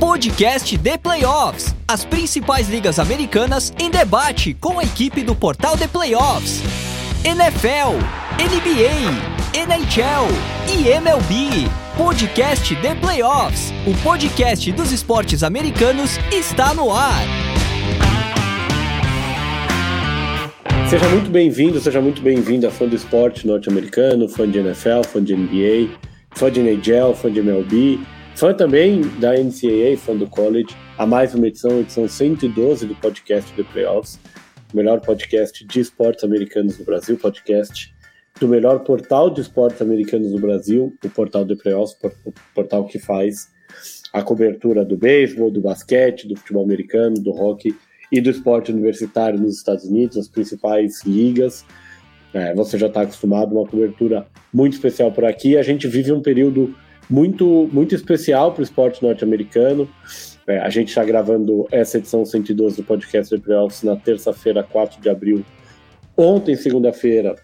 Podcast 0.00 0.78
The 0.78 0.96
Playoffs. 0.96 1.74
As 1.86 2.06
principais 2.06 2.70
ligas 2.70 2.98
americanas 2.98 3.70
em 3.78 3.90
debate 3.90 4.54
com 4.54 4.78
a 4.78 4.82
equipe 4.82 5.22
do 5.22 5.34
portal 5.34 5.76
The 5.76 5.86
Playoffs. 5.88 6.62
NFL, 7.22 7.98
NBA, 8.40 9.60
NHL 9.60 10.26
e 10.72 10.88
MLB. 10.88 11.68
Podcast 11.98 12.74
The 12.76 12.94
Playoffs. 12.94 13.74
O 13.86 13.94
podcast 14.02 14.72
dos 14.72 14.90
esportes 14.90 15.42
americanos 15.42 16.16
está 16.32 16.72
no 16.72 16.90
ar. 16.90 17.22
Seja 20.88 21.06
muito 21.10 21.30
bem-vindo, 21.30 21.78
seja 21.78 22.00
muito 22.00 22.22
bem-vinda, 22.22 22.70
fã 22.70 22.86
do 22.86 22.96
esporte 22.96 23.46
norte-americano, 23.46 24.30
fã 24.30 24.50
de 24.50 24.60
NFL, 24.60 25.02
fã 25.06 25.22
de 25.22 25.36
NBA, 25.36 25.94
fã 26.30 26.50
de 26.50 26.60
NHL, 26.60 27.14
fã 27.14 27.30
de 27.30 27.40
MLB 27.40 28.00
Fã 28.40 28.54
também 28.54 29.02
da 29.20 29.34
NCAA, 29.34 29.98
fã 29.98 30.16
do 30.16 30.26
college, 30.26 30.74
a 30.96 31.04
mais 31.04 31.34
uma 31.34 31.46
edição, 31.46 31.78
edição 31.78 32.08
112 32.08 32.86
do 32.86 32.94
podcast 32.94 33.52
The 33.52 33.62
Playoffs, 33.64 34.18
o 34.72 34.76
melhor 34.78 34.98
podcast 34.98 35.62
de 35.66 35.78
esportes 35.78 36.24
americanos 36.24 36.78
do 36.78 36.84
Brasil, 36.84 37.18
podcast 37.18 37.94
do 38.40 38.48
melhor 38.48 38.78
portal 38.78 39.28
de 39.28 39.42
esportes 39.42 39.82
americanos 39.82 40.32
do 40.32 40.38
Brasil, 40.38 40.90
o 41.04 41.10
portal 41.10 41.44
The 41.44 41.54
Playoffs, 41.54 41.94
o 42.24 42.32
portal 42.54 42.86
que 42.86 42.98
faz 42.98 43.50
a 44.10 44.22
cobertura 44.22 44.86
do 44.86 44.96
beisebol, 44.96 45.50
do 45.50 45.60
basquete, 45.60 46.26
do 46.26 46.34
futebol 46.34 46.64
americano, 46.64 47.16
do 47.16 47.32
hockey 47.32 47.76
e 48.10 48.22
do 48.22 48.30
esporte 48.30 48.72
universitário 48.72 49.38
nos 49.38 49.58
Estados 49.58 49.84
Unidos, 49.84 50.16
as 50.16 50.28
principais 50.28 51.04
ligas. 51.04 51.62
É, 52.32 52.54
você 52.54 52.78
já 52.78 52.86
está 52.86 53.02
acostumado 53.02 53.54
uma 53.54 53.66
cobertura 53.66 54.26
muito 54.50 54.72
especial 54.72 55.12
por 55.12 55.26
aqui. 55.26 55.58
A 55.58 55.62
gente 55.62 55.86
vive 55.86 56.10
um 56.10 56.22
período 56.22 56.74
muito, 57.10 57.68
muito 57.72 57.94
especial 57.94 58.52
para 58.52 58.60
o 58.60 58.64
esporte 58.64 59.02
norte-americano. 59.02 59.88
É, 60.46 60.58
a 60.60 60.70
gente 60.70 60.88
está 60.88 61.04
gravando 61.04 61.66
essa 61.70 61.98
edição 61.98 62.24
112 62.24 62.76
do 62.76 62.84
podcast 62.84 63.34
The 63.34 63.42
Playoffs 63.42 63.82
na 63.82 63.96
terça-feira, 63.96 64.62
4 64.62 65.00
de 65.00 65.10
abril. 65.10 65.44
Ontem, 66.16 66.54
segunda-feira, 66.54 67.34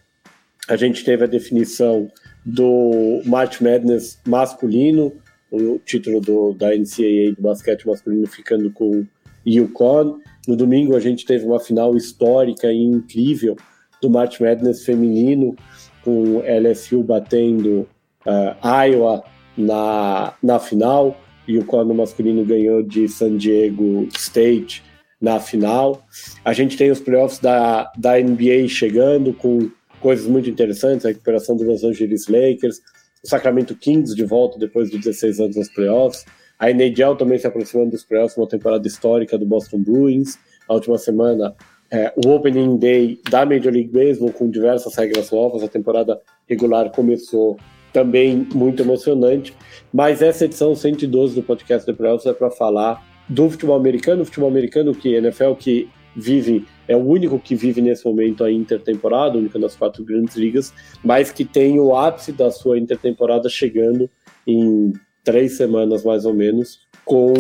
a 0.69 0.77
gente 0.77 1.05
teve 1.05 1.25
a 1.25 1.27
definição 1.27 2.09
do 2.45 3.21
March 3.25 3.61
Madness 3.61 4.21
masculino, 4.27 5.13
o 5.51 5.79
título 5.85 6.21
do, 6.21 6.53
da 6.53 6.69
NCAA 6.69 7.35
do 7.37 7.43
basquete 7.43 7.87
masculino 7.87 8.27
ficando 8.27 8.71
com 8.71 9.05
UConn. 9.45 10.21
No 10.47 10.57
domingo 10.57 10.97
a 10.97 11.01
gente 11.01 11.25
teve 11.25 11.45
uma 11.45 11.59
final 11.59 11.97
histórica 11.97 12.73
e 12.73 12.83
incrível 12.83 13.57
do 14.01 14.11
March 14.11 14.41
Madness 14.41 14.85
feminino, 14.85 15.57
com 16.05 16.41
LSU 16.41 17.03
batendo 17.03 17.89
uh, 18.27 18.85
Iowa 18.87 19.25
na, 19.57 20.35
na 20.43 20.59
final 20.59 21.17
e 21.47 21.59
o 21.59 21.65
Corno 21.65 21.95
masculino 21.95 22.45
ganhou 22.45 22.83
de 22.83 23.09
San 23.09 23.37
Diego 23.37 24.09
State 24.17 24.83
na 25.21 25.39
final. 25.41 26.05
A 26.45 26.53
gente 26.53 26.77
tem 26.77 26.91
os 26.91 27.01
playoffs 27.01 27.39
da, 27.39 27.91
da 27.97 28.19
NBA 28.21 28.69
chegando 28.69 29.33
com 29.33 29.71
coisas 30.01 30.27
muito 30.27 30.51
interessantes, 30.51 31.07
a 31.07 31.09
recuperação 31.09 31.57
do 31.57 31.65
Los 31.65 31.85
Angeles 31.85 32.29
Lakers, 32.29 32.81
o 33.25 33.29
Sacramento 33.29 33.75
Kings 33.75 34.15
de 34.15 34.25
volta 34.25 34.59
depois 34.59 34.91
de 34.91 34.99
16 34.99 35.41
anos 35.41 35.57
nos 35.57 35.69
playoffs, 35.69 36.25
a 36.59 36.71
NHL 36.71 37.17
também 37.17 37.39
se 37.39 37.47
aproximando 37.47 37.91
dos 37.91 38.05
playoffs, 38.05 38.37
uma 38.37 38.49
temporada 38.49 38.87
histórica 38.87 39.37
do 39.37 39.45
Boston 39.45 39.79
Bruins. 39.79 40.39
A 40.67 40.75
última 40.75 40.97
semana, 40.97 41.55
é, 41.91 42.13
o 42.17 42.31
Opening 42.31 42.79
Day 42.79 43.21
da 43.31 43.45
Major 43.45 43.73
League 43.73 43.91
Baseball 43.91 44.33
com 44.33 44.51
diversas 44.51 44.95
regras 44.95 45.31
novas, 45.31 45.63
a 45.63 45.69
temporada 45.69 46.21
regular 46.49 46.91
começou 46.91 47.59
também 47.97 48.47
muito 48.55 48.83
emocionante. 48.83 49.55
Mas 49.91 50.21
essa 50.21 50.45
edição 50.45 50.75
112 50.75 51.37
do 51.37 51.43
podcast 51.43 51.91
do 51.91 51.97
Playoffs 51.97 52.27
é 52.27 52.35
para 52.35 52.51
falar 52.51 53.03
do 53.27 53.49
futebol 53.49 53.75
americano, 53.75 54.23
futebol 54.23 54.51
americano 54.51 54.95
que 54.95 55.15
NFL 55.15 55.55
que 55.55 55.89
vive 56.15 56.67
é 56.87 56.95
o 56.95 57.01
único 57.01 57.39
que 57.39 57.55
vive 57.55 57.81
nesse 57.81 58.05
momento 58.05 58.45
a 58.45 58.53
intertemporada, 58.53 59.39
única 59.39 59.59
das 59.59 59.75
quatro 59.75 60.05
grandes 60.05 60.37
ligas, 60.37 60.75
mas 61.03 61.33
que 61.33 61.43
tem 61.43 61.81
o 61.81 61.97
ápice 61.97 62.33
da 62.33 62.51
sua 62.51 62.79
intertemporada 62.79 63.49
chegando 63.49 64.11
em 64.47 64.93
três 65.25 65.57
semanas 65.57 66.05
mais 66.05 66.27
ou 66.27 66.35
menos, 66.35 66.81
com 67.03 67.33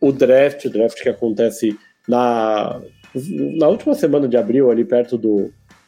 o 0.00 0.12
draft, 0.12 0.66
o 0.66 0.70
draft 0.70 1.02
que 1.02 1.08
acontece 1.08 1.76
na, 2.06 2.80
na 3.58 3.66
última 3.66 3.94
semana 3.94 4.28
de 4.28 4.36
abril, 4.36 4.70
ali 4.70 4.84
perto 4.84 5.18
do, 5.18 5.46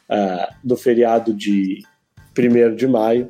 uh, 0.09 0.53
do 0.61 0.75
feriado 0.75 1.33
de 1.33 1.79
1 2.37 2.75
de 2.75 2.87
maio. 2.87 3.29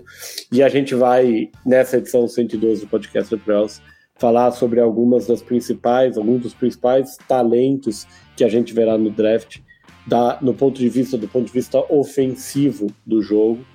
E 0.52 0.62
a 0.62 0.70
gente 0.70 0.96
vai, 0.96 1.50
nessa 1.66 1.98
edição 1.98 2.28
112 2.28 2.82
do 2.82 2.88
podcast 2.88 3.36
do 3.36 3.40
Prels, 3.40 3.82
falar 4.20 4.52
sobre 4.52 4.80
algumas 4.80 5.26
das 5.26 5.42
principais, 5.42 6.18
alguns 6.18 6.42
dos 6.42 6.54
principais 6.54 7.18
talentos 7.28 8.06
que 8.36 8.44
a 8.44 8.50
gente 8.50 8.74
verá 8.74 8.98
no 8.98 9.10
draft, 9.10 9.60
da, 10.06 10.38
no 10.42 10.54
ponto 10.54 10.78
de 10.78 10.90
vista 10.90 11.18
do 11.18 11.28
ponto 11.28 11.46
de 11.46 11.54
vista 11.54 11.80
ofensivo 11.90 12.88
do 13.06 13.22
jogo. 13.22 13.66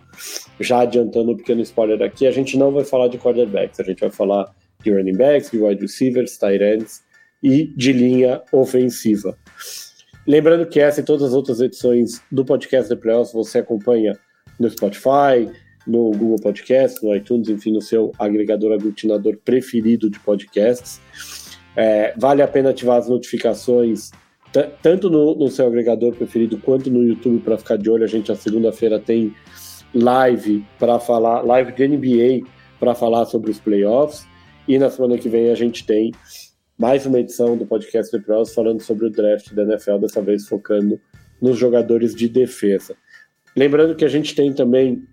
Já 0.61 0.81
adiantando 0.81 1.33
um 1.33 1.37
pequeno 1.37 1.63
spoiler 1.63 2.03
aqui, 2.03 2.27
a 2.27 2.31
gente 2.31 2.57
não 2.57 2.71
vai 2.71 2.85
falar 2.85 3.09
de 3.09 3.19
quarterbacks, 3.19 3.81
a 3.81 3.83
gente 3.83 4.01
vai 4.01 4.11
falar 4.11 4.55
de 4.83 4.93
running 4.93 5.17
backs, 5.17 5.51
de 5.51 5.59
wide 5.59 5.81
receivers, 5.81 6.37
tight 6.39 6.63
ends 6.63 7.03
e 7.43 7.67
de 7.77 7.93
linha 7.93 8.43
ofensiva. 8.53 9.37
Lembrando 10.27 10.67
que 10.67 10.81
essa 10.81 11.01
e 11.01 11.05
todas 11.05 11.23
as 11.23 11.35
outras 11.35 11.61
edições 11.61 12.23
do 12.31 12.45
podcast 12.45 12.89
The 12.89 12.97
Playoffs 12.97 13.33
você 13.33 13.59
acompanha 13.59 14.19
no 14.59 14.71
Spotify, 14.71 15.51
no 15.87 16.11
Google 16.13 16.39
Podcast, 16.41 17.05
no 17.05 17.15
iTunes, 17.15 17.49
enfim, 17.49 17.73
no 17.73 17.83
seu 17.83 18.13
agregador 18.19 18.73
aglutinador 18.73 19.37
preferido 19.45 20.09
de 20.11 20.19
podcasts. 20.21 21.01
É, 21.77 22.15
vale 22.17 22.41
a 22.43 22.49
pena 22.49 22.71
ativar 22.71 22.99
as 22.99 23.09
notificações 23.09 24.11
tanto 24.81 25.11
no, 25.11 25.35
no, 25.35 25.51
seu 25.51 25.67
agregador 25.67 26.15
preferido 26.15 26.57
quanto 26.59 26.89
no 26.89 27.03
YouTube 27.03 27.41
para 27.41 27.59
ficar 27.59 27.77
de 27.77 27.91
olho. 27.91 28.05
A 28.05 28.07
gente, 28.07 28.31
a 28.31 28.37
segunda-feira, 28.37 29.01
tem 29.01 29.35
live 29.93 30.65
para 30.79 31.01
falar, 31.01 31.43
live 31.43 31.73
de 31.73 31.89
NBA 31.89 32.49
para 32.79 32.95
falar 32.95 33.25
sobre 33.25 33.51
os 33.51 33.59
playoffs. 33.59 34.27
E 34.69 34.79
na 34.79 34.91
semana 34.91 35.19
que 35.19 35.29
vem 35.29 35.51
a 35.51 35.55
gente 35.55 35.85
tem 35.85 36.13
mais 36.79 37.05
uma 37.05 37.19
edição 37.19 37.57
do 37.57 37.67
podcast 37.67 38.11
The 38.11 38.25
Pros 38.25 38.55
falando 38.55 38.81
sobre 38.81 39.07
o 39.07 39.11
draft 39.11 39.53
da 39.53 39.63
NFL, 39.63 39.99
dessa 39.99 40.23
vez 40.23 40.47
focando 40.47 41.01
nos 41.43 41.59
jogadores 41.59 42.15
de 42.15 42.29
defesa. 42.29 42.97
Lembrando 43.57 43.95
que 43.95 44.05
a 44.05 44.09
gente 44.09 44.35
tem 44.35 44.53
também 44.53 45.05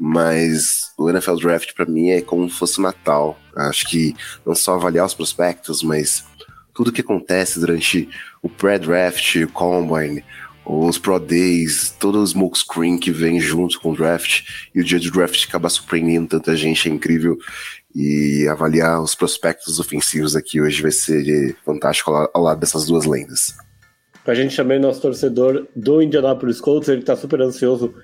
mas 0.00 0.90
o 0.96 1.10
NFL 1.10 1.36
Draft 1.36 1.74
para 1.74 1.84
mim 1.84 2.08
é 2.08 2.22
como 2.22 2.48
se 2.48 2.58
fosse 2.58 2.80
Natal. 2.80 3.38
Acho 3.54 3.86
que 3.86 4.16
não 4.46 4.54
só 4.54 4.76
avaliar 4.76 5.04
os 5.04 5.12
prospectos, 5.12 5.82
mas 5.82 6.24
tudo 6.72 6.90
que 6.90 7.02
acontece 7.02 7.60
durante 7.60 8.08
o 8.42 8.48
pré-draft, 8.48 9.36
o 9.36 9.48
combine, 9.48 10.24
os 10.66 10.98
Pro 10.98 11.20
Days, 11.20 11.94
todo 11.98 12.20
o 12.20 12.26
smokescreen 12.26 12.98
que 12.98 13.12
vem 13.12 13.38
junto 13.40 13.80
com 13.80 13.92
o 13.92 13.96
draft, 13.96 14.42
e 14.74 14.80
o 14.80 14.84
dia 14.84 14.98
de 14.98 15.10
draft 15.10 15.46
acaba 15.48 15.68
surpreendendo 15.68 16.28
tanta 16.28 16.56
gente, 16.56 16.88
é 16.88 16.92
incrível. 16.92 17.38
E 17.94 18.46
avaliar 18.50 19.00
os 19.00 19.14
prospectos 19.14 19.78
ofensivos 19.78 20.34
aqui 20.34 20.60
hoje 20.60 20.82
vai 20.82 20.90
ser 20.90 21.56
fantástico 21.64 22.10
ao 22.10 22.42
lado 22.42 22.60
dessas 22.60 22.86
duas 22.86 23.06
lendas. 23.06 23.54
A 24.26 24.34
gente 24.34 24.56
também, 24.56 24.80
nosso 24.80 25.00
torcedor 25.00 25.68
do 25.74 26.02
Indianapolis 26.02 26.60
Colts, 26.60 26.88
ele 26.88 27.00
está 27.00 27.14
super 27.14 27.40
ansioso 27.40 27.94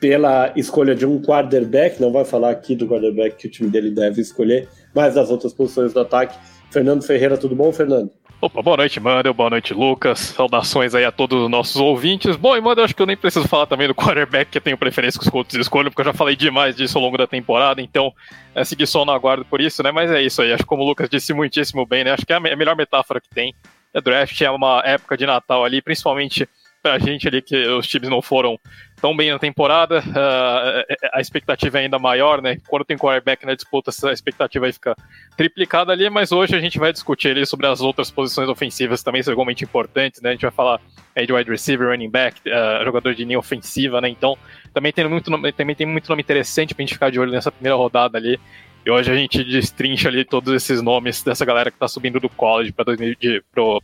pela 0.00 0.52
escolha 0.56 0.94
de 0.94 1.04
um 1.04 1.20
quarterback, 1.20 2.00
não 2.00 2.12
vai 2.12 2.24
falar 2.24 2.50
aqui 2.50 2.76
do 2.76 2.86
quarterback 2.86 3.36
que 3.36 3.48
o 3.48 3.50
time 3.50 3.68
dele 3.68 3.90
deve 3.90 4.20
escolher, 4.20 4.68
mas 4.94 5.14
das 5.14 5.30
outras 5.30 5.52
posições 5.52 5.92
do 5.92 6.00
ataque. 6.00 6.38
Fernando 6.70 7.02
Ferreira, 7.02 7.36
tudo 7.36 7.56
bom, 7.56 7.72
Fernando? 7.72 8.10
Opa, 8.44 8.60
boa 8.60 8.76
noite, 8.76 9.00
Mandel, 9.00 9.32
boa 9.32 9.48
noite, 9.48 9.72
Lucas. 9.72 10.18
Saudações 10.18 10.94
aí 10.94 11.02
a 11.02 11.10
todos 11.10 11.44
os 11.44 11.48
nossos 11.48 11.76
ouvintes. 11.76 12.36
Bom, 12.36 12.54
e 12.54 12.60
Mandel, 12.60 12.84
acho 12.84 12.94
que 12.94 13.00
eu 13.00 13.06
nem 13.06 13.16
preciso 13.16 13.48
falar 13.48 13.64
também 13.64 13.88
do 13.88 13.94
quarterback, 13.94 14.50
que 14.50 14.58
eu 14.58 14.62
tenho 14.62 14.76
preferência 14.76 15.18
que 15.18 15.24
os 15.24 15.30
Colts 15.30 15.56
escolham, 15.56 15.90
porque 15.90 16.02
eu 16.02 16.04
já 16.04 16.12
falei 16.12 16.36
demais 16.36 16.76
disso 16.76 16.98
ao 16.98 17.04
longo 17.04 17.16
da 17.16 17.26
temporada, 17.26 17.80
então 17.80 18.12
é 18.54 18.62
seguir 18.62 18.86
só 18.86 19.02
no 19.02 19.12
aguardo 19.12 19.46
por 19.46 19.62
isso, 19.62 19.82
né? 19.82 19.90
Mas 19.90 20.10
é 20.10 20.20
isso 20.20 20.42
aí, 20.42 20.52
acho 20.52 20.62
que 20.62 20.68
como 20.68 20.82
o 20.82 20.86
Lucas 20.86 21.08
disse 21.08 21.32
muitíssimo 21.32 21.86
bem, 21.86 22.04
né? 22.04 22.10
Acho 22.10 22.26
que 22.26 22.34
é 22.34 22.36
a 22.36 22.40
melhor 22.40 22.76
metáfora 22.76 23.18
que 23.18 23.30
tem. 23.30 23.54
É 23.94 24.00
draft, 24.02 24.38
é 24.38 24.50
uma 24.50 24.82
época 24.84 25.16
de 25.16 25.24
Natal 25.24 25.64
ali, 25.64 25.80
principalmente 25.80 26.46
pra 26.84 26.98
gente 26.98 27.26
ali 27.26 27.40
que 27.40 27.56
os 27.66 27.88
times 27.88 28.10
não 28.10 28.20
foram 28.20 28.60
tão 29.00 29.16
bem 29.16 29.32
na 29.32 29.38
temporada, 29.38 30.00
uh, 30.00 30.94
a 31.14 31.18
expectativa 31.18 31.78
é 31.78 31.84
ainda 31.84 31.98
maior, 31.98 32.42
né? 32.42 32.58
Quando 32.68 32.84
tem 32.84 32.98
quarterback 32.98 33.46
na 33.46 33.54
disputa, 33.54 33.90
a 34.06 34.12
expectativa 34.12 34.66
aí 34.66 34.72
fica 34.72 34.94
triplicada 35.34 35.92
ali, 35.92 36.10
mas 36.10 36.30
hoje 36.30 36.54
a 36.54 36.60
gente 36.60 36.78
vai 36.78 36.92
discutir 36.92 37.30
ali 37.30 37.46
sobre 37.46 37.66
as 37.66 37.80
outras 37.80 38.10
posições 38.10 38.50
ofensivas 38.50 39.02
também 39.02 39.22
são 39.22 39.32
igualmente 39.32 39.64
importantes, 39.64 40.20
né? 40.20 40.28
A 40.28 40.32
gente 40.32 40.42
vai 40.42 40.50
falar 40.50 40.78
aí 41.16 41.26
de 41.26 41.32
wide 41.32 41.50
receiver, 41.50 41.88
running 41.88 42.10
back, 42.10 42.38
uh, 42.46 42.84
jogador 42.84 43.14
de 43.14 43.24
linha 43.24 43.38
ofensiva, 43.38 43.98
né? 44.02 44.10
Então, 44.10 44.36
também 44.74 44.92
tem 44.92 45.08
muito 45.08 45.30
nome, 45.30 45.52
também 45.52 45.74
tem 45.74 45.86
muito 45.86 46.06
nome 46.10 46.20
interessante 46.20 46.74
pra 46.74 46.82
gente 46.82 46.92
ficar 46.92 47.10
de 47.10 47.18
olho 47.18 47.32
nessa 47.32 47.50
primeira 47.50 47.76
rodada 47.76 48.18
ali. 48.18 48.38
E 48.84 48.90
hoje 48.90 49.10
a 49.10 49.16
gente 49.16 49.42
destrincha 49.42 50.10
ali 50.10 50.26
todos 50.26 50.52
esses 50.52 50.82
nomes 50.82 51.22
dessa 51.22 51.46
galera 51.46 51.70
que 51.70 51.78
tá 51.78 51.88
subindo 51.88 52.20
do 52.20 52.28
college 52.28 52.70
para 52.70 52.92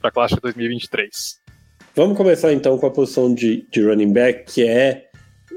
a 0.02 0.10
classe 0.10 0.34
de 0.34 0.40
2023. 0.42 1.39
Vamos 1.94 2.16
começar 2.16 2.52
então 2.52 2.78
com 2.78 2.86
a 2.86 2.90
posição 2.90 3.34
de, 3.34 3.66
de 3.70 3.82
running 3.82 4.12
back, 4.12 4.52
que 4.52 4.66
é 4.66 5.10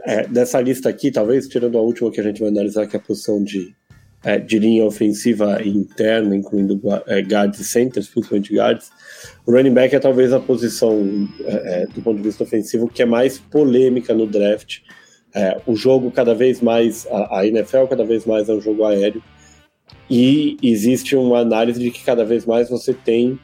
é, 0.05 0.27
dessa 0.27 0.59
lista 0.59 0.89
aqui, 0.89 1.11
talvez, 1.11 1.47
tirando 1.47 1.77
a 1.77 1.81
última 1.81 2.11
que 2.11 2.19
a 2.19 2.23
gente 2.23 2.39
vai 2.39 2.49
analisar, 2.49 2.87
que 2.87 2.95
é 2.95 2.99
a 2.99 3.01
posição 3.01 3.41
de, 3.43 3.73
é, 4.23 4.37
de 4.37 4.59
linha 4.59 4.83
ofensiva 4.83 5.61
interna, 5.63 6.35
incluindo 6.35 6.81
é, 7.07 7.21
guards 7.21 7.59
e 7.59 7.63
centers, 7.63 8.07
principalmente 8.07 8.53
guards, 8.53 8.91
o 9.45 9.51
running 9.51 9.73
back 9.73 9.95
é 9.95 9.99
talvez 9.99 10.33
a 10.33 10.39
posição, 10.39 11.27
é, 11.45 11.83
é, 11.83 11.87
do 11.87 12.01
ponto 12.01 12.17
de 12.17 12.23
vista 12.23 12.43
ofensivo, 12.43 12.89
que 12.89 13.01
é 13.01 13.05
mais 13.05 13.37
polêmica 13.37 14.13
no 14.13 14.27
draft. 14.27 14.79
É, 15.33 15.61
o 15.65 15.75
jogo 15.75 16.11
cada 16.11 16.35
vez 16.35 16.61
mais, 16.61 17.07
a, 17.09 17.39
a 17.39 17.47
NFL 17.47 17.85
cada 17.89 18.03
vez 18.03 18.25
mais 18.25 18.49
é 18.49 18.53
um 18.53 18.61
jogo 18.61 18.83
aéreo, 18.85 19.23
e 20.09 20.57
existe 20.61 21.15
uma 21.15 21.39
análise 21.39 21.79
de 21.79 21.91
que 21.91 22.03
cada 22.03 22.25
vez 22.25 22.45
mais 22.45 22.69
você 22.69 22.93
tem 22.93 23.39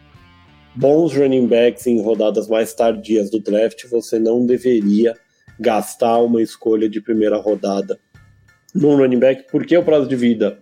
bons 0.76 1.16
running 1.16 1.48
backs 1.48 1.88
em 1.88 2.02
rodadas 2.02 2.48
mais 2.48 2.74
tardias 2.74 3.30
do 3.30 3.40
draft, 3.40 3.86
você 3.90 4.20
não 4.20 4.46
deveria 4.46 5.14
gastar 5.60 6.18
uma 6.20 6.42
escolha 6.42 6.88
de 6.88 7.02
primeira 7.02 7.38
rodada 7.38 8.00
num 8.74 8.96
running 8.96 9.20
back, 9.20 9.46
porque 9.52 9.78
o 9.78 9.84
prazo 9.84 10.08
de 10.08 10.16
vida 10.16 10.60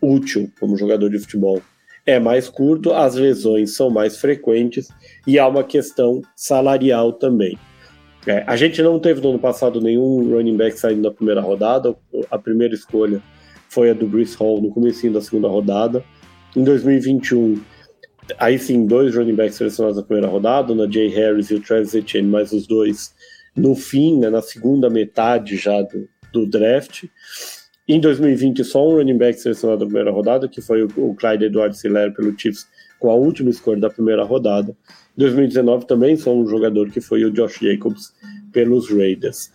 útil 0.00 0.50
como 0.58 0.76
jogador 0.76 1.08
de 1.08 1.18
futebol 1.18 1.60
é 2.06 2.18
mais 2.18 2.48
curto, 2.48 2.92
as 2.92 3.14
lesões 3.14 3.74
são 3.74 3.88
mais 3.88 4.18
frequentes 4.18 4.88
e 5.26 5.38
há 5.38 5.46
uma 5.46 5.64
questão 5.64 6.20
salarial 6.36 7.12
também. 7.12 7.58
É, 8.26 8.42
a 8.46 8.56
gente 8.56 8.82
não 8.82 8.98
teve 8.98 9.20
no 9.20 9.30
ano 9.30 9.38
passado 9.38 9.80
nenhum 9.80 10.30
running 10.30 10.56
back 10.56 10.78
saindo 10.78 11.02
da 11.02 11.10
primeira 11.10 11.40
rodada, 11.40 11.94
a 12.30 12.38
primeira 12.38 12.74
escolha 12.74 13.22
foi 13.68 13.90
a 13.90 13.94
do 13.94 14.06
Bruce 14.06 14.36
Hall 14.36 14.60
no 14.60 14.70
começo 14.70 15.08
da 15.10 15.20
segunda 15.20 15.48
rodada. 15.48 16.04
Em 16.56 16.62
2021, 16.62 17.60
aí 18.38 18.58
sim, 18.58 18.86
dois 18.86 19.14
running 19.14 19.34
backs 19.34 19.56
selecionados 19.56 19.96
na 19.96 20.02
primeira 20.02 20.28
rodada, 20.28 20.74
na 20.74 20.90
Jay 20.90 21.08
Harris 21.08 21.50
e 21.50 21.54
o 21.54 21.60
Travis 21.60 21.94
Etienne, 21.94 22.28
mais 22.28 22.52
os 22.52 22.66
dois 22.66 23.14
no 23.56 23.74
fim, 23.74 24.18
né, 24.18 24.30
na 24.30 24.42
segunda 24.42 24.90
metade 24.90 25.56
já 25.56 25.82
do, 25.82 26.08
do 26.32 26.46
draft. 26.46 27.04
Em 27.86 28.00
2020, 28.00 28.64
só 28.64 28.88
um 28.88 28.96
running 28.96 29.18
back 29.18 29.38
selecionado 29.38 29.80
na 29.80 29.86
primeira 29.86 30.10
rodada, 30.10 30.48
que 30.48 30.60
foi 30.60 30.82
o, 30.82 30.88
o 30.96 31.14
Clyde 31.14 31.44
Edwards 31.44 31.84
Hilaire 31.84 32.14
pelo 32.14 32.36
Chiefs, 32.36 32.66
com 32.98 33.10
a 33.10 33.14
última 33.14 33.50
escolha 33.50 33.80
da 33.80 33.90
primeira 33.90 34.24
rodada. 34.24 34.74
Em 35.16 35.20
2019 35.20 35.86
também 35.86 36.16
só 36.16 36.34
um 36.34 36.46
jogador 36.46 36.90
que 36.90 37.00
foi 37.00 37.24
o 37.24 37.30
Josh 37.30 37.58
Jacobs 37.60 38.14
pelos 38.52 38.90
Raiders. 38.90 39.52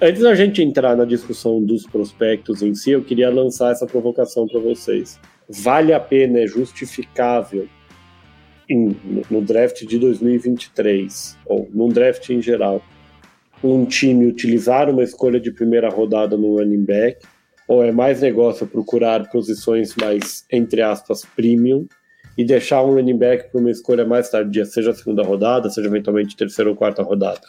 Antes 0.00 0.22
da 0.22 0.34
gente 0.34 0.62
entrar 0.62 0.96
na 0.96 1.04
discussão 1.04 1.62
dos 1.62 1.86
prospectos 1.86 2.62
em 2.62 2.74
si, 2.74 2.92
eu 2.92 3.02
queria 3.02 3.28
lançar 3.28 3.72
essa 3.72 3.86
provocação 3.86 4.46
para 4.46 4.60
vocês. 4.60 5.18
Vale 5.48 5.92
a 5.92 6.00
pena, 6.00 6.38
é 6.38 6.46
justificável 6.46 7.68
em, 8.70 8.96
no 9.30 9.42
draft 9.42 9.84
de 9.84 9.98
2023, 9.98 11.36
ou 11.44 11.68
num 11.74 11.88
draft 11.88 12.30
em 12.30 12.40
geral, 12.40 12.82
um 13.62 13.84
time 13.84 14.26
utilizar 14.26 14.88
uma 14.88 15.02
escolha 15.02 15.40
de 15.40 15.50
primeira 15.50 15.90
rodada 15.90 16.36
no 16.36 16.56
running 16.58 16.84
back, 16.84 17.18
ou 17.68 17.84
é 17.84 17.92
mais 17.92 18.20
negócio 18.20 18.66
procurar 18.66 19.28
posições 19.30 19.94
mais, 19.96 20.44
entre 20.50 20.80
aspas, 20.80 21.24
premium, 21.36 21.86
e 22.38 22.44
deixar 22.44 22.82
um 22.82 22.94
running 22.94 23.18
back 23.18 23.50
para 23.50 23.60
uma 23.60 23.70
escolha 23.70 24.04
mais 24.04 24.30
tardia, 24.30 24.64
seja 24.64 24.92
a 24.92 24.94
segunda 24.94 25.22
rodada, 25.22 25.68
seja 25.68 25.88
eventualmente 25.88 26.36
terceira 26.36 26.70
ou 26.70 26.76
quarta 26.76 27.02
rodada? 27.02 27.42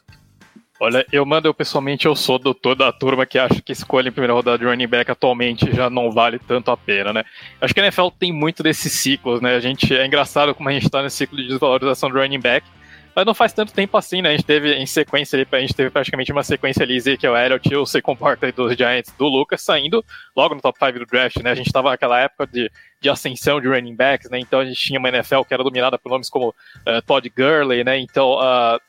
Olha, 0.84 1.06
eu 1.12 1.24
mando, 1.28 1.48
eu 1.48 1.54
pessoalmente, 1.54 2.08
eu 2.08 2.16
sou 2.16 2.40
do 2.40 2.56
toda 2.56 2.88
a 2.88 2.92
turma 2.92 3.24
que 3.24 3.38
acha 3.38 3.62
que 3.62 3.72
escolha 3.72 4.10
em 4.10 4.12
primeira 4.12 4.34
rodada 4.34 4.58
de 4.58 4.66
running 4.66 4.88
back 4.88 5.12
atualmente 5.12 5.72
já 5.72 5.92
não 5.92 6.10
vale 6.12 6.40
tanto 6.40 6.72
a 6.72 6.76
pena, 6.76 7.14
né? 7.14 7.24
Acho 7.62 7.72
que 7.72 7.80
a 7.80 7.84
NFL 7.84 8.08
tem 8.18 8.32
muito 8.32 8.64
desses 8.64 8.92
ciclos, 8.92 9.42
né? 9.42 9.56
A 9.56 9.60
gente, 9.60 9.96
é 9.96 10.04
engraçado 10.08 10.56
como 10.56 10.70
a 10.70 10.72
gente 10.72 10.88
está 10.88 11.04
nesse 11.04 11.18
ciclo 11.18 11.38
de 11.38 11.48
desvalorização 11.48 12.10
do 12.10 12.18
running 12.18 12.40
back, 12.40 12.66
mas 13.16 13.24
não 13.28 13.36
faz 13.36 13.54
tanto 13.54 13.72
tempo 13.72 13.96
assim, 13.96 14.24
né? 14.24 14.30
A 14.30 14.32
gente 14.32 14.44
teve 14.44 14.74
em 14.74 14.88
sequência 14.88 15.38
ali, 15.38 15.48
a 15.52 15.60
gente 15.60 15.76
teve 15.76 15.92
praticamente 15.92 16.32
uma 16.32 16.42
sequência 16.42 16.82
ali, 16.82 16.96
Ezekiel 16.96 17.38
Elliott, 17.38 17.76
o 17.76 17.86
se 17.86 18.02
comporta 18.02 18.52
dos 18.52 18.76
Giants 18.76 19.14
do 19.16 19.28
Lucas 19.28 19.62
saindo 19.62 20.04
logo 20.36 20.56
no 20.56 20.62
top 20.62 20.80
5 20.84 20.98
do 20.98 21.06
draft, 21.06 21.38
né? 21.44 21.52
A 21.52 21.56
gente 21.56 21.72
tava 21.72 21.92
naquela 21.92 22.20
época 22.20 22.48
de, 22.48 22.72
de 23.00 23.08
ascensão 23.08 23.62
de 23.62 23.68
running 23.68 23.96
backs, 23.96 24.32
né? 24.32 24.40
Então 24.40 24.60
a 24.60 24.66
gente 24.66 24.82
tinha 24.82 24.98
uma 24.98 25.10
NFL 25.10 25.44
que 25.44 25.54
era 25.54 25.64
dominada 25.64 26.00
por 26.00 26.10
nomes 26.10 26.28
como 26.28 26.50
uh, 26.50 27.02
Todd 27.06 27.30
Gurley, 27.30 27.84
né? 27.84 28.00
Então, 28.00 28.32
uh, 28.40 28.80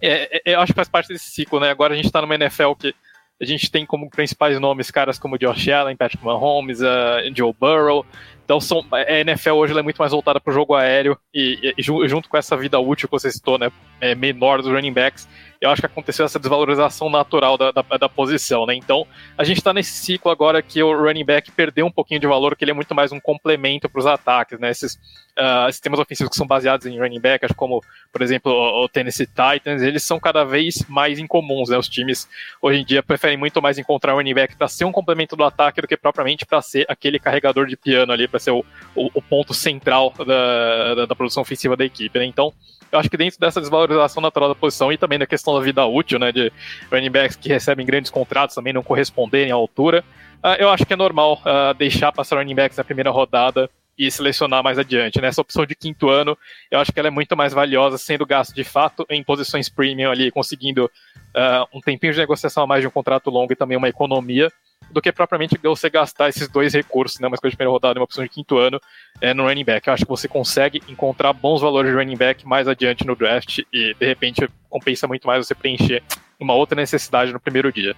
é, 0.00 0.42
é, 0.44 0.54
eu 0.54 0.60
acho 0.60 0.72
que 0.72 0.76
faz 0.76 0.88
parte 0.88 1.08
desse 1.08 1.30
ciclo, 1.30 1.60
né? 1.60 1.70
Agora 1.70 1.94
a 1.94 1.96
gente 1.96 2.10
tá 2.10 2.20
numa 2.20 2.34
NFL 2.34 2.72
que 2.78 2.94
a 3.40 3.44
gente 3.44 3.70
tem 3.70 3.86
como 3.86 4.10
principais 4.10 4.60
nomes 4.60 4.90
caras 4.90 5.18
como 5.18 5.38
Josh 5.38 5.68
Allen, 5.68 5.96
Patrick 5.96 6.24
Mahomes, 6.24 6.80
uh, 6.80 7.34
Joe 7.34 7.54
Burrow, 7.58 8.04
então 8.50 8.60
são, 8.60 8.84
a 8.90 9.20
NFL 9.20 9.52
hoje 9.52 9.78
é 9.78 9.80
muito 9.80 9.98
mais 9.98 10.10
voltada 10.10 10.40
para 10.40 10.50
o 10.50 10.52
jogo 10.52 10.74
aéreo 10.74 11.16
e, 11.32 11.72
e, 11.78 11.82
junto 12.08 12.28
com 12.28 12.36
essa 12.36 12.56
vida 12.56 12.80
útil 12.80 13.06
que 13.06 13.12
você 13.12 13.30
citou, 13.30 13.56
né, 13.56 13.70
é 14.00 14.12
menor 14.12 14.60
dos 14.60 14.72
running 14.72 14.92
backs, 14.92 15.28
eu 15.60 15.68
acho 15.68 15.82
que 15.82 15.86
aconteceu 15.86 16.24
essa 16.24 16.38
desvalorização 16.38 17.10
natural 17.10 17.58
da, 17.58 17.70
da, 17.70 17.82
da 17.82 18.08
posição, 18.08 18.64
né? 18.64 18.74
Então 18.74 19.06
a 19.36 19.44
gente 19.44 19.58
está 19.58 19.74
nesse 19.74 19.92
ciclo 19.92 20.30
agora 20.30 20.62
que 20.62 20.82
o 20.82 20.98
running 20.98 21.24
back 21.24 21.52
perdeu 21.52 21.84
um 21.84 21.92
pouquinho 21.92 22.18
de 22.18 22.26
valor, 22.26 22.56
que 22.56 22.64
ele 22.64 22.70
é 22.70 22.74
muito 22.74 22.94
mais 22.94 23.12
um 23.12 23.20
complemento 23.20 23.86
para 23.86 23.98
os 23.98 24.06
ataques, 24.06 24.58
né? 24.58 24.70
Esses 24.70 24.94
uh, 24.94 25.70
sistemas 25.70 26.00
ofensivos 26.00 26.30
que 26.30 26.36
são 26.36 26.46
baseados 26.46 26.86
em 26.86 26.98
running 26.98 27.20
back, 27.20 27.46
como 27.54 27.82
por 28.10 28.22
exemplo 28.22 28.50
o, 28.50 28.88
Tennessee 28.88 29.26
Titans, 29.26 29.82
eles 29.82 30.02
são 30.02 30.18
cada 30.18 30.44
vez 30.44 30.82
mais 30.88 31.18
incomuns, 31.18 31.68
né? 31.68 31.76
Os 31.76 31.90
times 31.90 32.26
hoje 32.62 32.80
em 32.80 32.84
dia 32.84 33.02
preferem 33.02 33.36
muito 33.36 33.60
mais 33.60 33.76
encontrar 33.76 34.14
running 34.14 34.34
back 34.34 34.56
para 34.56 34.66
ser 34.66 34.86
um 34.86 34.92
complemento 34.92 35.36
do 35.36 35.44
ataque 35.44 35.82
do 35.82 35.86
que 35.86 35.96
propriamente 35.96 36.46
para 36.46 36.62
ser 36.62 36.86
aquele 36.88 37.18
carregador 37.18 37.66
de 37.66 37.76
piano 37.76 38.12
ali, 38.12 38.26
para 38.26 38.39
ser 38.40 38.50
o, 38.50 38.64
o, 38.94 39.10
o, 39.14 39.22
ponto 39.22 39.54
central 39.54 40.12
da, 40.18 40.94
da, 40.94 41.06
da, 41.06 41.14
produção 41.14 41.42
ofensiva 41.42 41.76
da 41.76 41.84
equipe, 41.84 42.18
né? 42.18 42.24
Então, 42.24 42.52
eu 42.90 42.98
acho 42.98 43.08
que 43.08 43.16
dentro 43.16 43.38
dessa 43.38 43.60
desvalorização 43.60 44.20
natural 44.20 44.48
da 44.48 44.54
posição 44.54 44.92
e 44.92 44.98
também 44.98 45.18
da 45.18 45.26
questão 45.26 45.54
da 45.54 45.60
vida 45.60 45.84
útil, 45.86 46.18
né, 46.18 46.32
de 46.32 46.52
running 46.90 47.10
backs 47.10 47.36
que 47.36 47.48
recebem 47.48 47.86
grandes 47.86 48.10
contratos 48.10 48.54
também 48.54 48.72
não 48.72 48.82
corresponderem 48.82 49.52
à 49.52 49.54
altura, 49.54 50.04
uh, 50.42 50.56
eu 50.58 50.68
acho 50.70 50.84
que 50.84 50.92
é 50.92 50.96
normal 50.96 51.40
uh, 51.40 51.74
deixar 51.74 52.10
passar 52.10 52.38
running 52.38 52.54
backs 52.54 52.76
na 52.76 52.84
primeira 52.84 53.10
rodada 53.10 53.70
e 53.96 54.10
selecionar 54.10 54.64
mais 54.64 54.78
adiante. 54.78 55.20
Né? 55.20 55.28
Essa 55.28 55.42
opção 55.42 55.66
de 55.66 55.74
quinto 55.74 56.08
ano, 56.08 56.36
eu 56.70 56.80
acho 56.80 56.90
que 56.90 56.98
ela 56.98 57.08
é 57.08 57.10
muito 57.10 57.36
mais 57.36 57.52
valiosa, 57.52 57.98
sendo 57.98 58.24
gasto 58.24 58.54
de 58.54 58.64
fato 58.64 59.06
em 59.10 59.22
posições 59.22 59.68
premium 59.68 60.10
ali, 60.10 60.30
conseguindo 60.30 60.86
uh, 60.86 61.68
um 61.76 61.80
tempinho 61.80 62.12
de 62.12 62.18
negociação 62.18 62.62
a 62.62 62.66
mais 62.66 62.80
de 62.80 62.88
um 62.88 62.90
contrato 62.90 63.30
longo 63.30 63.52
e 63.52 63.56
também 63.56 63.76
uma 63.76 63.88
economia 63.88 64.50
do 64.90 65.00
que 65.00 65.12
propriamente 65.12 65.58
você 65.62 65.88
gastar 65.88 66.28
esses 66.28 66.48
dois 66.48 66.74
recursos, 66.74 67.20
né, 67.20 67.26
uma 67.26 67.34
escolha 67.34 67.50
de 67.50 67.56
primeira 67.56 67.72
rodada 67.72 67.98
e 67.98 68.00
uma 68.00 68.04
opção 68.04 68.24
de 68.24 68.30
quinto 68.30 68.58
ano, 68.58 68.80
é, 69.20 69.32
no 69.32 69.44
running 69.44 69.64
back. 69.64 69.86
Eu 69.86 69.94
acho 69.94 70.04
que 70.04 70.10
você 70.10 70.28
consegue 70.28 70.82
encontrar 70.88 71.32
bons 71.32 71.60
valores 71.60 71.90
de 71.90 71.96
running 71.96 72.16
back 72.16 72.46
mais 72.46 72.66
adiante 72.66 73.06
no 73.06 73.14
draft 73.14 73.60
e, 73.72 73.94
de 73.94 74.06
repente, 74.06 74.48
compensa 74.68 75.06
muito 75.06 75.26
mais 75.26 75.46
você 75.46 75.54
preencher 75.54 76.02
uma 76.38 76.54
outra 76.54 76.76
necessidade 76.76 77.32
no 77.32 77.40
primeiro 77.40 77.72
dia. 77.72 77.94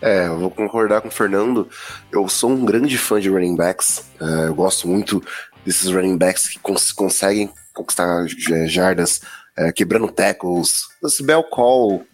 É, 0.00 0.26
eu 0.26 0.38
vou 0.38 0.50
concordar 0.50 1.00
com 1.00 1.08
o 1.08 1.10
Fernando. 1.10 1.68
Eu 2.12 2.28
sou 2.28 2.50
um 2.50 2.64
grande 2.64 2.98
fã 2.98 3.18
de 3.18 3.30
running 3.30 3.56
backs. 3.56 4.10
Uh, 4.20 4.46
eu 4.46 4.54
gosto 4.54 4.86
muito 4.86 5.22
desses 5.64 5.90
running 5.90 6.18
backs 6.18 6.48
que 6.48 6.58
cons 6.58 6.92
conseguem 6.92 7.50
conquistar 7.72 8.26
jardas, 8.66 9.22
uh, 9.58 9.72
quebrando 9.74 10.12
tackles. 10.12 10.86
Esse 11.02 11.22
bell 11.22 11.42
call 11.44 12.06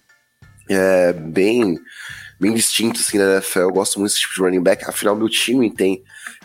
é 0.71 1.13
bem, 1.13 1.79
bem 2.43 2.53
distinto 2.55 3.01
assim, 3.01 3.19
na 3.19 3.35
NFL. 3.35 3.61
Eu 3.61 3.73
gosto 3.73 4.01
muito 4.01 4.11
desse 4.11 4.23
tipo 4.23 4.35
de 4.35 4.41
running 4.41 4.63
back. 4.63 4.85
Afinal, 4.85 5.15
meu 5.15 5.29
time 5.29 5.73
tem 5.73 6.03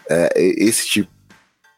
uh, 0.10 0.30
esse 0.36 0.88
tipo 0.88 1.10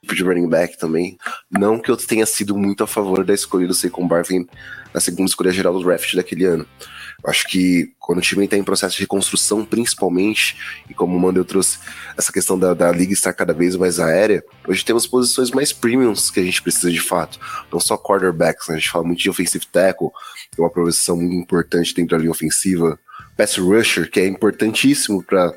de 0.03 0.23
running 0.23 0.49
back 0.49 0.77
também. 0.77 1.17
Não 1.49 1.79
que 1.79 1.89
eu 1.89 1.95
tenha 1.95 2.25
sido 2.25 2.55
muito 2.57 2.83
a 2.83 2.88
favor 2.88 3.23
da 3.23 3.33
escolha 3.33 3.65
do 3.65 3.73
Saquon 3.73 4.05
Barkley 4.05 4.45
na 4.93 4.99
segunda 4.99 5.29
escolha 5.29 5.51
geral 5.51 5.73
do 5.73 5.83
draft 5.83 6.13
daquele 6.15 6.43
ano. 6.43 6.67
Acho 7.25 7.47
que 7.47 7.93
quando 7.99 8.19
o 8.19 8.21
time 8.21 8.45
está 8.45 8.57
em 8.57 8.63
processo 8.63 8.95
de 8.95 9.01
reconstrução, 9.01 9.65
principalmente, 9.65 10.57
e 10.89 10.93
como 10.93 11.15
o 11.15 11.19
Mandel 11.19 11.45
trouxe 11.45 11.79
essa 12.17 12.31
questão 12.31 12.57
da, 12.57 12.73
da 12.73 12.91
liga 12.91 13.13
estar 13.13 13.33
cada 13.33 13.53
vez 13.53 13.75
mais 13.75 13.99
aérea, 13.99 14.43
hoje 14.67 14.83
temos 14.83 15.05
posições 15.05 15.51
mais 15.51 15.71
premiums 15.71 16.29
que 16.31 16.39
a 16.39 16.43
gente 16.43 16.61
precisa 16.61 16.91
de 16.91 16.99
fato. 16.99 17.39
Não 17.71 17.79
só 17.79 17.97
quarterbacks, 17.97 18.67
né? 18.67 18.75
a 18.75 18.77
gente 18.77 18.89
fala 18.89 19.05
muito 19.05 19.19
de 19.19 19.29
offensive 19.29 19.65
tackle, 19.67 20.09
que 20.51 20.59
é 20.59 20.63
uma 20.63 20.69
posição 20.69 21.17
muito 21.17 21.35
importante 21.35 21.93
dentro 21.93 22.15
da 22.15 22.17
linha 22.17 22.31
ofensiva. 22.31 22.97
Pass 23.39 23.58
rusher, 23.58 24.12
que 24.12 24.19
é 24.19 24.27
importantíssimo 24.27 25.24
para 25.24 25.53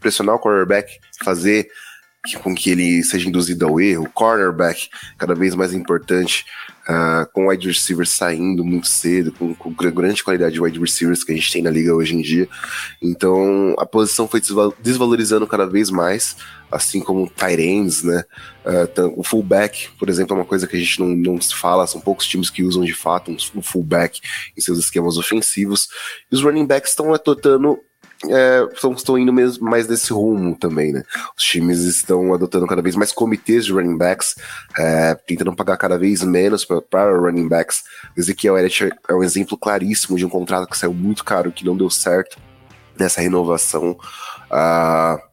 pressionar 0.00 0.34
o 0.34 0.40
quarterback, 0.40 0.98
fazer 1.22 1.68
com 2.42 2.52
que 2.52 2.70
ele 2.70 3.00
seja 3.04 3.28
induzido 3.28 3.64
ao 3.64 3.80
erro. 3.80 4.10
Cornerback, 4.12 4.88
cada 5.16 5.32
vez 5.32 5.54
mais 5.54 5.72
importante 5.72 6.44
uh, 6.88 7.30
com 7.32 7.46
wide 7.46 7.68
receivers 7.68 8.10
saindo 8.10 8.64
muito 8.64 8.88
cedo, 8.88 9.30
com, 9.30 9.54
com 9.54 9.72
grande 9.72 10.24
qualidade 10.24 10.54
de 10.54 10.60
wide 10.60 10.80
receivers 10.80 11.22
que 11.22 11.30
a 11.30 11.34
gente 11.36 11.52
tem 11.52 11.62
na 11.62 11.70
liga 11.70 11.94
hoje 11.94 12.16
em 12.16 12.22
dia. 12.22 12.48
Então 13.00 13.72
a 13.78 13.86
posição 13.86 14.26
foi 14.26 14.40
desvalorizando 14.80 15.46
cada 15.46 15.66
vez 15.66 15.90
mais, 15.90 16.36
assim 16.72 17.00
como 17.00 17.30
ends, 17.58 18.02
né? 18.02 18.24
Uh, 18.64 19.12
o 19.16 19.22
fullback, 19.22 19.90
por 19.98 20.08
exemplo, 20.08 20.36
é 20.36 20.40
uma 20.40 20.46
coisa 20.46 20.66
que 20.66 20.76
a 20.76 20.78
gente 20.78 20.98
não, 21.00 21.08
não 21.08 21.40
se 21.40 21.54
fala, 21.54 21.86
são 21.86 22.00
poucos 22.00 22.26
times 22.26 22.48
que 22.48 22.62
usam 22.62 22.84
de 22.84 22.94
fato 22.94 23.34
um 23.54 23.62
fullback 23.62 24.20
em 24.56 24.60
seus 24.60 24.78
esquemas 24.78 25.16
ofensivos. 25.16 25.88
E 26.30 26.34
os 26.34 26.42
running 26.42 26.66
backs 26.66 26.90
estão 26.90 27.12
adotando 27.12 27.78
é, 28.28 28.68
estão, 28.72 28.92
estão 28.92 29.18
indo 29.18 29.32
mesmo 29.32 29.68
mais 29.68 29.88
nesse 29.88 30.12
rumo 30.12 30.56
também, 30.56 30.92
né? 30.92 31.02
Os 31.36 31.42
times 31.44 31.80
estão 31.80 32.32
adotando 32.32 32.66
cada 32.66 32.82
vez 32.82 32.94
mais 32.94 33.10
comitês 33.12 33.64
de 33.64 33.72
running 33.72 33.96
backs, 33.96 34.36
é, 34.78 35.14
tentando 35.26 35.54
pagar 35.54 35.76
cada 35.76 35.98
vez 35.98 36.22
menos 36.22 36.64
para 36.64 37.18
running 37.18 37.48
backs. 37.48 37.82
Ezequiel 38.16 38.56
Elliott 38.56 38.90
é 39.08 39.14
um 39.14 39.24
exemplo 39.24 39.58
claríssimo 39.58 40.16
de 40.16 40.24
um 40.24 40.28
contrato 40.28 40.68
que 40.68 40.78
saiu 40.78 40.94
muito 40.94 41.24
caro, 41.24 41.50
que 41.50 41.64
não 41.64 41.76
deu 41.76 41.90
certo 41.90 42.36
nessa 42.98 43.20
renovação. 43.20 43.98
Uh, 44.50 45.31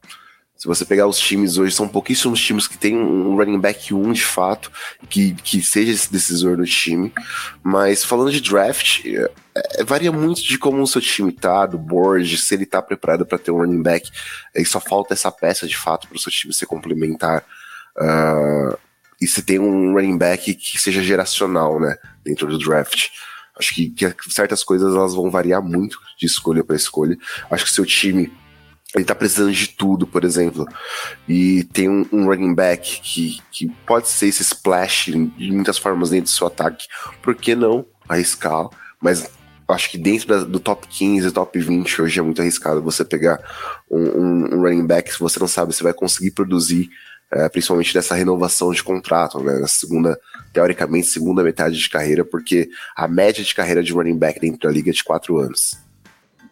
se 0.59 0.67
você 0.67 0.83
pegar 0.83 1.07
os 1.07 1.17
times 1.17 1.57
hoje, 1.57 1.73
são 1.73 1.87
pouquíssimos 1.87 2.37
times 2.41 2.67
que 2.67 2.77
tem 2.77 2.97
um 2.97 3.37
running 3.37 3.57
back 3.57 3.93
1 3.93 4.11
de 4.11 4.25
fato, 4.25 4.69
que, 5.09 5.33
que 5.35 5.61
seja 5.61 5.93
esse 5.93 6.11
decisor 6.11 6.57
do 6.57 6.65
time. 6.65 7.13
Mas 7.63 8.03
falando 8.03 8.29
de 8.29 8.41
draft, 8.41 9.05
é, 9.05 9.31
é, 9.55 9.83
varia 9.85 10.11
muito 10.11 10.43
de 10.43 10.57
como 10.57 10.81
o 10.81 10.87
seu 10.87 10.99
time 10.99 11.31
tá, 11.31 11.65
do 11.65 11.77
board, 11.77 12.37
se 12.37 12.53
ele 12.53 12.65
tá 12.65 12.81
preparado 12.81 13.25
para 13.25 13.37
ter 13.37 13.51
um 13.51 13.59
running 13.59 13.81
back. 13.81 14.11
E 14.53 14.65
só 14.65 14.81
falta 14.81 15.13
essa 15.13 15.31
peça 15.31 15.65
de 15.65 15.77
fato 15.77 16.09
para 16.09 16.17
o 16.17 16.19
seu 16.19 16.29
time 16.29 16.53
ser 16.53 16.65
complementar. 16.65 17.45
Uh, 17.95 18.77
e 19.21 19.27
se 19.27 19.41
tem 19.41 19.59
um 19.59 19.93
running 19.93 20.17
back 20.17 20.53
que 20.55 20.77
seja 20.77 21.01
geracional, 21.01 21.79
né, 21.79 21.95
dentro 22.21 22.47
do 22.47 22.59
draft. 22.59 23.07
Acho 23.57 23.73
que, 23.73 23.91
que 23.91 24.13
certas 24.29 24.61
coisas 24.61 24.93
elas 24.93 25.15
vão 25.15 25.31
variar 25.31 25.63
muito 25.63 25.97
de 26.19 26.25
escolha 26.25 26.65
para 26.65 26.75
escolha. 26.75 27.17
Acho 27.49 27.63
que 27.63 27.71
seu 27.71 27.85
time 27.85 28.29
ele 28.96 29.05
tá 29.05 29.13
precisando 29.13 29.51
de 29.51 29.67
tudo, 29.69 30.08
por 30.08 30.24
exemplo. 30.24 30.65
E 31.27 31.63
tem 31.65 31.88
um, 31.88 32.05
um, 32.12 32.25
running 32.25 32.55
back 32.55 33.01
que, 33.01 33.39
que 33.51 33.67
pode 33.86 34.08
ser 34.08 34.27
esse 34.27 34.41
splash 34.41 35.12
de 35.12 35.51
muitas 35.51 35.77
formas 35.77 36.10
dentro 36.10 36.25
do 36.25 36.36
seu 36.36 36.48
ataque. 36.48 36.88
Por 37.22 37.36
que 37.36 37.55
não 37.55 37.86
arriscar? 38.08 38.67
Mas 39.00 39.29
acho 39.67 39.91
que 39.91 39.98
dentro 39.98 40.27
da, 40.27 40.43
do 40.43 40.60
top 40.60 40.88
15, 40.88 41.31
top 41.31 41.60
20, 41.60 42.01
hoje 42.01 42.19
é 42.19 42.24
muito 42.24 42.41
arriscado 42.41 42.81
você 42.81 43.05
pegar 43.05 43.39
um, 43.89 44.00
um, 44.00 44.55
um 44.55 44.62
running 44.62 44.88
back 44.88 45.12
se 45.12 45.19
você 45.19 45.39
não 45.39 45.48
sabe 45.48 45.74
se 45.74 45.84
vai 45.84 45.93
conseguir 45.93 46.31
produzir, 46.31 46.89
é, 47.31 47.48
principalmente 47.48 47.93
dessa 47.93 48.15
renovação 48.15 48.72
de 48.72 48.84
contrato, 48.84 49.39
né? 49.39 49.60
Na 49.60 49.67
segunda, 49.67 50.19
teoricamente, 50.51 51.05
segunda 51.05 51.43
metade 51.43 51.77
de 51.77 51.89
carreira, 51.89 52.25
porque 52.25 52.69
a 52.96 53.08
média 53.08 53.43
de 53.43 53.53
carreira 53.53 53.84
de 53.84 53.93
running 53.93 54.17
back 54.17 54.39
dentro 54.39 54.67
da 54.67 54.74
liga 54.74 54.89
é 54.89 54.93
de 54.93 55.03
4 55.03 55.38
anos. 55.38 55.77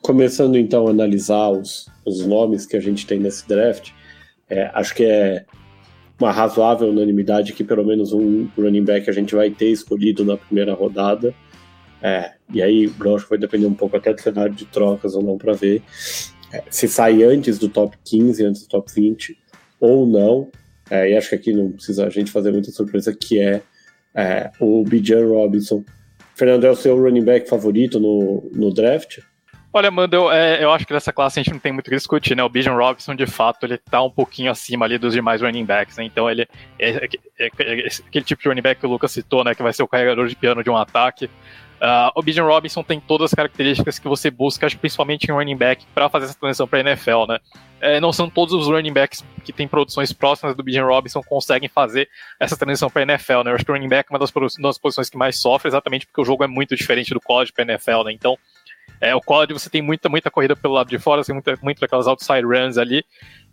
Começando 0.04 0.56
então 0.56 0.88
a 0.88 0.92
analisar 0.92 1.50
os, 1.50 1.90
os 2.08 2.26
nomes 2.26 2.66
que 2.66 2.78
a 2.78 2.80
gente 2.80 3.06
tem 3.06 3.20
nesse 3.20 3.48
draft, 3.48 3.92
é, 4.50 4.72
acho 4.74 4.96
que 4.96 5.04
é 5.04 5.46
uma 6.20 6.32
razoável 6.32 6.90
unanimidade 6.90 7.54
que 7.54 7.64
pelo 7.64 7.86
menos 7.86 8.14
um 8.14 8.48
running 8.58 8.84
back 8.84 9.10
a 9.10 9.14
gente 9.14 9.36
vai 9.36 9.52
ter 9.52 9.70
escolhido 9.70 10.26
na 10.26 10.38
primeira 10.38 10.74
rodada. 10.74 11.34
É, 12.02 12.32
e 12.52 12.62
aí, 12.62 12.92
lógico, 13.00 13.32
vai 13.32 13.38
depender 13.38 13.66
um 13.66 13.74
pouco 13.74 13.98
até 13.98 14.14
do 14.14 14.22
cenário 14.22 14.54
de 14.54 14.66
trocas 14.66 15.16
ou 15.16 15.22
não 15.22 15.38
para 15.38 15.54
ver 15.54 15.84
é, 16.54 16.64
se 16.70 16.88
sai 16.88 17.24
antes 17.24 17.60
do 17.60 17.70
top 17.70 17.98
15, 18.04 18.46
antes 18.46 18.62
do 18.64 18.70
top 18.70 18.92
20 18.94 19.38
ou 19.80 20.08
não. 20.08 20.50
É, 20.90 21.12
e 21.12 21.18
acho 21.18 21.30
que 21.30 21.36
aqui 21.36 21.54
não 21.54 21.72
precisa 21.72 22.06
a 22.06 22.10
gente 22.10 22.32
fazer 22.32 22.52
muita 22.52 22.72
surpresa, 22.72 23.14
que 23.14 23.40
é, 23.40 23.62
é 24.16 24.50
o 24.60 24.84
Bijan 24.84 25.28
Robinson. 25.28 25.84
Fernando, 26.36 26.66
é 26.66 26.70
o 26.70 26.76
seu 26.76 26.98
running 26.98 27.26
back 27.26 27.50
favorito 27.50 28.00
no, 28.00 28.50
no 28.54 28.74
draft? 28.74 29.20
Olha, 29.78 29.92
Mando, 29.92 30.16
eu, 30.16 30.32
é, 30.32 30.64
eu, 30.64 30.72
acho 30.72 30.88
que 30.88 30.94
nessa 30.94 31.14
classe 31.14 31.40
a 31.40 31.44
gente 31.44 31.54
não 31.54 31.60
tem 31.60 31.72
muito 31.72 31.86
o 31.86 31.90
que 31.92 31.96
discutir, 31.96 32.36
né? 32.36 32.44
O 32.44 32.50
Bijan 32.50 32.74
Robinson, 32.74 33.14
de 33.14 33.28
fato, 33.28 33.64
ele 33.64 33.78
tá 33.78 34.02
um 34.02 34.10
pouquinho 34.10 34.50
acima 34.50 34.86
ali 34.86 34.98
dos 34.98 35.14
demais 35.14 35.40
running 35.40 35.66
backs, 35.66 35.98
né? 35.98 36.04
Então 36.04 36.28
ele 36.28 36.48
é, 36.80 36.90
é, 36.90 37.10
é, 37.38 37.86
é 37.86 37.88
aquele 38.08 38.26
tipo 38.26 38.42
de 38.42 38.50
running 38.50 38.64
back 38.64 38.82
que 38.82 38.88
o 38.88 38.90
Lucas 38.90 39.12
citou, 39.12 39.44
né? 39.44 39.54
Que 39.54 39.62
vai 39.62 39.72
ser 39.72 39.84
o 39.84 39.88
carregador 39.88 40.28
de 40.28 40.36
piano 40.36 40.64
de 40.64 40.70
um 40.72 40.76
ataque. 40.76 41.30
Uh, 41.80 42.10
o 42.16 42.24
Bijan 42.24 42.44
Robinson 42.44 42.82
tem 42.82 43.00
todas 43.00 43.26
as 43.26 43.36
características 43.36 44.00
que 44.00 44.08
você 44.08 44.32
busca, 44.32 44.66
acho 44.66 44.80
principalmente 44.80 45.26
em 45.26 45.32
running 45.32 45.56
back, 45.56 45.86
para 45.94 46.10
fazer 46.10 46.26
essa 46.26 46.40
transição 46.40 46.68
para 46.68 46.80
NFL, 46.80 47.28
né? 47.28 47.38
É, 47.80 48.00
não 48.00 48.12
são 48.12 48.28
todos 48.28 48.56
os 48.56 48.66
running 48.66 48.92
backs 48.94 49.24
que 49.46 49.54
têm 49.54 49.68
produções 49.68 50.12
próximas 50.12 50.56
do 50.56 50.64
Bijan 50.64 50.86
Robinson 50.86 51.22
conseguem 51.22 51.70
fazer 51.70 52.10
essa 52.40 52.58
transição 52.58 52.90
para 52.90 53.04
NFL, 53.04 53.44
né? 53.44 53.52
Eu 53.52 53.56
acho 53.56 53.64
que 53.64 53.70
o 53.70 53.76
running 53.76 53.90
back 53.90 54.12
é 54.12 54.14
uma 54.16 54.18
das, 54.18 54.34
das 54.60 54.80
posições 54.80 55.08
que 55.08 55.18
mais 55.18 55.38
sofre, 55.38 55.68
exatamente 55.68 56.08
porque 56.08 56.20
o 56.20 56.26
jogo 56.26 56.44
é 56.44 56.48
muito 56.48 56.76
diferente 56.76 57.14
do 57.14 57.22
college 57.22 57.54
para 57.54 57.64
NFL, 57.64 58.06
né? 58.06 58.12
Então, 58.12 58.40
é, 59.00 59.16
o 59.16 59.22
college 59.22 59.54
você 59.54 59.70
tem 59.70 59.82
muita, 59.82 60.10
muita 60.10 60.32
corrida 60.32 60.56
pelo 60.56 60.74
lado 60.74 60.90
de 60.90 60.98
fora, 60.98 61.24
tem 61.24 61.34
muita, 61.34 61.58
muito 61.62 61.80
daquelas 61.80 62.08
outside 62.08 62.46
runs 62.46 62.78
ali, 62.78 63.04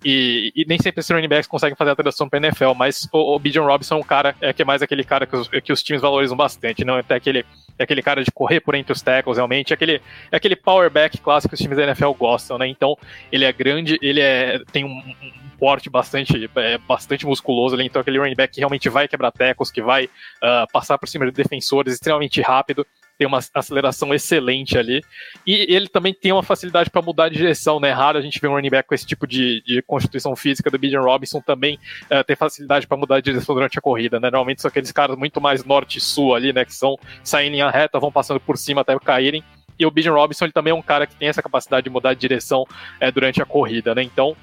e, 0.05 0.53
e, 0.55 0.65
nem 0.67 0.79
sempre 0.79 1.01
esses 1.01 1.11
running 1.11 1.29
backs 1.29 1.47
conseguem 1.47 1.75
fazer 1.75 1.91
a 1.91 1.97
transição 1.97 2.29
para 2.29 2.39
NFL, 2.39 2.75
mas 2.77 3.09
o, 3.13 3.35
o 3.35 3.39
Bijan 3.39 3.63
Robinson 3.63 3.97
é 3.97 3.99
um 3.99 4.03
cara 4.03 4.35
é, 4.41 4.53
que 4.53 4.61
é 4.61 4.65
mais 4.65 4.83
aquele 4.83 5.03
cara 5.03 5.27
que 5.27 5.35
os, 5.35 5.49
que 5.49 5.73
os 5.73 5.83
times 5.83 6.03
valorizam 6.03 6.37
bastante, 6.37 6.85
não? 6.85 6.97
É 6.97 7.01
até 7.01 7.15
aquele, 7.15 7.45
é 7.79 7.85
aquele 7.85 8.03
cara 8.03 8.23
de 8.23 8.31
correr 8.31 8.61
por 8.61 8.75
entre 8.75 8.93
os 8.93 9.01
tackles, 9.01 9.39
realmente, 9.39 9.73
é 9.73 9.75
aquele, 9.75 10.03
é 10.31 10.37
aquele 10.37 10.57
power 10.57 10.91
back 10.91 11.19
clássico 11.19 11.51
que 11.51 11.55
os 11.55 11.61
times 11.61 11.79
da 11.79 11.85
NFL 11.85 12.11
gostam, 12.13 12.59
né? 12.59 12.69
Então, 12.69 12.97
ele 13.33 13.45
é 13.45 13.53
grande, 13.53 13.99
ele 14.03 14.21
é, 14.21 14.59
tem 14.73 14.85
um, 14.85 14.89
um 14.91 15.45
porte 15.59 15.89
bastante, 15.89 16.51
é, 16.57 16.77
bastante 16.79 17.25
musculoso 17.25 17.81
então 17.81 18.03
aquele 18.03 18.19
running 18.19 18.35
back 18.35 18.53
que 18.53 18.61
realmente 18.61 18.89
vai 18.89 19.09
quebrar 19.09 19.31
tackles, 19.31 19.71
que 19.71 19.81
vai 19.81 20.05
uh, 20.05 20.71
passar 20.73 20.99
por 20.99 21.09
cima 21.09 21.25
de 21.25 21.33
defensores, 21.33 21.95
extremamente 21.95 22.41
rápido, 22.43 22.87
tem 23.18 23.26
uma 23.26 23.40
aceleração 23.54 24.12
excelente 24.12 24.76
ali. 24.76 25.02
E 25.47 25.75
ele 25.75 25.88
também 25.88 26.12
tem 26.12 26.33
uma 26.33 26.42
facilidade 26.42 26.90
para 26.90 27.02
mudar 27.02 27.28
de 27.28 27.37
direção, 27.37 27.78
né? 27.78 27.92
Raro 27.92 28.18
a 28.18 28.21
gente 28.21 28.40
ver 28.40 28.49
um 28.49 28.54
running 28.54 28.71
back 28.71 28.88
com 28.88 28.94
esse 28.94 29.06
tipo 29.06 29.26
de, 29.26 29.62
de 29.62 29.83
constituição 29.83 30.35
física 30.35 30.71
do 30.71 30.78
Bijan 30.78 31.00
Robinson 31.00 31.40
também 31.40 31.78
uh, 32.11 32.25
ter 32.25 32.37
facilidade 32.37 32.87
para 32.87 32.97
mudar 32.97 33.21
de 33.21 33.30
direção 33.30 33.54
durante 33.54 33.78
a 33.78 33.83
corrida, 33.83 34.18
né? 34.18 34.30
Normalmente 34.30 34.62
são 34.62 34.68
aqueles 34.68 34.92
caras 34.92 35.16
muito 35.16 35.40
mais 35.40 35.64
norte 35.64 36.00
sul 36.00 36.35
ali, 36.35 36.52
né? 36.52 36.64
Que 36.64 36.75
são 36.75 36.99
saem 37.23 37.54
em 37.54 37.71
reta, 37.71 38.00
vão 38.00 38.12
passando 38.12 38.40
por 38.40 38.56
cima 38.56 38.80
até 38.80 38.99
caírem. 38.99 39.44
E 39.78 39.85
o 39.85 39.90
Bijan 39.90 40.12
Robinson 40.12 40.44
ele 40.47 40.52
também 40.52 40.71
é 40.71 40.75
um 40.75 40.83
cara 40.83 41.06
que 41.06 41.16
tem 41.16 41.28
essa 41.28 41.42
capacidade 41.42 41.85
de 41.85 41.90
mudar 41.90 42.14
de 42.14 42.21
direção 42.21 42.64
é, 43.00 43.11
durante 43.11 43.42
a 43.42 43.44
corrida, 43.47 43.94
né? 43.94 44.02
Então 44.02 44.37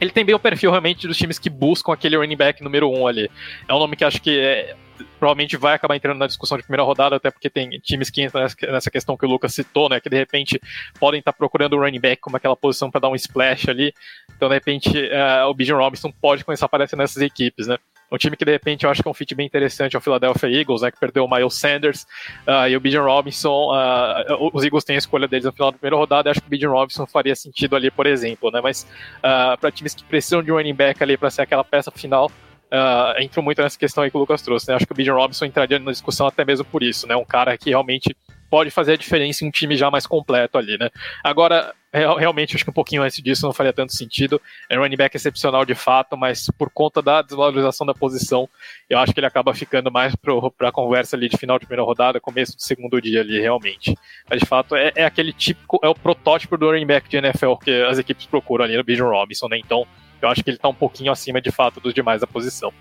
ele 0.00 0.10
tem 0.10 0.24
bem 0.24 0.34
o 0.34 0.38
perfil 0.38 0.70
realmente 0.70 1.06
dos 1.06 1.16
times 1.16 1.38
que 1.38 1.50
buscam 1.50 1.92
aquele 1.92 2.16
running 2.16 2.36
back 2.36 2.62
número 2.62 2.90
um 2.90 3.06
ali. 3.06 3.30
É 3.68 3.74
um 3.74 3.78
nome 3.78 3.96
que 3.96 4.04
acho 4.04 4.20
que 4.20 4.38
é, 4.38 4.76
provavelmente 5.18 5.56
vai 5.56 5.74
acabar 5.74 5.96
entrando 5.96 6.18
na 6.18 6.26
discussão 6.26 6.56
de 6.56 6.62
primeira 6.62 6.82
rodada, 6.82 7.16
até 7.16 7.30
porque 7.30 7.50
tem 7.50 7.70
times 7.80 8.10
que 8.10 8.22
entram 8.22 8.42
nessa 8.42 8.90
questão 8.90 9.16
que 9.16 9.26
o 9.26 9.28
Lucas 9.28 9.54
citou, 9.54 9.88
né? 9.88 10.00
Que 10.00 10.08
de 10.08 10.16
repente 10.16 10.60
podem 10.98 11.18
estar 11.18 11.32
procurando 11.32 11.74
o 11.74 11.80
running 11.80 12.00
back 12.00 12.20
como 12.20 12.36
aquela 12.36 12.56
posição 12.56 12.90
para 12.90 13.00
dar 13.00 13.08
um 13.08 13.14
splash 13.14 13.68
ali. 13.68 13.92
Então, 14.36 14.48
de 14.48 14.54
repente, 14.54 14.90
uh, 14.90 15.48
o 15.48 15.54
Bijan 15.54 15.76
Robinson 15.76 16.12
pode 16.12 16.44
começar 16.44 16.66
a 16.66 16.68
aparecer 16.68 16.96
nessas 16.96 17.22
equipes, 17.22 17.66
né? 17.66 17.78
Um 18.10 18.16
time 18.16 18.36
que 18.36 18.44
de 18.44 18.52
repente 18.52 18.84
eu 18.84 18.90
acho 18.90 19.02
que 19.02 19.08
é 19.08 19.10
um 19.10 19.14
fit 19.14 19.34
bem 19.34 19.46
interessante 19.46 19.96
é 19.96 19.98
o 19.98 20.02
Philadelphia 20.02 20.48
Eagles, 20.48 20.82
né, 20.82 20.90
que 20.90 20.98
perdeu 20.98 21.24
o 21.24 21.30
Miles 21.30 21.54
Sanders 21.54 22.06
uh, 22.46 22.68
e 22.68 22.76
o 22.76 22.80
Bijan 22.80 23.02
Robinson. 23.02 23.72
Uh, 23.72 24.50
os 24.52 24.64
Eagles 24.64 24.84
têm 24.84 24.96
a 24.96 24.98
escolha 24.98 25.26
deles 25.26 25.44
no 25.44 25.52
final 25.52 25.70
da 25.70 25.78
primeira 25.78 25.96
rodada, 25.96 26.30
acho 26.30 26.40
que 26.40 26.46
o 26.46 26.50
Bijan 26.50 26.70
Robinson 26.70 27.06
faria 27.06 27.34
sentido 27.34 27.74
ali, 27.76 27.90
por 27.90 28.06
exemplo, 28.06 28.50
né? 28.50 28.60
Mas 28.62 28.86
uh, 29.18 29.58
para 29.58 29.70
times 29.70 29.94
que 29.94 30.04
precisam 30.04 30.42
de 30.42 30.52
um 30.52 30.56
running 30.56 30.74
back 30.74 31.02
ali 31.02 31.16
para 31.16 31.30
ser 31.30 31.42
aquela 31.42 31.64
peça 31.64 31.90
final, 31.90 32.30
uh, 32.66 33.20
entro 33.20 33.42
muito 33.42 33.60
nessa 33.60 33.78
questão 33.78 34.04
aí 34.04 34.10
que 34.10 34.16
o 34.16 34.20
Lucas 34.20 34.42
trouxe. 34.42 34.68
Né? 34.68 34.74
Acho 34.76 34.86
que 34.86 34.92
o 34.92 34.94
Bijan 34.94 35.14
Robinson 35.14 35.44
entraria 35.44 35.78
na 35.78 35.90
discussão 35.90 36.26
até 36.26 36.44
mesmo 36.44 36.64
por 36.64 36.82
isso, 36.82 37.06
né? 37.06 37.16
Um 37.16 37.24
cara 37.24 37.56
que 37.56 37.70
realmente 37.70 38.16
pode 38.50 38.70
fazer 38.70 38.92
a 38.92 38.96
diferença 38.96 39.44
em 39.44 39.48
um 39.48 39.50
time 39.50 39.76
já 39.76 39.90
mais 39.90 40.06
completo 40.06 40.58
ali, 40.58 40.78
né? 40.78 40.90
Agora, 41.22 41.74
realmente, 41.92 42.54
acho 42.54 42.64
que 42.64 42.70
um 42.70 42.74
pouquinho 42.74 43.02
antes 43.02 43.22
disso 43.22 43.46
não 43.46 43.52
faria 43.52 43.72
tanto 43.72 43.94
sentido. 43.94 44.40
É 44.68 44.78
um 44.78 44.82
running 44.82 44.96
back 44.96 45.16
excepcional 45.16 45.64
de 45.64 45.74
fato, 45.74 46.16
mas 46.16 46.46
por 46.58 46.70
conta 46.70 47.00
da 47.00 47.22
desvalorização 47.22 47.86
da 47.86 47.94
posição, 47.94 48.48
eu 48.88 48.98
acho 48.98 49.12
que 49.12 49.20
ele 49.20 49.26
acaba 49.26 49.54
ficando 49.54 49.90
mais 49.90 50.14
para 50.14 50.68
a 50.68 50.72
conversa 50.72 51.16
ali 51.16 51.28
de 51.28 51.36
final 51.36 51.58
de 51.58 51.66
primeira 51.66 51.84
rodada, 51.84 52.20
começo 52.20 52.56
do 52.56 52.62
segundo 52.62 53.00
dia 53.00 53.20
ali, 53.20 53.40
realmente. 53.40 53.96
Mas 54.28 54.40
de 54.40 54.46
fato, 54.46 54.76
é, 54.76 54.92
é 54.94 55.04
aquele 55.04 55.32
típico, 55.32 55.78
é 55.82 55.88
o 55.88 55.94
protótipo 55.94 56.56
do 56.56 56.70
running 56.70 56.86
back 56.86 57.08
de 57.08 57.16
NFL 57.16 57.54
que 57.56 57.82
as 57.82 57.98
equipes 57.98 58.26
procuram 58.26 58.64
ali 58.64 58.76
no 58.76 58.84
Bijan 58.84 59.08
Robinson, 59.08 59.48
né? 59.48 59.58
Então, 59.58 59.86
eu 60.20 60.28
acho 60.28 60.42
que 60.42 60.50
ele 60.50 60.56
está 60.56 60.68
um 60.68 60.74
pouquinho 60.74 61.12
acima 61.12 61.40
de 61.40 61.50
fato 61.50 61.80
dos 61.80 61.94
demais 61.94 62.20
da 62.20 62.26
posição. 62.26 62.72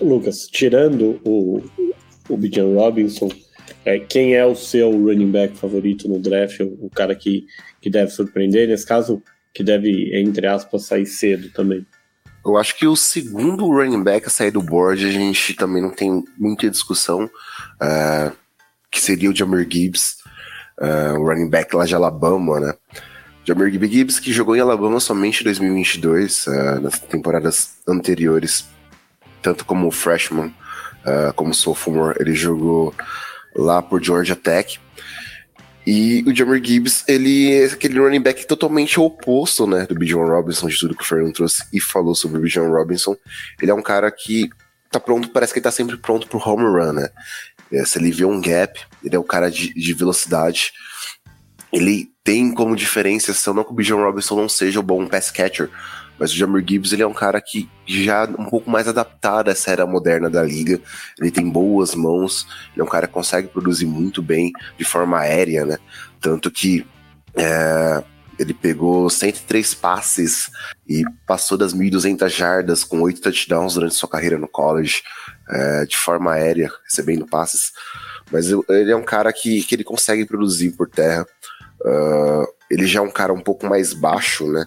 Lucas, 0.00 0.46
tirando 0.46 1.20
o, 1.24 1.62
o 2.28 2.36
Bijan 2.36 2.74
Robinson, 2.74 3.28
é, 3.84 3.98
quem 3.98 4.34
é 4.34 4.44
o 4.44 4.54
seu 4.54 4.90
running 4.90 5.30
back 5.30 5.56
favorito 5.56 6.08
no 6.08 6.18
draft? 6.18 6.60
O, 6.60 6.86
o, 6.86 6.90
cara 6.90 7.14
que, 7.14 7.46
que 7.80 7.90
deve 7.90 8.10
surpreender, 8.10 8.68
nesse 8.68 8.86
caso, 8.86 9.22
que 9.54 9.64
deve, 9.64 10.10
entre 10.18 10.46
aspas, 10.46 10.84
sair 10.84 11.06
cedo 11.06 11.50
também. 11.50 11.86
Eu 12.44 12.56
acho 12.56 12.76
que 12.76 12.86
o 12.86 12.96
segundo 12.96 13.68
running 13.68 14.02
back 14.02 14.26
a 14.26 14.30
sair 14.30 14.50
do 14.50 14.62
board, 14.62 15.04
a 15.04 15.10
gente 15.10 15.54
também 15.54 15.82
não 15.82 15.90
tem 15.90 16.24
muita 16.38 16.70
discussão, 16.70 17.24
uh, 17.24 18.36
que 18.90 19.00
seria 19.00 19.30
o 19.30 19.36
Jamir 19.36 19.66
Gibbs, 19.70 20.18
uh, 20.80 21.18
o 21.18 21.26
running 21.26 21.50
back 21.50 21.74
lá 21.74 21.84
de 21.84 21.94
Alabama, 21.94 22.60
né? 22.60 22.74
Jamir 23.44 23.70
Gibbs, 23.70 24.18
que 24.18 24.32
jogou 24.32 24.54
em 24.56 24.60
Alabama 24.60 25.00
somente 25.00 25.40
em 25.40 25.44
2022, 25.44 26.46
uh, 26.46 26.80
nas 26.80 26.98
temporadas 27.00 27.78
anteriores, 27.86 28.66
tanto 29.42 29.64
como 29.64 29.90
freshman, 29.90 30.52
como 31.36 31.54
sophomore, 31.54 32.18
ele 32.20 32.34
jogou 32.34 32.92
lá 33.54 33.82
por 33.82 34.02
Georgia 34.02 34.36
Tech. 34.36 34.80
E 35.86 36.22
o 36.26 36.36
Jamir 36.36 36.62
Gibbs, 36.62 37.02
ele 37.08 37.50
é 37.50 37.64
aquele 37.64 37.98
running 37.98 38.20
back 38.20 38.46
totalmente 38.46 39.00
oposto, 39.00 39.66
né, 39.66 39.86
do 39.86 39.94
Bijan 39.94 40.18
Robinson, 40.18 40.68
de 40.68 40.78
tudo 40.78 40.94
que 40.94 41.02
o 41.02 41.06
Fernando 41.06 41.32
trouxe 41.32 41.64
e 41.72 41.80
falou 41.80 42.14
sobre 42.14 42.36
o 42.38 42.42
Bijan 42.42 42.68
Robinson. 42.68 43.16
Ele 43.60 43.70
é 43.70 43.74
um 43.74 43.80
cara 43.80 44.10
que 44.10 44.50
tá 44.90 45.00
pronto, 45.00 45.30
parece 45.30 45.52
que 45.52 45.60
ele 45.60 45.64
tá 45.64 45.70
sempre 45.70 45.96
pronto 45.96 46.28
pro 46.28 46.38
home 46.38 46.64
run, 46.64 46.92
né? 46.92 47.08
É, 47.72 47.84
se 47.86 47.98
ele 47.98 48.10
vê 48.10 48.26
um 48.26 48.40
gap, 48.40 48.78
ele 49.02 49.16
é 49.16 49.18
um 49.18 49.24
cara 49.24 49.50
de, 49.50 49.72
de 49.72 49.94
velocidade. 49.94 50.72
Ele 51.72 52.10
tem 52.22 52.52
como 52.52 52.76
diferenciação, 52.76 53.54
não 53.54 53.64
que 53.64 53.70
o 53.70 53.74
Bijan 53.74 53.96
Robinson 53.96 54.36
não 54.36 54.48
seja 54.48 54.80
o 54.80 54.82
bom 54.82 55.06
pass 55.06 55.30
catcher, 55.30 55.70
mas 56.18 56.32
o 56.32 56.36
Jamir 56.36 56.64
Gibbs 56.66 56.92
ele 56.92 57.02
é 57.02 57.06
um 57.06 57.14
cara 57.14 57.40
que 57.40 57.68
já 57.86 58.24
um 58.24 58.46
pouco 58.46 58.70
mais 58.70 58.88
adaptado 58.88 59.48
a 59.48 59.52
essa 59.52 59.70
era 59.70 59.86
moderna 59.86 60.28
da 60.28 60.42
liga. 60.42 60.80
Ele 61.18 61.30
tem 61.30 61.48
boas 61.48 61.94
mãos, 61.94 62.46
ele 62.72 62.82
é 62.82 62.84
um 62.84 62.88
cara 62.88 63.06
que 63.06 63.12
consegue 63.12 63.48
produzir 63.48 63.86
muito 63.86 64.22
bem 64.22 64.52
de 64.76 64.84
forma 64.84 65.18
aérea, 65.18 65.64
né? 65.64 65.78
Tanto 66.20 66.50
que 66.50 66.86
é, 67.36 68.02
ele 68.38 68.54
pegou 68.54 69.10
103 69.10 69.74
passes 69.74 70.50
e 70.88 71.04
passou 71.26 71.58
das 71.58 71.74
1.200 71.74 72.28
jardas 72.28 72.84
com 72.84 73.00
8 73.02 73.20
touchdowns 73.20 73.74
durante 73.74 73.94
sua 73.94 74.08
carreira 74.08 74.38
no 74.38 74.48
college, 74.48 75.02
é, 75.48 75.84
de 75.84 75.96
forma 75.96 76.32
aérea, 76.32 76.70
recebendo 76.84 77.26
passes. 77.26 77.72
Mas 78.30 78.50
ele 78.50 78.92
é 78.92 78.96
um 78.96 79.02
cara 79.02 79.32
que, 79.32 79.62
que 79.62 79.74
ele 79.74 79.84
consegue 79.84 80.24
produzir 80.24 80.72
por 80.72 80.88
terra. 80.88 81.26
Uh, 81.80 82.46
ele 82.70 82.86
já 82.86 83.00
é 83.00 83.02
um 83.02 83.10
cara 83.10 83.32
um 83.32 83.40
pouco 83.40 83.66
mais 83.66 83.92
baixo, 83.92 84.46
né? 84.50 84.66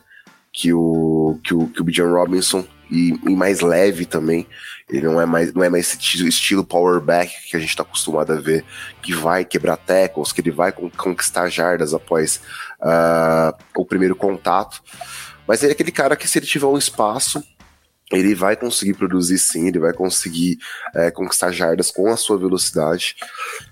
Que 0.51 0.73
o, 0.73 1.39
que 1.43 1.53
o, 1.53 1.67
que 1.67 1.81
o 1.81 1.83
Bijan 1.83 2.11
Robinson 2.11 2.65
e, 2.89 3.13
e, 3.25 3.35
mais 3.35 3.61
leve 3.61 4.05
também. 4.05 4.45
Ele 4.89 5.07
não 5.07 5.21
é 5.21 5.25
mais, 5.25 5.53
não 5.53 5.63
é 5.63 5.69
mais 5.69 5.93
esse 5.93 6.27
estilo 6.27 6.65
power 6.65 6.99
back 6.99 7.49
que 7.49 7.55
a 7.55 7.59
gente 7.59 7.69
está 7.69 7.83
acostumado 7.83 8.33
a 8.33 8.35
ver, 8.35 8.65
que 9.01 9.13
vai 9.13 9.45
quebrar 9.45 9.77
tackles, 9.77 10.33
que 10.33 10.41
ele 10.41 10.51
vai 10.51 10.73
conquistar 10.73 11.47
jardas 11.47 11.93
após 11.93 12.41
uh, 12.81 13.57
o 13.75 13.85
primeiro 13.85 14.15
contato. 14.15 14.83
Mas 15.47 15.63
ele 15.63 15.71
é 15.71 15.73
aquele 15.73 15.91
cara 15.91 16.15
que, 16.17 16.27
se 16.27 16.39
ele 16.39 16.45
tiver 16.45 16.65
um 16.65 16.77
espaço, 16.77 17.41
ele 18.11 18.35
vai 18.35 18.55
conseguir 18.55 18.93
produzir 18.93 19.39
sim, 19.39 19.67
ele 19.67 19.79
vai 19.79 19.93
conseguir 19.93 20.59
é, 20.93 21.09
conquistar 21.09 21.51
jardas 21.51 21.89
com 21.89 22.09
a 22.09 22.17
sua 22.17 22.37
velocidade. 22.37 23.15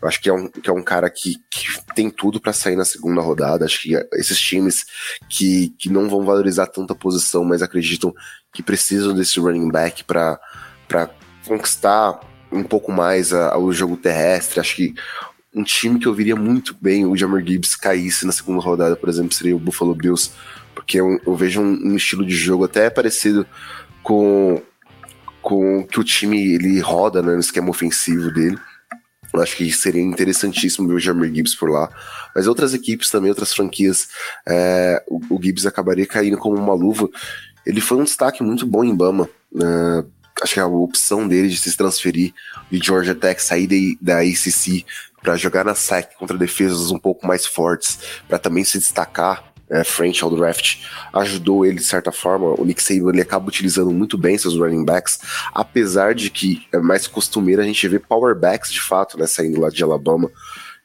Eu 0.02 0.08
acho 0.08 0.22
que 0.22 0.30
é 0.30 0.34
um, 0.34 0.48
que 0.48 0.70
é 0.70 0.74
um 0.74 0.82
cara 0.82 1.10
que, 1.10 1.36
que 1.52 1.68
tem 1.94 2.10
tudo 2.10 2.40
para 2.40 2.54
sair 2.54 2.76
na 2.76 2.86
segunda 2.86 3.22
rodada. 3.22 3.66
Acho 3.66 3.82
que 3.82 3.96
esses 4.14 4.40
times 4.40 4.86
que, 5.30 5.74
que 5.78 5.90
não 5.90 6.10
vão 6.10 6.24
valorizar 6.24 6.68
tanta 6.68 6.96
posição, 6.96 7.44
mas 7.44 7.62
acreditam 7.62 8.14
que 8.54 8.64
precisam 8.64 9.14
desse 9.14 9.40
running 9.40 9.70
back 9.70 10.04
para 10.06 10.40
conquistar 11.46 12.20
um 12.52 12.64
pouco 12.64 12.92
mais 12.92 13.34
a, 13.34 13.58
o 13.58 13.72
jogo 13.74 13.98
terrestre. 13.98 14.60
Acho 14.60 14.76
que 14.76 14.94
um 15.54 15.64
time 15.64 16.00
que 16.00 16.08
eu 16.08 16.14
viria 16.14 16.36
muito 16.36 16.76
bem 16.80 17.06
o 17.06 17.16
Jammer 17.16 17.46
Gibbs 17.46 17.76
caísse 17.76 18.26
na 18.26 18.32
segunda 18.32 18.62
rodada, 18.62 18.96
por 18.96 19.10
exemplo, 19.10 19.34
seria 19.34 19.56
o 19.56 19.60
Buffalo 19.60 19.96
Bills, 19.96 20.32
porque 20.74 21.00
eu, 21.00 21.20
eu 21.26 21.36
vejo 21.36 21.62
um, 21.62 21.90
um 21.92 21.96
estilo 21.96 22.26
de 22.26 22.36
jogo 22.36 22.64
até 22.64 22.90
parecido 22.90 23.46
com, 24.10 24.60
com 25.40 25.84
que 25.84 26.00
o 26.00 26.04
time 26.04 26.56
ele 26.56 26.80
roda 26.80 27.22
né, 27.22 27.34
no 27.34 27.40
esquema 27.40 27.70
ofensivo 27.70 28.34
dele. 28.34 28.58
Eu 29.32 29.40
acho 29.40 29.56
que 29.56 29.72
seria 29.72 30.02
interessantíssimo 30.02 30.88
ver 30.88 30.96
o 30.96 31.00
Jamir 31.00 31.32
Gibbs 31.32 31.54
por 31.54 31.70
lá. 31.70 31.88
Mas 32.36 32.48
outras 32.48 32.74
equipes 32.74 33.12
também, 33.12 33.30
outras 33.30 33.54
franquias, 33.54 34.08
é, 34.48 35.04
o, 35.08 35.36
o, 35.36 35.40
Gibbs 35.40 35.68
acabaria 35.68 36.08
caindo 36.08 36.40
como 36.40 36.58
uma 36.58 36.74
luva. 36.74 37.08
Ele 37.64 37.80
foi 37.80 38.00
um 38.00 38.04
destaque 38.04 38.42
muito 38.42 38.66
bom 38.66 38.84
em 38.84 38.96
Bama. 38.96 39.30
Né? 39.54 40.04
acho 40.42 40.54
que 40.54 40.60
a 40.60 40.66
opção 40.66 41.28
dele 41.28 41.50
de 41.50 41.58
se 41.58 41.76
transferir 41.76 42.34
de 42.72 42.80
Georgia 42.80 43.14
Tech, 43.14 43.40
sair 43.44 43.98
da 44.02 44.22
ACC 44.22 44.86
para 45.22 45.36
jogar 45.36 45.66
na 45.66 45.76
SEC 45.76 46.16
contra 46.18 46.38
defesas 46.38 46.92
um 46.92 46.98
pouco 46.98 47.28
mais 47.28 47.46
fortes, 47.46 48.00
para 48.28 48.40
também 48.40 48.64
se 48.64 48.80
destacar 48.80 49.49
é, 49.70 49.84
frente 49.84 50.24
ao 50.24 50.36
draft 50.36 50.84
ajudou 51.14 51.66
ele 51.66 51.78
de 51.78 51.84
certa 51.84 52.12
forma. 52.12 52.60
O 52.60 52.66
Nick 52.66 52.82
Saban 52.82 53.12
ele 53.12 53.22
acaba 53.22 53.48
utilizando 53.48 53.92
muito 53.92 54.18
bem 54.18 54.38
seus 54.38 54.58
running 54.58 54.84
backs, 54.84 55.20
apesar 55.54 56.16
de 56.16 56.30
que 56.30 56.68
é 56.72 56.78
mais 56.80 57.08
costumeiro 57.08 57.62
a 57.62 57.66
gente 57.66 57.88
ver 57.88 58.00
power 58.00 58.36
backs 58.36 58.72
de 58.72 58.82
fato, 58.82 59.18
né, 59.18 59.28
saindo 59.28 59.62
lá 59.62 59.70
de 59.70 59.84
Alabama. 59.84 60.30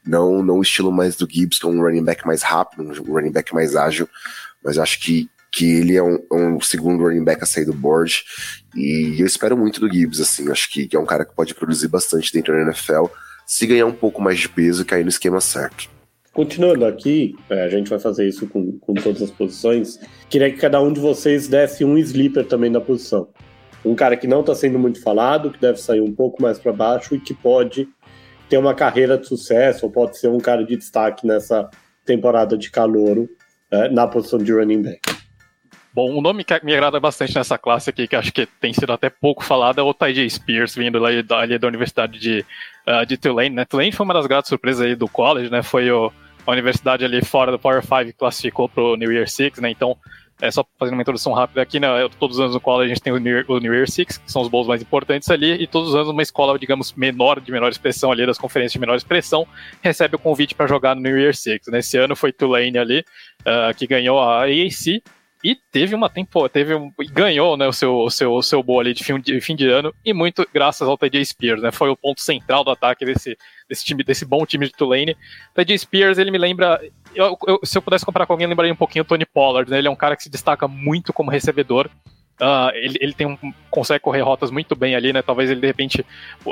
Não, 0.06 0.42
não 0.42 0.58
o 0.58 0.62
estilo 0.62 0.92
mais 0.92 1.16
do 1.16 1.26
Gibbs, 1.28 1.58
que 1.58 1.66
é 1.66 1.68
um 1.68 1.80
running 1.80 2.04
back 2.04 2.26
mais 2.26 2.42
rápido, 2.42 2.82
um 2.82 3.12
running 3.12 3.32
back 3.32 3.54
mais 3.54 3.74
ágil, 3.74 4.06
mas 4.62 4.76
acho 4.76 5.00
que, 5.00 5.30
que 5.50 5.64
ele 5.64 5.96
é 5.96 6.02
um, 6.02 6.18
um 6.30 6.60
segundo 6.60 7.02
running 7.02 7.24
back 7.24 7.42
a 7.42 7.46
sair 7.46 7.64
do 7.64 7.72
board. 7.72 8.22
E 8.74 9.16
eu 9.18 9.26
espero 9.26 9.56
muito 9.56 9.80
do 9.80 9.90
Gibbs, 9.90 10.20
assim, 10.20 10.50
acho 10.50 10.70
que, 10.70 10.86
que 10.86 10.94
é 10.94 11.00
um 11.00 11.06
cara 11.06 11.24
que 11.24 11.34
pode 11.34 11.54
produzir 11.54 11.88
bastante 11.88 12.30
dentro 12.30 12.52
da 12.52 12.60
NFL, 12.60 13.06
se 13.46 13.66
ganhar 13.66 13.86
um 13.86 13.92
pouco 13.92 14.20
mais 14.20 14.38
de 14.38 14.48
peso 14.48 14.82
e 14.82 14.84
cair 14.84 15.04
no 15.04 15.08
esquema 15.08 15.40
certo. 15.40 15.88
Continuando 16.34 16.84
aqui, 16.84 17.36
é, 17.48 17.62
a 17.62 17.68
gente 17.68 17.88
vai 17.88 18.00
fazer 18.00 18.26
isso 18.26 18.48
com, 18.48 18.76
com 18.80 18.92
todas 18.92 19.22
as 19.22 19.30
posições. 19.30 20.00
Queria 20.28 20.50
que 20.50 20.56
cada 20.56 20.82
um 20.82 20.92
de 20.92 20.98
vocês 20.98 21.46
desse 21.46 21.84
um 21.84 21.96
sleeper 21.96 22.44
também 22.44 22.72
da 22.72 22.80
posição. 22.80 23.28
Um 23.84 23.94
cara 23.94 24.16
que 24.16 24.26
não 24.26 24.40
está 24.40 24.52
sendo 24.52 24.76
muito 24.76 25.00
falado, 25.00 25.52
que 25.52 25.60
deve 25.60 25.78
sair 25.78 26.00
um 26.00 26.12
pouco 26.12 26.42
mais 26.42 26.58
para 26.58 26.72
baixo 26.72 27.14
e 27.14 27.20
que 27.20 27.32
pode 27.32 27.86
ter 28.48 28.58
uma 28.58 28.74
carreira 28.74 29.16
de 29.16 29.28
sucesso, 29.28 29.86
ou 29.86 29.92
pode 29.92 30.18
ser 30.18 30.26
um 30.26 30.40
cara 30.40 30.64
de 30.64 30.76
destaque 30.76 31.24
nessa 31.24 31.70
temporada 32.04 32.58
de 32.58 32.68
calouro 32.68 33.28
é, 33.70 33.88
na 33.88 34.08
posição 34.08 34.40
de 34.40 34.52
running 34.52 34.82
back. 34.82 35.00
Bom, 35.94 36.18
um 36.18 36.20
nome 36.20 36.42
que 36.42 36.64
me 36.64 36.74
agrada 36.74 36.98
bastante 36.98 37.36
nessa 37.36 37.56
classe 37.56 37.90
aqui, 37.90 38.08
que 38.08 38.16
acho 38.16 38.32
que 38.32 38.44
tem 38.60 38.72
sido 38.72 38.92
até 38.92 39.08
pouco 39.08 39.44
falado, 39.44 39.78
é 39.78 39.84
o 39.84 39.94
Ty 39.94 40.28
Spears, 40.28 40.74
vindo 40.74 40.98
da, 40.98 41.38
ali 41.38 41.56
da 41.56 41.68
Universidade 41.68 42.18
de, 42.18 42.44
uh, 42.88 43.06
de 43.06 43.16
Tulane. 43.16 43.54
Né? 43.54 43.64
Tulane 43.64 43.92
foi 43.92 44.04
uma 44.04 44.14
das 44.14 44.26
gratas 44.26 44.48
surpresas 44.48 44.84
aí 44.84 44.96
do 44.96 45.06
college, 45.06 45.48
né? 45.48 45.62
Foi 45.62 45.88
o, 45.92 46.12
a 46.46 46.50
universidade 46.50 47.04
ali 47.04 47.24
fora 47.24 47.50
do 47.50 47.58
Power 47.58 47.82
5 47.82 48.18
classificou 48.18 48.68
para 48.68 48.82
o 48.82 48.96
New 48.96 49.12
Year 49.12 49.28
Six, 49.28 49.60
né? 49.60 49.70
Então, 49.70 49.96
é 50.40 50.50
só 50.50 50.64
fazendo 50.78 50.94
uma 50.94 51.02
introdução 51.02 51.32
rápida 51.32 51.62
aqui, 51.62 51.78
né? 51.78 51.88
Todos 52.18 52.36
os 52.36 52.40
anos 52.40 52.54
no 52.54 52.60
college 52.60 52.90
a 52.90 52.94
gente 52.94 53.02
tem 53.02 53.12
o 53.12 53.18
New, 53.18 53.32
Year, 53.32 53.44
o 53.48 53.58
New 53.58 53.72
Year 53.72 53.88
Six, 53.88 54.18
que 54.18 54.30
são 54.30 54.42
os 54.42 54.48
bowls 54.48 54.66
mais 54.66 54.82
importantes 54.82 55.30
ali, 55.30 55.52
e 55.54 55.66
todos 55.66 55.90
os 55.90 55.94
anos 55.94 56.08
uma 56.08 56.22
escola, 56.22 56.58
digamos, 56.58 56.92
menor, 56.92 57.40
de 57.40 57.52
menor 57.52 57.70
expressão 57.70 58.10
ali, 58.10 58.26
das 58.26 58.38
conferências 58.38 58.72
de 58.72 58.80
menor 58.80 58.96
expressão, 58.96 59.46
recebe 59.80 60.16
o 60.16 60.18
convite 60.18 60.54
para 60.54 60.66
jogar 60.66 60.94
no 60.94 61.02
New 61.02 61.18
Year 61.18 61.34
Six. 61.34 61.68
Nesse 61.68 61.96
ano 61.96 62.16
foi 62.16 62.32
Tulane 62.32 62.76
ali, 62.78 63.04
uh, 63.40 63.74
que 63.76 63.86
ganhou 63.86 64.20
a 64.20 64.42
AAC, 64.42 65.02
e 65.44 65.54
teve 65.54 65.94
uma 65.94 66.08
temporada, 66.08 66.48
teve 66.48 66.74
um, 66.74 66.90
ganhou 67.12 67.54
né, 67.54 67.68
o 67.68 67.72
seu, 67.72 67.94
o 67.98 68.10
seu, 68.10 68.32
o 68.32 68.42
seu 68.42 68.62
boa 68.62 68.80
ali 68.80 68.94
de 68.94 69.04
fim, 69.04 69.20
de 69.20 69.38
fim 69.42 69.54
de 69.54 69.68
ano, 69.68 69.94
e 70.02 70.14
muito 70.14 70.48
graças 70.54 70.88
ao 70.88 70.96
TJ 70.96 71.22
Spears, 71.26 71.60
né? 71.60 71.70
Foi 71.70 71.90
o 71.90 71.96
ponto 71.96 72.22
central 72.22 72.64
do 72.64 72.70
ataque 72.70 73.04
desse, 73.04 73.36
desse 73.68 73.84
time, 73.84 74.02
desse 74.02 74.24
bom 74.24 74.46
time 74.46 74.64
de 74.64 74.72
Tulane. 74.72 75.14
TJ 75.54 75.76
Spears, 75.80 76.16
ele 76.16 76.30
me 76.30 76.38
lembra. 76.38 76.80
Eu, 77.14 77.36
eu, 77.46 77.60
se 77.62 77.76
eu 77.76 77.82
pudesse 77.82 78.06
comparar 78.06 78.24
com 78.24 78.32
alguém, 78.32 78.46
eu 78.46 78.48
lembraria 78.48 78.72
um 78.72 78.76
pouquinho 78.76 79.02
o 79.02 79.06
Tony 79.06 79.26
Pollard, 79.26 79.70
né? 79.70 79.76
Ele 79.76 79.88
é 79.88 79.90
um 79.90 79.96
cara 79.96 80.16
que 80.16 80.22
se 80.22 80.30
destaca 80.30 80.66
muito 80.66 81.12
como 81.12 81.30
recebedor. 81.30 81.90
Uh, 82.40 82.74
ele, 82.74 82.98
ele 83.00 83.12
tem 83.12 83.26
um, 83.28 83.38
consegue 83.70 84.00
correr 84.00 84.20
rotas 84.20 84.50
muito 84.50 84.74
bem 84.74 84.96
ali, 84.96 85.12
né? 85.12 85.22
Talvez 85.22 85.50
ele 85.50 85.60
de 85.60 85.66
repente 85.66 86.04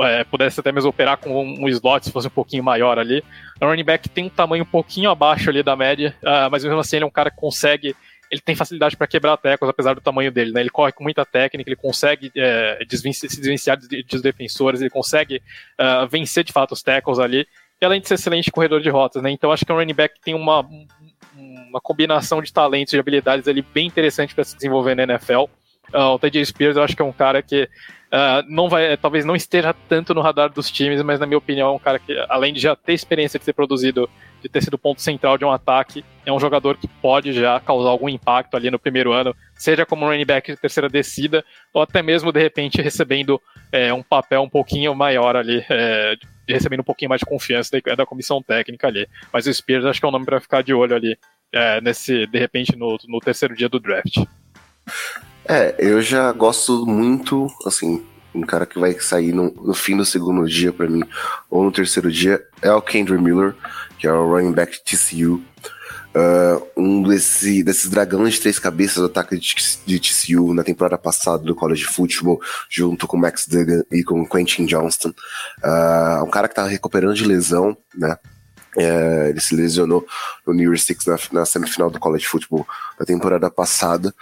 é, 0.05 0.23
pudesse 0.23 0.61
até 0.61 0.71
mesmo 0.71 0.91
operar 0.91 1.17
com 1.17 1.31
um, 1.31 1.65
um, 1.65 1.69
slot 1.69 2.05
se 2.05 2.13
fosse 2.13 2.29
um 2.29 2.31
pouquinho 2.31 2.63
maior 2.63 2.99
ali. 2.99 3.25
O 3.61 3.67
running 3.67 3.83
back 3.85 4.09
tem 4.09 4.27
um 4.27 4.29
tamanho 4.29 4.63
um 4.63 4.67
pouquinho 4.67 5.11
abaixo 5.11 5.51
ali 5.51 5.63
da 5.63 5.75
média, 5.75 6.15
uh, 6.23 6.49
mas 6.51 6.63
mesmo 6.63 6.79
assim 6.79 6.97
ele 6.97 7.05
é 7.05 7.09
um 7.09 7.11
cara 7.11 7.31
que 7.31 7.37
consegue. 7.37 7.97
Ele 8.33 8.41
tem 8.41 8.57
facilidade 8.57 8.97
para 8.97 9.07
quebrar 9.07 9.37
tecos, 9.37 9.69
apesar 9.69 9.95
do 9.95 10.01
tamanho 10.01 10.33
dele, 10.33 10.53
né? 10.53 10.61
Ele 10.61 10.71
corre 10.71 10.91
com 10.91 11.05
muita 11.05 11.23
técnica, 11.23 11.69
ele 11.69 11.77
consegue 11.77 12.33
é, 12.35 12.79
se 12.89 13.29
desvencilhar 13.37 13.79
dos 13.79 14.23
defensores, 14.23 14.81
ele 14.81 14.89
consegue 14.89 15.43
uh, 15.79 16.09
vencer 16.09 16.43
de 16.43 16.51
fato 16.51 16.73
os 16.73 16.83
tackles 16.83 17.19
ali, 17.19 17.47
e 17.79 17.85
além 17.85 18.01
de 18.01 18.09
ser 18.09 18.15
excelente 18.15 18.51
corredor 18.51 18.81
de 18.81 18.89
rotas, 18.89 19.23
né? 19.23 19.31
Então 19.31 19.53
acho 19.53 19.67
que 19.67 19.73
o 19.73 19.77
running 19.77 19.93
back 19.93 20.19
tem 20.25 20.35
uma, 20.35 20.67
uma 21.37 21.81
combinação 21.81 22.41
de 22.41 22.51
talentos 22.51 22.95
e 22.95 22.99
habilidades 22.99 23.47
ali 23.47 23.61
bem 23.61 23.87
interessante 23.87 24.35
para 24.35 24.45
se 24.45 24.57
desenvolver 24.57 24.95
na 24.95 25.03
NFL. 25.03 25.45
Uh, 25.93 26.15
o 26.15 26.19
TJ 26.19 26.47
Spears 26.47 26.77
eu 26.77 26.83
acho 26.83 26.97
que 26.97 27.03
é 27.03 27.05
um 27.05 27.13
cara 27.13 27.43
que 27.43 27.65
uh, 27.65 28.49
não 28.49 28.69
vai, 28.69 28.97
talvez 28.97 29.27
não 29.27 29.37
esteja 29.37 29.75
tanto 29.89 30.15
no 30.15 30.23
radar 30.23 30.51
dos 30.51 30.71
times, 30.71 31.03
mas 31.03 31.21
na 31.21 31.27
minha 31.27 31.37
opinião 31.37 31.69
é 31.69 31.73
um 31.73 31.79
cara 31.79 31.99
que, 31.99 32.17
além 32.29 32.55
de 32.55 32.61
já 32.61 32.75
ter 32.75 32.95
experiência 32.95 33.39
de 33.39 33.45
ter 33.45 33.53
produzido, 33.53 34.09
de 34.43 34.49
ter 34.49 34.63
sido 34.63 34.77
ponto 34.77 35.01
central 35.01 35.39
de 35.39 35.45
um 35.45 35.51
ataque, 35.51 36.05
é 36.27 36.33
um 36.33 36.41
jogador 36.41 36.77
que 36.77 36.89
pode 36.89 37.33
já 37.33 37.61
causar 37.61 37.91
algum 37.91 38.09
impacto 38.09 38.57
ali 38.57 38.71
no 38.71 38.79
primeiro 38.79 39.13
ano, 39.13 39.35
seja 39.55 39.87
como 39.87 40.07
running 40.07 40.27
back 40.27 40.51
de 40.51 40.61
terceira 40.61 40.89
descida, 40.89 41.45
ou 41.73 41.81
até 41.81 42.03
mesmo 42.03 42.33
de 42.33 42.41
repente 42.41 42.83
recebendo 42.83 43.41
é, 43.71 43.93
um 43.95 44.03
papel 44.03 44.43
um 44.43 44.49
pouquinho 44.49 44.95
maior 44.95 45.37
ali, 45.37 45.65
é, 45.71 46.17
recebendo 46.49 46.81
um 46.81 46.85
pouquinho 46.85 47.09
mais 47.09 47.21
de 47.21 47.27
confiança 47.27 47.71
da, 47.81 47.95
da, 47.95 48.07
comissão 48.07 48.43
técnica 48.43 48.89
ali. 48.89 49.09
Mas 49.33 49.47
o 49.47 49.55
Spears 49.55 49.85
acho 49.85 50.01
que 50.01 50.05
é 50.05 50.09
um 50.09 50.13
nome 50.13 50.27
para 50.27 50.41
ficar 50.41 50.63
de 50.63 50.75
olho 50.75 50.95
ali, 50.95 51.17
é, 51.53 51.81
nesse, 51.81 52.27
de 52.27 52.39
repente, 52.39 52.77
no, 52.77 52.99
no 53.09 53.21
terceiro 53.21 53.55
dia 53.55 53.69
do 53.69 53.79
draft. 53.79 54.19
É, 55.49 55.75
eu 55.79 56.01
já 56.01 56.33
gosto 56.33 56.87
muito, 56.87 57.49
assim, 57.67 58.05
um 58.35 58.43
cara 58.43 58.67
que 58.67 58.79
vai 58.79 58.99
sair 58.99 59.33
no, 59.33 59.53
no 59.53 59.75
fim 59.75 59.97
do 59.97 60.05
segundo 60.05 60.47
dia 60.47 60.73
para 60.73 60.89
mim, 60.89 61.03
ou 61.51 61.65
no 61.65 61.73
terceiro 61.73 62.11
dia, 62.11 62.43
é 62.61 62.73
o 62.73 62.83
Kendrick 62.83 63.23
Miller, 63.23 63.55
que 63.99 64.07
é 64.07 64.13
o 64.13 64.31
running 64.31 64.53
back 64.53 64.81
TCU. 64.85 65.43
Uh, 66.15 66.63
um 66.77 67.03
desse, 67.03 67.63
desses 67.63 67.89
dragões 67.89 68.35
de 68.35 68.41
três 68.43 68.59
cabeças 68.59 68.99
do 68.99 69.07
ataque 69.07 69.39
de, 69.39 69.55
de 69.87 69.99
TCU 69.99 70.53
na 70.53 70.63
temporada 70.63 70.99
passada 70.99 71.43
do 71.43 71.55
college 71.55 71.85
football, 71.85 72.39
junto 72.69 73.07
com 73.07 73.17
Max 73.17 73.47
Duggan 73.47 73.83
e 73.91 74.05
com 74.05 74.27
Quentin 74.27 74.67
Johnston. 74.67 75.09
Uh, 75.65 76.25
um 76.25 76.31
cara 76.31 76.49
que 76.49 76.55
tá 76.55 76.67
recuperando 76.67 77.15
de 77.15 77.25
lesão, 77.25 77.77
né? 77.95 78.17
É, 78.77 79.29
ele 79.29 79.41
se 79.41 79.55
lesionou 79.55 80.07
no 80.47 80.55
New 80.55 80.71
Year's 80.71 80.85
Six 80.85 81.05
na, 81.05 81.19
na 81.33 81.45
semifinal 81.45 81.91
do 81.91 82.01
college 82.01 82.27
football 82.27 82.67
da 82.99 83.05
temporada 83.05 83.51
passada. 83.51 84.15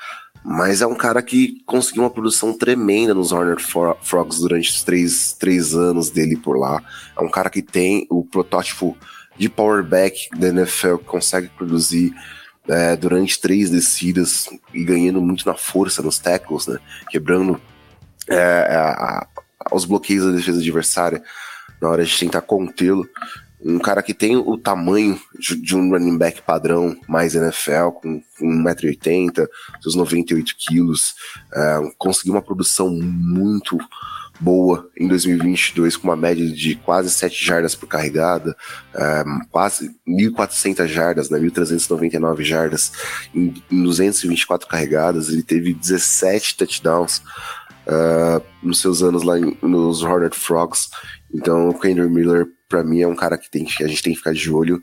Mas 0.43 0.81
é 0.81 0.87
um 0.87 0.95
cara 0.95 1.23
que 1.23 1.63
conseguiu 1.67 2.03
uma 2.03 2.11
produção 2.11 2.57
tremenda 2.57 3.13
nos 3.13 3.31
Hornet 3.31 3.63
Frogs 3.63 4.41
durante 4.41 4.71
os 4.71 4.83
três, 4.83 5.35
três 5.35 5.75
anos 5.75 6.11
dele 6.11 6.37
por 6.37 6.59
lá. 6.59 6.83
É 7.17 7.21
um 7.21 7.31
cara 7.31 7.51
que 7.51 7.61
tem 7.61 8.07
o 8.09 8.25
protótipo 8.25 8.97
de 9.37 9.49
powerback 9.49 10.31
da 10.37 10.49
NFL, 10.49 10.97
que 10.97 11.05
consegue 11.05 11.49
produzir 11.49 12.15
é, 12.69 12.97
durante 12.97 13.41
três 13.41 13.71
descidas 13.71 14.49
e 14.73 14.85
ganhando 14.85 15.21
muito 15.21 15.47
na 15.47 15.55
força 15.55 16.03
nos 16.03 16.19
tackles, 16.19 16.67
né? 16.67 16.79
Quebrando 17.11 17.61
é, 18.29 18.43
a, 18.43 19.27
a, 19.71 19.75
os 19.75 19.85
bloqueios 19.85 20.25
da 20.25 20.33
defesa 20.33 20.59
adversária 20.59 21.23
na 21.81 21.89
hora 21.89 22.05
de 22.05 22.19
tentar 22.19 22.43
contê-lo 22.43 23.09
um 23.63 23.79
cara 23.79 24.03
que 24.03 24.15
tem 24.15 24.37
o 24.37 24.57
tamanho 24.57 25.21
de, 25.39 25.77
um 25.77 25.91
running 25.91 26.17
back 26.17 26.43
padrão, 26.43 26.97
mais 27.09 27.35
NFL, 27.35 27.91
com, 28.01 28.23
1,80m, 28.41 29.47
seus 29.83 29.95
98 29.95 30.55
quilos, 30.57 31.15
é, 31.53 31.93
conseguiu 31.99 32.35
uma 32.35 32.43
produção 32.43 32.91
muito 32.91 33.79
boa 34.41 34.89
em 34.99 35.07
2022, 35.07 35.99
com 35.99 36.09
uma 36.09 36.17
média 36.17 36.51
de 36.51 36.75
quase 36.77 37.11
7 37.11 37.45
jardas 37.45 37.75
por 37.75 37.87
carregada, 37.87 38.57
é, 38.95 39.25
quase 39.51 39.95
1.400 40.09 40.87
jardas, 40.87 41.29
né, 41.29 41.39
1.399 41.39 42.43
jardas 42.43 42.93
em, 43.35 43.53
em 43.71 43.83
224 43.83 44.67
carregadas, 44.67 45.29
ele 45.29 45.43
teve 45.43 45.75
17 45.75 46.57
touchdowns 46.57 47.23
uh, 47.87 48.43
nos 48.63 48.81
seus 48.81 49.03
anos 49.03 49.23
lá 49.23 49.39
em, 49.39 49.57
nos 49.63 50.03
Hornet 50.03 50.35
Frogs, 50.35 50.89
então 51.33 51.69
o 51.69 51.79
Kendrick 51.79 52.13
Miller 52.13 52.47
para 52.69 52.85
mim 52.85 53.01
é 53.01 53.09
um 53.09 53.17
cara 53.17 53.37
que, 53.37 53.51
tem, 53.51 53.65
que 53.65 53.83
a 53.83 53.89
gente 53.89 54.03
tem 54.03 54.13
que 54.13 54.19
ficar 54.19 54.33
de 54.33 54.51
olho. 54.51 54.77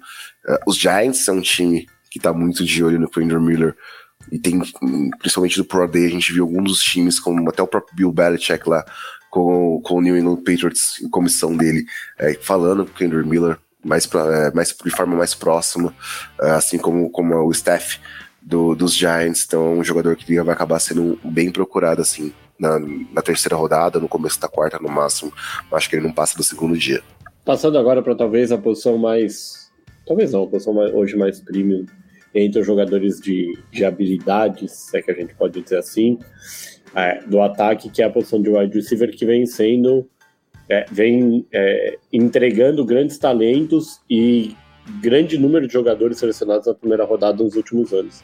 Uh, 0.45 0.57
os 0.67 0.75
Giants 0.77 1.23
são 1.23 1.37
um 1.37 1.41
time 1.41 1.87
que 2.11 2.19
tá 2.19 2.33
muito 2.33 2.63
de 2.63 2.83
olho 2.83 2.99
no 2.99 3.09
Kendrick 3.09 3.41
Miller. 3.41 3.75
E 4.31 4.37
tem, 4.37 4.59
principalmente 5.19 5.57
do 5.57 5.63
Pro 5.63 5.87
Day, 5.87 6.05
a 6.05 6.09
gente 6.09 6.33
viu 6.33 6.43
alguns 6.43 6.69
dos 6.69 6.81
times, 6.81 7.19
como 7.19 7.47
até 7.49 7.61
o 7.61 7.67
próprio 7.67 7.95
Bill 7.95 8.11
Belichick 8.11 8.67
lá, 8.67 8.83
com, 9.29 9.79
com 9.81 9.95
o 9.95 10.01
New 10.01 10.17
England 10.17 10.37
Patriots 10.37 10.99
comissão 11.11 11.55
dele, 11.55 11.85
é, 12.17 12.33
falando 12.33 12.85
com 12.85 12.91
o 12.91 12.93
Kendrick 12.93 13.27
Miller 13.27 13.57
mais, 13.83 14.05
pra, 14.05 14.47
é, 14.47 14.51
mais 14.51 14.75
de 14.83 14.91
forma 14.91 15.15
mais 15.15 15.33
próxima, 15.33 15.95
é, 16.41 16.51
assim 16.51 16.77
como, 16.77 17.09
como 17.09 17.35
o 17.35 17.51
staff 17.51 17.99
do, 18.41 18.75
dos 18.75 18.93
Giants. 18.93 19.45
Então 19.47 19.65
é 19.65 19.69
um 19.75 19.83
jogador 19.83 20.15
que 20.17 20.41
vai 20.41 20.53
acabar 20.53 20.79
sendo 20.79 21.17
bem 21.23 21.51
procurado 21.51 22.01
assim 22.01 22.33
na, 22.59 22.79
na 22.79 23.21
terceira 23.21 23.55
rodada, 23.55 23.99
no 23.99 24.07
começo 24.07 24.39
da 24.39 24.47
quarta 24.47 24.79
no 24.79 24.89
máximo. 24.89 25.31
Acho 25.71 25.89
que 25.89 25.95
ele 25.95 26.07
não 26.07 26.13
passa 26.13 26.37
do 26.37 26.43
segundo 26.43 26.77
dia. 26.77 27.01
Passando 27.45 27.77
agora 27.77 28.01
para 28.01 28.15
talvez 28.15 28.51
a 28.51 28.57
posição 28.57 28.97
mais. 28.97 29.71
Talvez 30.05 30.31
não, 30.31 30.43
a 30.43 30.47
posição 30.47 30.73
mais, 30.73 30.93
hoje 30.93 31.15
mais 31.15 31.39
premium 31.39 31.85
entre 32.33 32.61
os 32.61 32.67
jogadores 32.67 33.19
de, 33.19 33.57
de 33.71 33.83
habilidades, 33.83 34.71
se 34.71 34.97
é 34.97 35.01
que 35.01 35.11
a 35.11 35.13
gente 35.13 35.33
pode 35.33 35.61
dizer 35.61 35.77
assim, 35.77 36.19
é, 36.95 37.19
do 37.25 37.41
ataque, 37.41 37.89
que 37.89 38.01
é 38.01 38.05
a 38.05 38.09
posição 38.09 38.41
de 38.41 38.49
wide 38.49 38.75
receiver, 38.75 39.09
que 39.15 39.25
vem 39.25 39.45
sendo. 39.45 40.07
É, 40.69 40.85
vem 40.91 41.47
é, 41.53 41.97
entregando 42.11 42.83
grandes 42.83 43.17
talentos 43.17 44.01
e 44.09 44.53
grande 45.01 45.37
número 45.37 45.65
de 45.65 45.71
jogadores 45.71 46.17
selecionados 46.17 46.67
na 46.67 46.73
primeira 46.73 47.05
rodada 47.05 47.41
nos 47.41 47.55
últimos 47.55 47.93
anos. 47.93 48.21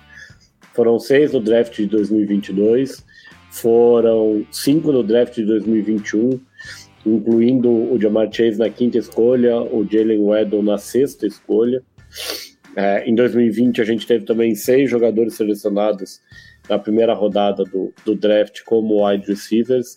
Foram 0.73 0.99
seis 0.99 1.31
no 1.31 1.39
draft 1.39 1.75
de 1.75 1.85
2022, 1.85 3.05
foram 3.53 4.45
cinco 4.51 4.91
no 4.91 5.03
draft 5.03 5.35
de 5.35 5.45
2021 5.45 6.39
incluindo 7.05 7.69
o 7.69 7.99
Jamar 7.99 8.31
Chase 8.31 8.57
na 8.57 8.69
quinta 8.69 8.97
escolha, 8.97 9.61
o 9.61 9.85
Jalen 9.89 10.21
Weddle 10.21 10.63
na 10.63 10.77
sexta 10.77 11.27
escolha. 11.27 11.83
É, 12.75 13.07
em 13.07 13.13
2020, 13.13 13.81
a 13.81 13.83
gente 13.83 14.07
teve 14.07 14.25
também 14.25 14.55
seis 14.55 14.89
jogadores 14.89 15.35
selecionados 15.35 16.21
na 16.69 16.79
primeira 16.79 17.13
rodada 17.13 17.63
do, 17.65 17.93
do 18.05 18.15
draft 18.15 18.61
como 18.63 19.05
wide 19.05 19.27
receivers. 19.27 19.95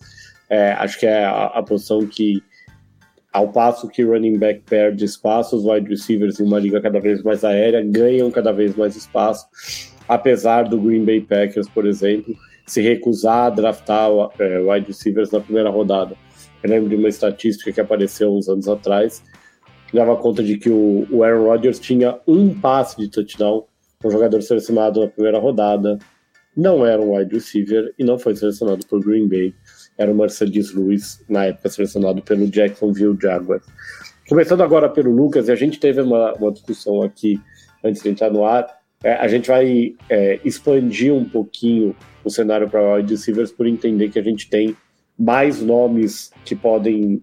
É, 0.50 0.72
acho 0.72 0.98
que 0.98 1.06
é 1.06 1.24
a, 1.24 1.44
a, 1.46 1.62
posição 1.62 2.04
que, 2.06 2.42
ao 3.32 3.52
passo 3.52 3.88
que 3.88 4.02
running 4.02 4.38
back 4.38 4.62
perde 4.68 5.04
espaço, 5.04 5.56
os 5.56 5.64
wide 5.64 5.88
receivers 5.88 6.40
em 6.40 6.44
uma 6.44 6.58
liga 6.58 6.80
cada 6.80 7.00
vez 7.00 7.22
mais 7.22 7.44
aérea 7.44 7.82
ganham 7.82 8.30
cada 8.30 8.52
vez 8.52 8.74
mais 8.76 8.96
espaço, 8.96 9.46
apesar 10.08 10.64
do 10.64 10.80
Green 10.80 11.04
Bay 11.04 11.20
Packers, 11.20 11.68
por 11.68 11.86
exemplo, 11.86 12.34
se 12.66 12.82
recusar 12.82 13.46
a 13.46 13.50
draftar 13.50 14.10
é, 14.38 14.58
wide 14.58 14.88
receivers 14.88 15.30
na 15.30 15.40
primeira 15.40 15.70
rodada. 15.70 16.16
Eu 16.62 16.70
lembro 16.70 16.88
de 16.88 16.96
uma 16.96 17.08
estatística 17.08 17.72
que 17.72 17.80
apareceu 17.80 18.34
uns 18.34 18.48
anos 18.48 18.68
atrás, 18.68 19.22
que 19.88 19.96
dava 19.96 20.16
conta 20.16 20.42
de 20.42 20.58
que 20.58 20.68
o, 20.68 21.06
o 21.10 21.22
Aaron 21.22 21.44
Rodgers 21.44 21.78
tinha 21.78 22.18
um 22.26 22.52
passe 22.58 22.96
de 22.96 23.08
touchdown, 23.08 23.64
um 24.04 24.10
jogador 24.10 24.42
selecionado 24.42 25.00
na 25.00 25.06
primeira 25.06 25.38
rodada, 25.38 25.98
não 26.56 26.84
era 26.84 27.00
um 27.00 27.16
wide 27.16 27.34
receiver 27.34 27.92
e 27.98 28.04
não 28.04 28.18
foi 28.18 28.34
selecionado 28.34 28.84
por 28.86 29.04
Green 29.04 29.28
Bay, 29.28 29.54
era 29.98 30.10
o 30.10 30.14
Mercedes 30.14 30.74
Lewis, 30.74 31.24
na 31.28 31.46
época 31.46 31.68
selecionado 31.68 32.22
pelo 32.22 32.48
Jacksonville 32.48 33.16
Jaguars. 33.20 33.64
Começando 34.28 34.62
agora 34.62 34.88
pelo 34.88 35.12
Lucas, 35.12 35.48
e 35.48 35.52
a 35.52 35.56
gente 35.56 35.78
teve 35.78 36.00
uma, 36.00 36.32
uma 36.34 36.50
discussão 36.50 37.02
aqui 37.02 37.40
antes 37.84 38.02
de 38.02 38.08
entrar 38.08 38.30
no 38.30 38.44
ar, 38.44 38.66
é, 39.06 39.12
a 39.12 39.28
gente 39.28 39.46
vai 39.46 39.94
é, 40.10 40.40
expandir 40.44 41.14
um 41.14 41.24
pouquinho 41.24 41.94
o 42.24 42.28
cenário 42.28 42.68
para 42.68 42.96
wide 42.96 43.14
receivers 43.14 43.52
por 43.52 43.64
entender 43.64 44.08
que 44.08 44.18
a 44.18 44.22
gente 44.22 44.50
tem 44.50 44.76
mais 45.16 45.62
nomes 45.62 46.32
que 46.44 46.56
podem 46.56 47.22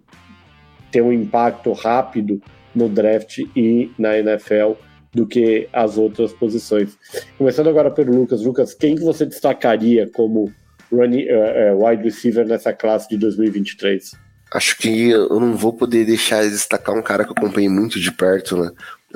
ter 0.89 1.01
um 1.01 1.11
impacto 1.11 1.73
rápido 1.73 2.41
no 2.73 2.87
draft 2.87 3.39
e 3.53 3.91
na 3.99 4.17
NFL 4.17 4.75
do 5.11 5.27
que 5.27 5.67
as 5.73 5.97
outras 5.97 6.31
posições. 6.31 6.97
Começando 7.37 7.67
agora 7.67 7.91
pelo 7.91 8.15
Lucas. 8.15 8.41
Lucas, 8.41 8.73
quem 8.73 8.95
que 8.95 9.03
você 9.03 9.25
destacaria 9.25 10.09
como 10.09 10.53
running, 10.89 11.25
uh, 11.25 11.75
uh, 11.75 11.85
wide 11.85 12.01
receiver 12.01 12.47
nessa 12.47 12.71
classe 12.71 13.09
de 13.09 13.17
2023? 13.17 14.13
Acho 14.53 14.77
que 14.77 15.09
eu 15.09 15.37
não 15.37 15.57
vou 15.57 15.73
poder 15.73 16.05
deixar 16.05 16.43
de 16.43 16.51
destacar 16.51 16.95
um 16.95 17.01
cara 17.01 17.25
que 17.25 17.31
eu 17.31 17.35
acompanhei 17.37 17.69
muito 17.69 17.99
de 17.99 18.11
perto, 18.11 18.55
né? 18.55 18.71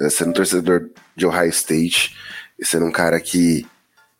Sendo 0.09 0.33
torcedor 0.33 0.89
de 1.15 1.25
Ohio 1.25 1.49
State, 1.49 2.13
sendo 2.61 2.85
um 2.85 2.91
cara 2.91 3.19
que, 3.19 3.65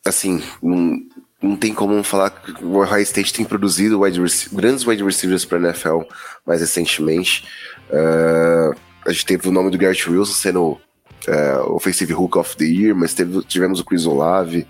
assim, 0.06 0.42
um, 0.62 1.08
não 1.42 1.56
tem 1.56 1.74
como 1.74 2.02
falar 2.04 2.30
que 2.30 2.64
o 2.64 2.78
Ohio 2.78 3.04
State 3.04 3.34
tem 3.34 3.46
produzido 3.46 4.02
wide 4.02 4.20
grandes 4.52 4.86
wide 4.86 5.04
receivers 5.04 5.46
para 5.46 5.60
NFL 5.60 6.02
mais 6.46 6.62
recentemente. 6.62 7.46
Uh, 7.90 8.78
a 9.06 9.12
gente 9.12 9.26
teve 9.26 9.48
o 9.48 9.52
nome 9.52 9.72
do 9.72 9.78
Garrett 9.78 10.10
Wilson 10.10 10.34
sendo 10.34 10.72
uh, 10.72 11.74
Offensive 11.74 12.14
Hook 12.14 12.38
of 12.38 12.58
the 12.58 12.66
Year, 12.66 12.96
mas 12.96 13.14
teve, 13.14 13.42
tivemos 13.44 13.80
o 13.80 13.86
Chris 13.86 14.06
Olave, 14.06 14.68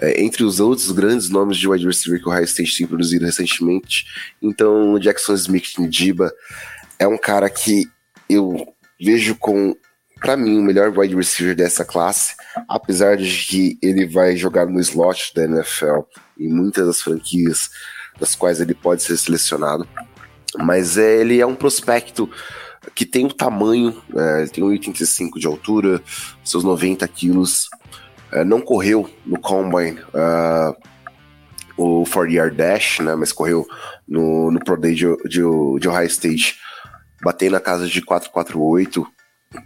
é, 0.00 0.22
entre 0.22 0.42
os 0.44 0.60
outros 0.60 0.90
grandes 0.92 1.28
nomes 1.28 1.58
de 1.58 1.68
wide 1.68 1.86
receiver 1.86 2.20
que 2.20 2.28
o 2.28 2.32
High 2.32 2.44
State 2.44 2.78
tem 2.78 2.86
produzido 2.86 3.24
recentemente. 3.24 4.06
Então, 4.40 4.94
o 4.94 4.98
Jackson 4.98 5.34
Smith 5.34 5.78
Ndiba 5.78 6.32
é 6.98 7.06
um 7.06 7.18
cara 7.18 7.48
que 7.50 7.86
eu 8.28 8.66
vejo 9.00 9.34
com, 9.36 9.76
para 10.20 10.36
mim, 10.36 10.58
o 10.58 10.62
melhor 10.62 10.96
wide 10.96 11.16
receiver 11.16 11.56
dessa 11.56 11.84
classe, 11.84 12.34
apesar 12.68 13.16
de 13.16 13.46
que 13.46 13.78
ele 13.82 14.06
vai 14.06 14.36
jogar 14.36 14.66
no 14.66 14.78
slot 14.80 15.32
da 15.34 15.44
NFL 15.44 16.00
em 16.38 16.48
muitas 16.48 16.86
das 16.86 17.00
franquias 17.00 17.70
das 18.18 18.34
quais 18.34 18.60
ele 18.60 18.74
pode 18.74 19.02
ser 19.02 19.16
selecionado. 19.16 19.88
Mas 20.58 20.98
é, 20.98 21.20
ele 21.20 21.40
é 21.40 21.46
um 21.46 21.54
prospecto 21.54 22.28
que 22.94 23.06
tem 23.06 23.24
o 23.24 23.32
tamanho, 23.32 24.00
é, 24.14 24.46
tem 24.46 24.62
1,85 24.62 25.38
de 25.38 25.46
altura, 25.46 26.02
seus 26.44 26.62
90 26.62 27.06
quilos, 27.08 27.68
é, 28.30 28.44
não 28.44 28.60
correu 28.60 29.08
no 29.24 29.38
Combine 29.40 30.00
uh, 30.14 30.76
o 31.76 32.04
40 32.04 32.32
Yard 32.32 32.56
Dash, 32.56 33.00
né, 33.00 33.14
mas 33.14 33.32
correu 33.32 33.66
no, 34.06 34.50
no 34.50 34.60
Pro 34.60 34.78
Day 34.78 34.94
de, 34.94 35.06
de, 35.24 35.40
de 35.80 35.88
Ohio 35.88 36.06
State, 36.06 36.58
batendo 37.22 37.52
na 37.52 37.60
casa 37.60 37.86
de 37.86 38.02
448, 38.02 39.06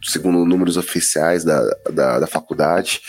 segundo 0.03 0.45
números 0.45 0.77
oficiais 0.77 1.45
da, 1.45 1.63
da, 1.93 2.21
da 2.21 2.27
faculdade. 2.27 3.03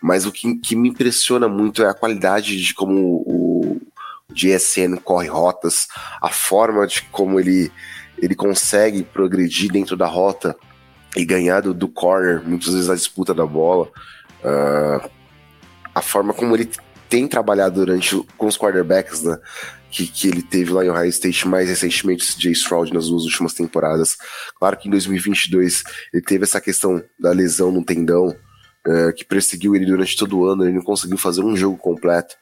Mas 0.00 0.26
o 0.26 0.32
que, 0.32 0.56
que, 0.56 0.76
me 0.76 0.88
impressiona 0.88 1.48
muito 1.48 1.82
é 1.82 1.88
a 1.88 1.94
qualidade 1.94 2.60
de 2.60 2.74
como 2.74 3.22
o, 3.26 3.80
o 4.28 4.32
GSN 4.32 4.96
corre 5.02 5.28
rotas, 5.28 5.88
a 6.20 6.28
forma 6.28 6.86
de 6.86 7.02
como 7.02 7.40
ele 7.40 7.72
ele 8.20 8.34
consegue 8.34 9.04
progredir 9.04 9.70
dentro 9.70 9.96
da 9.96 10.06
rota 10.06 10.56
e 11.16 11.24
ganhar 11.24 11.60
do, 11.60 11.72
do 11.72 11.88
corner, 11.88 12.42
muitas 12.44 12.74
vezes 12.74 12.90
a 12.90 12.94
disputa 12.94 13.32
da 13.32 13.46
bola. 13.46 13.88
Uh, 14.42 15.08
a 15.94 16.02
forma 16.02 16.32
como 16.32 16.54
ele 16.54 16.68
tem 17.08 17.26
trabalhado 17.26 17.76
durante 17.76 18.20
com 18.36 18.46
os 18.46 18.58
quarterbacks, 18.58 19.22
né, 19.22 19.38
que, 19.90 20.06
que 20.06 20.28
ele 20.28 20.42
teve 20.42 20.72
lá 20.72 20.84
em 20.84 20.90
Ohio 20.90 21.08
State, 21.08 21.46
mais 21.46 21.68
recentemente 21.68 22.34
Jay 22.38 22.52
Stroud 22.52 22.92
nas 22.92 23.08
duas 23.08 23.24
últimas 23.24 23.54
temporadas. 23.54 24.16
Claro 24.58 24.76
que 24.76 24.88
em 24.88 24.90
2022 24.90 25.82
ele 26.12 26.22
teve 26.22 26.44
essa 26.44 26.60
questão 26.60 27.02
da 27.18 27.32
lesão 27.32 27.72
no 27.72 27.84
tendão, 27.84 28.36
uh, 28.86 29.12
que 29.14 29.24
perseguiu 29.24 29.74
ele 29.74 29.86
durante 29.86 30.16
todo 30.16 30.38
o 30.38 30.46
ano, 30.46 30.64
ele 30.64 30.74
não 30.74 30.82
conseguiu 30.82 31.18
fazer 31.18 31.42
um 31.42 31.56
jogo 31.56 31.76
completo. 31.76 32.34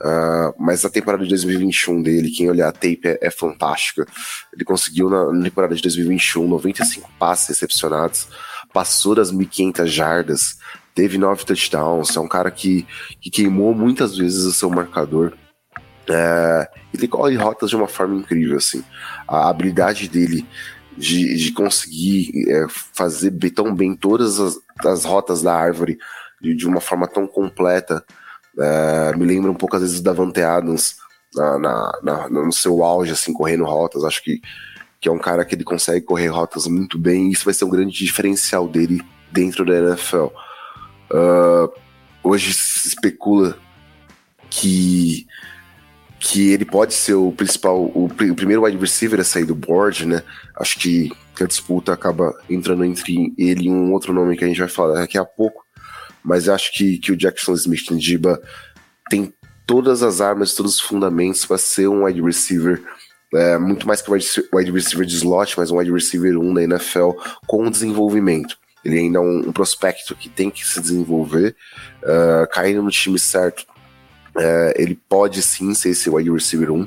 Uh, 0.00 0.54
mas 0.58 0.84
a 0.84 0.90
temporada 0.90 1.22
de 1.22 1.28
2021 1.30 2.02
dele, 2.02 2.30
quem 2.30 2.50
olhar 2.50 2.68
a 2.68 2.72
tape 2.72 3.00
é, 3.04 3.18
é 3.20 3.30
fantástica. 3.30 4.06
Ele 4.52 4.64
conseguiu 4.64 5.08
na, 5.10 5.32
na, 5.32 5.44
temporada 5.44 5.74
de 5.74 5.82
2021 5.82 6.46
95 6.46 7.10
passes 7.18 7.48
recepcionados, 7.48 8.28
passou 8.72 9.14
das 9.14 9.32
1.500 9.32 9.86
jardas, 9.86 10.58
teve 10.94 11.18
nove 11.18 11.44
touchdowns. 11.44 12.16
É 12.16 12.20
um 12.20 12.28
cara 12.28 12.50
que, 12.50 12.86
que 13.20 13.30
queimou 13.30 13.74
muitas 13.74 14.16
vezes 14.16 14.44
o 14.44 14.52
seu 14.52 14.70
marcador. 14.70 15.32
É, 16.10 16.68
ele 16.92 17.06
corre 17.06 17.36
rotas 17.36 17.70
de 17.70 17.76
uma 17.76 17.86
forma 17.86 18.16
incrível, 18.16 18.56
assim. 18.56 18.82
A 19.28 19.48
habilidade 19.48 20.08
dele 20.08 20.46
de, 20.96 21.36
de 21.36 21.52
conseguir 21.52 22.30
é, 22.48 22.66
fazer 22.68 23.30
tão 23.54 23.74
bem 23.74 23.94
todas 23.94 24.38
as, 24.40 24.58
as 24.84 25.04
rotas 25.04 25.42
da 25.42 25.54
árvore 25.54 25.98
de, 26.40 26.54
de, 26.54 26.66
uma 26.66 26.80
forma 26.80 27.06
tão 27.06 27.26
completa. 27.26 28.04
É, 28.58 29.16
me 29.16 29.24
lembra 29.24 29.50
um 29.50 29.54
pouco 29.54 29.76
às 29.76 29.82
vezes 29.82 30.00
da 30.00 30.12
Vante 30.12 30.42
Adams 30.42 30.96
na, 31.34 31.58
na, 31.58 31.92
na, 32.02 32.28
no 32.28 32.52
seu 32.52 32.82
auge, 32.82 33.12
assim, 33.12 33.32
correndo 33.32 33.64
rotas. 33.64 34.04
Acho 34.04 34.22
que, 34.22 34.40
que 35.00 35.08
é 35.08 35.12
um 35.12 35.18
cara 35.18 35.44
que 35.44 35.54
ele 35.54 35.64
consegue 35.64 36.04
correr 36.04 36.28
rotas 36.28 36.66
muito 36.66 36.98
bem 36.98 37.28
e 37.28 37.32
isso 37.32 37.44
vai 37.44 37.54
ser 37.54 37.64
um 37.64 37.70
grande 37.70 37.92
diferencial 37.92 38.68
dele 38.68 39.00
dentro 39.30 39.64
da 39.64 39.74
NFL. 39.74 40.26
Uh, 41.12 41.72
hoje 42.22 42.52
se 42.52 42.88
especula 42.88 43.56
que 44.50 45.26
que 46.20 46.50
ele 46.52 46.66
pode 46.66 46.92
ser 46.92 47.14
o 47.14 47.32
principal, 47.32 47.80
o, 47.80 48.04
o, 48.04 48.34
primeiro 48.34 48.62
wide 48.62 48.76
receiver 48.76 49.18
a 49.18 49.24
sair 49.24 49.46
do 49.46 49.54
board, 49.54 50.04
né? 50.04 50.22
Acho 50.54 50.78
que, 50.78 51.10
que, 51.34 51.42
a 51.42 51.46
disputa 51.46 51.94
acaba 51.94 52.38
entrando 52.48 52.84
entre 52.84 53.32
ele 53.38 53.64
e 53.64 53.70
um 53.70 53.90
outro 53.90 54.12
nome 54.12 54.36
que 54.36 54.44
a 54.44 54.46
gente 54.46 54.60
vai 54.60 54.68
falar 54.68 55.00
daqui 55.00 55.16
a 55.16 55.24
pouco. 55.24 55.64
Mas 56.22 56.46
acho 56.46 56.74
que, 56.74 56.98
que 56.98 57.10
o 57.10 57.16
Jackson 57.16 57.54
Smith 57.54 57.90
Ndiba 57.90 58.38
tem 59.08 59.32
todas 59.66 60.02
as 60.02 60.20
armas, 60.20 60.54
todos 60.54 60.74
os 60.74 60.80
fundamentos 60.80 61.46
para 61.46 61.56
ser 61.56 61.88
um 61.88 62.04
wide 62.04 62.20
receiver. 62.20 62.82
É, 63.34 63.56
muito 63.56 63.86
mais 63.86 64.02
que 64.02 64.10
wide 64.12 64.70
receiver 64.70 65.06
de 65.06 65.16
slot, 65.16 65.54
mas 65.56 65.70
um 65.70 65.78
wide 65.78 65.90
receiver 65.90 66.36
1 66.36 66.52
da 66.52 66.62
NFL 66.64 67.12
com 67.46 67.70
desenvolvimento. 67.70 68.58
Ele 68.84 68.98
ainda 68.98 69.18
é 69.18 69.22
um, 69.22 69.48
um 69.48 69.52
prospecto 69.52 70.14
que 70.14 70.28
tem 70.28 70.50
que 70.50 70.66
se 70.66 70.80
desenvolver, 70.80 71.56
uh, 72.02 72.46
caindo 72.50 72.82
no 72.82 72.90
time 72.90 73.18
certo 73.18 73.64
é, 74.36 74.74
ele 74.76 74.98
pode 75.08 75.42
sim 75.42 75.74
ser 75.74 75.90
esse 75.90 76.08
wide 76.08 76.30
receiver 76.30 76.70
1. 76.70 76.86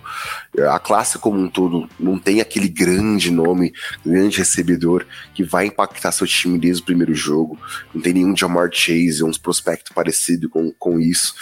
A 0.70 0.80
classe 0.80 1.18
como 1.18 1.40
um 1.40 1.50
todo 1.50 1.90
não 2.00 2.18
tem 2.18 2.42
aquele 2.42 2.68
grande 2.68 3.32
nome, 3.32 3.74
grande 4.06 4.38
recebedor 4.38 5.06
que 5.34 5.44
vai 5.44 5.68
impactar 5.68 6.12
seu 6.12 6.28
time 6.28 6.58
desde 6.58 6.82
o 6.82 6.86
primeiro 6.86 7.14
jogo. 7.14 7.60
Não 7.94 8.02
tem 8.02 8.14
nenhum 8.14 8.36
Jamar 8.36 8.70
Chase, 8.72 9.24
um 9.24 9.32
prospecto 9.32 9.94
parecido 9.94 10.50
com, 10.50 10.72
com 10.72 11.00
isso. 11.00 11.36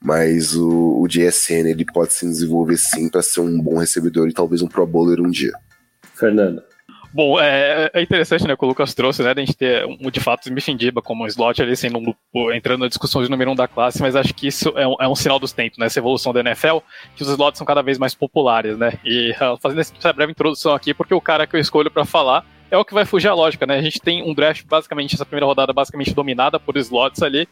Mas 0.00 0.54
o, 0.54 1.00
o 1.00 1.08
JSN 1.08 1.68
ele 1.68 1.84
pode 1.84 2.12
se 2.12 2.26
desenvolver 2.26 2.76
sim 2.76 3.08
para 3.08 3.22
ser 3.22 3.40
um 3.40 3.60
bom 3.60 3.78
recebedor 3.78 4.28
e 4.28 4.32
talvez 4.32 4.60
um 4.62 4.68
Pro 4.68 4.86
Bowler 4.86 5.20
um 5.20 5.30
dia. 5.30 5.52
Fernando. 6.14 6.62
Bom, 7.16 7.40
é, 7.40 7.90
é, 7.94 8.02
interessante, 8.02 8.46
né, 8.46 8.54
que 8.54 8.62
o 8.62 8.68
Lucas 8.68 8.92
trouxe, 8.92 9.22
né, 9.22 9.32
a 9.34 9.40
gente 9.40 9.56
ter, 9.56 9.86
um, 9.86 10.10
de 10.10 10.20
fato, 10.20 10.50
Smith 10.50 10.76
Diba 10.76 11.00
como 11.00 11.24
um 11.24 11.26
slot 11.26 11.62
ali, 11.62 11.74
sendo 11.74 11.98
um, 11.98 12.52
entrando 12.52 12.80
na 12.80 12.88
discussão 12.88 13.22
de 13.22 13.30
número 13.30 13.50
um 13.50 13.54
da 13.54 13.66
classe, 13.66 14.02
mas 14.02 14.14
acho 14.14 14.34
que 14.34 14.48
isso 14.48 14.68
é 14.76 14.86
um, 14.86 14.96
é 15.00 15.08
um, 15.08 15.14
sinal 15.14 15.38
dos 15.38 15.50
tempos, 15.50 15.78
né, 15.78 15.86
essa 15.86 15.98
evolução 15.98 16.30
da 16.30 16.40
NFL, 16.40 16.76
que 17.16 17.22
os 17.22 17.28
slots 17.30 17.56
são 17.56 17.66
cada 17.66 17.80
vez 17.80 17.96
mais 17.96 18.14
populares, 18.14 18.76
né, 18.76 18.98
e 19.02 19.30
uh, 19.30 19.56
fazendo 19.56 19.80
essa 19.80 20.12
breve 20.12 20.32
introdução 20.32 20.74
aqui, 20.74 20.92
porque 20.92 21.14
o 21.14 21.20
cara 21.20 21.46
que 21.46 21.56
eu 21.56 21.60
escolho 21.60 21.90
para 21.90 22.04
falar 22.04 22.44
é 22.70 22.76
o 22.76 22.84
que 22.84 22.94
vai 22.94 23.04
fugir 23.04 23.28
à 23.28 23.34
lógica, 23.34 23.66
né? 23.66 23.76
A 23.76 23.82
gente 23.82 24.00
tem 24.00 24.22
um 24.22 24.34
draft 24.34 24.64
basicamente, 24.66 25.14
essa 25.14 25.24
primeira 25.24 25.46
rodada 25.46 25.72
basicamente 25.72 26.14
dominada 26.14 26.58
por 26.58 26.76
slots 26.76 27.22
ali, 27.22 27.48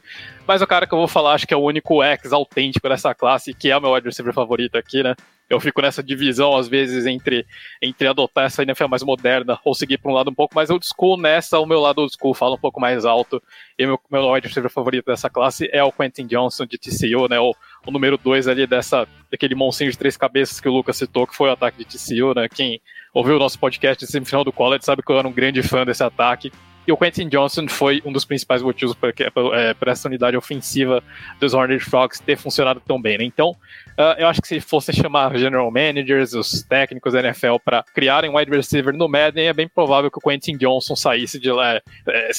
mas 0.46 0.62
o 0.62 0.66
cara 0.66 0.86
que 0.86 0.94
eu 0.94 0.98
vou 0.98 1.08
falar 1.08 1.34
acho 1.34 1.46
que 1.46 1.54
é 1.54 1.56
o 1.56 1.62
único 1.62 2.02
ex 2.02 2.32
autêntico 2.32 2.88
dessa 2.88 3.14
classe, 3.14 3.54
que 3.54 3.70
é 3.70 3.76
o 3.76 3.80
meu 3.80 3.92
wide 3.92 4.06
receiver 4.06 4.34
favorito 4.34 4.76
aqui, 4.76 5.02
né? 5.02 5.14
Eu 5.48 5.60
fico 5.60 5.82
nessa 5.82 6.02
divisão, 6.02 6.56
às 6.56 6.68
vezes, 6.68 7.04
entre, 7.04 7.46
entre 7.80 8.08
adotar 8.08 8.46
essa 8.46 8.62
NFL 8.62 8.88
mais 8.88 9.02
moderna 9.02 9.58
ou 9.62 9.74
seguir 9.74 9.98
para 9.98 10.10
um 10.10 10.14
lado 10.14 10.30
um 10.30 10.34
pouco 10.34 10.54
mais 10.54 10.70
old 10.70 10.84
school. 10.86 11.18
Nessa, 11.18 11.58
o 11.58 11.66
meu 11.66 11.80
lado 11.80 12.00
old 12.00 12.14
school 12.18 12.32
fala 12.32 12.54
um 12.54 12.58
pouco 12.58 12.80
mais 12.80 13.04
alto. 13.04 13.42
E 13.78 13.86
meu, 13.86 14.00
meu 14.10 14.32
wide 14.32 14.48
receiver 14.48 14.70
favorito 14.70 15.04
dessa 15.04 15.28
classe 15.28 15.68
é 15.70 15.84
o 15.84 15.92
Quentin 15.92 16.26
Johnson 16.26 16.64
de 16.64 16.78
TCU, 16.78 17.28
né? 17.28 17.38
O, 17.38 17.54
o 17.86 17.90
número 17.90 18.16
2 18.16 18.48
ali 18.48 18.66
dessa, 18.66 19.06
daquele 19.30 19.54
monstro 19.54 19.90
de 19.90 19.98
três 19.98 20.16
cabeças 20.16 20.60
que 20.60 20.68
o 20.68 20.72
Lucas 20.72 20.96
citou, 20.96 21.26
que 21.26 21.36
foi 21.36 21.50
o 21.50 21.52
ataque 21.52 21.76
de 21.76 21.84
TCU, 21.84 22.32
né? 22.34 22.48
Quem 22.48 22.80
ouviu 23.14 23.36
o 23.36 23.38
nosso 23.38 23.58
podcast 23.58 24.04
de 24.04 24.10
semifinal 24.10 24.44
do 24.44 24.52
college 24.52 24.84
sabe 24.84 25.02
que 25.02 25.10
eu 25.10 25.18
era 25.18 25.28
um 25.28 25.32
grande 25.32 25.62
fã 25.62 25.86
desse 25.86 26.02
ataque. 26.02 26.52
E 26.86 26.92
o 26.92 26.98
Quentin 26.98 27.28
Johnson 27.28 27.66
foi 27.66 28.02
um 28.04 28.12
dos 28.12 28.26
principais 28.26 28.60
motivos 28.60 28.94
para 28.94 29.10
é, 29.10 29.74
essa 29.86 30.06
unidade 30.06 30.36
ofensiva 30.36 31.02
dos 31.40 31.54
Horned 31.54 31.82
Frogs 31.82 32.20
ter 32.20 32.36
funcionado 32.36 32.78
tão 32.86 33.00
bem. 33.00 33.16
Né? 33.16 33.24
Então, 33.24 33.52
uh, 33.52 34.18
eu 34.18 34.28
acho 34.28 34.42
que 34.42 34.48
se 34.48 34.60
fosse 34.60 34.92
chamar 34.92 35.34
general 35.38 35.70
managers, 35.70 36.34
os 36.34 36.62
técnicos 36.62 37.14
da 37.14 37.20
NFL, 37.20 37.56
para 37.64 37.82
criarem 37.94 38.30
um 38.30 38.36
wide 38.36 38.50
receiver 38.50 38.94
no 38.94 39.08
Madden, 39.08 39.46
é 39.46 39.52
bem 39.54 39.66
provável 39.66 40.10
que 40.10 40.18
o 40.18 40.20
Quentin 40.20 40.58
Johnson 40.58 40.94
saísse 40.94 41.40
de 41.40 41.50
lá, 41.50 41.76
é, 41.76 41.82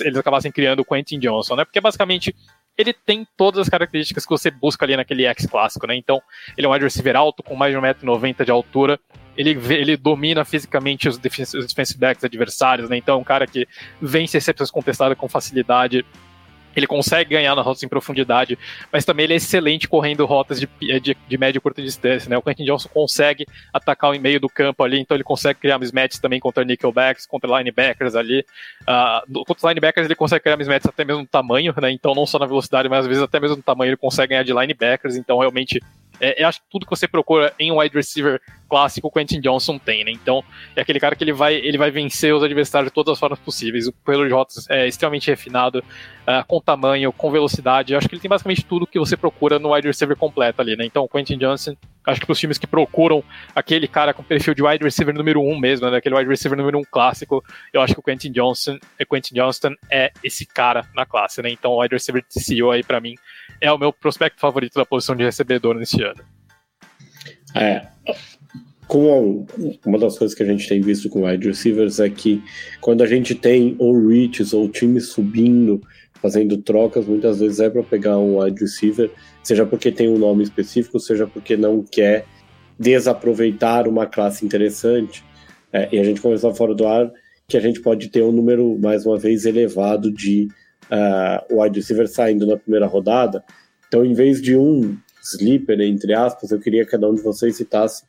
eles 0.01 0.17
acabassem 0.17 0.51
criando 0.51 0.81
o 0.81 0.85
Quentin 0.85 1.17
Johnson, 1.17 1.55
né? 1.55 1.65
Porque 1.65 1.81
basicamente 1.81 2.35
ele 2.77 2.93
tem 2.93 3.25
todas 3.35 3.61
as 3.61 3.69
características 3.69 4.25
que 4.25 4.29
você 4.29 4.51
busca 4.51 4.85
ali 4.85 4.95
naquele 4.95 5.25
X 5.25 5.47
clássico, 5.47 5.87
né? 5.87 5.95
Então, 5.95 6.21
ele 6.55 6.67
é 6.67 6.69
um 6.69 6.73
wide 6.73 6.83
receiver 6.83 7.15
alto, 7.15 7.41
com 7.41 7.55
mais 7.55 7.73
de 7.73 7.79
1,90m 7.79 8.45
de 8.45 8.51
altura, 8.51 8.99
ele, 9.37 9.57
ele 9.73 9.97
domina 9.97 10.45
fisicamente 10.45 11.07
os, 11.09 11.15
os 11.17 11.67
defensive 11.67 11.99
backs 11.99 12.23
adversários, 12.23 12.89
né? 12.89 12.97
Então 12.97 13.19
um 13.19 13.23
cara 13.23 13.45
que 13.45 13.67
vence 14.01 14.37
recepções 14.37 14.71
contestadas 14.71 15.17
com 15.17 15.27
facilidade. 15.27 16.05
Ele 16.75 16.87
consegue 16.87 17.29
ganhar 17.29 17.55
nas 17.55 17.65
rotas 17.65 17.83
em 17.83 17.87
profundidade, 17.87 18.59
mas 18.91 19.05
também 19.05 19.23
ele 19.23 19.31
é 19.31 19.37
excelente 19.37 19.87
correndo 19.87 20.25
rotas 20.25 20.59
de, 20.59 20.67
de, 20.99 21.15
de 21.25 21.37
média 21.37 21.57
e 21.57 21.61
curta 21.61 21.81
distância, 21.81 22.29
né? 22.29 22.37
O 22.37 22.41
Quentin 22.41 22.65
Johnson 22.65 22.89
consegue 22.89 23.45
atacar 23.71 24.11
o 24.11 24.19
meio 24.19 24.41
do 24.41 24.49
campo 24.49 24.83
ali, 24.83 24.99
então 24.99 25.15
ele 25.15 25.23
consegue 25.23 25.57
criar 25.57 25.79
mismatches 25.79 26.19
também 26.19 26.37
contra 26.37 26.65
nickelbacks, 26.65 27.25
contra 27.25 27.57
linebackers 27.57 28.13
ali. 28.13 28.45
Uh, 28.81 29.45
contra 29.45 29.55
os 29.55 29.63
linebackers 29.63 30.05
ele 30.05 30.15
consegue 30.15 30.43
criar 30.43 30.57
mismatches 30.57 30.89
até 30.89 31.05
mesmo 31.05 31.21
no 31.21 31.27
tamanho, 31.27 31.73
né? 31.81 31.91
Então 31.91 32.13
não 32.13 32.25
só 32.25 32.37
na 32.37 32.45
velocidade, 32.45 32.89
mas 32.89 32.99
às 32.99 33.07
vezes 33.07 33.23
até 33.23 33.39
mesmo 33.39 33.55
no 33.55 33.63
tamanho 33.63 33.91
ele 33.91 33.97
consegue 33.97 34.31
ganhar 34.31 34.43
de 34.43 34.51
linebackers, 34.51 35.15
então 35.15 35.39
realmente 35.39 35.81
é, 36.19 36.41
eu 36.41 36.47
acho 36.47 36.59
que 36.59 36.67
tudo 36.69 36.85
que 36.85 36.89
você 36.89 37.07
procura 37.07 37.53
em 37.59 37.71
um 37.71 37.79
wide 37.79 37.95
receiver 37.95 38.41
clássico, 38.69 39.07
o 39.07 39.11
Quentin 39.11 39.39
Johnson 39.39 39.77
tem, 39.77 40.03
né? 40.03 40.11
Então, 40.11 40.43
é 40.75 40.81
aquele 40.81 40.99
cara 40.99 41.15
que 41.15 41.23
ele 41.23 41.33
vai, 41.33 41.55
ele 41.55 41.77
vai 41.77 41.91
vencer 41.91 42.33
os 42.33 42.43
adversários 42.43 42.89
de 42.89 42.93
todas 42.93 43.13
as 43.13 43.19
formas 43.19 43.39
possíveis. 43.39 43.87
O 43.87 43.93
pelo 43.93 44.25
de 44.27 44.33
rotas 44.33 44.69
é 44.69 44.87
extremamente 44.87 45.29
refinado, 45.29 45.79
uh, 45.79 46.45
com 46.47 46.59
tamanho, 46.59 47.11
com 47.11 47.31
velocidade. 47.31 47.93
Eu 47.93 47.97
acho 47.97 48.07
que 48.07 48.15
ele 48.15 48.21
tem 48.21 48.29
basicamente 48.29 48.65
tudo 48.65 48.87
que 48.87 48.99
você 48.99 49.15
procura 49.15 49.59
no 49.59 49.73
wide 49.73 49.87
receiver 49.87 50.17
completo 50.17 50.61
ali, 50.61 50.75
né? 50.75 50.85
Então, 50.85 51.03
o 51.03 51.09
Quentin 51.09 51.37
Johnson 51.37 51.75
Acho 52.05 52.19
que 52.19 52.25
para 52.27 52.33
os 52.33 52.39
times 52.39 52.57
que 52.57 52.67
procuram 52.67 53.23
aquele 53.55 53.87
cara 53.87 54.13
com 54.13 54.21
perfil 54.21 54.53
de 54.53 54.61
wide 54.61 54.83
receiver 54.83 55.13
número 55.13 55.41
um 55.41 55.57
mesmo, 55.57 55.89
né, 55.89 55.97
aquele 55.97 56.15
wide 56.15 56.29
receiver 56.29 56.57
número 56.57 56.77
um 56.77 56.83
clássico, 56.83 57.43
eu 57.73 57.81
acho 57.81 57.93
que 57.93 57.99
o 57.99 58.03
Quentin 58.03 58.31
Johnson, 58.31 58.77
Quentin 59.09 59.33
Johnston 59.33 59.73
é 59.91 60.11
esse 60.23 60.45
cara 60.45 60.85
na 60.93 61.05
classe, 61.05 61.41
né? 61.41 61.49
Então 61.49 61.71
o 61.71 61.81
wide 61.81 61.95
receiver 61.95 62.23
TCU 62.23 62.69
aí 62.69 62.83
para 62.83 63.01
mim 63.01 63.15
é 63.61 63.71
o 63.71 63.77
meu 63.77 63.91
prospecto 63.91 64.39
favorito 64.39 64.75
da 64.75 64.85
posição 64.85 65.15
de 65.15 65.23
recebedor 65.23 65.75
nesse 65.75 66.01
ano. 66.01 66.21
É, 67.55 67.87
com 68.87 69.45
uma 69.85 69.97
das 69.97 70.17
coisas 70.17 70.35
que 70.35 70.43
a 70.43 70.45
gente 70.45 70.67
tem 70.67 70.81
visto 70.81 71.09
com 71.09 71.25
wide 71.25 71.47
receivers 71.47 71.99
é 71.99 72.09
que 72.09 72.43
quando 72.81 73.01
a 73.01 73.07
gente 73.07 73.33
tem 73.33 73.75
ou 73.79 74.07
reaches 74.07 74.53
ou 74.53 74.69
times 74.69 75.09
subindo, 75.09 75.81
fazendo 76.21 76.57
trocas, 76.57 77.05
muitas 77.05 77.39
vezes 77.39 77.59
é 77.59 77.69
para 77.69 77.83
pegar 77.83 78.17
um 78.17 78.39
wide 78.39 78.59
receiver, 78.59 79.11
seja 79.43 79.65
porque 79.65 79.91
tem 79.91 80.09
um 80.09 80.17
nome 80.17 80.43
específico, 80.43 80.99
seja 80.99 81.25
porque 81.25 81.55
não 81.57 81.83
quer 81.83 82.25
desaproveitar 82.77 83.87
uma 83.87 84.05
classe 84.05 84.45
interessante. 84.45 85.23
É, 85.71 85.89
e 85.91 85.99
a 85.99 86.03
gente 86.03 86.21
conversou 86.21 86.53
fora 86.53 86.73
do 86.73 86.87
ar 86.87 87.11
que 87.47 87.57
a 87.57 87.59
gente 87.59 87.81
pode 87.81 88.09
ter 88.09 88.23
um 88.23 88.31
número, 88.31 88.77
mais 88.79 89.05
uma 89.05 89.17
vez, 89.17 89.45
elevado 89.45 90.11
de 90.11 90.47
uh, 90.91 91.61
wide 91.61 91.79
receiver 91.79 92.07
saindo 92.07 92.45
na 92.45 92.57
primeira 92.57 92.87
rodada. 92.87 93.43
Então, 93.87 94.03
em 94.05 94.13
vez 94.13 94.41
de 94.41 94.55
um 94.55 94.97
sleeper, 95.23 95.79
entre 95.81 96.13
aspas, 96.13 96.51
eu 96.51 96.59
queria 96.59 96.85
que 96.85 96.91
cada 96.91 97.09
um 97.09 97.15
de 97.15 97.21
vocês 97.21 97.55
citasse 97.55 98.03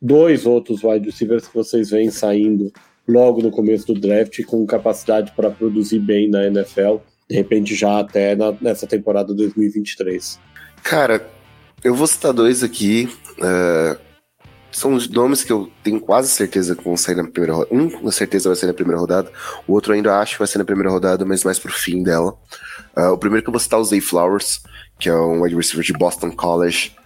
dois 0.00 0.46
outros 0.46 0.82
wide 0.82 1.06
receivers 1.06 1.46
que 1.46 1.54
vocês 1.54 1.90
veem 1.90 2.10
saindo 2.10 2.72
logo 3.06 3.42
no 3.42 3.50
começo 3.50 3.86
do 3.86 4.00
draft 4.00 4.42
com 4.44 4.66
capacidade 4.66 5.32
para 5.32 5.50
produzir 5.50 5.98
bem 5.98 6.28
na 6.28 6.46
NFL, 6.46 6.96
de 7.28 7.36
repente 7.36 7.74
já 7.74 8.00
até 8.00 8.34
na, 8.34 8.52
nessa 8.60 8.86
temporada 8.86 9.34
2023. 9.34 10.38
Cara, 10.82 11.26
eu 11.82 11.94
vou 11.94 12.06
citar 12.06 12.32
dois 12.32 12.62
aqui. 12.62 13.08
Uh, 13.38 14.11
são 14.72 14.94
os 14.94 15.08
nomes 15.08 15.44
que 15.44 15.52
eu 15.52 15.70
tenho 15.82 16.00
quase 16.00 16.28
certeza 16.28 16.74
que 16.74 16.82
vão 16.82 16.96
sair 16.96 17.14
na 17.14 17.24
primeira 17.24 17.54
rodada. 17.54 17.74
Um, 17.74 17.90
com 17.90 18.10
certeza, 18.10 18.48
vai 18.48 18.56
sair 18.56 18.68
na 18.68 18.74
primeira 18.74 18.98
rodada. 18.98 19.30
O 19.66 19.74
outro, 19.74 19.92
ainda 19.92 20.18
acho 20.18 20.32
que 20.32 20.38
vai 20.38 20.48
sair 20.48 20.58
na 20.58 20.64
primeira 20.64 20.90
rodada, 20.90 21.24
mas 21.24 21.44
mais 21.44 21.58
pro 21.58 21.72
fim 21.72 22.02
dela. 22.02 22.34
Uh, 22.96 23.12
o 23.12 23.18
primeiro 23.18 23.42
que 23.42 23.48
eu 23.48 23.52
vou 23.52 23.60
citar 23.60 23.78
é 23.78 23.82
o 23.82 23.84
Zay 23.84 24.00
Flowers, 24.00 24.62
que 24.98 25.08
é 25.08 25.14
um 25.14 25.42
wide 25.42 25.54
receiver 25.54 25.84
de 25.84 25.92
Boston 25.92 26.32
College. 26.32 26.96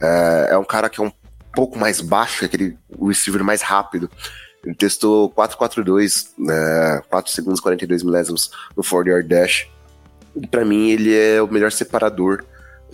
Uh, 0.00 0.50
é 0.50 0.58
um 0.58 0.64
cara 0.64 0.88
que 0.88 1.00
é 1.00 1.04
um 1.04 1.12
pouco 1.54 1.78
mais 1.78 2.00
baixo, 2.00 2.44
aquele 2.44 2.76
receiver 3.00 3.42
mais 3.42 3.62
rápido. 3.62 4.10
Ele 4.64 4.74
testou 4.74 5.30
4.42, 5.30 6.28
né, 6.38 7.02
4 7.10 7.32
segundos 7.32 7.60
e 7.60 7.62
42 7.62 8.02
milésimos 8.02 8.50
no 8.76 8.82
40 8.82 9.10
yard 9.10 9.28
dash. 9.28 9.68
E 10.36 10.46
pra 10.46 10.64
mim 10.64 10.90
ele 10.90 11.14
é 11.14 11.40
o 11.40 11.46
melhor 11.46 11.70
separador 11.70 12.44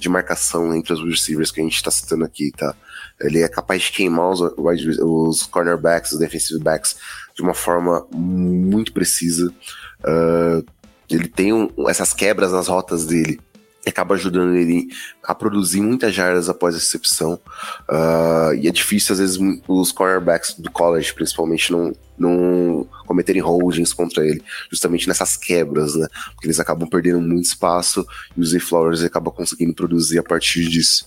de 0.00 0.08
marcação 0.08 0.74
entre 0.74 0.92
os 0.92 1.02
receivers 1.02 1.50
que 1.50 1.60
a 1.60 1.64
gente 1.64 1.76
está 1.76 1.90
citando 1.90 2.24
aqui, 2.24 2.50
tá? 2.56 2.74
Ele 3.20 3.42
é 3.42 3.48
capaz 3.48 3.82
de 3.82 3.92
queimar 3.92 4.30
os, 4.30 4.40
os 4.40 5.42
cornerbacks, 5.44 6.12
os 6.12 6.18
defensive 6.18 6.60
backs 6.60 6.96
de 7.34 7.42
uma 7.42 7.54
forma 7.54 8.06
muito 8.12 8.92
precisa. 8.92 9.52
Uh, 10.00 10.64
ele 11.08 11.28
tem 11.28 11.52
um, 11.52 11.68
essas 11.88 12.14
quebras 12.14 12.52
nas 12.52 12.68
rotas 12.68 13.04
dele 13.04 13.38
acaba 13.86 14.14
ajudando 14.14 14.54
ele 14.56 14.88
a 15.22 15.34
produzir 15.34 15.80
muitas 15.80 16.14
jardas 16.14 16.48
após 16.48 16.74
a 16.74 16.78
recepção. 16.78 17.40
Uh, 17.88 18.54
e 18.60 18.68
é 18.68 18.70
difícil, 18.70 19.12
às 19.12 19.18
vezes, 19.18 19.38
os 19.66 19.92
cornerbacks 19.92 20.54
do 20.54 20.70
college, 20.70 21.12
principalmente, 21.14 21.72
não, 21.72 21.92
não 22.18 22.86
cometerem 23.10 23.42
holdings 23.42 23.92
contra 23.92 24.24
ele, 24.24 24.40
justamente 24.70 25.08
nessas 25.08 25.36
quebras, 25.36 25.96
né? 25.96 26.06
Porque 26.32 26.46
eles 26.46 26.60
acabam 26.60 26.88
perdendo 26.88 27.20
muito 27.20 27.44
espaço 27.44 28.06
e 28.36 28.40
o 28.40 28.44
Zay 28.44 28.60
Flowers 28.60 29.02
acaba 29.02 29.32
conseguindo 29.32 29.74
produzir 29.74 30.20
a 30.20 30.22
partir 30.22 30.68
disso. 30.68 31.04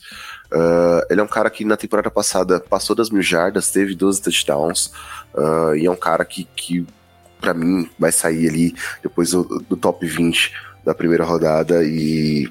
Uh, 0.51 0.99
ele 1.09 1.21
é 1.21 1.23
um 1.23 1.27
cara 1.27 1.49
que 1.49 1.63
na 1.63 1.77
temporada 1.77 2.11
passada 2.11 2.59
passou 2.59 2.93
das 2.93 3.09
mil 3.09 3.21
jardas, 3.21 3.71
teve 3.71 3.95
12 3.95 4.21
touchdowns, 4.21 4.87
uh, 5.33 5.73
e 5.77 5.85
é 5.85 5.89
um 5.89 5.95
cara 5.95 6.25
que, 6.25 6.43
que 6.43 6.85
para 7.39 7.53
mim, 7.53 7.89
vai 7.97 8.11
sair 8.11 8.49
ali 8.49 8.75
depois 9.01 9.31
do, 9.31 9.63
do 9.69 9.77
top 9.77 10.05
20 10.05 10.51
da 10.83 10.93
primeira 10.93 11.23
rodada 11.23 11.85
e 11.85 12.49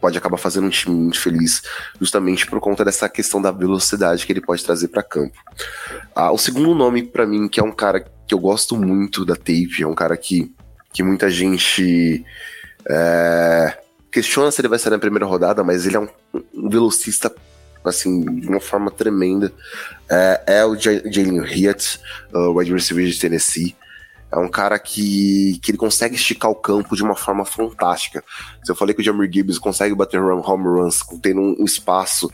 pode 0.00 0.16
acabar 0.16 0.38
fazendo 0.38 0.68
um 0.68 0.70
time 0.70 0.94
muito 0.94 1.20
feliz, 1.20 1.60
justamente 2.00 2.46
por 2.46 2.60
conta 2.60 2.82
dessa 2.82 3.10
questão 3.10 3.42
da 3.42 3.50
velocidade 3.50 4.24
que 4.24 4.32
ele 4.32 4.40
pode 4.40 4.64
trazer 4.64 4.88
para 4.88 5.02
campo. 5.02 5.36
Ah, 6.14 6.32
o 6.32 6.38
segundo 6.38 6.74
nome 6.74 7.02
para 7.02 7.26
mim, 7.26 7.46
que 7.46 7.60
é 7.60 7.62
um 7.62 7.72
cara 7.72 8.15
que 8.26 8.34
eu 8.34 8.38
gosto 8.38 8.76
muito 8.76 9.24
da 9.24 9.36
tape, 9.36 9.82
é 9.82 9.86
um 9.86 9.94
cara 9.94 10.16
que, 10.16 10.52
que 10.92 11.02
muita 11.02 11.30
gente 11.30 12.24
é, 12.88 13.78
questiona 14.10 14.50
se 14.50 14.60
ele 14.60 14.68
vai 14.68 14.78
sair 14.78 14.92
na 14.92 14.98
primeira 14.98 15.26
rodada, 15.26 15.62
mas 15.62 15.86
ele 15.86 15.96
é 15.96 16.00
um, 16.00 16.08
um 16.54 16.68
velocista 16.68 17.32
assim, 17.84 18.24
de 18.40 18.48
uma 18.48 18.60
forma 18.60 18.90
tremenda. 18.90 19.52
É, 20.08 20.42
é 20.46 20.64
o 20.64 20.76
Jalen 20.76 21.40
Hyatt, 21.40 22.00
o 22.32 22.58
wide 22.58 22.72
receiver 22.72 23.06
de 23.06 23.18
Tennessee. 23.18 23.76
É 24.30 24.36
um 24.38 24.48
cara 24.48 24.76
que, 24.78 25.58
que 25.62 25.70
ele 25.70 25.78
consegue 25.78 26.16
esticar 26.16 26.50
o 26.50 26.54
campo 26.54 26.96
de 26.96 27.02
uma 27.02 27.14
forma 27.14 27.44
fantástica. 27.44 28.24
Se 28.64 28.72
eu 28.72 28.74
falei 28.74 28.94
que 28.94 29.00
o 29.00 29.04
Jamir 29.04 29.30
Gibbs 29.32 29.58
consegue 29.58 29.94
bater 29.94 30.20
home 30.20 30.64
runs 30.64 31.00
tendo 31.22 31.40
um 31.40 31.64
espaço 31.64 32.28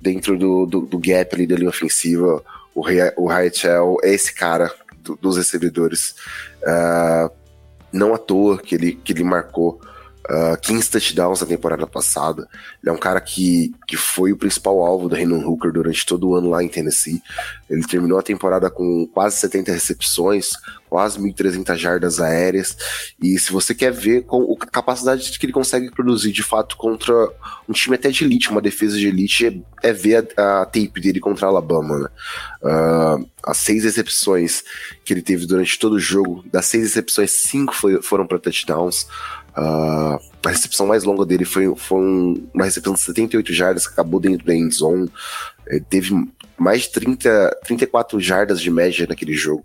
dentro 0.00 0.36
do, 0.36 0.66
do, 0.66 0.80
do 0.80 0.98
gap 0.98 1.34
ali 1.34 1.46
da 1.46 1.56
linha 1.56 1.70
ofensiva, 1.70 2.42
o, 2.74 2.84
o 3.16 3.28
Rachel 3.28 3.96
é 4.02 4.12
esse 4.12 4.34
cara 4.34 4.74
do, 5.06 5.16
dos 5.16 5.36
recebedores. 5.36 6.14
Uh, 6.62 7.30
não 7.92 8.14
à 8.14 8.18
toa 8.18 8.58
que 8.58 8.74
ele, 8.74 8.92
que 8.92 9.12
ele 9.12 9.24
marcou 9.24 9.80
uh, 10.30 10.52
ah, 10.52 10.56
15 10.56 10.90
touchdowns 10.90 11.40
na 11.40 11.46
temporada 11.46 11.86
passada. 11.86 12.48
Ele 12.82 12.90
é 12.90 12.92
um 12.92 12.98
cara 12.98 13.20
que, 13.20 13.74
que 13.86 13.96
foi 13.96 14.32
o 14.32 14.36
principal 14.36 14.84
alvo 14.84 15.08
do 15.08 15.14
Renan 15.14 15.46
Hooker 15.46 15.72
durante 15.72 16.04
todo 16.04 16.28
o 16.28 16.34
ano 16.34 16.50
lá 16.50 16.62
em 16.62 16.68
Tennessee. 16.68 17.22
Ele 17.68 17.82
terminou 17.86 18.18
a 18.18 18.22
temporada 18.22 18.70
com 18.70 19.06
quase 19.12 19.36
70 19.38 19.72
recepções, 19.72 20.50
quase 20.88 21.18
1.300 21.18 21.76
jardas 21.76 22.20
aéreas. 22.20 22.76
E 23.22 23.38
se 23.38 23.52
você 23.52 23.74
quer 23.74 23.92
ver 23.92 24.22
com 24.22 24.56
a 24.60 24.66
capacidade 24.66 25.38
que 25.38 25.46
ele 25.46 25.52
consegue 25.52 25.90
produzir 25.90 26.32
de 26.32 26.42
fato 26.42 26.76
contra 26.76 27.14
um 27.68 27.72
time 27.72 27.96
até 27.96 28.10
de 28.10 28.24
elite, 28.24 28.50
uma 28.50 28.62
defesa 28.62 28.96
de 28.96 29.08
elite, 29.08 29.46
é, 29.82 29.88
é 29.88 29.92
ver 29.92 30.28
a, 30.36 30.62
a, 30.62 30.64
tape 30.64 31.00
dele 31.00 31.20
contra 31.20 31.46
a 31.46 31.50
Alabama. 31.50 31.98
Né? 31.98 32.08
Uh, 32.62 33.30
as 33.44 33.58
seis 33.58 33.84
recepções 33.84 34.62
que 35.04 35.12
ele 35.12 35.22
teve 35.22 35.46
durante 35.46 35.78
todo 35.78 35.94
o 35.94 36.00
jogo, 36.00 36.44
das 36.52 36.66
seis 36.66 36.84
recepções, 36.84 37.30
cinco 37.30 37.74
foi, 37.74 38.00
foram 38.02 38.26
para 38.26 38.38
touchdowns. 38.38 39.06
Uh, 39.56 40.20
a 40.44 40.50
recepção 40.50 40.86
mais 40.86 41.04
longa 41.04 41.24
dele 41.24 41.44
foi, 41.44 41.74
foi 41.76 41.98
um, 41.98 42.48
uma 42.52 42.64
recepção 42.64 42.92
de 42.92 43.00
78 43.00 43.52
jardas 43.52 43.86
que 43.86 43.92
acabou 43.92 44.20
dentro 44.20 44.46
da 44.46 44.54
end 44.54 44.74
zone. 44.74 45.10
Ele 45.66 45.80
teve 45.80 46.14
mais 46.58 46.82
de 46.82 46.92
30, 46.92 47.58
34 47.64 48.20
jardas 48.20 48.60
de 48.60 48.70
média 48.70 49.06
naquele 49.06 49.34
jogo. 49.34 49.64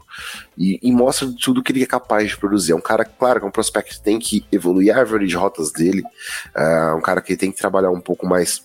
E, 0.58 0.80
e, 0.82 0.92
mostra 0.92 1.28
tudo 1.42 1.64
que 1.64 1.72
ele 1.72 1.84
é 1.84 1.86
capaz 1.86 2.30
de 2.30 2.38
produzir. 2.38 2.74
É 2.74 2.76
um 2.76 2.82
cara, 2.82 3.06
claro, 3.06 3.40
que 3.40 3.46
é 3.46 3.50
um 3.50 3.52
prospect 3.52 3.98
que 3.98 4.04
tem 4.04 4.20
que 4.20 4.46
evoluir 4.52 4.96
a 4.96 5.00
árvore 5.00 5.28
de 5.28 5.36
rotas 5.36 5.72
dele. 5.72 6.04
É 6.56 6.94
um 6.94 7.02
cara 7.02 7.22
que 7.22 7.38
tem 7.38 7.52
que 7.52 7.58
trabalhar 7.58 7.92
um 7.92 8.02
pouco 8.02 8.26
mais 8.26 8.64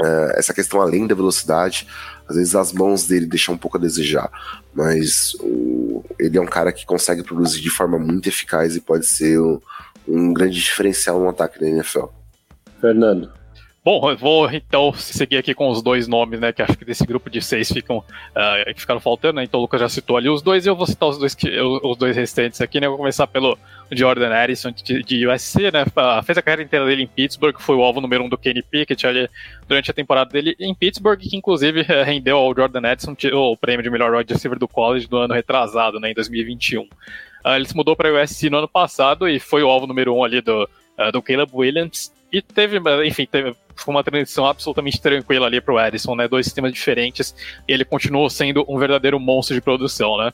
uh, 0.00 0.32
essa 0.34 0.52
questão 0.52 0.80
além 0.80 1.06
da 1.06 1.14
velocidade. 1.14 1.86
Às 2.28 2.36
vezes 2.36 2.54
as 2.54 2.72
mãos 2.72 3.06
dele 3.06 3.26
deixam 3.26 3.54
um 3.54 3.58
pouco 3.58 3.76
a 3.76 3.80
desejar. 3.80 4.30
Mas 4.72 5.34
o, 5.40 6.04
ele 6.18 6.38
é 6.38 6.40
um 6.40 6.46
cara 6.46 6.72
que 6.72 6.86
consegue 6.86 7.22
produzir 7.22 7.60
de 7.60 7.70
forma 7.70 7.98
muito 7.98 8.28
eficaz 8.28 8.74
e 8.74 8.80
pode 8.80 9.06
ser 9.06 9.38
um, 9.38 9.60
um 10.06 10.32
grande 10.32 10.60
diferencial 10.60 11.18
no 11.18 11.28
ataque 11.28 11.60
da 11.60 11.68
NFL. 11.68 12.06
Fernando. 12.80 13.32
Bom, 13.84 14.10
eu 14.10 14.16
vou 14.16 14.50
então 14.50 14.94
seguir 14.94 15.36
aqui 15.36 15.52
com 15.52 15.68
os 15.68 15.82
dois 15.82 16.08
nomes, 16.08 16.40
né? 16.40 16.54
Que 16.54 16.62
acho 16.62 16.74
que 16.78 16.86
desse 16.86 17.04
grupo 17.04 17.28
de 17.28 17.42
seis 17.42 17.70
ficam, 17.70 17.98
uh, 17.98 18.74
que 18.74 18.80
ficaram 18.80 18.98
faltando, 18.98 19.34
né? 19.34 19.44
Então 19.44 19.60
o 19.60 19.62
Lucas 19.64 19.78
já 19.78 19.90
citou 19.90 20.16
ali 20.16 20.26
os 20.26 20.40
dois 20.40 20.64
e 20.64 20.70
eu 20.70 20.74
vou 20.74 20.86
citar 20.86 21.06
os 21.06 21.18
dois, 21.18 21.34
que, 21.34 21.60
os 21.60 21.94
dois 21.98 22.16
restantes 22.16 22.62
aqui, 22.62 22.80
né? 22.80 22.86
Eu 22.86 22.92
vou 22.92 22.98
começar 22.98 23.26
pelo 23.26 23.58
Jordan 23.92 24.30
Harrison 24.30 24.70
de, 24.70 25.02
de 25.02 25.28
USC, 25.28 25.70
né? 25.70 25.84
Fez 26.24 26.38
a 26.38 26.40
carreira 26.40 26.62
inteira 26.62 26.86
dele 26.86 27.02
em 27.02 27.06
Pittsburgh, 27.06 27.58
foi 27.58 27.76
o 27.76 27.82
alvo 27.82 28.00
número 28.00 28.24
um 28.24 28.28
do 28.30 28.38
Kenny 28.38 28.62
Pickett 28.62 29.06
ali 29.06 29.28
durante 29.68 29.90
a 29.90 29.94
temporada 29.94 30.30
dele 30.30 30.56
em 30.58 30.74
Pittsburgh, 30.74 31.18
que 31.18 31.36
inclusive 31.36 31.82
rendeu 31.82 32.38
ao 32.38 32.56
Jordan 32.56 32.80
Harrison 32.80 33.14
o 33.34 33.54
prêmio 33.54 33.82
de 33.82 33.90
melhor 33.90 34.14
wide 34.16 34.32
receiver 34.32 34.58
do 34.58 34.66
college 34.66 35.06
do 35.06 35.18
ano 35.18 35.34
retrasado, 35.34 36.00
né? 36.00 36.10
Em 36.10 36.14
2021. 36.14 36.88
Uh, 37.44 37.56
ele 37.56 37.66
se 37.66 37.76
mudou 37.76 37.94
para 37.94 38.12
o 38.12 38.22
USC 38.22 38.48
no 38.48 38.58
ano 38.58 38.68
passado 38.68 39.28
e 39.28 39.38
foi 39.38 39.62
o 39.62 39.68
alvo 39.68 39.86
número 39.86 40.14
um 40.14 40.24
ali 40.24 40.40
do, 40.40 40.68
uh, 40.98 41.12
do 41.12 41.22
Caleb 41.22 41.50
Williams. 41.54 42.12
E 42.32 42.42
teve, 42.42 42.80
enfim, 43.06 43.26
teve, 43.26 43.54
foi 43.76 43.94
uma 43.94 44.02
transição 44.02 44.46
absolutamente 44.46 45.00
tranquila 45.00 45.46
ali 45.46 45.60
para 45.60 45.74
o 45.74 45.78
Addison, 45.78 46.16
né? 46.16 46.26
Dois 46.26 46.46
sistemas 46.46 46.72
diferentes 46.72 47.34
e 47.68 47.72
ele 47.72 47.84
continuou 47.84 48.28
sendo 48.28 48.64
um 48.68 48.78
verdadeiro 48.78 49.20
monstro 49.20 49.54
de 49.54 49.60
produção, 49.60 50.16
né? 50.18 50.32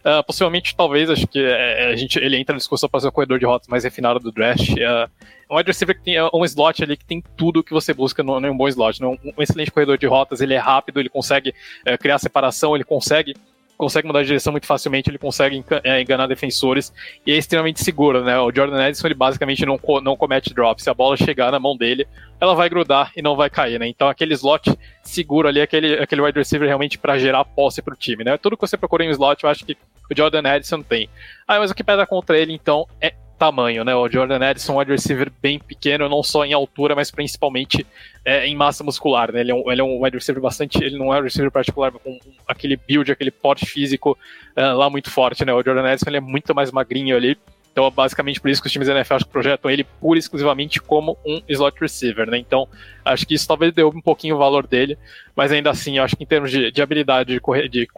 Uh, 0.00 0.24
possivelmente, 0.24 0.74
talvez, 0.74 1.10
acho 1.10 1.26
que 1.26 1.38
é, 1.44 1.90
a 1.92 1.96
gente, 1.96 2.18
ele 2.18 2.38
entra 2.38 2.54
na 2.54 2.58
discussão 2.58 2.88
para 2.88 3.00
ser 3.00 3.08
o 3.08 3.12
corredor 3.12 3.38
de 3.38 3.44
rotas 3.44 3.68
mais 3.68 3.84
refinado 3.84 4.18
do 4.18 4.32
draft. 4.32 4.70
Uh, 4.70 5.10
um 5.50 5.56
wide 5.56 5.68
receiver 5.68 5.94
que 5.94 6.02
tem 6.02 6.14
um 6.32 6.44
slot 6.44 6.82
ali 6.82 6.96
que 6.96 7.04
tem 7.04 7.22
tudo 7.36 7.62
que 7.62 7.72
você 7.72 7.92
busca 7.92 8.22
em 8.22 8.50
um 8.50 8.56
bom 8.56 8.68
slot. 8.68 9.00
Né? 9.00 9.06
Um, 9.08 9.18
um, 9.36 9.42
excelente 9.42 9.70
corredor 9.70 9.98
de 9.98 10.06
rotas, 10.06 10.40
ele 10.40 10.54
é 10.54 10.58
rápido, 10.58 11.00
ele 11.00 11.10
consegue 11.10 11.50
uh, 11.50 11.98
criar 11.98 12.18
separação, 12.18 12.74
ele 12.74 12.84
consegue 12.84 13.34
consegue 13.80 14.06
mudar 14.06 14.20
de 14.20 14.26
direção 14.26 14.52
muito 14.52 14.66
facilmente, 14.66 15.08
ele 15.08 15.16
consegue 15.16 15.64
é, 15.82 16.02
enganar 16.02 16.26
defensores 16.26 16.92
e 17.26 17.32
é 17.32 17.36
extremamente 17.36 17.82
seguro, 17.82 18.22
né? 18.22 18.38
O 18.38 18.52
Jordan 18.54 18.86
Edison 18.86 19.06
ele 19.06 19.14
basicamente 19.14 19.64
não, 19.64 19.80
não 20.02 20.16
comete 20.16 20.52
drop. 20.52 20.82
Se 20.82 20.90
a 20.90 20.94
bola 20.94 21.16
chegar 21.16 21.50
na 21.50 21.58
mão 21.58 21.74
dele, 21.74 22.06
ela 22.38 22.54
vai 22.54 22.68
grudar 22.68 23.10
e 23.16 23.22
não 23.22 23.34
vai 23.34 23.48
cair, 23.48 23.80
né? 23.80 23.88
Então 23.88 24.06
aquele 24.06 24.34
slot 24.34 24.76
seguro 25.02 25.48
ali, 25.48 25.62
aquele, 25.62 25.94
aquele 25.94 26.20
wide 26.20 26.38
receiver 26.38 26.68
realmente 26.68 26.98
para 26.98 27.18
gerar 27.18 27.42
posse 27.42 27.80
para 27.80 27.94
o 27.94 27.96
time, 27.96 28.22
né? 28.22 28.36
Tudo 28.36 28.54
que 28.54 28.60
você 28.60 28.76
procura 28.76 29.02
em 29.02 29.08
um 29.08 29.12
slot, 29.12 29.42
eu 29.42 29.48
acho 29.48 29.64
que 29.64 29.72
o 30.10 30.14
Jordan 30.14 30.42
Edison 30.54 30.82
tem. 30.82 31.08
Ah, 31.48 31.58
mas 31.58 31.70
o 31.70 31.74
que 31.74 31.82
pesa 31.82 32.04
contra 32.04 32.36
ele, 32.38 32.52
então, 32.52 32.86
é 33.00 33.14
tamanho, 33.40 33.82
né? 33.84 33.94
O 33.94 34.06
Jordan 34.06 34.38
Edison 34.50 34.72
é 34.72 34.76
um 34.76 34.78
wide 34.80 34.92
receiver 34.92 35.32
bem 35.40 35.58
pequeno, 35.58 36.10
não 36.10 36.22
só 36.22 36.44
em 36.44 36.52
altura, 36.52 36.94
mas 36.94 37.10
principalmente 37.10 37.86
é, 38.22 38.46
em 38.46 38.54
massa 38.54 38.84
muscular, 38.84 39.32
né? 39.32 39.40
Ele 39.40 39.50
é, 39.50 39.54
um, 39.54 39.72
ele 39.72 39.80
é 39.80 39.84
um 39.84 39.98
wide 39.98 40.18
receiver 40.18 40.42
bastante. 40.42 40.76
Ele 40.84 40.98
não 40.98 41.12
é 41.14 41.18
um 41.18 41.22
receiver 41.22 41.50
particular 41.50 41.90
com 41.90 42.18
aquele 42.46 42.76
build, 42.76 43.10
aquele 43.10 43.30
porte 43.30 43.64
físico 43.64 44.16
uh, 44.54 44.76
lá 44.76 44.90
muito 44.90 45.10
forte, 45.10 45.42
né? 45.42 45.54
O 45.54 45.62
Jordan 45.62 45.90
Edison 45.90 46.10
ele 46.10 46.18
é 46.18 46.20
muito 46.20 46.54
mais 46.54 46.70
magrinho 46.70 47.16
ali. 47.16 47.38
Então, 47.80 47.88
é 47.88 47.90
basicamente 47.90 48.38
por 48.38 48.50
isso 48.50 48.60
que 48.60 48.66
os 48.66 48.72
times 48.72 48.88
da 48.88 48.94
NFL 48.94 49.24
projetam 49.32 49.70
ele 49.70 49.84
pura 49.84 50.18
e 50.18 50.20
exclusivamente 50.20 50.78
como 50.80 51.16
um 51.24 51.40
slot 51.48 51.80
receiver, 51.80 52.28
né? 52.28 52.36
Então, 52.36 52.68
acho 53.02 53.26
que 53.26 53.32
isso 53.32 53.48
talvez 53.48 53.72
deu 53.72 53.88
um 53.88 54.02
pouquinho 54.02 54.34
o 54.34 54.38
valor 54.38 54.66
dele, 54.66 54.98
mas 55.34 55.50
ainda 55.50 55.70
assim, 55.70 55.98
acho 55.98 56.14
que 56.14 56.22
em 56.22 56.26
termos 56.26 56.50
de, 56.50 56.70
de 56.70 56.82
habilidade 56.82 57.32
de, 57.32 57.40
correr, 57.40 57.70
de, 57.70 57.88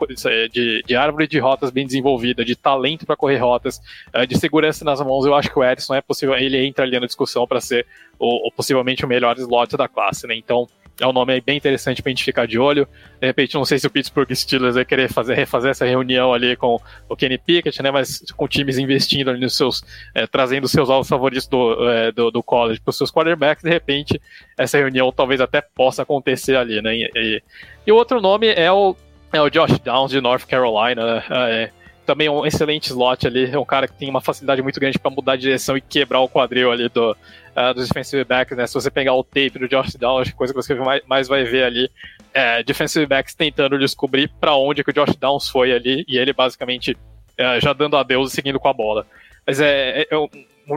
de, 0.53 0.85
de, 0.87 0.95
árvore 0.95 1.27
de 1.27 1.41
rotas 1.41 1.71
bem 1.71 1.85
desenvolvida, 1.85 2.45
de 2.45 2.55
talento 2.55 3.05
para 3.05 3.17
correr 3.17 3.39
rotas, 3.39 3.81
eh, 4.13 4.25
de 4.25 4.39
segurança 4.39 4.85
nas 4.85 5.01
mãos, 5.01 5.27
eu 5.27 5.35
acho 5.35 5.51
que 5.51 5.59
o 5.59 5.65
Edson 5.65 5.97
é 5.97 6.01
possível, 6.01 6.37
ele 6.37 6.65
entra 6.65 6.85
ali 6.85 7.01
na 7.01 7.07
discussão 7.07 7.45
para 7.45 7.61
ser 7.61 7.85
o, 8.21 8.47
o, 8.47 8.53
possivelmente 8.53 9.05
o 9.05 9.09
melhor 9.09 9.37
slot 9.37 9.77
da 9.77 9.89
classe, 9.89 10.29
né? 10.29 10.37
Então, 10.37 10.69
é 11.01 11.07
um 11.07 11.13
nome 11.13 11.41
bem 11.41 11.57
interessante 11.57 12.03
para 12.03 12.11
a 12.11 12.13
gente 12.13 12.25
ficar 12.25 12.47
de 12.47 12.59
olho. 12.59 12.87
De 13.21 13.27
repente, 13.27 13.55
não 13.55 13.65
sei 13.65 13.79
se 13.79 13.87
o 13.87 13.91
Pittsburgh 13.91 14.31
Steelers 14.35 14.75
vai 14.75 14.85
querer 14.85 15.11
fazer, 15.11 15.35
refazer 15.35 15.71
essa 15.71 15.87
reunião 15.87 16.33
ali 16.33 16.57
com 16.57 16.81
o 17.09 17.17
Kenny 17.17 17.39
Pickett, 17.39 17.83
né? 17.83 17.91
Mas 17.91 18.23
com 18.37 18.47
times 18.47 18.79
investindo 18.79 19.31
ali 19.31 19.41
nos 19.41 19.57
seus, 19.57 19.83
é, 20.15 20.27
trazendo 20.27 20.69
seus 20.69 20.91
alvos 20.91 21.09
favoritos 21.09 21.47
do, 21.47 21.89
é, 21.89 22.13
do, 22.13 22.31
do, 22.31 22.43
college 22.43 22.81
para 22.81 22.91
os 22.91 22.97
seus 22.97 23.11
quarterbacks, 23.11 23.65
de 23.65 23.71
repente, 23.71 24.21
essa 24.57 24.79
reunião 24.79 25.11
talvez 25.11 25.41
até 25.41 25.61
possa 25.61 26.03
acontecer 26.03 26.57
ali, 26.57 26.83
né? 26.83 26.95
E, 26.95 27.43
e 27.87 27.93
o 27.93 27.97
outro 27.97 28.21
nome 28.21 28.49
é 28.49 28.71
o, 28.71 28.95
é 29.33 29.41
o 29.41 29.49
Josh 29.49 29.79
Downs 29.79 30.11
de 30.11 30.21
North 30.21 30.47
Carolina, 30.47 31.05
né? 31.05 31.25
É, 31.31 31.71
também 32.05 32.29
um 32.29 32.45
excelente 32.45 32.89
slot 32.89 33.27
ali, 33.27 33.51
é 33.51 33.59
um 33.59 33.65
cara 33.65 33.87
que 33.87 33.95
tem 33.95 34.11
uma 34.11 34.21
facilidade 34.21 34.61
muito 34.61 34.79
grande 34.81 34.99
para 34.99 35.11
mudar 35.11 35.37
de 35.37 35.43
direção 35.43 35.77
e 35.77 35.81
quebrar 35.81 36.21
o 36.21 36.29
quadril 36.29 36.71
ali 36.71 36.89
do, 36.89 37.17
uh, 37.57 37.75
dos 37.75 37.89
defensive 37.89 38.25
backs, 38.25 38.57
né? 38.57 38.67
Se 38.67 38.75
você 38.75 38.91
pegar 38.91 39.15
o 39.15 39.25
tape 39.25 39.59
do 39.59 39.69
Josh 39.69 39.95
Downs, 39.97 40.29
a 40.29 40.33
coisa 40.33 40.53
que 40.53 40.63
você 40.63 40.75
mais, 40.75 41.03
mais 41.07 41.29
vai 41.29 41.45
ver 41.45 41.65
ali 41.65 41.91
é 42.35 42.63
defensive 42.63 43.07
backs 43.07 43.35
tentando 43.35 43.79
descobrir 43.79 44.29
para 44.41 44.57
onde 44.57 44.83
que 44.83 44.91
o 44.91 44.93
Josh 44.93 45.17
Downs 45.17 45.49
foi 45.49 45.73
ali 45.73 46.05
e 46.09 46.17
ele 46.17 46.33
basicamente 46.33 46.93
uh, 46.93 47.61
já 47.61 47.73
dando 47.73 47.97
adeus 47.97 48.33
e 48.33 48.35
seguindo 48.35 48.59
com 48.59 48.69
a 48.69 48.73
bola. 48.73 49.07
Mas 49.47 49.61
é, 49.61 50.03
é, 50.03 50.07
é 50.11 50.19
um, 50.19 50.29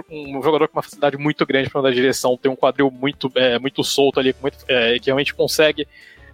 um, 0.09 0.41
jogador 0.41 0.67
com 0.67 0.77
uma 0.77 0.83
facilidade 0.83 1.17
muito 1.17 1.45
grande 1.45 1.69
para 1.69 1.89
de 1.89 1.95
direção, 1.95 2.37
tem 2.37 2.51
um 2.51 2.55
quadril 2.55 2.89
muito, 2.91 3.31
é, 3.35 3.59
muito 3.59 3.83
solto 3.83 4.19
ali, 4.19 4.35
muito, 4.41 4.57
é, 4.67 4.97
que 4.99 5.05
realmente 5.05 5.33
consegue 5.33 5.87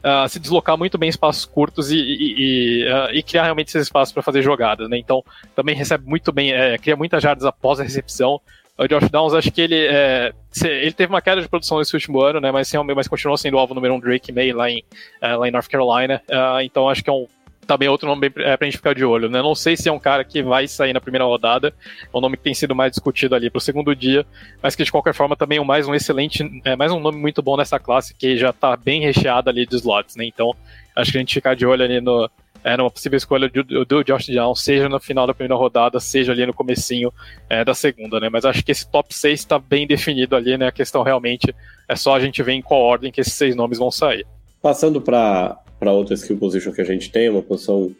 Uh, 0.03 0.27
se 0.27 0.39
deslocar 0.39 0.75
muito 0.75 0.97
bem 0.97 1.09
em 1.09 1.11
espaços 1.11 1.45
curtos 1.45 1.91
e, 1.91 1.95
e, 1.95 2.33
e, 2.39 2.91
uh, 2.91 3.13
e 3.13 3.21
criar 3.21 3.43
realmente 3.43 3.67
esses 3.67 3.83
espaços 3.83 4.11
para 4.11 4.23
fazer 4.23 4.41
jogadas, 4.41 4.89
né? 4.89 4.97
Então 4.97 5.23
também 5.55 5.75
recebe 5.75 6.09
muito 6.09 6.31
bem, 6.31 6.51
é, 6.51 6.75
cria 6.79 6.95
muitas 6.95 7.21
jardas 7.21 7.45
após 7.45 7.79
a 7.79 7.83
recepção. 7.83 8.41
O 8.77 8.87
Josh 8.87 9.09
Downs, 9.09 9.33
acho 9.33 9.51
que 9.51 9.61
ele, 9.61 9.75
é, 9.75 10.31
ele 10.63 10.93
teve 10.93 11.11
uma 11.11 11.21
queda 11.21 11.41
de 11.41 11.47
produção 11.47 11.77
nesse 11.77 11.93
último 11.93 12.21
ano, 12.21 12.39
né? 12.39 12.51
Mas, 12.51 12.71
mas 12.95 13.07
continuou 13.07 13.37
sendo 13.37 13.55
o 13.55 13.59
alvo 13.59 13.75
número 13.75 13.93
um 13.93 13.99
Drake 13.99 14.31
May 14.31 14.51
lá 14.53 14.69
em, 14.69 14.79
uh, 15.21 15.37
lá 15.37 15.47
em 15.47 15.51
North 15.51 15.67
Carolina. 15.67 16.21
então 16.63 16.89
acho 16.89 17.03
que 17.03 17.09
é 17.09 17.13
um 17.13 17.27
também 17.71 17.87
outro 17.87 18.07
nome 18.07 18.27
bem, 18.27 18.45
é, 18.45 18.57
pra 18.57 18.65
gente 18.65 18.77
ficar 18.77 18.93
de 18.93 19.05
olho, 19.05 19.29
né? 19.29 19.41
Não 19.41 19.55
sei 19.55 19.77
se 19.77 19.87
é 19.87 19.91
um 19.91 19.99
cara 19.99 20.23
que 20.23 20.43
vai 20.43 20.67
sair 20.67 20.93
na 20.93 20.99
primeira 20.99 21.23
rodada, 21.25 21.73
é 22.13 22.17
um 22.17 22.19
nome 22.19 22.35
que 22.37 22.43
tem 22.43 22.53
sido 22.53 22.75
mais 22.75 22.91
discutido 22.91 23.35
ali 23.35 23.49
pro 23.49 23.61
segundo 23.61 23.95
dia, 23.95 24.25
mas 24.61 24.75
que 24.75 24.83
de 24.83 24.91
qualquer 24.91 25.13
forma 25.13 25.35
também 25.35 25.57
é 25.57 25.63
mais 25.63 25.87
um 25.87 25.95
excelente, 25.95 26.43
é 26.65 26.75
mais 26.75 26.91
um 26.91 26.99
nome 26.99 27.17
muito 27.17 27.41
bom 27.41 27.55
nessa 27.55 27.79
classe 27.79 28.13
que 28.13 28.35
já 28.35 28.51
tá 28.51 28.75
bem 28.75 29.01
recheado 29.01 29.49
ali 29.49 29.65
de 29.65 29.75
slots, 29.75 30.15
né? 30.15 30.25
Então, 30.25 30.53
acho 30.95 31.11
que 31.11 31.17
a 31.17 31.21
gente 31.21 31.33
ficar 31.33 31.55
de 31.55 31.65
olho 31.65 31.83
ali 31.83 32.01
no, 32.01 32.29
é, 32.63 32.77
numa 32.77 32.91
possível 32.91 33.17
escolha 33.17 33.49
do, 33.49 33.85
do 33.85 34.03
Josh 34.03 34.27
Downs, 34.27 34.61
seja 34.61 34.87
no 34.87 34.99
final 34.99 35.25
da 35.25 35.33
primeira 35.33 35.55
rodada, 35.55 35.99
seja 35.99 36.31
ali 36.31 36.45
no 36.45 36.53
comecinho 36.53 37.11
é, 37.49 37.65
da 37.65 37.73
segunda, 37.73 38.19
né? 38.19 38.29
Mas 38.29 38.45
acho 38.45 38.63
que 38.63 38.71
esse 38.71 38.89
top 38.89 39.13
6 39.13 39.39
está 39.39 39.57
bem 39.57 39.87
definido 39.87 40.35
ali, 40.35 40.57
né? 40.57 40.67
A 40.67 40.71
questão 40.71 41.03
realmente 41.03 41.53
é 41.87 41.95
só 41.95 42.15
a 42.15 42.19
gente 42.19 42.41
ver 42.43 42.53
em 42.53 42.61
qual 42.61 42.81
ordem 42.81 43.11
que 43.11 43.21
esses 43.21 43.33
seis 43.33 43.55
nomes 43.55 43.77
vão 43.77 43.89
sair. 43.89 44.25
Passando 44.61 45.01
para 45.01 45.57
outra 45.81 46.13
skill 46.13 46.37
position 46.37 46.71
que 46.71 46.81
a 46.81 46.85
gente 46.85 47.11
tem, 47.11 47.29
uma 47.29 47.41
posição 47.41 47.91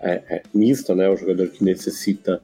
é, 0.00 0.22
é, 0.28 0.42
mista, 0.54 0.94
né? 0.94 1.08
O 1.08 1.16
jogador 1.16 1.48
que 1.48 1.62
necessita 1.62 2.40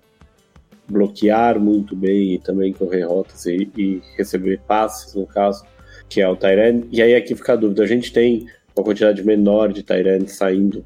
bloquear 0.89 1.59
muito 1.59 1.97
bem 1.97 2.35
e 2.35 2.39
também 2.39 2.73
correr 2.73 3.03
rotas 3.05 3.47
e, 3.47 3.71
e 3.77 4.03
receber 4.17 4.61
passes, 4.67 5.15
no 5.15 5.27
caso, 5.27 5.65
que 6.09 6.21
é 6.21 6.29
o 6.29 6.37
Tyrant. 6.37 6.85
E 6.93 7.01
aí 7.01 7.15
aqui 7.15 7.35
fica 7.35 7.55
a 7.55 7.57
dúvida: 7.57 7.83
a 7.83 7.87
gente 7.87 8.13
tem 8.13 8.47
uma 8.77 8.85
quantidade 8.85 9.25
menor 9.25 9.73
de 9.73 9.83
Tyrant 9.83 10.29
saindo 10.29 10.85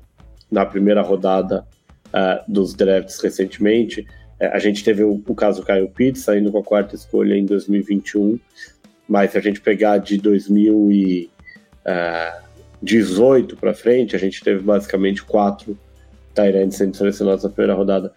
na 0.57 0.64
primeira 0.64 1.02
rodada 1.02 1.66
uh, 2.07 2.50
dos 2.50 2.72
drafts 2.72 3.20
recentemente. 3.20 4.00
Uh, 4.40 4.52
a 4.52 4.59
gente 4.59 4.82
teve 4.82 5.04
o, 5.04 5.22
o 5.26 5.34
caso 5.34 5.62
Kyle 5.62 5.86
Pitts 5.88 6.22
saindo 6.22 6.50
com 6.50 6.59
a 6.59 6.64
quarta 6.64 6.94
escolha 6.94 7.36
em 7.36 7.44
2021, 7.44 8.40
mas 9.07 9.32
se 9.32 9.38
a 9.38 9.40
gente 9.42 9.61
pegar 9.61 9.98
de 9.98 10.16
2000 10.16 10.90
e, 10.90 11.30
uh, 11.84 12.42
18 12.82 13.54
para 13.57 13.74
frente, 13.74 14.16
a 14.16 14.18
gente 14.18 14.42
teve 14.42 14.62
basicamente 14.62 15.22
quatro 15.22 15.78
Tyrants 16.34 16.76
sendo 16.76 16.96
selecionados 16.96 17.44
na 17.44 17.50
primeira 17.50 17.74
rodada. 17.74 18.11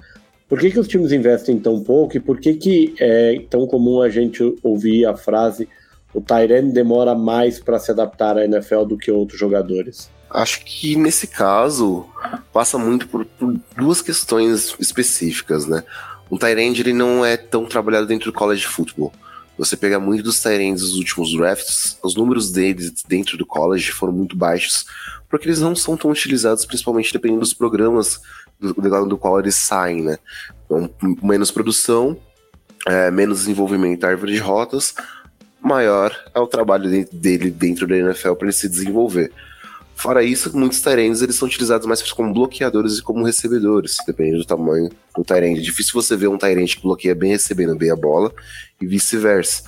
Por 0.48 0.60
que, 0.60 0.72
que 0.72 0.80
os 0.80 0.88
times 0.88 1.12
investem 1.12 1.60
tão 1.60 1.84
pouco 1.84 2.16
e 2.16 2.22
por 2.22 2.40
que, 2.40 2.54
que 2.54 2.96
é 3.00 3.42
tão 3.50 3.68
comum 3.68 4.02
a 4.02 4.10
gente 4.10 4.42
ouvir 4.64 5.06
a 5.06 5.16
frase 5.16 5.68
o 6.14 6.22
Tyrant 6.22 6.72
demora 6.72 7.14
mais 7.14 7.60
para 7.60 7.78
se 7.78 7.92
adaptar 7.92 8.38
à 8.38 8.46
NFL 8.46 8.86
do 8.86 8.98
que 8.98 9.12
outros 9.12 9.38
jogadores? 9.38 10.10
Acho 10.32 10.64
que 10.64 10.96
nesse 10.96 11.28
caso 11.28 12.06
passa 12.54 12.78
muito 12.78 13.08
por, 13.08 13.26
por 13.26 13.60
duas 13.76 14.02
questões 14.02 14.76
específicas, 14.80 15.66
né? 15.66 15.84
O 16.30 16.38
Tyrant 16.38 16.78
ele 16.78 16.94
não 16.94 17.26
é 17.26 17.36
tão 17.36 17.66
trabalhado 17.66 18.06
dentro 18.06 18.32
do 18.32 18.38
college 18.38 18.68
football. 18.68 19.12
Você 19.58 19.76
pega 19.76 20.00
muito 20.00 20.24
dos 20.24 20.42
Tyrants 20.42 20.82
dos 20.82 20.96
últimos 20.96 21.36
drafts, 21.36 21.98
os 22.04 22.16
números 22.16 22.52
deles 22.52 23.04
dentro 23.08 23.38
do 23.38 23.46
college 23.46 23.92
foram 23.92 24.14
muito 24.14 24.36
baixos, 24.36 24.86
porque 25.30 25.48
eles 25.48 25.60
não 25.60 25.76
são 25.76 25.98
tão 25.98 26.12
utilizados, 26.12 26.66
principalmente 26.66 27.12
dependendo 27.12 27.42
dos 27.42 27.54
programas 27.54 28.22
do, 28.60 28.74
do, 28.74 29.06
do 29.06 29.18
qual 29.18 29.40
eles 29.40 29.56
saem, 29.56 30.02
né? 30.02 30.18
Então, 30.66 30.90
menos 31.22 31.52
produção, 31.52 32.18
é, 32.88 33.12
menos 33.12 33.40
desenvolvimento 33.40 34.02
da 34.02 34.10
árvore 34.10 34.34
de 34.34 34.40
rotas, 34.40 34.94
maior 35.60 36.16
é 36.34 36.40
o 36.40 36.48
trabalho 36.48 37.06
dele 37.12 37.52
dentro 37.52 37.86
da 37.86 37.98
NFL 37.98 38.34
para 38.34 38.48
ele 38.48 38.56
se 38.56 38.70
desenvolver. 38.70 39.32
Fora 40.00 40.24
isso, 40.24 40.58
muitos 40.58 40.80
Tyrands 40.80 41.22
eles 41.22 41.36
são 41.36 41.46
utilizados 41.46 41.86
mais 41.86 42.02
como 42.14 42.34
bloqueadores 42.34 43.00
e 43.00 43.02
como 43.02 43.26
recebedores, 43.26 43.98
depende 44.08 44.38
do 44.38 44.46
tamanho 44.46 44.90
do 45.14 45.26
Tyrant. 45.26 45.58
É 45.58 45.60
difícil 45.60 45.92
você 45.94 46.16
ver 46.16 46.30
um 46.30 46.38
Tyrant 46.38 46.74
que 46.74 46.82
bloqueia 46.82 47.14
bem 47.14 47.32
recebendo 47.32 47.76
bem 47.76 47.92
a 47.92 47.98
bola 47.98 48.34
e 48.80 48.88
vice-versa. 48.88 49.62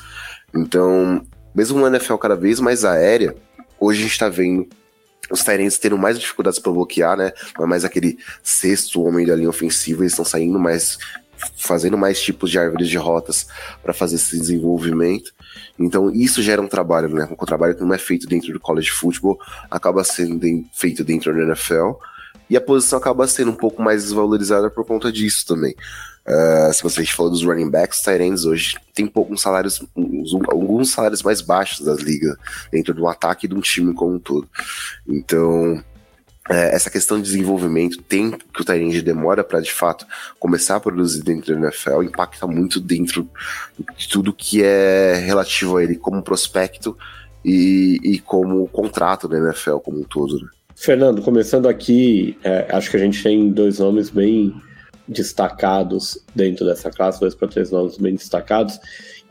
Então, 0.56 1.22
mesmo 1.54 1.80
uma 1.80 1.90
NFL 1.90 2.16
cada 2.16 2.38
vez 2.38 2.62
mais 2.62 2.86
aérea, 2.86 3.36
hoje 3.78 4.00
a 4.00 4.04
gente 4.04 4.14
está 4.14 4.30
vendo 4.30 4.70
os 5.30 5.44
Tyrants 5.44 5.78
tendo 5.78 5.98
mais 5.98 6.18
dificuldades 6.18 6.60
para 6.60 6.72
bloquear, 6.72 7.18
né? 7.18 7.34
Não 7.58 7.66
é 7.66 7.68
mais 7.68 7.84
aquele 7.84 8.18
sexto 8.42 9.04
homem 9.04 9.26
da 9.26 9.36
linha 9.36 9.50
ofensiva, 9.50 10.02
eles 10.02 10.14
estão 10.14 10.24
saindo 10.24 10.58
mais 10.58 10.98
fazendo 11.58 11.98
mais 11.98 12.22
tipos 12.22 12.50
de 12.50 12.58
árvores 12.58 12.88
de 12.88 12.98
rotas 12.98 13.48
para 13.84 13.94
fazer 13.94 14.16
esse 14.16 14.40
desenvolvimento. 14.40 15.34
Então 15.84 16.12
isso 16.12 16.42
gera 16.42 16.62
um 16.62 16.68
trabalho, 16.68 17.10
né? 17.10 17.28
Um 17.32 17.46
trabalho 17.46 17.76
que 17.76 17.82
não 17.82 17.94
é 17.94 17.98
feito 17.98 18.28
dentro 18.28 18.52
do 18.54 18.60
college 18.60 18.92
football, 18.92 19.40
acaba 19.70 20.04
sendo 20.04 20.66
feito 20.72 21.04
dentro 21.04 21.34
da 21.34 21.44
NFL. 21.44 21.92
E 22.50 22.58
a 22.58 22.62
posição 22.62 23.00
acaba 23.00 23.28
sendo 23.28 23.52
um 23.52 23.56
pouco 23.56 23.82
mais 23.82 24.04
desvalorizada 24.04 24.70
por 24.70 24.86
conta 24.86 25.12
disso 25.12 25.46
também. 25.46 25.74
Uh, 26.28 26.72
se 26.72 26.84
você 26.84 27.04
falou 27.06 27.32
dos 27.32 27.44
running 27.44 27.70
backs, 27.70 28.02
Tyrants 28.02 28.46
hoje 28.46 28.76
tem 28.94 29.08
poucos 29.08 29.42
salários, 29.42 29.84
uns, 29.96 30.34
alguns 30.50 30.92
salários 30.92 31.24
mais 31.24 31.42
baixos 31.42 31.84
das 31.84 32.00
ligas, 32.00 32.36
dentro 32.72 32.94
do 32.94 33.08
ataque 33.08 33.46
e 33.46 33.50
de 33.50 33.56
um 33.56 33.62
time 33.62 33.94
como 33.94 34.16
um 34.16 34.20
todo. 34.20 34.48
Então, 35.08 35.84
é, 36.52 36.76
essa 36.76 36.90
questão 36.90 37.18
de 37.18 37.24
desenvolvimento, 37.24 38.02
tempo 38.02 38.44
que 38.54 38.62
o 38.62 38.66
Tyrande 38.66 39.02
demora 39.02 39.44
para 39.44 39.62
de 39.62 39.72
fato 39.72 40.06
começar 40.38 40.76
a 40.76 40.80
produzir 40.80 41.24
dentro 41.24 41.54
da 41.56 41.62
NFL, 41.62 42.04
impacta 42.04 42.46
muito 42.46 42.80
dentro 42.80 43.30
de 43.98 44.10
tudo 44.10 44.34
que 44.34 44.62
é 44.62 45.16
relativo 45.16 45.78
a 45.78 45.84
ele 45.84 45.96
como 45.96 46.22
prospecto 46.22 46.98
e, 47.44 48.00
e 48.04 48.20
como 48.20 48.68
contrato 48.68 49.30
da 49.30 49.38
NFL 49.38 49.78
como 49.78 50.02
um 50.02 50.04
todo. 50.04 50.42
Né? 50.42 50.50
Fernando, 50.76 51.22
começando 51.22 51.70
aqui, 51.70 52.38
é, 52.44 52.68
acho 52.70 52.92
que 52.92 52.98
a 52.98 53.00
gente 53.00 53.24
tem 53.24 53.50
dois 53.50 53.80
nomes 53.80 54.10
bem 54.10 54.54
destacados 55.08 56.22
dentro 56.36 56.66
dessa 56.66 56.90
classe, 56.90 57.20
dois 57.20 57.34
para 57.34 57.48
três 57.48 57.72
nomes 57.72 57.98
bem 57.98 58.16
destacados. 58.16 58.78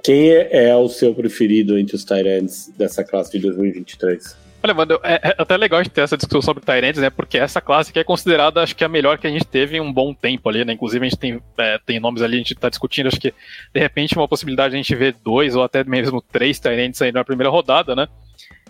Quem 0.02 0.30
é, 0.30 0.68
é 0.68 0.76
o 0.76 0.88
seu 0.88 1.14
preferido 1.14 1.78
entre 1.78 1.96
os 1.96 2.04
Tyrants 2.04 2.70
dessa 2.78 3.04
classe 3.04 3.32
de 3.32 3.40
2023? 3.40 4.36
Olha, 4.62 4.74
mano, 4.74 5.00
é, 5.02 5.14
é, 5.30 5.34
até 5.38 5.56
legal 5.56 5.80
a 5.80 5.82
gente 5.82 5.92
ter 5.92 6.02
essa 6.02 6.16
discussão 6.16 6.42
sobre 6.42 6.62
Tyrants, 6.62 7.00
né? 7.00 7.08
Porque 7.08 7.38
essa 7.38 7.60
classe 7.62 7.98
é 7.98 8.04
considerada, 8.04 8.62
acho 8.62 8.76
que 8.76 8.84
a 8.84 8.88
melhor 8.88 9.16
que 9.16 9.26
a 9.26 9.30
gente 9.30 9.44
teve 9.44 9.78
em 9.78 9.80
um 9.80 9.90
bom 9.90 10.12
tempo 10.12 10.48
ali, 10.48 10.64
né? 10.64 10.74
Inclusive, 10.74 11.06
a 11.06 11.08
gente 11.08 11.18
tem, 11.18 11.40
é, 11.56 11.78
tem 11.78 11.98
nomes 11.98 12.20
ali, 12.20 12.34
a 12.34 12.38
gente 12.38 12.54
tá 12.54 12.68
discutindo, 12.68 13.06
acho 13.06 13.18
que 13.18 13.32
de 13.72 13.80
repente 13.80 14.14
uma 14.16 14.28
possibilidade 14.28 14.72
de 14.72 14.76
a 14.76 14.82
gente 14.82 14.94
ver 14.94 15.16
dois 15.24 15.56
ou 15.56 15.62
até 15.62 15.82
mesmo 15.82 16.20
três 16.20 16.58
Tyrants 16.60 17.00
aí 17.00 17.10
na 17.10 17.24
primeira 17.24 17.50
rodada, 17.50 17.96
né? 17.96 18.06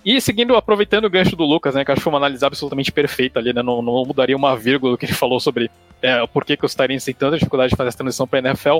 E 0.05 0.21
seguindo, 0.21 0.57
aproveitando 0.57 1.05
o 1.05 1.11
gancho 1.11 1.35
do 1.35 1.45
Lucas, 1.45 1.75
né? 1.75 1.85
Que 1.85 1.91
acho 1.91 1.99
que 1.99 2.05
foi 2.05 2.13
uma 2.13 2.19
análise 2.19 2.45
absolutamente 2.45 2.93
perfeita 2.93 3.41
ali, 3.41 3.53
né? 3.53 3.63
Não, 3.63 3.83
não 3.83 4.05
mudaria 4.05 4.37
uma 4.37 4.57
vírgula 4.57 4.93
do 4.93 4.99
que 4.99 5.07
ele 5.07 5.13
falou 5.13 5.41
sobre 5.41 5.71
é, 6.01 6.25
por 6.29 6.45
que, 6.45 6.57
que 6.57 6.65
os 6.65 6.75
Tyrants 6.75 7.05
têm 7.05 7.15
tanta 7.15 7.37
dificuldade 7.37 7.71
de 7.71 7.77
fazer 7.77 7.89
essa 7.89 7.99
transição 7.99 8.27
para 8.29 8.39
NFL. 8.39 8.79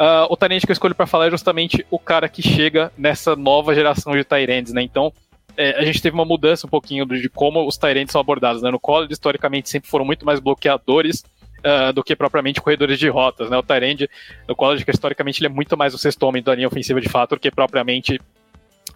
Uh, 0.00 0.24
o 0.28 0.36
Tyrant 0.36 0.64
que 0.64 0.70
eu 0.70 0.72
escolho 0.72 0.94
para 0.94 1.06
falar 1.06 1.26
é 1.26 1.30
justamente 1.30 1.86
o 1.90 1.98
cara 1.98 2.28
que 2.28 2.42
chega 2.42 2.90
nessa 2.96 3.36
nova 3.36 3.74
geração 3.74 4.14
de 4.14 4.24
Tyrants, 4.24 4.72
né? 4.72 4.82
Então, 4.82 5.12
é, 5.56 5.78
a 5.78 5.84
gente 5.84 6.00
teve 6.00 6.14
uma 6.14 6.24
mudança 6.24 6.66
um 6.66 6.70
pouquinho 6.70 7.04
de 7.06 7.28
como 7.28 7.66
os 7.66 7.76
Tyrants 7.76 8.12
são 8.12 8.20
abordados. 8.20 8.62
Né? 8.62 8.70
No 8.70 8.80
college, 8.80 9.12
historicamente, 9.12 9.68
sempre 9.68 9.88
foram 9.88 10.04
muito 10.04 10.24
mais 10.24 10.40
bloqueadores 10.40 11.24
uh, 11.60 11.92
do 11.92 12.02
que 12.02 12.16
propriamente 12.16 12.60
corredores 12.60 12.98
de 12.98 13.08
rotas. 13.08 13.50
Né? 13.50 13.56
O 13.56 13.62
Tyrant, 13.62 14.08
no 14.48 14.56
college, 14.56 14.84
que 14.84 14.90
historicamente 14.90 15.40
ele 15.40 15.46
é 15.46 15.50
muito 15.50 15.76
mais 15.76 15.94
o 15.94 15.98
sexto 15.98 16.22
homem 16.24 16.42
da 16.42 16.54
linha 16.54 16.68
ofensiva 16.68 17.00
de 17.00 17.08
fato 17.08 17.34
do 17.34 17.40
que 17.40 17.50
propriamente 17.50 18.20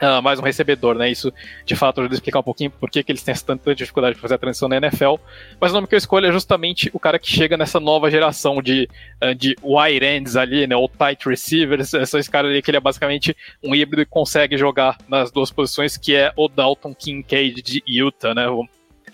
Uh, 0.02 0.20
mais 0.22 0.38
um 0.38 0.42
recebedor, 0.42 0.96
né? 0.96 1.10
Isso 1.10 1.32
de 1.64 1.76
fato 1.76 2.00
ajuda 2.00 2.14
a 2.14 2.16
explicar 2.16 2.40
um 2.40 2.42
pouquinho 2.42 2.70
por 2.70 2.90
que, 2.90 3.02
que 3.02 3.12
eles 3.12 3.22
têm 3.22 3.34
tanta 3.34 3.74
dificuldade 3.74 4.16
de 4.16 4.20
fazer 4.20 4.34
a 4.34 4.38
transição 4.38 4.68
na 4.68 4.76
NFL. 4.76 5.14
Mas 5.60 5.70
o 5.70 5.74
nome 5.74 5.86
que 5.86 5.94
eu 5.94 5.98
escolho 5.98 6.26
é 6.26 6.32
justamente 6.32 6.90
o 6.92 6.98
cara 6.98 7.18
que 7.18 7.30
chega 7.30 7.56
nessa 7.56 7.78
nova 7.78 8.10
geração 8.10 8.60
de, 8.60 8.88
uh, 9.22 9.34
de 9.34 9.56
wide 9.62 10.04
ends 10.04 10.36
ali, 10.36 10.66
né? 10.66 10.76
Ou 10.76 10.88
tight 10.88 11.28
receivers. 11.28 11.94
Esse 11.94 12.30
cara 12.30 12.48
ali 12.48 12.60
que 12.60 12.70
ele 12.70 12.78
é 12.78 12.80
basicamente 12.80 13.36
um 13.62 13.74
híbrido 13.74 14.02
e 14.02 14.06
consegue 14.06 14.56
jogar 14.56 14.98
nas 15.08 15.30
duas 15.30 15.50
posições, 15.50 15.96
que 15.96 16.14
é 16.14 16.32
o 16.36 16.48
Dalton 16.48 16.94
Kincaid 16.94 17.62
de 17.62 17.82
Utah, 17.86 18.34
né? 18.34 18.46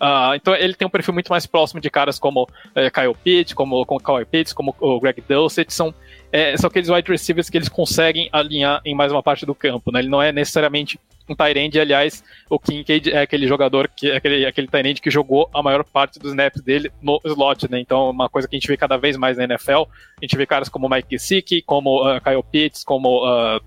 Uh, 0.01 0.35
então 0.35 0.55
ele 0.55 0.72
tem 0.72 0.89
um 0.89 0.91
perfil 0.91 1.12
muito 1.12 1.28
mais 1.28 1.45
próximo 1.45 1.78
de 1.78 1.91
caras 1.91 2.18
como 2.18 2.45
uh, 2.45 2.91
Kyle 2.91 3.14
Pitts, 3.22 3.53
como, 3.53 3.85
como 3.85 4.01
Kyle 4.01 4.24
Pitts, 4.24 4.55
como 4.55 4.74
o 4.81 4.99
Greg 4.99 5.22
Dulcet, 5.28 5.70
são, 5.70 5.95
é, 6.33 6.57
são 6.57 6.68
aqueles 6.68 6.89
wide 6.89 7.11
receivers 7.11 7.51
que 7.51 7.59
eles 7.59 7.68
conseguem 7.68 8.28
alinhar 8.33 8.81
em 8.85 8.95
mais 8.95 9.11
uma 9.11 9.22
parte 9.22 9.45
do 9.45 9.55
campo, 9.55 9.91
né? 9.91 10.01
Ele 10.01 10.09
não 10.09 10.22
é 10.22 10.33
necessariamente 10.33 10.99
um 11.28 11.35
Tyrande, 11.35 11.78
aliás, 11.78 12.24
o 12.49 12.59
Kincaid 12.59 13.12
é 13.12 13.20
aquele 13.20 13.47
jogador, 13.47 13.89
que 13.89 14.11
aquele, 14.11 14.45
aquele 14.45 14.66
Tyrande 14.66 15.01
que 15.01 15.11
jogou 15.11 15.49
a 15.55 15.62
maior 15.62 15.85
parte 15.85 16.18
dos 16.18 16.31
snaps 16.31 16.61
dele 16.61 16.91
no 17.01 17.20
slot, 17.24 17.70
né? 17.70 17.78
Então, 17.78 18.11
uma 18.11 18.28
coisa 18.28 18.49
que 18.49 18.57
a 18.57 18.59
gente 18.59 18.66
vê 18.66 18.76
cada 18.76 18.97
vez 18.97 19.16
mais 19.16 19.37
na 19.37 19.45
NFL, 19.45 19.83
a 19.83 20.22
gente 20.22 20.37
vê 20.37 20.45
caras 20.45 20.68
como 20.68 20.89
Mike 20.89 21.09
Gesicki, 21.12 21.62
como 21.62 22.05
uh, 22.05 22.20
Kyle 22.20 22.43
Pitts, 22.51 22.83
como 22.83 23.24
uh, 23.24 23.61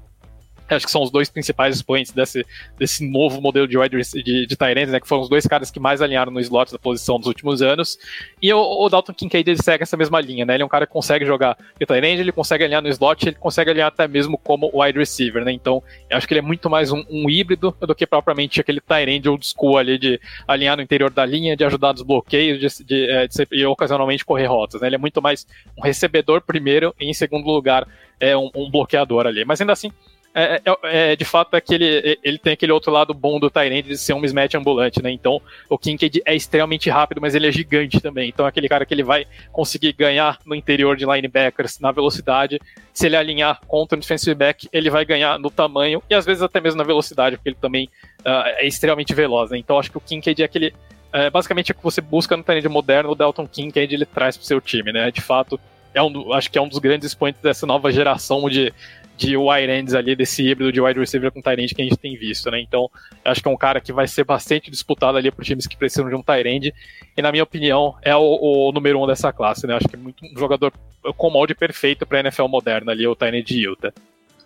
acho 0.70 0.86
que 0.86 0.92
são 0.92 1.04
os 1.04 1.12
dois 1.12 1.30
principais 1.30 1.76
expoentes 1.76 2.12
desse, 2.12 2.46
desse 2.78 3.08
novo 3.10 3.42
modelo 3.42 3.68
de 3.68 3.78
wide 3.78 3.96
de, 4.24 4.46
de 4.46 4.56
Tyrants, 4.56 4.92
né, 4.92 5.00
que 5.00 5.08
foram 5.08 5.22
os 5.22 5.30
dois 5.30 5.46
caras 5.46 5.70
que 5.70 5.80
mais 5.80 6.02
alinharam 6.02 6.32
no 6.32 6.40
slot 6.40 6.72
da 6.72 6.80
posição 6.80 7.18
nos 7.18 7.28
últimos 7.28 7.62
anos. 7.62 7.98
E 8.42 8.52
o, 8.54 8.60
o 8.60 8.90
Dalton 8.90 9.14
Kincaid 9.14 9.50
ele 9.50 9.62
segue 9.62 9.84
essa 9.84 9.98
mesma 9.98 10.20
linha, 10.22 10.46
né? 10.46 10.56
Ele 10.56 10.64
é 10.64 10.66
um 10.66 10.70
cara 10.70 10.86
que 10.86 10.94
consegue 10.94 11.26
jogar 11.26 11.58
de 11.80 11.86
Tyrant, 11.86 12.20
ele 12.20 12.32
consegue 12.32 12.64
alinhar 12.64 12.82
no 12.82 12.90
slot, 12.90 13.28
ele 13.28 13.36
consegue 13.36 13.72
alinhar 13.72 13.88
até 13.88 14.08
mesmo 14.08 14.38
como 14.38 14.72
wide 14.74 14.98
receiver, 14.98 15.44
né? 15.44 15.52
Então, 15.52 15.82
acho 16.12 16.28
que 16.28 16.34
ele 16.34 16.40
é 16.40 16.44
muito 16.44 16.70
mais 16.70 16.92
um, 16.92 17.04
um 17.10 17.30
híbrido 17.30 17.76
do 17.80 17.96
que 17.96 18.06
propriamente 18.06 18.60
aquele 18.60 18.82
Tyrant 18.82 19.26
old 19.26 19.46
school 19.46 19.78
ali 19.78 19.98
de 19.98 20.20
alinhar 20.48 20.76
no 20.76 20.84
interior 20.84 21.10
da 21.10 21.26
linha, 21.26 21.56
de 21.56 21.64
ajudar 21.64 21.94
nos 21.94 22.02
bloqueios 22.02 22.60
de, 22.60 22.84
de, 22.84 23.10
é, 23.10 23.28
de 23.28 23.48
e 23.52 23.66
ocasionalmente 23.66 24.26
correr 24.26 24.46
rotas, 24.46 24.82
né? 24.82 24.88
Ele 24.88 24.96
é 24.96 25.00
muito 25.00 25.22
mais 25.22 25.46
um 25.78 25.82
recebedor 25.82 26.42
primeiro 26.42 26.94
e 27.00 27.10
em 27.10 27.14
segundo 27.14 27.46
lugar 27.46 27.88
é 28.20 28.38
um, 28.38 28.50
um 28.56 28.70
bloqueador 28.70 29.28
ali. 29.28 29.44
Mas 29.46 29.60
ainda 29.60 29.74
assim, 29.74 29.92
é, 30.36 30.62
é, 30.66 31.12
é, 31.12 31.16
de 31.16 31.26
fato 31.26 31.56
é 31.56 31.62
que 31.62 31.74
ele, 31.76 32.38
tem 32.40 32.54
aquele 32.54 32.72
outro 32.72 32.92
lado 32.92 33.14
bom 33.14 33.40
do 33.40 33.52
Tyrande 33.52 33.90
de 33.90 33.98
ser 33.98 34.14
um 34.14 34.20
mismatch 34.20 34.56
ambulante, 34.56 35.02
né? 35.02 35.12
Então 35.12 35.40
o 35.70 35.78
Kincaid 35.78 36.24
é 36.26 36.36
extremamente 36.36 36.90
rápido, 36.90 37.22
mas 37.22 37.36
ele 37.36 37.48
é 37.48 37.52
gigante 37.52 38.02
também. 38.02 38.30
Então 38.30 38.46
é 38.46 38.50
aquele 38.50 38.68
cara 38.68 38.86
que 38.86 38.94
ele 38.94 39.04
vai 39.04 39.28
conseguir 39.52 39.94
ganhar 39.94 40.40
no 40.46 40.56
interior 40.56 40.98
de 40.98 41.06
linebackers 41.06 41.80
na 41.80 41.92
velocidade. 41.92 42.60
Se 42.92 43.06
ele 43.06 43.16
alinhar 43.16 43.62
contra 43.68 43.96
o 43.96 44.02
defensive 44.02 44.34
back, 44.34 44.68
ele 44.74 44.90
vai 44.90 45.06
ganhar 45.06 45.38
no 45.38 45.52
tamanho 45.52 46.02
e 46.10 46.16
às 46.16 46.26
vezes 46.26 46.42
até 46.42 46.60
mesmo 46.60 46.80
na 46.80 46.84
velocidade, 46.84 47.38
porque 47.38 47.50
ele 47.50 47.58
também 47.62 47.88
uh, 48.22 48.48
é 48.58 48.66
extremamente 48.66 49.14
veloz, 49.14 49.52
né? 49.52 49.58
Então 49.60 49.78
acho 49.78 49.92
que 49.92 49.98
o 49.98 50.02
Kincaid 50.02 50.42
é 50.42 50.46
aquele. 50.46 50.74
É, 51.12 51.30
basicamente 51.30 51.72
o 51.72 51.76
que 51.76 51.84
você 51.84 52.02
busca 52.02 52.36
no 52.36 52.44
Tyrande 52.44 52.68
moderno, 52.68 53.12
o 53.12 53.16
Dalton 53.16 53.48
Kincaid 53.48 53.94
ele 53.94 54.06
traz 54.06 54.36
para 54.36 54.44
o 54.44 54.48
seu 54.48 54.60
time, 54.60 54.92
né? 54.92 55.12
De 55.12 55.22
fato, 55.22 55.60
é 55.94 56.02
um, 56.02 56.34
acho 56.34 56.50
que 56.50 56.58
é 56.58 56.62
um 56.62 56.68
dos 56.68 56.80
grandes 56.80 57.08
expoentes 57.08 57.40
dessa 57.40 57.68
nova 57.68 57.92
geração 57.92 58.50
de 58.50 58.74
de 59.18 59.38
wide 59.38 59.72
ends 59.72 59.94
ali, 59.94 60.16
desse 60.16 60.44
híbrido 60.44 60.72
de 60.72 60.82
wide 60.82 61.00
receiver 61.00 61.32
com 61.32 61.42
tight 61.42 61.74
que 61.76 61.82
a 61.82 61.86
gente 61.86 61.98
tem 61.98 62.18
visto, 62.18 62.50
né? 62.50 62.60
Então, 62.60 62.90
acho 63.24 63.42
que 63.42 63.48
é 63.48 63.52
um 63.52 63.58
cara 63.58 63.80
que 63.80 63.94
vai 63.94 64.08
ser 64.08 64.24
bastante 64.24 64.72
disputado 64.72 65.18
ali 65.18 65.32
por 65.32 65.44
times 65.44 65.68
que 65.68 65.78
precisam 65.78 66.10
de 66.10 66.16
um 66.16 66.24
tight 66.24 66.48
end, 66.48 66.74
e 67.16 67.22
na 67.22 67.32
minha 67.32 67.44
opinião, 67.44 67.96
é 68.02 68.16
o, 68.16 68.22
o 68.70 68.72
número 68.72 69.02
um 69.02 69.08
dessa 69.08 69.32
classe, 69.32 69.68
né? 69.68 69.76
Acho 69.76 69.88
que 69.88 69.96
é 69.96 70.00
muito 70.00 70.26
um 70.26 70.38
jogador 70.38 70.74
com 71.18 71.30
molde 71.30 71.54
perfeito 71.54 72.06
para 72.06 72.20
NFL 72.20 72.48
moderna 72.48 72.92
ali, 72.92 73.08
o 73.08 73.16
tight 73.16 73.36
end 73.36 73.46
de 73.46 73.68
Utah. 73.68 73.94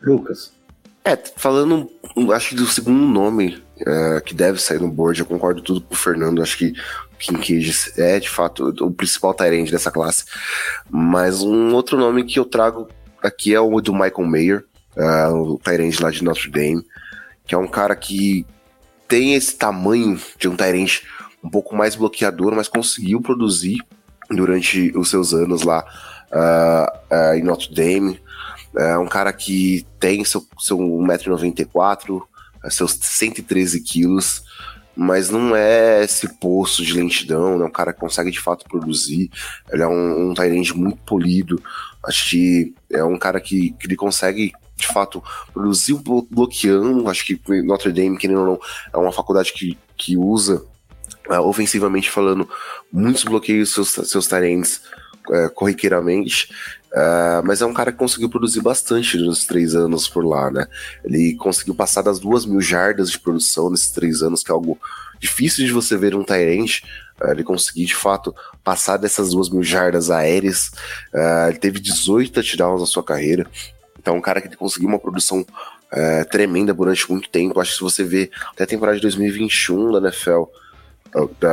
Lucas. 0.01 0.55
É, 1.03 1.15
falando, 1.37 1.89
acho 2.33 2.49
que 2.49 2.55
do 2.55 2.65
segundo 2.65 3.05
nome 3.05 3.63
é, 3.79 4.21
que 4.21 4.33
deve 4.33 4.59
sair 4.59 4.81
no 4.81 4.89
board, 4.89 5.21
eu 5.21 5.25
concordo 5.25 5.61
tudo 5.61 5.79
com 5.79 5.93
o 5.93 5.97
Fernando, 5.97 6.41
acho 6.41 6.57
que 6.57 6.73
Kincaid 7.17 7.71
é 7.97 8.19
de 8.19 8.29
fato 8.29 8.73
o 8.81 8.91
principal 8.91 9.33
Tyrande 9.33 9.71
dessa 9.71 9.91
classe. 9.91 10.25
Mas 10.89 11.41
um 11.41 11.73
outro 11.73 11.97
nome 11.97 12.23
que 12.23 12.39
eu 12.39 12.45
trago 12.45 12.87
aqui 13.21 13.53
é 13.53 13.59
o 13.59 13.79
do 13.81 13.93
Michael 13.93 14.25
Mayer, 14.25 14.65
uh, 14.95 15.33
o 15.33 15.59
Tyrande 15.59 16.01
lá 16.01 16.11
de 16.11 16.23
Notre 16.23 16.49
Dame, 16.49 16.85
que 17.45 17.55
é 17.55 17.57
um 17.57 17.67
cara 17.67 17.95
que 17.95 18.45
tem 19.07 19.35
esse 19.35 19.55
tamanho 19.55 20.19
de 20.37 20.47
um 20.47 20.55
Tyrande 20.55 21.03
um 21.43 21.49
pouco 21.49 21.75
mais 21.75 21.95
bloqueador, 21.95 22.55
mas 22.55 22.67
conseguiu 22.67 23.21
produzir 23.21 23.77
durante 24.29 24.91
os 24.97 25.09
seus 25.09 25.33
anos 25.33 25.63
lá 25.63 25.85
uh, 26.31 27.15
uh, 27.15 27.33
em 27.35 27.43
Notre 27.43 27.73
Dame. 27.73 28.19
É 28.75 28.97
um 28.97 29.07
cara 29.07 29.31
que 29.33 29.85
tem 29.99 30.23
seu, 30.23 30.45
seu 30.59 30.77
1,94m, 30.77 32.21
seus 32.69 32.91
113 32.91 33.81
quilos, 33.81 34.43
mas 34.97 35.29
não 35.29 35.55
é 35.55 36.03
esse 36.03 36.27
poço 36.39 36.83
de 36.83 36.93
lentidão, 36.93 37.61
é 37.61 37.65
um 37.65 37.71
cara 37.71 37.93
que 37.93 37.99
consegue 37.99 38.31
de 38.31 38.39
fato 38.39 38.65
produzir. 38.67 39.29
Ele 39.71 39.83
é 39.83 39.87
um, 39.87 40.31
um 40.31 40.33
muito 40.75 40.97
polido, 41.05 41.61
Acho 42.03 42.29
que 42.29 42.73
é 42.89 43.03
um 43.03 43.17
cara 43.17 43.39
que, 43.41 43.71
que 43.71 43.85
ele 43.85 43.95
consegue 43.95 44.53
de 44.77 44.87
fato, 44.87 45.23
produzir 45.51 45.95
bloqueando. 46.29 47.09
Acho 47.09 47.25
que 47.25 47.41
Notre 47.63 47.91
Dame, 47.91 48.17
querendo 48.17 48.41
ou 48.41 48.45
não, 48.45 48.59
é 48.93 48.97
uma 48.97 49.11
faculdade 49.11 49.51
que, 49.51 49.77
que 49.97 50.15
usa, 50.15 50.63
uh, 51.29 51.41
ofensivamente 51.41 52.09
falando, 52.09 52.47
muitos 52.91 53.23
bloqueios 53.23 53.73
seus, 53.73 53.89
seus 53.89 54.27
talentos 54.27 54.81
uh, 55.29 55.49
corriqueiramente. 55.53 56.49
Uh, 56.97 57.45
mas 57.45 57.61
é 57.61 57.65
um 57.65 57.73
cara 57.73 57.91
que 57.91 57.97
conseguiu 57.97 58.27
produzir 58.27 58.59
bastante 58.61 59.17
nos 59.17 59.45
três 59.45 59.75
anos 59.75 60.07
por 60.07 60.25
lá, 60.25 60.49
né? 60.49 60.65
Ele 61.03 61.35
conseguiu 61.35 61.75
passar 61.75 62.01
das 62.01 62.17
duas 62.17 62.43
mil 62.43 62.59
jardas 62.59 63.11
de 63.11 63.19
produção 63.19 63.69
nesses 63.69 63.91
três 63.91 64.23
anos, 64.23 64.41
que 64.41 64.49
é 64.49 64.53
algo 64.53 64.79
difícil 65.19 65.63
de 65.63 65.71
você 65.71 65.95
ver 65.95 66.15
um 66.15 66.23
Tyrant. 66.23 66.81
Uh, 67.21 67.31
ele 67.31 67.43
conseguir 67.43 67.85
de 67.85 67.93
fato 67.93 68.33
passar 68.63 68.97
dessas 68.97 69.29
duas 69.29 69.47
mil 69.47 69.61
jardas 69.61 70.09
aéreas. 70.09 70.71
Uh, 71.13 71.49
ele 71.49 71.59
teve 71.59 71.79
18 71.79 72.33
touchdowns 72.33 72.81
na 72.81 72.87
sua 72.87 73.03
carreira. 73.03 73.45
Então, 73.99 74.15
um 74.15 74.21
cara 74.21 74.41
que 74.41 74.55
conseguiu 74.55 74.89
uma 74.89 74.99
produção 74.99 75.41
uh, 75.41 76.29
tremenda 76.31 76.73
durante 76.73 77.11
muito 77.11 77.29
tempo. 77.29 77.59
Acho 77.59 77.71
que 77.71 77.77
se 77.77 77.83
você 77.83 78.03
vê 78.03 78.31
até 78.53 78.63
a 78.63 78.67
temporada 78.67 78.95
de 78.95 79.03
2021 79.03 79.91
da 79.91 80.07
NFL, 80.07 80.43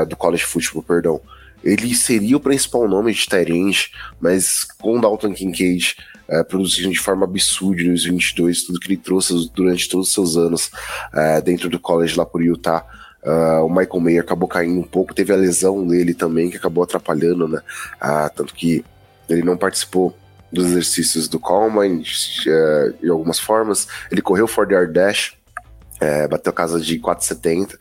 do 0.09 0.17
College 0.17 0.45
Football, 0.45 0.83
perdão, 0.83 1.21
ele 1.65 1.95
seria 1.95 2.37
o 2.37 2.41
principal 2.41 2.87
nome 2.87 3.13
de 3.13 3.27
Tyrant, 3.27 3.89
mas 4.21 4.65
com 4.65 5.01
Dalton 5.01 5.33
Kincaid 5.33 5.97
uh, 6.29 6.45
produzindo 6.45 6.91
de 6.91 7.01
forma 7.01 7.25
absurda 7.25 7.83
nos 7.85 8.05
22, 8.05 8.65
tudo 8.65 8.79
que 8.79 8.89
ele 8.89 8.97
trouxe 8.99 9.51
durante 9.55 9.89
todos 9.89 10.09
os 10.09 10.15
seus 10.15 10.37
anos 10.37 10.67
uh, 11.13 11.43
dentro 11.43 11.71
do 11.71 11.79
college 11.79 12.17
lá 12.17 12.27
por 12.27 12.43
Utah. 12.43 12.87
Uh, 13.25 13.65
o 13.65 13.71
Michael 13.71 14.01
Mayer 14.01 14.23
acabou 14.23 14.47
caindo 14.47 14.79
um 14.79 14.85
pouco, 14.85 15.15
teve 15.15 15.33
a 15.33 15.37
lesão 15.37 15.87
dele 15.87 16.13
também 16.13 16.51
que 16.51 16.59
acabou 16.59 16.85
atrapalhando, 16.85 17.49
né? 17.49 17.61
Uh, 17.97 18.31
tanto 18.37 18.55
que 18.55 18.85
ele 19.31 19.43
não 19.43 19.57
participou 19.57 20.15
dos 20.53 20.67
exercícios 20.67 21.27
do 21.27 21.41
Combine 21.41 22.03
uh, 22.03 23.03
de 23.03 23.09
algumas 23.09 23.41
formas. 23.41 23.89
Ele 24.11 24.21
correu 24.21 24.47
for 24.47 24.71
yard 24.71 24.93
dash, 24.93 25.33
é, 26.01 26.27
bateu 26.29 26.53
casa 26.53 26.81
de 26.81 26.99
4,70, 26.99 27.79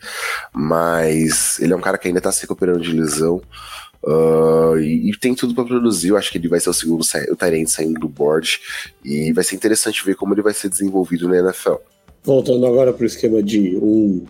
mas 0.53 1.59
ele 1.59 1.73
é 1.73 1.75
um 1.75 1.81
cara 1.81 1.97
que 1.97 2.07
ainda 2.07 2.21
tá 2.21 2.31
se 2.31 2.41
recuperando 2.41 2.81
de 2.81 2.91
lesão. 2.91 3.41
Uh, 4.03 4.77
e, 4.79 5.09
e, 5.09 5.17
tem 5.17 5.33
tudo 5.33 5.55
para 5.55 5.63
produzir. 5.63 6.09
Eu 6.09 6.17
acho 6.17 6.29
que 6.29 6.37
ele 6.37 6.49
vai 6.49 6.59
ser 6.59 6.69
o 6.69 6.73
segundo 6.73 7.01
o 7.01 7.35
Tyrant 7.37 7.67
saindo 7.67 7.99
do 7.99 8.09
board. 8.09 8.59
E 9.03 9.31
vai 9.31 9.43
ser 9.45 9.55
interessante 9.55 10.03
ver 10.05 10.15
como 10.15 10.33
ele 10.33 10.41
vai 10.41 10.53
ser 10.53 10.69
desenvolvido 10.69 11.27
na 11.29 11.37
NFL. 11.37 11.75
Voltando 12.21 12.65
agora 12.65 12.91
para 12.91 13.03
o 13.03 13.05
esquema 13.05 13.41
de 13.41 13.77
um 13.77 14.25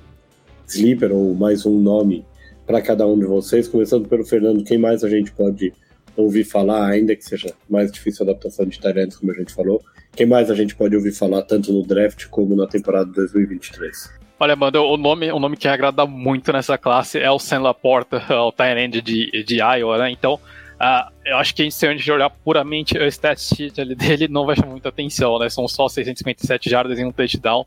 sleeper 0.67 1.11
ou 1.11 1.33
mais 1.33 1.65
um 1.65 1.79
nome 1.79 2.25
para 2.65 2.81
cada 2.81 3.05
um 3.05 3.17
de 3.17 3.25
vocês, 3.25 3.67
começando 3.67 4.07
pelo 4.07 4.25
Fernando, 4.25 4.63
quem 4.63 4.77
mais 4.77 5.03
a 5.03 5.09
gente 5.09 5.31
pode 5.31 5.73
ouvir 6.15 6.43
falar, 6.43 6.89
ainda 6.89 7.15
que 7.15 7.23
seja 7.23 7.53
mais 7.69 7.91
difícil 7.91 8.25
a 8.25 8.29
adaptação 8.29 8.65
de 8.65 8.79
Tyrants, 8.79 9.17
como 9.17 9.31
a 9.31 9.35
gente 9.35 9.53
falou, 9.53 9.83
quem 10.15 10.25
mais 10.25 10.49
a 10.49 10.55
gente 10.55 10.75
pode 10.75 10.95
ouvir 10.95 11.11
falar 11.11 11.41
tanto 11.43 11.71
no 11.73 11.83
draft 11.83 12.27
como 12.27 12.55
na 12.55 12.67
temporada 12.67 13.05
de 13.05 13.15
2023? 13.15 14.23
Olha, 14.39 14.53
Amanda, 14.53 14.81
o 14.81 14.97
nome, 14.97 15.31
o 15.31 15.39
nome 15.39 15.55
que 15.55 15.67
agrada 15.67 16.05
muito 16.05 16.51
nessa 16.51 16.77
classe 16.77 17.17
é 17.19 17.31
o 17.31 17.39
Sam 17.39 17.61
Laporta, 17.61 18.21
o 18.43 18.51
Tyrande 18.51 19.01
de, 19.01 19.43
de 19.43 19.55
Iowa, 19.55 19.97
né? 19.97 20.11
Então, 20.11 20.35
uh, 20.35 21.11
eu 21.25 21.37
acho 21.37 21.55
que 21.55 21.69
se 21.71 21.87
a 21.87 21.91
gente 21.91 22.11
olhar 22.11 22.29
puramente 22.29 22.97
o 22.97 23.05
stat 23.07 23.71
dele, 23.95 24.27
não 24.27 24.45
vai 24.45 24.55
chamar 24.55 24.71
muita 24.71 24.89
atenção, 24.89 25.39
né? 25.39 25.49
São 25.49 25.67
só 25.67 25.87
657 25.87 26.69
jardas 26.69 26.99
em 26.99 27.05
um 27.05 27.11
touchdown. 27.11 27.65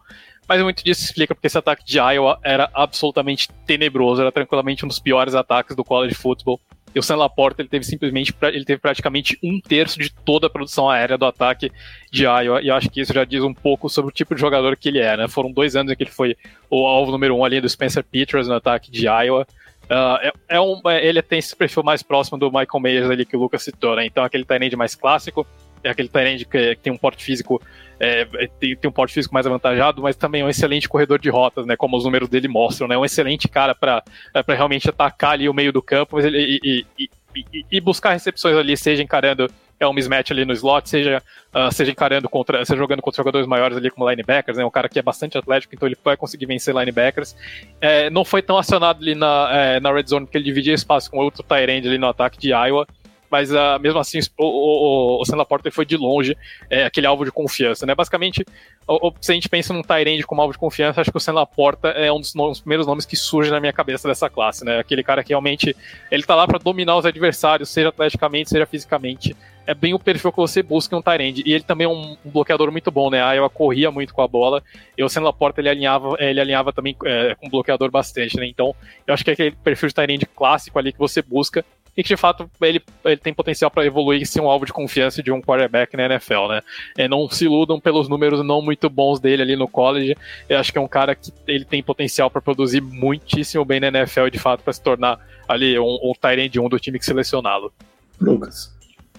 Mas 0.49 0.63
muito 0.63 0.85
disso 0.85 1.03
explica 1.03 1.35
porque 1.35 1.49
esse 1.49 1.59
ataque 1.59 1.85
de 1.85 1.99
Iowa 1.99 2.39
era 2.45 2.71
absolutamente 2.73 3.49
tenebroso, 3.67 4.21
era 4.21 4.31
tranquilamente 4.31 4.85
um 4.85 4.89
dos 4.89 5.01
piores 5.01 5.35
ataques 5.35 5.75
do 5.75 5.83
college 5.83 6.15
football. 6.15 6.61
E 6.97 6.99
o 6.99 7.03
Sam 7.03 7.17
Laporta 7.17 7.61
ele 7.61 7.69
teve 7.69 7.85
simplesmente 7.85 8.35
ele 8.45 8.65
teve 8.65 8.81
praticamente 8.81 9.39
um 9.43 9.61
terço 9.61 9.99
de 10.01 10.11
toda 10.11 10.47
a 10.47 10.51
produção 10.51 10.89
aérea 10.89 11.19
do 11.19 11.27
ataque 11.27 11.71
de 12.11 12.25
Iowa. 12.25 12.63
E 12.63 12.69
eu 12.69 12.75
acho 12.75 12.89
que 12.89 13.03
isso 13.03 13.13
já 13.13 13.23
diz 13.23 13.43
um 13.43 13.53
pouco 13.53 13.87
sobre 13.91 14.11
o 14.11 14.15
tipo 14.15 14.35
de 14.35 14.41
jogador 14.41 14.75
que 14.79 14.89
ele 14.89 15.01
é. 15.01 15.15
Né? 15.15 15.29
Foram 15.29 15.53
dois 15.53 15.77
anos 15.77 15.93
em 15.93 15.95
que 15.95 16.05
ele 16.05 16.11
foi 16.11 16.35
o 16.71 16.87
alvo 16.87 17.13
número 17.13 17.37
um 17.37 17.45
ali 17.45 17.61
do 17.61 17.69
Spencer 17.69 18.03
Peters 18.03 18.49
no 18.49 18.55
ataque 18.55 18.91
de 18.91 19.05
Iowa. 19.05 19.47
Uh, 19.91 20.17
é, 20.23 20.33
é, 20.57 20.61
um, 20.61 20.81
é, 20.87 21.07
ele 21.07 21.21
tem 21.21 21.39
esse 21.39 21.55
perfil 21.55 21.83
mais 21.83 22.03
próximo 22.03 22.39
do 22.39 22.47
Michael 22.47 22.81
Myers 22.81 23.11
ali 23.11 23.27
que 23.27 23.37
o 23.37 23.41
Lucas 23.41 23.63
citou, 23.63 23.95
né? 23.95 24.07
Então 24.07 24.25
aquele 24.25 24.47
tight 24.47 24.75
mais 24.75 24.95
clássico, 24.95 25.47
é 25.83 25.91
aquele 25.91 26.09
tight 26.09 26.45
que, 26.45 26.75
que, 26.77 26.83
tem 26.83 26.93
um 26.93 26.97
porte 26.97 27.25
físico 27.25 27.61
é, 27.99 28.25
tem, 28.61 28.77
tem, 28.77 28.89
um 28.89 28.93
porte 28.93 29.15
físico 29.15 29.33
mais 29.33 29.47
avantajado, 29.47 30.03
mas 30.03 30.17
também 30.17 30.43
é 30.43 30.45
um 30.45 30.49
excelente 30.49 30.89
corredor 30.89 31.19
de 31.19 31.31
rotas, 31.31 31.65
né? 31.65 31.77
Como 31.77 31.97
os 31.97 32.05
números 32.05 32.29
dele 32.29 32.49
mostram, 32.49 32.87
né? 32.87 32.97
Um 32.97 33.05
excelente 33.05 33.49
cara 33.49 33.75
para 33.75 34.03
é, 34.35 34.55
realmente 34.55 34.89
atacar 34.89 35.33
ali 35.33 35.49
o 35.49 35.55
meio 35.55 35.73
do 35.73 35.81
campo 35.81 36.21
ele, 36.21 36.61
e, 36.63 36.85
e, 36.99 37.11
e, 37.35 37.65
e, 37.71 37.81
buscar 37.81 38.13
recepções 38.13 38.57
ali, 38.57 38.77
seja 38.77 39.03
encarando 39.03 39.49
é 39.79 39.87
um 39.87 39.93
mismatch 39.93 40.31
ali 40.31 40.45
no 40.47 40.55
slot, 40.55 40.89
seja, 40.89 41.23
uh, 41.55 41.71
seja 41.71 41.91
encarando 41.91 42.31
contra, 42.31 42.65
seja 42.65 42.79
jogando 42.79 43.03
contra 43.03 43.19
jogadores 43.19 43.47
maiores 43.47 43.77
ali 43.77 43.91
como 43.91 44.09
linebackers, 44.09 44.57
né? 44.57 44.65
Um 44.65 44.71
cara 44.71 44.89
que 44.89 44.99
é 44.99 45.03
bastante 45.03 45.37
atlético, 45.37 45.75
então 45.75 45.87
ele 45.87 45.97
vai 46.03 46.17
conseguir 46.17 46.47
vencer 46.47 46.75
linebackers. 46.75 47.37
É, 47.81 48.09
não 48.09 48.25
foi 48.25 48.41
tão 48.41 48.57
acionado 48.57 49.03
ali 49.03 49.15
na, 49.15 49.49
é, 49.53 49.81
na 49.81 49.93
red 49.93 50.07
zone 50.07 50.25
porque 50.25 50.39
ele 50.39 50.45
dividia 50.45 50.73
espaço 50.73 51.11
com 51.11 51.19
outro 51.19 51.43
Tyrande 51.43 51.89
ali 51.89 51.99
no 51.99 52.09
ataque 52.09 52.39
de 52.39 52.49
Iowa 52.51 52.87
mas 53.31 53.51
uh, 53.51 53.79
mesmo 53.81 53.99
assim 53.99 54.19
o, 54.39 54.45
o, 54.45 55.23
o 55.23 55.25
Sam 55.25 55.37
Laporta 55.37 55.71
foi 55.71 55.85
de 55.85 55.97
longe 55.97 56.37
é, 56.71 56.85
aquele 56.85 57.07
alvo 57.07 57.25
de 57.25 57.33
confiança, 57.33 57.87
né? 57.87 57.95
Basicamente, 57.95 58.45
o, 58.87 59.13
se 59.21 59.33
a 59.33 59.35
gente 59.35 59.49
pensa 59.49 59.73
num 59.73 59.83
Tyrande 59.83 60.25
como 60.25 60.41
alvo 60.41 60.53
de 60.53 60.59
confiança, 60.59 61.01
acho 61.01 61.11
que 61.11 61.17
o 61.17 61.21
Sam 61.21 61.33
Laporta 61.33 61.89
é 61.89 62.13
um 62.13 62.21
dos, 62.21 62.33
dos, 62.33 62.61
primeiros 62.61 62.87
nomes 62.87 63.05
que 63.05 63.17
surge 63.17 63.51
na 63.51 63.61
minha 63.61 63.73
cabeça 63.73 64.07
dessa 64.07 64.31
classe, 64.31 64.65
né? 64.65 64.79
Aquele 64.79 65.03
cara 65.03 65.25
que 65.25 65.31
realmente 65.31 65.77
ele 66.11 66.23
tá 66.23 66.35
lá 66.35 66.47
para 66.47 66.59
dominar 66.59 66.97
os 66.97 67.05
adversários, 67.05 67.69
seja 67.69 67.89
atleticamente, 67.89 68.51
seja 68.51 68.67
fisicamente. 68.67 69.37
É 69.67 69.75
bem 69.75 69.93
o 69.93 69.99
perfil 69.99 70.31
que 70.31 70.39
você 70.39 70.63
busca 70.63 70.95
em 70.95 70.99
um 70.99 71.03
Tyrande. 71.03 71.43
E 71.45 71.53
ele 71.53 71.65
também 71.65 71.87
é 71.87 71.89
um, 71.89 72.17
um 72.25 72.31
bloqueador 72.31 72.71
muito 72.71 72.89
bom, 72.93 73.11
né? 73.11 73.21
A 73.21 73.33
Iowa 73.33 73.51
corria 73.51 73.91
muito 73.91 74.15
com 74.15 74.23
a 74.23 74.29
bola. 74.29 74.63
E 74.97 75.03
o 75.03 75.09
Sam 75.09 75.23
Laporta 75.23 75.61
ele 75.61 75.69
alinhava, 75.69 76.17
ele 76.21 76.41
alinhava 76.41 76.73
também 76.73 76.97
é, 77.05 77.35
com 77.35 77.49
o 77.49 77.51
bloqueador 77.51 77.91
bastante, 77.91 78.37
né? 78.37 78.47
Então, 78.47 78.73
eu 79.05 79.13
acho 79.13 79.25
que 79.25 79.31
é 79.31 79.33
aquele 79.33 79.51
perfil 79.51 79.89
de 79.89 79.95
Tyrande 79.97 80.27
clássico 80.27 80.79
ali 80.79 80.93
que 80.93 80.99
você 80.99 81.21
busca 81.21 81.65
e 81.97 82.03
que 82.03 82.09
de 82.09 82.17
fato 82.17 82.51
ele, 82.61 82.83
ele 83.05 83.17
tem 83.17 83.33
potencial 83.33 83.71
para 83.71 83.87
evoluir 83.87 84.21
e 84.21 84.27
ser 84.27 84.41
um 84.41 84.51
alvo 84.51 84.67
de 84.67 84.73
confiança 84.73 85.23
de 85.23 85.33
um 85.33 85.41
quarterback 85.41 85.97
na 85.97 86.05
NFL, 86.07 86.49
né? 86.49 86.61
É, 86.97 87.09
não 87.09 87.29
se 87.29 87.47
iludam 87.47 87.81
pelos 87.81 88.09
números 88.09 88.45
não 88.45 88.61
muito 88.61 88.91
bons 88.91 89.19
dele 89.19 89.43
ali 89.43 89.57
no 89.57 89.67
college. 89.67 90.17
Eu 90.49 90.59
acho 90.59 90.71
que 90.71 90.79
é 90.79 90.81
um 90.81 90.89
cara 90.89 91.15
que 91.15 91.33
ele 91.47 91.65
tem 91.65 91.83
potencial 91.83 92.31
para 92.31 92.43
produzir 92.43 92.81
muitíssimo 92.81 93.65
bem 93.65 93.81
na 93.81 93.89
NFL 93.89 94.27
e 94.27 94.31
de 94.31 94.39
fato 94.39 94.63
para 94.63 94.73
se 94.73 94.83
tornar 94.83 95.19
ali 95.49 95.79
um, 95.79 95.99
um 96.03 96.13
Tyrande 96.21 96.61
1 96.61 96.69
do 96.69 96.79
time 96.79 96.99
que 96.99 97.05
selecioná-lo. 97.05 97.73
Lucas. 98.21 98.75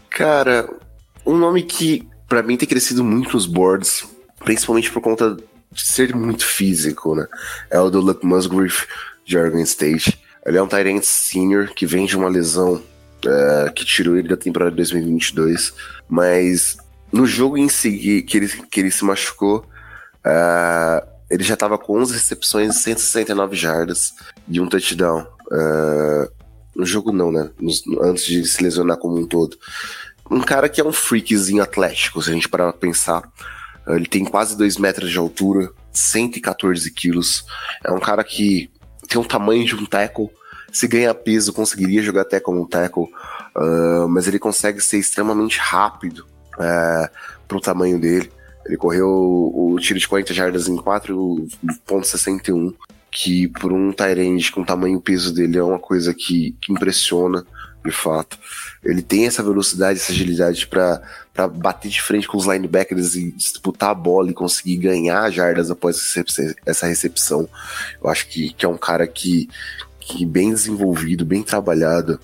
Cara, 0.09 0.69
um 1.25 1.38
nome 1.38 1.63
que 1.63 2.07
para 2.28 2.43
mim 2.43 2.57
tem 2.57 2.67
crescido 2.67 3.03
muito 3.03 3.34
nos 3.34 3.45
boards, 3.45 4.07
principalmente 4.43 4.91
por 4.91 5.01
conta 5.01 5.36
de 5.71 5.82
ser 5.82 6.15
muito 6.15 6.45
físico, 6.45 7.15
né? 7.15 7.25
É 7.69 7.80
o 7.80 7.89
do 7.89 8.01
Luke 8.01 8.25
Musgrave 8.25 8.86
de 9.25 9.38
Oregon 9.38 9.59
State. 9.59 10.19
Ele 10.47 10.57
é 10.57 10.63
um 10.63 10.67
Tyrant 10.67 11.03
senior 11.03 11.67
que 11.75 11.85
vem 11.85 12.05
de 12.05 12.15
uma 12.15 12.29
lesão 12.29 12.81
é, 13.25 13.69
que 13.69 13.83
tirou 13.83 14.15
ele 14.15 14.29
da 14.29 14.37
temporada 14.37 14.71
de 14.71 14.77
2022, 14.77 15.73
mas 16.07 16.77
no 17.11 17.25
jogo 17.25 17.57
em 17.57 17.67
si 17.67 18.23
que 18.23 18.37
ele, 18.37 18.47
que 18.47 18.79
ele 18.79 18.89
se 18.89 19.03
machucou, 19.03 19.65
é, 20.25 21.05
ele 21.29 21.43
já 21.43 21.55
estava 21.55 21.77
com 21.77 21.99
11 21.99 22.13
recepções, 22.13 22.77
169 22.77 23.57
jardas 23.57 24.13
e 24.47 24.61
um 24.61 24.69
touchdown. 24.69 25.27
É, 25.51 26.29
no 26.73 26.85
jogo 26.85 27.11
não, 27.11 27.29
né? 27.29 27.49
Nos, 27.59 27.83
antes 28.01 28.25
de 28.25 28.45
se 28.45 28.63
lesionar 28.63 28.97
como 28.97 29.17
um 29.17 29.27
todo. 29.27 29.57
Um 30.31 30.39
cara 30.39 30.69
que 30.69 30.79
é 30.79 30.85
um 30.85 30.93
freakzinho 30.93 31.61
atlético, 31.61 32.21
se 32.21 32.29
a 32.29 32.33
gente 32.33 32.47
parar 32.47 32.71
pra 32.71 32.79
pensar. 32.79 33.29
Ele 33.87 34.05
tem 34.05 34.23
quase 34.23 34.57
2 34.57 34.77
metros 34.77 35.09
de 35.09 35.17
altura, 35.17 35.71
114 35.91 36.89
quilos. 36.91 37.45
É 37.83 37.91
um 37.91 37.99
cara 37.99 38.23
que 38.23 38.69
tem 39.07 39.19
um 39.19 39.23
tamanho 39.23 39.65
de 39.65 39.75
um 39.75 39.85
tackle. 39.85 40.29
Se 40.71 40.87
ganha 40.87 41.13
peso, 41.13 41.53
conseguiria 41.53 42.03
jogar 42.03 42.21
até 42.21 42.39
como 42.39 42.61
um 42.61 42.67
tackle, 42.67 43.05
uh, 43.55 44.07
mas 44.09 44.27
ele 44.27 44.37
consegue 44.37 44.81
ser 44.81 44.97
extremamente 44.97 45.57
rápido 45.59 46.25
uh, 46.55 47.09
pro 47.47 47.61
tamanho 47.61 47.99
dele. 47.99 48.31
Ele 48.65 48.77
correu 48.77 49.07
o 49.07 49.77
tiro 49.79 49.97
de 49.97 50.07
40 50.07 50.33
jardas 50.33 50.67
em 50.67 50.75
4.61, 50.75 52.73
que 53.09 53.47
por 53.47 53.71
um 53.71 53.93
Tyrande 53.93 54.51
com 54.51 54.61
o 54.61 54.65
tamanho 54.65 54.97
e 54.97 55.01
peso 55.01 55.33
dele 55.33 55.57
é 55.57 55.63
uma 55.63 55.79
coisa 55.79 56.13
que, 56.13 56.55
que 56.61 56.73
impressiona 56.73 57.45
de 57.86 57.91
fato. 57.91 58.38
Ele 58.84 59.01
tem 59.01 59.25
essa 59.25 59.43
velocidade, 59.43 59.99
essa 59.99 60.11
agilidade 60.11 60.67
para 60.67 61.47
bater 61.47 61.89
de 61.89 62.01
frente 62.01 62.28
com 62.28 62.38
os 62.38 62.45
linebackers 62.45 63.15
e 63.15 63.32
disputar 63.32 63.91
a 63.91 63.95
bola 63.95 64.30
e 64.30 64.34
conseguir 64.34 64.78
ganhar 64.78 65.30
jardas 65.32 65.71
após 65.71 65.97
essa 66.65 66.88
recepção. 66.88 67.47
Eu 68.01 68.09
acho 68.09 68.28
que, 68.28 68.53
que 68.53 68.65
é 68.65 68.69
um 68.69 68.78
cara 68.78 69.07
que, 69.07 69.49
que 69.99 70.25
bem 70.25 70.49
desenvolvido, 70.49 71.25
bem 71.25 71.43
trabalhado. 71.43 72.19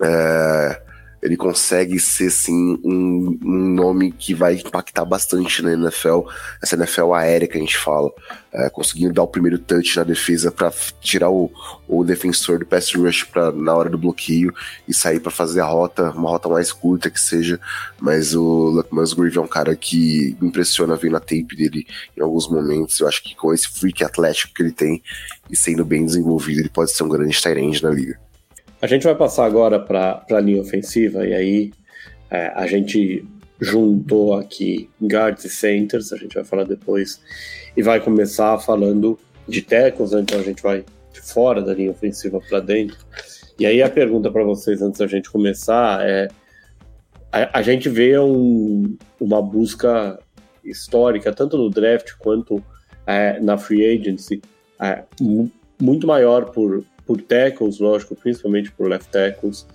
É, 0.00 0.82
ele 1.24 1.38
consegue 1.38 1.98
ser, 1.98 2.30
sim, 2.30 2.78
um, 2.84 3.38
um, 3.42 3.74
nome 3.74 4.12
que 4.12 4.34
vai 4.34 4.56
impactar 4.56 5.06
bastante 5.06 5.62
na 5.62 5.72
NFL, 5.72 6.28
essa 6.62 6.76
NFL 6.76 7.14
aérea 7.14 7.48
que 7.48 7.56
a 7.56 7.60
gente 7.60 7.78
fala, 7.78 8.12
é, 8.52 8.68
conseguindo 8.68 9.14
dar 9.14 9.22
o 9.22 9.26
primeiro 9.26 9.58
touch 9.58 9.96
na 9.96 10.04
defesa 10.04 10.52
para 10.52 10.70
tirar 11.00 11.30
o, 11.30 11.50
o 11.88 12.04
defensor 12.04 12.58
do 12.58 12.66
pass 12.66 12.92
rush 12.92 13.24
pra, 13.24 13.50
na 13.50 13.74
hora 13.74 13.88
do 13.88 13.96
bloqueio 13.96 14.52
e 14.86 14.92
sair 14.92 15.18
para 15.18 15.30
fazer 15.30 15.62
a 15.62 15.64
rota, 15.64 16.10
uma 16.10 16.28
rota 16.28 16.50
mais 16.50 16.70
curta 16.70 17.08
que 17.08 17.18
seja, 17.18 17.58
mas 17.98 18.34
o 18.34 18.42
Luck 18.44 18.94
Musgrave 18.94 19.38
é 19.38 19.40
um 19.40 19.48
cara 19.48 19.74
que 19.74 20.36
impressiona 20.42 20.94
vendo 20.94 21.16
a 21.16 21.20
tape 21.20 21.56
dele 21.56 21.86
em 22.14 22.20
alguns 22.20 22.50
momentos, 22.50 23.00
eu 23.00 23.08
acho 23.08 23.22
que 23.22 23.34
com 23.34 23.50
esse 23.54 23.66
freak 23.66 24.04
atlético 24.04 24.52
que 24.52 24.62
ele 24.62 24.72
tem 24.72 25.02
e 25.50 25.56
sendo 25.56 25.86
bem 25.86 26.04
desenvolvido, 26.04 26.60
ele 26.60 26.68
pode 26.68 26.90
ser 26.90 27.02
um 27.02 27.08
grande 27.08 27.40
tight 27.40 27.82
na 27.82 27.88
liga. 27.88 28.23
A 28.84 28.86
gente 28.86 29.04
vai 29.04 29.14
passar 29.14 29.46
agora 29.46 29.80
para 29.80 30.22
a 30.30 30.40
linha 30.40 30.60
ofensiva, 30.60 31.26
e 31.26 31.32
aí 31.32 31.72
é, 32.30 32.52
a 32.54 32.66
gente 32.66 33.24
juntou 33.58 34.34
aqui 34.34 34.90
guards 35.00 35.42
e 35.46 35.48
centers, 35.48 36.12
a 36.12 36.18
gente 36.18 36.34
vai 36.34 36.44
falar 36.44 36.64
depois, 36.64 37.18
e 37.74 37.82
vai 37.82 37.98
começar 37.98 38.58
falando 38.58 39.18
de 39.48 39.62
tackles, 39.62 40.10
né? 40.10 40.20
então 40.20 40.38
a 40.38 40.42
gente 40.42 40.62
vai 40.62 40.84
de 41.14 41.20
fora 41.22 41.62
da 41.62 41.72
linha 41.72 41.92
ofensiva 41.92 42.38
para 42.46 42.60
dentro. 42.60 42.98
E 43.58 43.64
aí 43.64 43.82
a 43.82 43.88
pergunta 43.88 44.30
para 44.30 44.44
vocês 44.44 44.82
antes 44.82 44.98
da 44.98 45.06
gente 45.06 45.30
começar 45.30 46.06
é: 46.06 46.28
a, 47.32 47.60
a 47.60 47.62
gente 47.62 47.88
vê 47.88 48.18
um, 48.18 48.98
uma 49.18 49.40
busca 49.40 50.18
histórica, 50.62 51.32
tanto 51.32 51.56
no 51.56 51.70
draft 51.70 52.12
quanto 52.18 52.62
é, 53.06 53.40
na 53.40 53.56
free 53.56 53.82
agency, 53.82 54.42
é, 54.78 55.04
muito 55.80 56.06
maior 56.06 56.50
por 56.50 56.84
por 57.06 57.20
tackles, 57.20 57.78
lógico, 57.78 58.14
principalmente 58.14 58.70
por 58.72 58.88
left 58.88 59.10
tackles, 59.10 59.66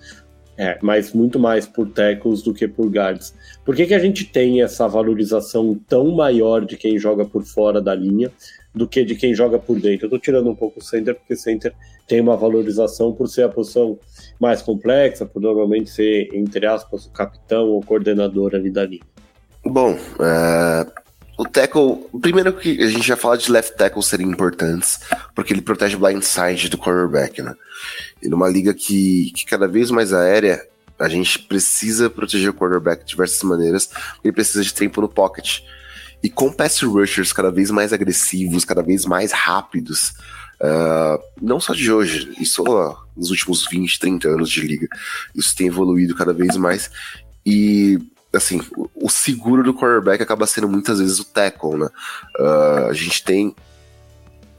é, 0.56 0.78
mas 0.82 1.12
muito 1.12 1.38
mais 1.38 1.66
por 1.66 1.88
tackles 1.88 2.42
do 2.42 2.52
que 2.52 2.68
por 2.68 2.90
guards. 2.90 3.34
Por 3.64 3.74
que, 3.74 3.86
que 3.86 3.94
a 3.94 3.98
gente 3.98 4.26
tem 4.26 4.62
essa 4.62 4.86
valorização 4.86 5.78
tão 5.88 6.14
maior 6.14 6.66
de 6.66 6.76
quem 6.76 6.98
joga 6.98 7.24
por 7.24 7.42
fora 7.44 7.80
da 7.80 7.94
linha 7.94 8.30
do 8.74 8.86
que 8.86 9.02
de 9.04 9.14
quem 9.14 9.34
joga 9.34 9.58
por 9.58 9.80
dentro? 9.80 10.06
Eu 10.06 10.10
tô 10.10 10.18
tirando 10.18 10.50
um 10.50 10.54
pouco 10.54 10.80
o 10.80 10.82
center, 10.82 11.14
porque 11.14 11.34
center 11.34 11.72
tem 12.06 12.20
uma 12.20 12.36
valorização 12.36 13.12
por 13.12 13.26
ser 13.26 13.44
a 13.44 13.48
posição 13.48 13.98
mais 14.38 14.60
complexa, 14.60 15.24
por 15.24 15.40
normalmente 15.40 15.88
ser, 15.88 16.28
entre 16.34 16.66
aspas, 16.66 17.06
o 17.06 17.10
capitão 17.10 17.68
ou 17.68 17.80
coordenador 17.80 18.54
ali 18.54 18.70
da 18.70 18.84
linha. 18.84 19.02
Bom, 19.64 19.92
uh, 19.92 20.99
o 21.40 21.44
tackle, 21.46 22.06
primeiro 22.20 22.52
que 22.52 22.82
a 22.82 22.88
gente 22.88 23.08
já 23.08 23.16
fala 23.16 23.38
de 23.38 23.50
left 23.50 23.74
tackle 23.74 24.02
serem 24.02 24.28
importantes, 24.28 25.00
porque 25.34 25.54
ele 25.54 25.62
protege 25.62 25.96
o 25.96 25.98
blindside 25.98 26.68
do 26.68 26.76
quarterback, 26.76 27.40
né? 27.40 27.54
E 28.20 28.28
numa 28.28 28.46
liga 28.46 28.74
que, 28.74 29.32
que 29.34 29.46
cada 29.46 29.66
vez 29.66 29.90
mais 29.90 30.12
aérea, 30.12 30.62
a 30.98 31.08
gente 31.08 31.38
precisa 31.38 32.10
proteger 32.10 32.50
o 32.50 32.52
quarterback 32.52 33.04
de 33.04 33.12
diversas 33.12 33.42
maneiras, 33.42 33.88
ele 34.22 34.34
precisa 34.34 34.62
de 34.62 34.74
tempo 34.74 35.00
no 35.00 35.08
pocket. 35.08 35.60
E 36.22 36.28
com 36.28 36.52
pass 36.52 36.82
rushers 36.82 37.32
cada 37.32 37.50
vez 37.50 37.70
mais 37.70 37.94
agressivos, 37.94 38.66
cada 38.66 38.82
vez 38.82 39.06
mais 39.06 39.32
rápidos, 39.32 40.10
uh, 40.60 41.18
não 41.40 41.58
só 41.58 41.72
de 41.72 41.90
hoje, 41.90 42.34
isso 42.38 42.62
uh, 42.64 42.94
nos 43.16 43.30
últimos 43.30 43.66
20, 43.66 43.98
30 43.98 44.28
anos 44.28 44.50
de 44.50 44.60
liga, 44.60 44.86
isso 45.34 45.56
tem 45.56 45.68
evoluído 45.68 46.14
cada 46.14 46.34
vez 46.34 46.54
mais. 46.58 46.90
E 47.46 47.98
assim, 48.32 48.60
o 48.94 49.08
seguro 49.08 49.62
do 49.62 49.74
quarterback 49.74 50.22
acaba 50.22 50.46
sendo 50.46 50.68
muitas 50.68 50.98
vezes 50.98 51.18
o 51.18 51.24
tackle, 51.24 51.78
né? 51.78 51.88
Uh, 52.38 52.86
a 52.88 52.92
gente 52.92 53.24
tem 53.24 53.54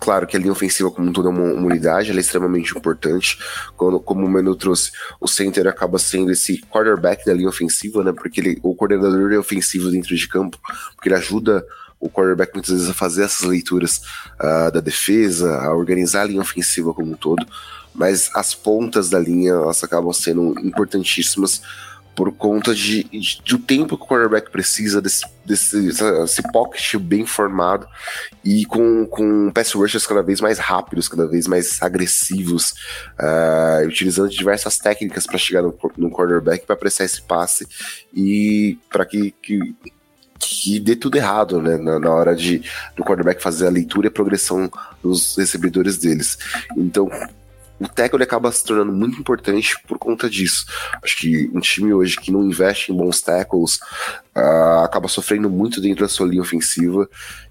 Claro 0.02 0.26
que 0.26 0.36
a 0.36 0.40
linha 0.40 0.52
ofensiva, 0.52 0.90
como 0.90 1.14
toda 1.14 1.30
uma, 1.30 1.54
uma 1.54 1.68
unidade, 1.68 2.10
ela 2.10 2.20
é 2.20 2.22
extremamente 2.22 2.76
importante. 2.76 3.38
Quando, 3.78 4.00
como 4.00 4.26
o 4.26 4.30
Menu 4.30 4.56
trouxe, 4.56 4.92
o 5.20 5.28
center 5.28 5.68
acaba 5.68 6.00
sendo 6.00 6.32
esse 6.32 6.60
quarterback 6.72 7.24
da 7.24 7.36
linha 7.36 7.48
ofensiva, 7.48 8.04
né? 8.04 8.12
Porque 8.12 8.42
ele, 8.42 8.60
o 8.64 8.74
coordenador 8.74 9.32
é 9.32 9.38
ofensivo 9.38 9.92
dentro 9.92 10.16
de 10.16 10.28
campo, 10.28 10.58
porque 10.96 11.08
ele 11.08 11.14
ajuda 11.14 11.64
o 12.00 12.10
quarterback 12.10 12.52
muitas 12.52 12.72
vezes 12.72 12.90
a 12.90 12.96
fazer 12.96 13.26
essas 13.26 13.48
leituras 13.48 14.02
uh, 14.40 14.72
da 14.72 14.80
defesa, 14.80 15.56
a 15.60 15.72
organizar 15.72 16.24
a 16.24 16.26
linha 16.26 16.42
ofensiva 16.42 16.96
como 16.96 17.12
um 17.12 17.16
todo. 17.16 17.46
Mas 17.94 18.32
as 18.34 18.56
pontas 18.56 19.08
da 19.08 19.20
linha, 19.20 19.52
elas 19.52 19.84
acabam 19.84 20.12
sendo 20.12 20.60
importantíssimas 20.62 21.62
por 22.16 22.32
conta 22.34 22.74
de, 22.76 23.04
de, 23.06 23.42
de, 23.42 23.56
o 23.56 23.60
tempo 23.60 23.98
que 23.98 24.04
o 24.04 24.08
quarterback 24.08 24.52
precisa 24.52 25.02
desse, 25.02 25.26
desse 25.46 25.88
esse 25.88 26.42
pocket 26.52 26.96
bem 26.98 27.26
formado 27.26 27.88
e 28.44 28.66
com, 28.66 29.06
com 29.06 29.52
pass 29.52 29.72
rushers 29.74 30.06
cada 30.06 30.22
vez 30.22 30.42
mais 30.42 30.60
rápidos, 30.60 31.08
cada 31.08 31.28
vez 31.28 31.48
mais 31.48 31.82
agressivos, 31.82 32.74
uh, 33.20 33.88
utilizando 33.88 34.30
diversas 34.30 34.78
técnicas 34.78 35.26
para 35.26 35.38
chegar 35.38 35.62
no, 35.62 35.78
no 35.98 36.12
quarterback 36.12 36.66
para 36.66 36.76
apressar 36.76 37.06
esse 37.06 37.22
passe 37.22 37.68
e 38.14 38.78
para 38.90 39.06
que, 39.06 39.34
que, 39.42 39.76
que 40.38 40.80
dê 40.80 40.96
tudo 40.96 41.16
errado 41.16 41.62
né, 41.62 41.78
na, 41.78 42.00
na, 42.00 42.10
hora 42.12 42.36
de 42.36 42.62
do 42.96 43.04
quarterback 43.04 43.42
fazer 43.42 43.68
a 43.68 43.72
leitura 43.72 44.08
e 44.08 44.10
a 44.10 44.12
progressão 44.12 44.70
dos 45.02 45.38
recebedores 45.38 45.98
deles. 45.98 46.38
Então, 46.76 47.10
o 47.82 47.88
tackle 47.88 48.22
acaba 48.22 48.52
se 48.52 48.64
tornando 48.64 48.92
muito 48.92 49.20
importante 49.20 49.76
por 49.88 49.98
conta 49.98 50.30
disso. 50.30 50.66
Acho 51.04 51.18
que 51.18 51.50
um 51.54 51.60
time 51.60 51.92
hoje 51.94 52.16
que 52.16 52.32
não 52.32 52.44
investe 52.44 52.92
em 52.92 52.96
bons 52.96 53.22
tackles 53.22 53.80
uh, 54.36 54.84
acaba 54.84 55.08
sofrendo 55.08 55.50
muito 55.50 55.82
dentro 55.82 56.04
da 56.04 56.10
sua 56.10 56.28
linha 56.28 56.44
ofensiva 56.44 57.10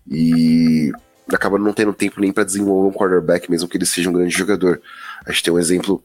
e 0.08 0.92
acaba 1.32 1.58
não 1.58 1.72
tendo 1.72 1.92
tempo 1.92 2.20
nem 2.20 2.32
para 2.32 2.44
desenvolver 2.44 2.88
um 2.88 2.98
quarterback, 2.98 3.50
mesmo 3.50 3.68
que 3.68 3.76
ele 3.76 3.86
seja 3.86 4.08
um 4.08 4.12
grande 4.12 4.36
jogador. 4.36 4.80
A 5.26 5.32
gente 5.32 5.42
tem 5.42 5.52
um 5.52 5.58
exemplo 5.58 6.02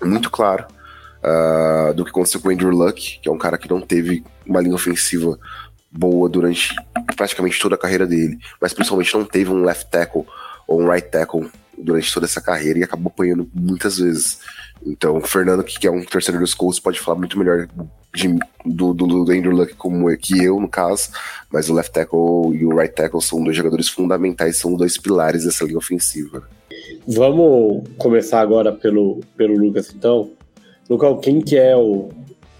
muito 0.00 0.30
claro 0.30 0.64
uh, 1.18 1.92
do 1.94 2.04
que 2.04 2.10
aconteceu 2.10 2.40
com 2.40 2.48
o 2.48 2.52
Andrew 2.52 2.70
Luck, 2.70 3.18
que 3.20 3.28
é 3.28 3.32
um 3.32 3.38
cara 3.38 3.58
que 3.58 3.68
não 3.68 3.80
teve 3.80 4.24
uma 4.46 4.60
linha 4.60 4.74
ofensiva 4.74 5.36
boa 5.90 6.28
durante 6.28 6.76
praticamente 7.16 7.58
toda 7.58 7.74
a 7.74 7.78
carreira 7.78 8.06
dele, 8.06 8.38
mas 8.60 8.72
principalmente 8.72 9.14
não 9.14 9.24
teve 9.24 9.50
um 9.50 9.64
left 9.64 9.90
tackle 9.90 10.24
ou 10.68 10.80
um 10.80 10.88
right 10.88 11.10
tackle 11.10 11.50
durante 11.82 12.12
toda 12.12 12.26
essa 12.26 12.40
carreira 12.40 12.78
e 12.78 12.82
acabou 12.82 13.08
apanhando 13.08 13.48
muitas 13.54 13.98
vezes. 13.98 14.40
Então, 14.84 15.18
o 15.18 15.20
Fernando, 15.20 15.64
que 15.64 15.86
é 15.86 15.90
um 15.90 16.04
torcedor 16.04 16.40
dos 16.40 16.54
Colts, 16.54 16.78
pode 16.78 17.00
falar 17.00 17.18
muito 17.18 17.38
melhor 17.38 17.68
de, 18.14 18.28
do, 18.64 18.94
do, 18.94 19.24
do 19.24 19.32
Andrew 19.32 19.52
Luck 19.52 19.74
como 19.74 20.16
que 20.16 20.42
eu, 20.42 20.60
no 20.60 20.68
caso, 20.68 21.10
mas 21.52 21.68
o 21.68 21.74
left 21.74 21.92
tackle 21.92 22.54
e 22.54 22.64
o 22.64 22.76
right 22.76 22.94
tackle 22.94 23.20
são 23.20 23.42
dois 23.42 23.56
jogadores 23.56 23.88
fundamentais, 23.88 24.56
são 24.56 24.74
dois 24.74 24.96
pilares 24.96 25.44
dessa 25.44 25.64
linha 25.64 25.78
ofensiva. 25.78 26.48
Vamos 27.06 27.84
começar 27.98 28.40
agora 28.40 28.72
pelo, 28.72 29.20
pelo 29.36 29.56
Lucas, 29.56 29.92
então. 29.94 30.30
Lucas, 30.88 31.18
quem 31.22 31.40
que 31.40 31.56
é 31.56 31.76
o, 31.76 32.08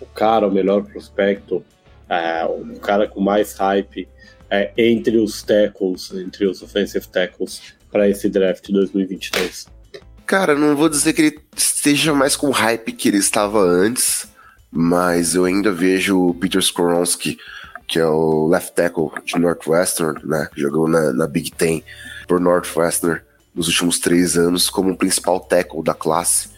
o 0.00 0.06
cara, 0.14 0.46
o 0.46 0.52
melhor 0.52 0.84
prospecto, 0.84 1.64
é, 2.08 2.44
o 2.44 2.78
cara 2.80 3.06
com 3.08 3.20
mais 3.20 3.54
hype 3.54 4.08
é, 4.50 4.72
entre 4.76 5.16
os 5.18 5.42
tackles, 5.42 6.12
entre 6.12 6.46
os 6.46 6.62
offensive 6.62 7.06
tackles 7.06 7.77
para 7.90 8.08
esse 8.08 8.28
draft 8.28 8.68
2023? 8.70 9.66
Cara, 10.26 10.54
não 10.54 10.76
vou 10.76 10.88
dizer 10.88 11.12
que 11.12 11.22
ele 11.22 11.40
esteja 11.56 12.12
mais 12.12 12.36
com 12.36 12.50
hype 12.50 12.92
que 12.92 13.08
ele 13.08 13.16
estava 13.16 13.60
antes, 13.60 14.28
mas 14.70 15.34
eu 15.34 15.44
ainda 15.44 15.72
vejo 15.72 16.28
o 16.28 16.34
Peter 16.34 16.60
Skoronski, 16.60 17.38
que 17.86 17.98
é 17.98 18.06
o 18.06 18.46
left 18.46 18.72
tackle 18.74 19.10
de 19.24 19.38
Northwestern, 19.38 20.20
né, 20.24 20.48
jogou 20.54 20.86
na, 20.86 21.12
na 21.12 21.26
Big 21.26 21.50
Ten 21.52 21.82
por 22.26 22.38
Northwestern 22.38 23.20
nos 23.54 23.68
últimos 23.68 23.98
três 23.98 24.36
anos, 24.36 24.68
como 24.68 24.90
o 24.90 24.96
principal 24.96 25.40
tackle 25.40 25.82
da 25.82 25.94
classe. 25.94 26.50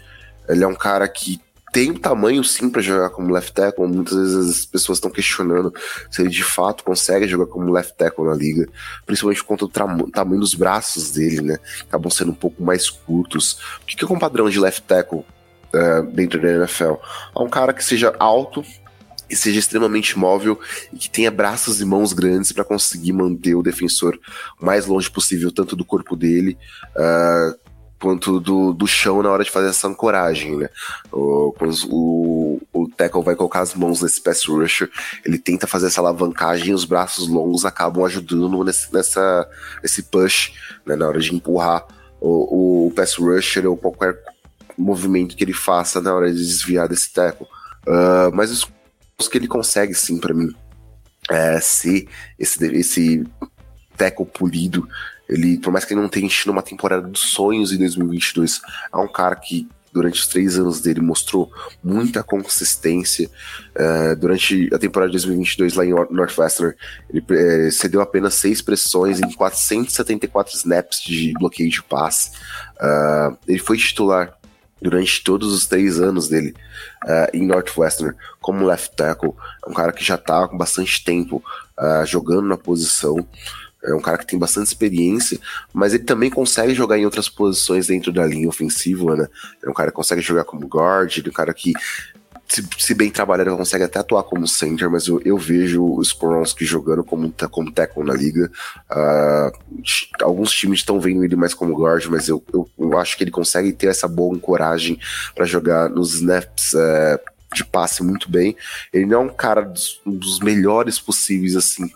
Ele 0.49 0.65
é 0.65 0.67
um 0.67 0.75
cara 0.75 1.07
que 1.07 1.41
tem 1.73 1.91
o 1.91 1.99
tamanho 1.99 2.43
sim 2.43 2.69
para 2.69 2.83
jogar 2.83 3.11
como 3.11 3.33
left 3.33 3.53
tackle. 3.53 3.87
Muitas 3.87 4.17
vezes 4.17 4.59
as 4.59 4.65
pessoas 4.65 4.99
estão 4.99 5.11
questionando 5.11 5.73
se 6.11 6.23
ele 6.23 6.31
de 6.31 6.43
fato 6.43 6.83
consegue 6.83 7.29
jogar 7.29 7.47
como 7.47 7.71
left 7.71 7.97
tackle 7.97 8.27
na 8.27 8.35
liga, 8.35 8.69
principalmente 9.07 9.43
por 9.43 9.57
conta 9.57 9.67
do 9.67 10.11
tamanho 10.11 10.41
dos 10.41 10.55
braços 10.55 11.13
dele, 11.13 11.41
né? 11.41 11.59
Acabam 11.83 12.11
sendo 12.11 12.33
um 12.33 12.35
pouco 12.35 12.63
mais 12.63 12.91
curtos. 12.91 13.53
O 13.83 13.87
que, 13.87 13.97
que 13.97 14.05
é 14.05 14.09
um 14.09 14.19
padrão 14.19 14.51
de 14.51 14.59
left 14.59 14.83
tackle 14.83 15.21
uh, 15.21 16.03
dentro 16.13 16.41
da 16.41 16.49
NFL? 16.49 16.95
É 17.37 17.39
um 17.39 17.49
cara 17.49 17.73
que 17.73 17.85
seja 17.85 18.15
alto, 18.19 18.65
que 19.29 19.37
seja 19.37 19.61
extremamente 19.61 20.19
móvel 20.19 20.59
e 20.93 20.97
que 20.97 21.09
tenha 21.09 21.31
braços 21.31 21.81
e 21.81 21.85
mãos 21.85 22.13
grandes 22.13 22.51
para 22.51 22.65
conseguir 22.65 23.13
manter 23.13 23.55
o 23.55 23.63
defensor 23.63 24.19
o 24.61 24.67
mais 24.67 24.87
longe 24.87 25.09
possível, 25.09 25.53
tanto 25.53 25.77
do 25.77 25.85
corpo 25.85 26.17
dele, 26.17 26.59
uh, 26.97 27.70
quanto 28.01 28.41
do, 28.41 28.73
do 28.73 28.87
chão 28.87 29.23
na 29.23 29.31
hora 29.31 29.45
de 29.45 29.51
fazer 29.51 29.69
essa 29.69 29.87
ancoragem, 29.87 30.57
né? 30.57 30.69
O, 31.13 31.55
o, 31.91 32.61
o 32.73 32.89
tackle 32.89 33.23
vai 33.23 33.37
colocar 33.37 33.61
as 33.61 33.75
mãos 33.75 34.01
nesse 34.01 34.21
pass 34.23 34.45
rusher, 34.47 34.91
ele 35.25 35.39
tenta 35.39 35.67
fazer 35.67 35.89
essa 35.89 36.01
alavancagem 36.01 36.71
e 36.71 36.75
os 36.75 36.87
braços 36.87 37.29
longos 37.29 37.65
acabam 37.65 38.05
ajudando 38.05 38.65
nesse, 38.65 38.93
nessa, 38.93 39.49
nesse 39.83 40.03
push, 40.05 40.53
né? 40.87 40.97
Na 40.97 41.07
hora 41.07 41.21
de 41.21 41.35
empurrar 41.35 41.87
o, 42.19 42.87
o 42.87 42.91
pass 42.93 43.15
rusher 43.15 43.67
ou 43.67 43.77
qualquer 43.77 44.19
movimento 44.77 45.37
que 45.37 45.45
ele 45.45 45.53
faça 45.53 46.01
na 46.01 46.15
hora 46.15 46.33
de 46.33 46.39
desviar 46.39 46.89
desse 46.89 47.13
tackle. 47.13 47.47
Uh, 47.87 48.35
mas 48.35 48.67
os 49.19 49.29
que 49.29 49.37
ele 49.37 49.47
consegue, 49.47 49.95
sim, 49.95 50.19
para 50.19 50.33
mim, 50.33 50.55
é 51.29 51.61
ser 51.61 52.09
esse, 52.39 52.65
esse 52.75 53.25
tackle 53.97 54.25
polido 54.25 54.89
ele, 55.31 55.59
por 55.59 55.73
mais 55.73 55.85
que 55.85 55.95
ele 55.95 56.01
não 56.01 56.09
tenha 56.09 56.27
enchido 56.27 56.51
uma 56.51 56.63
temporada 56.63 57.07
dos 57.07 57.21
sonhos 57.21 57.73
em 57.73 57.79
2022, 57.79 58.61
é 58.93 58.97
um 58.97 59.07
cara 59.07 59.37
que 59.37 59.69
durante 59.93 60.21
os 60.21 60.27
três 60.27 60.59
anos 60.59 60.81
dele 60.81 61.01
mostrou 61.01 61.53
muita 61.83 62.23
consistência. 62.23 63.29
Uh, 63.75 64.17
durante 64.17 64.69
a 64.73 64.79
temporada 64.79 65.11
de 65.11 65.19
2022 65.19 65.75
lá 65.75 65.85
em 65.85 65.91
Northwestern, 66.11 66.75
ele 67.09 67.25
uh, 67.29 67.73
cedeu 67.73 68.01
apenas 68.01 68.35
seis 68.35 68.61
pressões 68.61 69.21
em 69.21 69.31
474 69.33 70.55
snaps 70.57 71.03
de 71.03 71.33
bloqueio 71.35 71.71
de 71.71 71.83
passe. 71.83 72.31
Uh, 72.77 73.37
ele 73.47 73.59
foi 73.59 73.77
titular 73.77 74.37
durante 74.83 75.23
todos 75.23 75.53
os 75.53 75.67
três 75.67 76.01
anos 76.01 76.27
dele 76.27 76.55
em 77.35 77.47
Northwestern 77.47 78.17
como 78.41 78.65
left 78.65 78.97
tackle. 78.97 79.35
É 79.67 79.69
um 79.69 79.75
cara 79.75 79.93
que 79.93 80.03
já 80.03 80.15
está 80.15 80.49
com 80.49 80.57
bastante 80.57 81.05
tempo 81.05 81.45
jogando 82.07 82.49
na 82.49 82.57
posição. 82.57 83.27
É 83.83 83.95
um 83.95 84.01
cara 84.01 84.19
que 84.19 84.27
tem 84.27 84.39
bastante 84.39 84.67
experiência, 84.67 85.39
mas 85.73 85.95
ele 85.95 86.05
também 86.05 86.29
consegue 86.29 86.75
jogar 86.75 86.99
em 86.99 87.05
outras 87.05 87.29
posições 87.29 87.87
dentro 87.87 88.13
da 88.13 88.27
linha 88.27 88.49
ofensiva, 88.49 89.17
né? 89.17 89.27
É 89.65 89.71
um 89.71 89.75
cara 89.75 89.91
que 89.91 89.97
consegue 89.97 90.21
jogar 90.21 90.45
como 90.45 90.67
guard, 90.67 91.19
é 91.25 91.29
um 91.29 91.33
cara 91.33 91.55
que, 91.55 91.73
se, 92.47 92.63
se 92.79 92.95
bem 92.95 93.11
trabalhado, 93.11 93.57
consegue 93.57 93.85
até 93.85 93.99
atuar 93.99 94.25
como 94.25 94.47
center, 94.47 94.91
mas 94.91 95.07
eu, 95.07 95.21
eu 95.25 95.39
vejo 95.39 95.83
o 95.83 96.03
Skoronski 96.03 96.65
jogando 96.65 97.03
como, 97.03 97.33
como 97.51 97.73
tackle 97.73 98.05
na 98.05 98.13
liga. 98.13 98.51
Uh, 98.91 99.83
alguns 100.23 100.53
times 100.53 100.81
estão 100.81 101.01
vendo 101.01 101.25
ele 101.25 101.37
mais 101.37 101.55
como 101.55 101.75
guard, 101.75 102.05
mas 102.07 102.29
eu, 102.29 102.45
eu, 102.53 102.69
eu, 102.79 102.99
acho 102.99 103.17
que 103.17 103.25
ele 103.25 103.31
consegue 103.31 103.73
ter 103.73 103.87
essa 103.87 104.07
boa 104.07 104.39
coragem 104.39 104.99
para 105.35 105.47
jogar 105.47 105.89
nos 105.89 106.15
snaps. 106.15 106.75
Uh, 106.75 107.31
de 107.53 107.65
passe 107.65 108.03
muito 108.03 108.31
bem. 108.31 108.57
Ele 108.93 109.07
não 109.07 109.23
é 109.23 109.25
um 109.25 109.29
cara 109.29 109.63
dos, 109.63 110.01
um 110.07 110.13
dos 110.13 110.39
melhores 110.39 110.99
possíveis, 110.99 111.57
assim, 111.57 111.91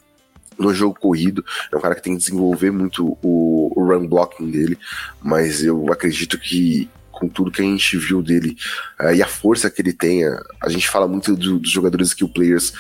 no 0.58 0.74
jogo 0.74 0.98
corrido. 0.98 1.44
É 1.72 1.76
um 1.76 1.80
cara 1.80 1.94
que 1.94 2.02
tem 2.02 2.14
que 2.14 2.24
desenvolver 2.24 2.70
muito 2.70 3.18
o, 3.22 3.72
o 3.74 3.84
run 3.84 4.06
blocking 4.06 4.50
dele, 4.50 4.78
mas 5.22 5.62
eu 5.62 5.92
acredito 5.92 6.38
que 6.38 6.88
com 7.14 7.28
tudo 7.28 7.50
que 7.50 7.62
a 7.62 7.64
gente 7.64 7.96
viu 7.96 8.20
dele 8.20 8.56
uh, 9.00 9.12
e 9.12 9.22
a 9.22 9.26
força 9.26 9.70
que 9.70 9.80
ele 9.80 9.92
tem. 9.92 10.22
A 10.60 10.68
gente 10.68 10.88
fala 10.88 11.06
muito 11.06 11.34
do, 11.34 11.58
dos 11.58 11.70
jogadores 11.70 12.08
skill 12.08 12.28
players 12.28 12.72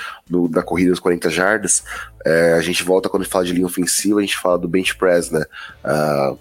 na 0.50 0.62
corrida 0.62 0.90
dos 0.90 1.00
40 1.00 1.30
jardas. 1.30 1.84
Uh, 2.26 2.56
a 2.58 2.60
gente 2.60 2.82
volta 2.82 3.08
quando 3.08 3.24
fala 3.24 3.44
de 3.44 3.52
linha 3.52 3.66
ofensiva, 3.66 4.18
a 4.18 4.22
gente 4.22 4.36
fala 4.36 4.58
do 4.58 4.68
bench 4.68 4.96
press, 4.96 5.30
né? 5.30 5.44
Uh, 5.84 6.38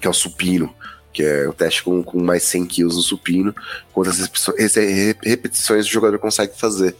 que 0.00 0.06
é 0.06 0.10
o 0.10 0.14
supino. 0.14 0.74
Que 1.12 1.22
é 1.22 1.46
o 1.46 1.52
teste 1.52 1.82
com, 1.82 2.02
com 2.02 2.22
mais 2.22 2.42
100 2.44 2.66
quilos 2.66 2.96
no 2.96 3.02
supino, 3.02 3.54
quantas 3.92 4.18
repetições 5.22 5.84
o 5.84 5.90
jogador 5.90 6.18
consegue 6.18 6.58
fazer. 6.58 6.96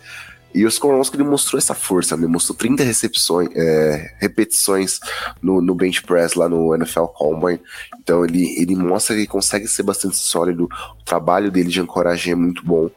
E 0.55 0.65
o 0.65 0.69
Skoronski 0.69 1.17
ele 1.17 1.25
mostrou 1.25 1.59
essa 1.59 1.75
força, 1.75 2.15
ele 2.15 2.27
mostrou 2.27 2.57
30 2.57 2.85
recepções, 2.85 3.49
é, 3.55 4.15
repetições 4.19 5.01
no, 5.41 5.63
no 5.63 5.75
bench 5.75 6.03
press 6.03 6.35
lá 6.35 6.49
no 6.49 6.75
NFL 6.75 7.05
Combine. 7.07 7.61
Então 8.01 8.25
ele, 8.25 8.61
ele 8.61 8.77
mostra 8.77 9.15
que 9.15 9.23
ele 9.23 9.27
consegue 9.27 9.67
ser 9.67 9.83
bastante 9.83 10.17
sólido, 10.17 10.69
o 11.01 11.05
trabalho 11.05 11.51
dele 11.51 11.71
de 11.71 11.81
ancoragem 11.81 12.33
é 12.33 12.37
muito 12.37 12.65
bom. 12.65 12.91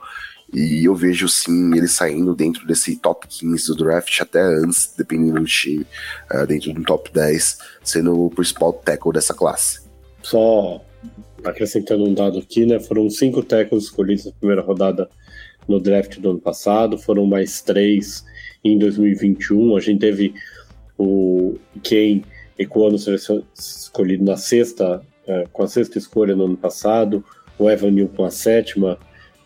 E 0.53 0.85
eu 0.85 0.95
vejo 0.95 1.27
sim 1.27 1.75
ele 1.75 1.87
saindo 1.87 2.35
dentro 2.35 2.65
desse 2.67 2.95
top 2.97 3.27
15 3.27 3.67
do 3.67 3.75
draft, 3.75 4.21
até 4.21 4.41
antes, 4.41 4.93
dependendo 4.97 5.39
do 5.39 5.45
time, 5.45 5.85
uh, 6.31 6.45
dentro 6.45 6.71
do 6.71 6.83
top 6.83 7.11
10, 7.11 7.57
sendo 7.83 8.25
o 8.25 8.29
principal 8.29 8.71
tackle 8.71 9.11
dessa 9.11 9.33
classe. 9.33 9.81
Só 10.21 10.81
acrescentando 11.43 12.03
um 12.03 12.13
dado 12.13 12.39
aqui, 12.39 12.65
né? 12.65 12.79
Foram 12.79 13.09
cinco 13.09 13.43
tackles 13.43 13.85
escolhidos 13.85 14.25
na 14.25 14.31
primeira 14.31 14.61
rodada 14.61 15.09
no 15.67 15.79
draft 15.79 16.19
do 16.19 16.31
ano 16.31 16.39
passado, 16.39 16.97
foram 16.97 17.25
mais 17.25 17.61
três 17.61 18.25
em 18.63 18.77
2021. 18.77 19.75
A 19.75 19.79
gente 19.79 19.99
teve 19.99 20.33
o 20.97 21.55
Kane 21.83 22.23
Equano 22.57 22.97
escolhido 23.57 24.23
na 24.23 24.37
sexta, 24.37 25.01
é, 25.27 25.45
com 25.51 25.63
a 25.63 25.67
sexta 25.67 25.97
escolha 25.97 26.35
no 26.35 26.45
ano 26.45 26.57
passado, 26.57 27.23
o 27.59 27.69
Evan 27.69 27.91
Neal 27.91 28.09
com 28.09 28.23
a 28.23 28.31
sétima 28.31 28.97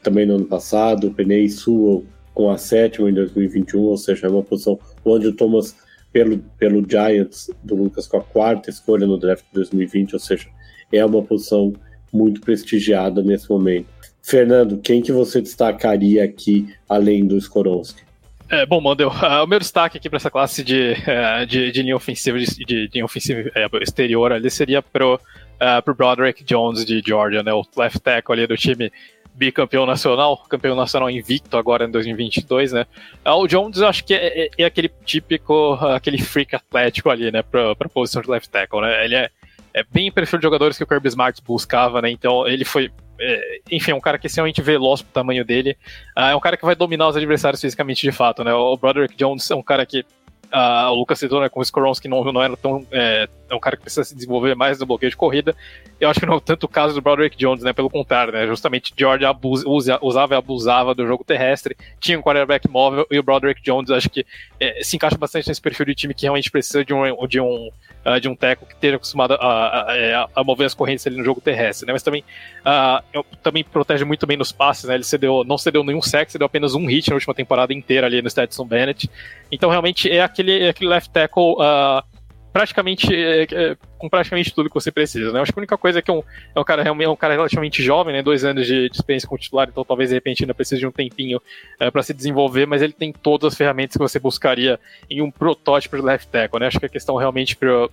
também 0.04 0.26
no 0.26 0.36
ano 0.36 0.46
passado, 0.46 1.08
o 1.08 1.14
Penei 1.14 1.50
Sewell 1.50 2.06
com 2.34 2.50
a 2.50 2.58
sétima 2.58 3.10
em 3.10 3.14
2021, 3.14 3.82
ou 3.82 3.98
seja, 3.98 4.28
é 4.28 4.30
uma 4.30 4.44
posição 4.44 4.80
onde 5.04 5.28
o 5.28 5.34
Thomas 5.34 5.76
pelo, 6.12 6.40
pelo 6.58 6.86
Giants 6.90 7.52
do 7.64 7.76
Lucas 7.76 8.08
com 8.08 8.18
a 8.18 8.24
quarta 8.24 8.70
escolha 8.70 9.06
no 9.06 9.18
draft 9.18 9.44
de 9.46 9.54
2020, 9.54 10.14
ou 10.14 10.20
seja, 10.20 10.48
é 10.92 11.04
uma 11.06 11.22
posição 11.22 11.74
muito 12.12 12.42
prestigiada 12.42 13.22
nesse 13.22 13.50
momento. 13.50 13.88
Fernando, 14.30 14.78
quem 14.78 15.02
que 15.02 15.12
você 15.12 15.42
destacaria 15.42 16.24
aqui 16.24 16.72
além 16.88 17.26
do 17.26 17.36
Skoronski? 17.38 18.04
É, 18.48 18.64
bom, 18.64 18.80
Mandel, 18.80 19.10
uh, 19.10 19.44
o 19.44 19.48
meu 19.48 19.58
destaque 19.58 19.98
aqui 19.98 20.08
para 20.08 20.18
essa 20.18 20.30
classe 20.30 20.64
de, 20.64 20.94
uh, 20.94 21.46
de, 21.50 21.72
de, 21.72 21.82
linha 21.82 21.96
ofensiva, 21.96 22.38
de, 22.38 22.46
de, 22.64 22.88
de 22.88 23.04
ofensiva 23.04 23.42
uh, 23.42 23.78
exterior 23.82 24.32
ali 24.32 24.50
seria 24.52 24.84
pro, 24.84 25.16
uh, 25.16 25.82
pro 25.84 25.96
Broderick 25.96 26.44
Jones 26.44 26.86
de 26.86 27.02
Georgia, 27.06 27.42
né, 27.42 27.52
o 27.52 27.64
left 27.76 28.00
tackle 28.02 28.34
ali 28.34 28.46
do 28.46 28.56
time 28.56 28.92
bicampeão 29.34 29.86
nacional, 29.86 30.38
campeão 30.48 30.76
nacional 30.76 31.10
invicto 31.10 31.58
agora 31.58 31.86
em 31.86 31.92
2022, 31.92 32.74
né? 32.74 32.86
O 33.26 33.48
Jones 33.48 33.82
acho 33.82 34.04
que 34.04 34.14
é, 34.14 34.46
é, 34.46 34.50
é 34.58 34.66
aquele 34.66 34.92
típico, 35.06 35.74
aquele 35.76 36.18
freak 36.18 36.56
atlético 36.56 37.10
ali, 37.10 37.32
né, 37.32 37.42
para 37.42 37.72
a 37.72 37.90
posição 37.90 38.22
de 38.22 38.30
left 38.30 38.50
tackle, 38.50 38.82
né? 38.82 39.06
Ele 39.06 39.16
é, 39.16 39.30
é 39.74 39.84
bem 39.90 40.12
perfil 40.12 40.40
de 40.40 40.44
jogadores 40.44 40.78
que 40.78 40.84
o 40.84 40.88
Kirby 40.88 41.08
Smart 41.08 41.42
buscava, 41.44 42.02
né? 42.02 42.12
Então 42.12 42.46
ele 42.46 42.66
foi 42.66 42.92
é, 43.20 43.60
enfim, 43.72 43.92
é 43.92 43.96
um 43.96 44.00
cara 44.00 44.18
que 44.18 44.26
é 44.26 44.28
extremamente 44.28 44.62
veloz 44.62 45.02
pro 45.02 45.12
tamanho 45.12 45.44
dele. 45.44 45.78
Uh, 46.18 46.22
é 46.22 46.36
um 46.36 46.40
cara 46.40 46.56
que 46.56 46.66
vai 46.66 46.76
dominar 46.76 47.08
os 47.08 47.18
adversários 47.18 47.62
fisicamente 47.62 48.02
de 48.02 48.12
fato, 48.12 48.44
né? 48.44 48.54
O 48.54 48.78
Broderick 48.78 49.16
Jones 49.16 49.50
é 49.52 49.56
um 49.56 49.64
cara 49.64 49.86
que. 49.86 50.06
Uh, 50.52 50.90
o 50.92 50.96
Lucas 50.96 51.20
citou, 51.20 51.40
né, 51.42 51.48
com 51.48 51.60
o 51.60 51.64
Skoronski 51.64 52.08
não, 52.08 52.24
não 52.24 52.42
era 52.42 52.58
tão. 52.58 52.86
É, 52.92 53.30
é, 53.50 53.56
um 53.56 53.60
cara 53.60 53.78
que 53.78 53.84
precisa 53.84 54.04
se 54.04 54.16
desenvolver 54.16 54.56
mais 54.56 54.80
no 54.80 54.86
bloqueio 54.86 55.10
de 55.10 55.16
corrida. 55.16 55.56
Eu 56.00 56.10
acho 56.10 56.20
que 56.20 56.26
não 56.26 56.38
é 56.38 56.40
tanto 56.40 56.64
o 56.64 56.68
caso 56.68 56.96
do 56.96 57.02
Broderick 57.02 57.38
Jones, 57.38 57.64
né? 57.64 57.72
Pelo 57.72 57.90
contrário, 57.90 58.34
né? 58.34 58.48
Justamente 58.48 58.94
George 58.98 59.26
abus, 59.26 59.64
usa, 59.64 60.00
usava 60.02 60.34
e 60.34 60.38
abusava 60.38 60.96
do 60.96 61.06
jogo 61.06 61.24
terrestre, 61.24 61.78
tinha 62.00 62.18
um 62.18 62.22
quarterback 62.22 62.68
móvel 62.68 63.06
e 63.12 63.20
o 63.20 63.24
Broderick 63.24 63.62
Jones 63.62 63.92
acho 63.92 64.10
que 64.10 64.26
é, 64.60 64.82
se 64.84 64.96
encaixa 64.96 65.18
bastante 65.18 65.48
nesse 65.48 65.62
perfil 65.62 65.86
de 65.86 65.96
time 65.96 66.14
que 66.14 66.24
realmente 66.24 66.50
precisa 66.50 66.84
de 66.84 66.94
um, 66.94 67.28
de 67.28 67.40
um 67.40 67.70
uh, 68.06 68.20
de 68.20 68.28
um 68.28 68.36
teco 68.36 68.66
que 68.66 68.74
esteja 68.74 68.96
acostumado 68.96 69.34
a, 69.34 69.38
a, 69.38 70.24
a, 70.24 70.30
a, 70.36 70.44
mover 70.44 70.66
as 70.66 70.74
correntes 70.74 71.06
ali 71.06 71.18
no 71.18 71.24
jogo 71.24 71.42
terrestre, 71.42 71.86
né? 71.86 71.94
Mas 71.94 72.04
também, 72.04 72.24
uh, 72.62 73.24
também 73.42 73.64
protege 73.64 74.04
muito 74.06 74.26
bem 74.26 74.38
nos 74.38 74.52
passes, 74.52 74.86
né? 74.86 74.96
Ele 74.96 75.04
cedeu, 75.04 75.44
não 75.44 75.58
cedeu 75.58 75.84
nenhum 75.84 76.02
sec, 76.02 76.30
cedeu 76.30 76.46
apenas 76.46 76.76
um 76.76 76.86
hit 76.86 77.10
na 77.10 77.16
última 77.16 77.34
temporada 77.34 77.74
inteira 77.74 78.08
ali 78.08 78.22
no 78.22 78.30
Stetson 78.30 78.66
Bennett. 78.66 79.10
Então, 79.52 79.70
realmente, 79.70 80.10
é 80.10 80.22
aquele, 80.40 80.70
aquele 80.70 80.90
left 80.90 81.12
tackle 81.12 81.54
uh, 81.54 82.04
praticamente 82.52 83.08
é, 83.14 83.76
com 83.98 84.10
praticamente 84.10 84.54
tudo 84.54 84.70
que 84.70 84.74
você 84.74 84.92
precisa, 84.92 85.32
né? 85.32 85.42
acho 85.42 85.52
que 85.52 85.60
a 85.60 85.62
única 85.62 85.78
coisa 85.78 86.00
é 86.00 86.02
que 86.02 86.10
é 86.10 86.14
um, 86.14 86.24
é 86.56 86.60
um 86.60 86.64
cara 86.64 86.82
realmente 86.82 87.08
é 87.08 87.10
um 87.10 87.16
cara 87.16 87.34
relativamente 87.34 87.84
jovem, 87.84 88.14
né? 88.14 88.24
Dois 88.24 88.44
anos 88.44 88.66
de, 88.66 88.90
de 88.90 88.96
experiência 88.96 89.28
como 89.28 89.40
titular, 89.40 89.68
então 89.70 89.84
talvez 89.84 90.10
de 90.10 90.16
repente 90.16 90.44
ainda 90.44 90.54
precise 90.54 90.80
de 90.80 90.88
um 90.88 90.92
tempinho 90.92 91.42
é, 91.80 91.92
para 91.92 92.02
se 92.02 92.14
desenvolver, 92.14 92.66
mas 92.66 92.82
ele 92.82 92.94
tem 92.94 93.12
todas 93.12 93.54
as 93.54 93.58
ferramentas 93.58 93.98
que 93.98 94.02
você 94.02 94.20
buscaria 94.20 94.80
em 95.10 95.22
um 95.22 95.30
protótipo 95.30 95.96
de 95.96 96.02
left 96.02 96.28
tackle, 96.30 96.60
né? 96.60 96.68
Acho 96.68 96.80
que 96.80 96.86
a 96.86 96.90
questão 96.90 97.16
realmente 97.18 97.56
para 97.56 97.90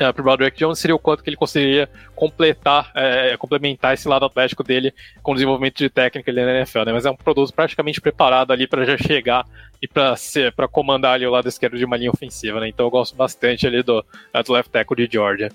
uh, 0.00 0.04
é, 0.04 0.12
para 0.12 0.20
o 0.20 0.24
Broderick 0.24 0.58
Jones 0.58 0.78
seria 0.78 0.94
o 0.94 0.98
quanto 0.98 1.22
que 1.22 1.30
ele 1.30 1.36
conseguiria 1.36 1.88
completar, 2.14 2.90
é, 2.94 3.36
complementar 3.36 3.94
esse 3.94 4.08
lado 4.08 4.24
atlético 4.24 4.62
dele 4.62 4.92
com 5.22 5.32
o 5.32 5.34
desenvolvimento 5.34 5.78
de 5.78 5.88
técnica 5.88 6.30
ali 6.30 6.44
na 6.44 6.58
NFL, 6.58 6.84
né? 6.84 6.92
Mas 6.92 7.06
é 7.06 7.10
um 7.10 7.16
produto 7.16 7.52
praticamente 7.52 8.00
preparado 8.00 8.52
ali 8.52 8.66
para 8.66 8.84
já 8.84 8.96
chegar 8.96 9.46
e 9.80 9.88
para 9.88 10.14
ser 10.16 10.52
para 10.52 10.68
comandar 10.68 11.14
ali 11.14 11.26
o 11.26 11.30
lado 11.30 11.48
esquerdo 11.48 11.76
de 11.76 11.84
uma 11.84 11.96
linha 11.96 12.10
ofensiva, 12.10 12.60
né? 12.60 12.68
Então 12.68 12.86
eu 12.86 12.90
gosto 12.90 13.16
bastante 13.16 13.66
ali 13.66 13.82
do, 13.82 14.04
do 14.44 14.52
left 14.52 14.70
tackle 14.70 14.96
de 14.96 15.12
Georgia. 15.12 15.50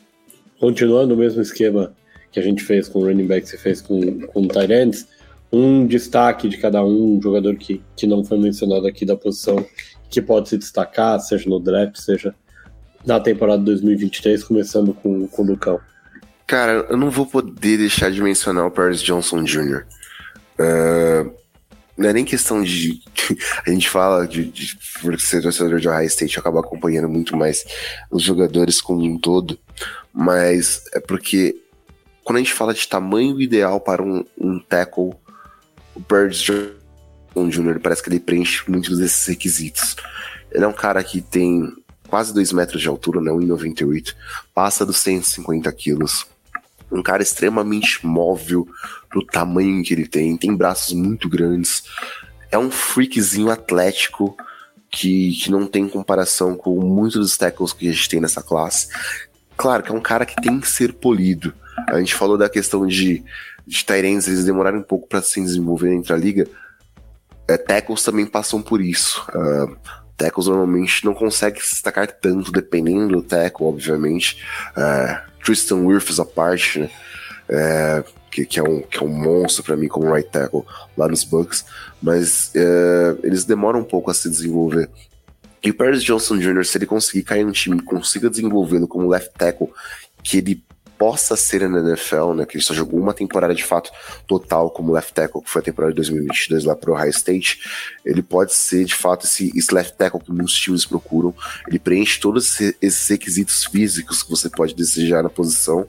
Continuando 0.60 1.14
o 1.14 1.18
mesmo 1.18 1.42
esquema 1.42 1.94
que 2.32 2.40
a 2.40 2.44
gente 2.44 2.64
fez 2.64 2.88
com 2.88 3.00
running 3.00 3.28
backs 3.28 3.54
e 3.54 3.58
fez 3.58 3.82
com, 3.82 4.20
com 4.28 4.48
tight 4.48 4.72
ends, 4.72 5.08
um 5.52 5.86
destaque 5.86 6.50
de 6.50 6.58
cada 6.58 6.84
um, 6.84 7.18
um 7.18 7.22
jogador 7.22 7.56
que, 7.56 7.82
que 7.96 8.06
não 8.06 8.24
foi 8.24 8.38
mencionado 8.38 8.86
aqui 8.86 9.06
da 9.06 9.16
posição 9.16 9.66
que 10.10 10.22
pode 10.22 10.50
se 10.50 10.58
destacar, 10.58 11.20
seja 11.20 11.50
no 11.50 11.60
draft, 11.60 11.98
seja 11.98 12.34
na 13.06 13.20
temporada 13.20 13.64
2023, 13.64 14.43
começando 14.43 14.93
com, 14.93 15.28
com 15.28 15.41
o 15.41 15.45
Lucão. 15.45 15.80
Cara, 16.45 16.86
eu 16.89 16.98
não 16.98 17.10
vou 17.10 17.26
poder 17.26 17.78
deixar 17.78 18.10
de 18.10 18.22
mencionar 18.22 18.66
o 18.66 18.72
Paris 18.72 19.02
Johnson 19.02 19.43
Jr. 19.43 19.86
Uh, 20.58 21.34
não 21.98 22.10
é 22.10 22.14
nem 22.14 22.24
questão 22.24 22.64
de. 22.64 23.02
a 23.66 23.70
gente 23.70 23.89
fala 23.89 24.28
de, 24.28 24.45
de 24.45 24.78
ser 25.20 25.41
torcedor 25.41 25.80
de 25.80 25.89
Ohio 25.89 26.08
State 26.08 26.39
acabar 26.39 26.60
acompanhando 26.60 27.10
muito 27.10 27.36
mais 27.36 27.66
os 28.12 28.24
jogadores 28.24 28.80
como 28.80 29.04
um 29.04 29.18
todo, 29.18 29.60
mas 30.14 30.84
é 30.93 31.00
porque 31.00 31.56
quando 32.24 32.38
a 32.38 32.39
gente 32.39 32.54
fala 32.54 32.74
de 32.74 32.88
tamanho 32.88 33.39
ideal 33.41 33.80
para 33.80 34.04
um, 34.04 34.24
um 34.38 34.60
tackle, 34.60 35.14
o 35.95 36.00
Birds 36.00 36.41
Johnson 36.41 37.50
Jr. 37.50 37.80
parece 37.82 38.04
que 38.04 38.10
ele 38.10 38.20
preenche 38.20 38.70
muitos 38.70 39.00
desses 39.00 39.26
requisitos. 39.26 39.95
Ele 40.52 40.64
é 40.64 40.68
um 40.68 40.74
cara 40.74 41.04
que 41.04 41.22
tem 41.22 41.74
quase 42.08 42.34
2 42.34 42.51
metros 42.53 42.82
de 42.82 42.88
altura, 42.88 43.22
né, 43.22 43.32
1,98, 43.32 44.16
passa 44.53 44.86
dos 44.86 44.97
150 44.97 45.72
quilos 45.74 46.26
um 46.91 47.01
cara 47.01 47.22
extremamente 47.22 48.05
móvel 48.05 48.68
pro 49.10 49.26
tamanho 49.26 49.84
que 49.84 49.93
ele 49.93 50.08
tem, 50.08 50.38
tem 50.38 50.55
braços 50.55 50.93
muito 50.93 51.30
grandes, 51.30 51.84
é 52.51 52.58
um 52.58 52.72
freakzinho 52.72 53.51
atlético 53.51 54.36
que, 54.89 55.34
que 55.34 55.51
não 55.51 55.68
tem 55.68 55.88
comparação 55.88 56.55
com 56.55 56.80
muitos 56.80 57.20
dos 57.20 57.38
tackles 57.38 57.74
que 57.74 57.89
a 57.89 57.91
gente 57.91 58.10
tem 58.10 58.22
nessa 58.22 58.41
classe. 58.41 58.88
Claro 59.55 59.84
que 59.84 59.91
é 59.91 59.93
um 59.93 60.01
cara 60.01 60.26
que 60.26 60.41
tem 60.41 60.60
que 60.60 60.70
ser 60.70 60.93
polido. 60.93 61.53
A 61.89 61.99
gente 61.99 62.16
falou 62.16 62.38
da 62.38 62.49
questão 62.49 62.88
de, 62.88 63.24
de 63.66 63.86
Tyrants, 63.86 64.28
eles 64.28 64.45
demoraram 64.45 64.80
um 64.80 64.84
pouco 64.84 65.08
para 65.08 65.22
se 65.22 65.41
desenvolver 65.41 65.93
entre 65.93 66.14
a 66.14 66.18
liga. 66.18 66.47
É, 67.47 67.58
tackles 67.58 68.03
também 68.03 68.26
passam 68.26 68.62
por 68.62 68.82
isso. 68.82 69.26
Uh, 69.30 69.76
tackles 70.18 70.47
normalmente 70.47 71.05
não 71.05 71.13
conseguem 71.13 71.61
se 71.61 71.72
destacar 71.72 72.07
tanto, 72.07 72.51
dependendo 72.51 73.15
do 73.15 73.22
tackle, 73.22 73.68
obviamente. 73.68 74.43
Uh, 74.76 75.28
Tristan 75.43 75.86
Wirfs 75.86 76.20
à 76.20 76.26
parte, 76.26 76.80
né? 76.80 76.89
É, 77.49 78.03
que, 78.30 78.45
que, 78.45 78.59
é 78.59 78.63
um, 78.63 78.82
que 78.82 78.97
é 78.97 79.01
um 79.01 79.07
monstro 79.07 79.63
para 79.63 79.78
mim 79.78 79.88
como 79.88 80.13
right 80.13 80.30
tackle 80.30 80.63
lá 80.97 81.07
nos 81.07 81.24
Bucks, 81.24 81.63
mas 82.01 82.51
é, 82.53 83.15
eles 83.24 83.45
demoram 83.45 83.80
um 83.80 83.86
pouco 83.86 84.11
a 84.11 84.13
se 84.13 84.30
desenvolver. 84.30 84.89
E 85.63 85.72
o 85.72 85.74
Paris 85.74 86.03
Johnson 86.03 86.38
Jr., 86.38 86.65
se 86.65 86.78
ele 86.78 86.86
conseguir 86.86 87.24
cair 87.24 87.45
no 87.45 87.51
time 87.51 87.82
consiga 87.82 88.30
desenvolvê-lo 88.30 88.88
como 88.88 89.07
left 89.07 89.32
tackle, 89.38 89.70
que 90.22 90.39
ele 90.39 90.63
possa 90.98 91.36
ser 91.36 91.68
na 91.70 91.80
NFL, 91.80 92.34
né, 92.34 92.45
que 92.45 92.58
ele 92.58 92.64
só 92.64 92.74
jogou 92.74 93.00
uma 93.00 93.14
temporada 93.14 93.54
de 93.54 93.64
fato 93.64 93.91
total 94.26 94.70
como 94.70 94.91
left 94.91 95.14
tackle, 95.14 95.41
que 95.41 95.50
foi 95.50 95.62
a 95.62 95.66
temporada 95.66 95.93
de 95.93 95.98
2022 95.98 96.66
lá 96.66 96.76
pro 96.76 96.93
Ohio 96.93 97.10
State, 97.10 97.60
ele 98.06 98.22
pode 98.22 98.54
ser 98.54 98.86
de 98.86 98.95
fato 98.95 99.26
esse, 99.26 99.52
esse 99.56 99.74
left 99.74 99.95
tackle 99.98 100.20
que 100.20 100.32
muitos 100.32 100.56
times 100.56 100.86
procuram, 100.86 101.34
ele 101.68 101.80
preenche 101.80 102.20
todos 102.20 102.60
esses 102.82 103.08
requisitos 103.08 103.66
físicos 103.66 104.24
que 104.24 104.30
você 104.30 104.50
pode 104.50 104.74
desejar 104.74 105.22
na 105.22 105.30
posição, 105.30 105.88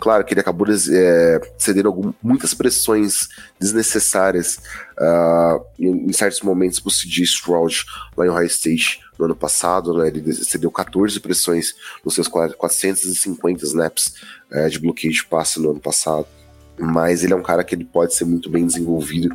Claro 0.00 0.24
que 0.24 0.32
ele 0.32 0.40
acabou 0.40 0.66
é, 0.66 1.40
cedendo 1.58 1.88
algum, 1.88 2.12
muitas 2.22 2.54
pressões 2.54 3.28
desnecessárias 3.60 4.58
uh, 4.98 5.62
em, 5.78 6.06
em, 6.08 6.12
certos 6.14 6.40
momentos 6.40 6.80
para 6.80 6.88
o 6.88 6.92
CJ 6.92 7.24
Stroud 7.24 7.84
lá 8.16 8.24
em 8.24 8.30
Ohio 8.30 8.46
State 8.46 9.02
no 9.18 9.26
ano 9.26 9.36
passado. 9.36 9.92
Né, 9.92 10.08
ele 10.08 10.32
cedeu 10.32 10.70
14 10.70 11.20
pressões 11.20 11.74
nos 12.02 12.14
seus 12.14 12.26
450 12.26 13.62
snaps 13.66 14.14
é, 14.50 14.68
de 14.70 14.78
bloqueio 14.78 15.12
de 15.12 15.22
passe 15.22 15.60
no 15.60 15.70
ano 15.70 15.80
passado. 15.80 16.26
Mas 16.78 17.22
ele 17.22 17.34
é 17.34 17.36
um 17.36 17.42
cara 17.42 17.62
que 17.62 17.74
ele 17.74 17.84
pode 17.84 18.14
ser 18.14 18.24
muito 18.24 18.48
bem 18.48 18.66
desenvolvido 18.66 19.28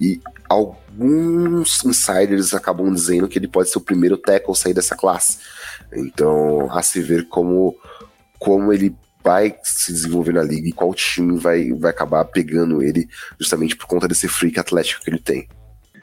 e 0.00 0.20
alguns 0.48 1.84
insiders 1.84 2.54
acabam 2.54 2.94
dizendo 2.94 3.26
que 3.26 3.40
ele 3.40 3.48
pode 3.48 3.70
ser 3.70 3.78
o 3.78 3.80
primeiro 3.80 4.16
tackle 4.16 4.52
a 4.52 4.54
sair 4.54 4.72
dessa 4.72 4.94
classe. 4.94 5.38
Então, 5.92 6.70
a 6.70 6.80
se 6.80 7.00
ver 7.00 7.26
como, 7.26 7.76
como 8.38 8.72
ele 8.72 8.94
vai 9.22 9.54
se 9.62 9.92
desenvolver 9.92 10.32
na 10.32 10.42
liga 10.42 10.68
e 10.68 10.72
qual 10.72 10.94
time 10.94 11.38
vai, 11.38 11.72
vai 11.72 11.90
acabar 11.90 12.24
pegando 12.24 12.82
ele 12.82 13.08
justamente 13.38 13.76
por 13.76 13.86
conta 13.86 14.08
desse 14.08 14.28
freak 14.28 14.58
atlético 14.58 15.02
que 15.02 15.10
ele 15.10 15.18
tem. 15.18 15.48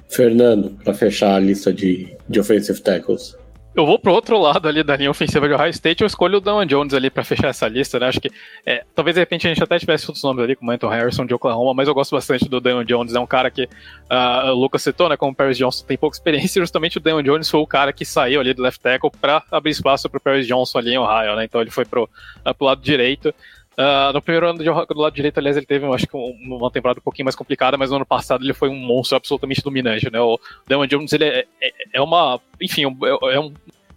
Fernando, 0.10 0.72
para 0.84 0.94
fechar 0.94 1.36
a 1.36 1.40
lista 1.40 1.72
de, 1.72 2.16
de 2.28 2.40
offensive 2.40 2.82
tackles. 2.82 3.36
Eu 3.76 3.86
vou 3.86 4.00
pro 4.00 4.12
outro 4.12 4.38
lado 4.40 4.68
ali 4.68 4.84
da 4.84 4.96
linha 4.96 5.12
ofensiva 5.12 5.48
de 5.48 5.54
Ohio 5.54 5.70
State, 5.70 6.02
eu 6.02 6.08
escolho 6.08 6.38
o 6.38 6.42
Dan 6.42 6.66
Jones 6.66 6.94
ali 6.94 7.10
para 7.10 7.24
fechar 7.24 7.50
essa 7.50 7.68
lista, 7.68 8.00
né? 8.00 8.08
Acho 8.08 8.20
que 8.20 8.32
é, 8.66 8.84
talvez 8.96 9.14
de 9.14 9.22
repente 9.22 9.46
a 9.46 9.54
gente 9.54 9.64
até 9.64 9.78
tivesse 9.78 10.06
outros 10.06 10.24
nomes 10.24 10.44
ali, 10.44 10.56
como 10.56 10.72
Anton 10.72 10.90
Harrison 10.90 11.26
de 11.26 11.34
Oklahoma, 11.36 11.74
mas 11.76 11.88
eu 11.88 11.94
gosto 11.94 12.16
bastante 12.16 12.50
do 12.50 12.60
Dan 12.60 12.84
Jones. 12.84 13.14
É 13.14 13.20
um 13.20 13.28
cara 13.28 13.52
que 13.52 13.66
uh, 13.66 14.52
o 14.52 14.56
Lucas 14.56 14.82
citou, 14.82 15.08
né? 15.08 15.16
Como 15.16 15.32
o 15.32 15.36
Paris 15.36 15.58
Johnson 15.58 15.86
tem 15.86 15.98
pouca 15.98 16.18
experiência, 16.18 16.60
justamente 16.60 16.98
o 16.98 17.00
Dan 17.00 17.22
Jones 17.22 17.50
foi 17.50 17.60
o 17.60 17.68
cara 17.68 17.94
que 17.94 18.04
saiu 18.04 18.42
ali 18.42 18.56
do 18.56 18.64
left 18.64 18.82
tackle 18.82 19.12
para 19.22 19.44
abrir 19.52 19.72
espaço 19.72 20.10
pro 20.10 20.20
Paris 20.20 20.48
Johnson 20.48 20.80
ali 20.80 20.94
em 20.94 20.98
Ohio, 20.98 21.36
né? 21.36 21.46
Então 21.46 21.62
ele 21.62 21.72
foi 21.72 21.86
pro, 21.86 22.04
uh, 22.04 22.54
pro 22.54 22.66
lado 22.66 22.82
direito. 22.82 23.34
Uh, 23.80 24.12
no 24.12 24.22
primeiro 24.22 24.50
ano 24.50 24.60
de, 24.60 24.66
do 24.66 25.00
lado 25.00 25.14
direito, 25.14 25.38
aliás, 25.38 25.56
ele 25.56 25.66
teve, 25.66 25.86
acho 25.86 26.06
que 26.06 26.18
uma 26.18 26.70
temporada 26.70 27.00
um 27.00 27.04
pouquinho 27.04 27.24
mais 27.24 27.36
complicada, 27.36 27.78
mas 27.78 27.90
no 27.90 27.96
ano 27.96 28.06
passado 28.06 28.44
ele 28.44 28.54
foi 28.54 28.68
um 28.68 28.76
monstro 28.76 29.16
absolutamente 29.16 29.64
dominante, 29.64 30.12
né? 30.12 30.20
O 30.20 30.38
Damon 30.68 30.86
Jones, 30.86 31.14
ele 31.14 31.24
é, 31.24 31.46
é, 31.62 31.72
é 31.94 32.02
uma, 32.02 32.42
enfim, 32.60 32.84
é, 32.84 33.36
é, 33.36 33.40
um, 33.40 33.54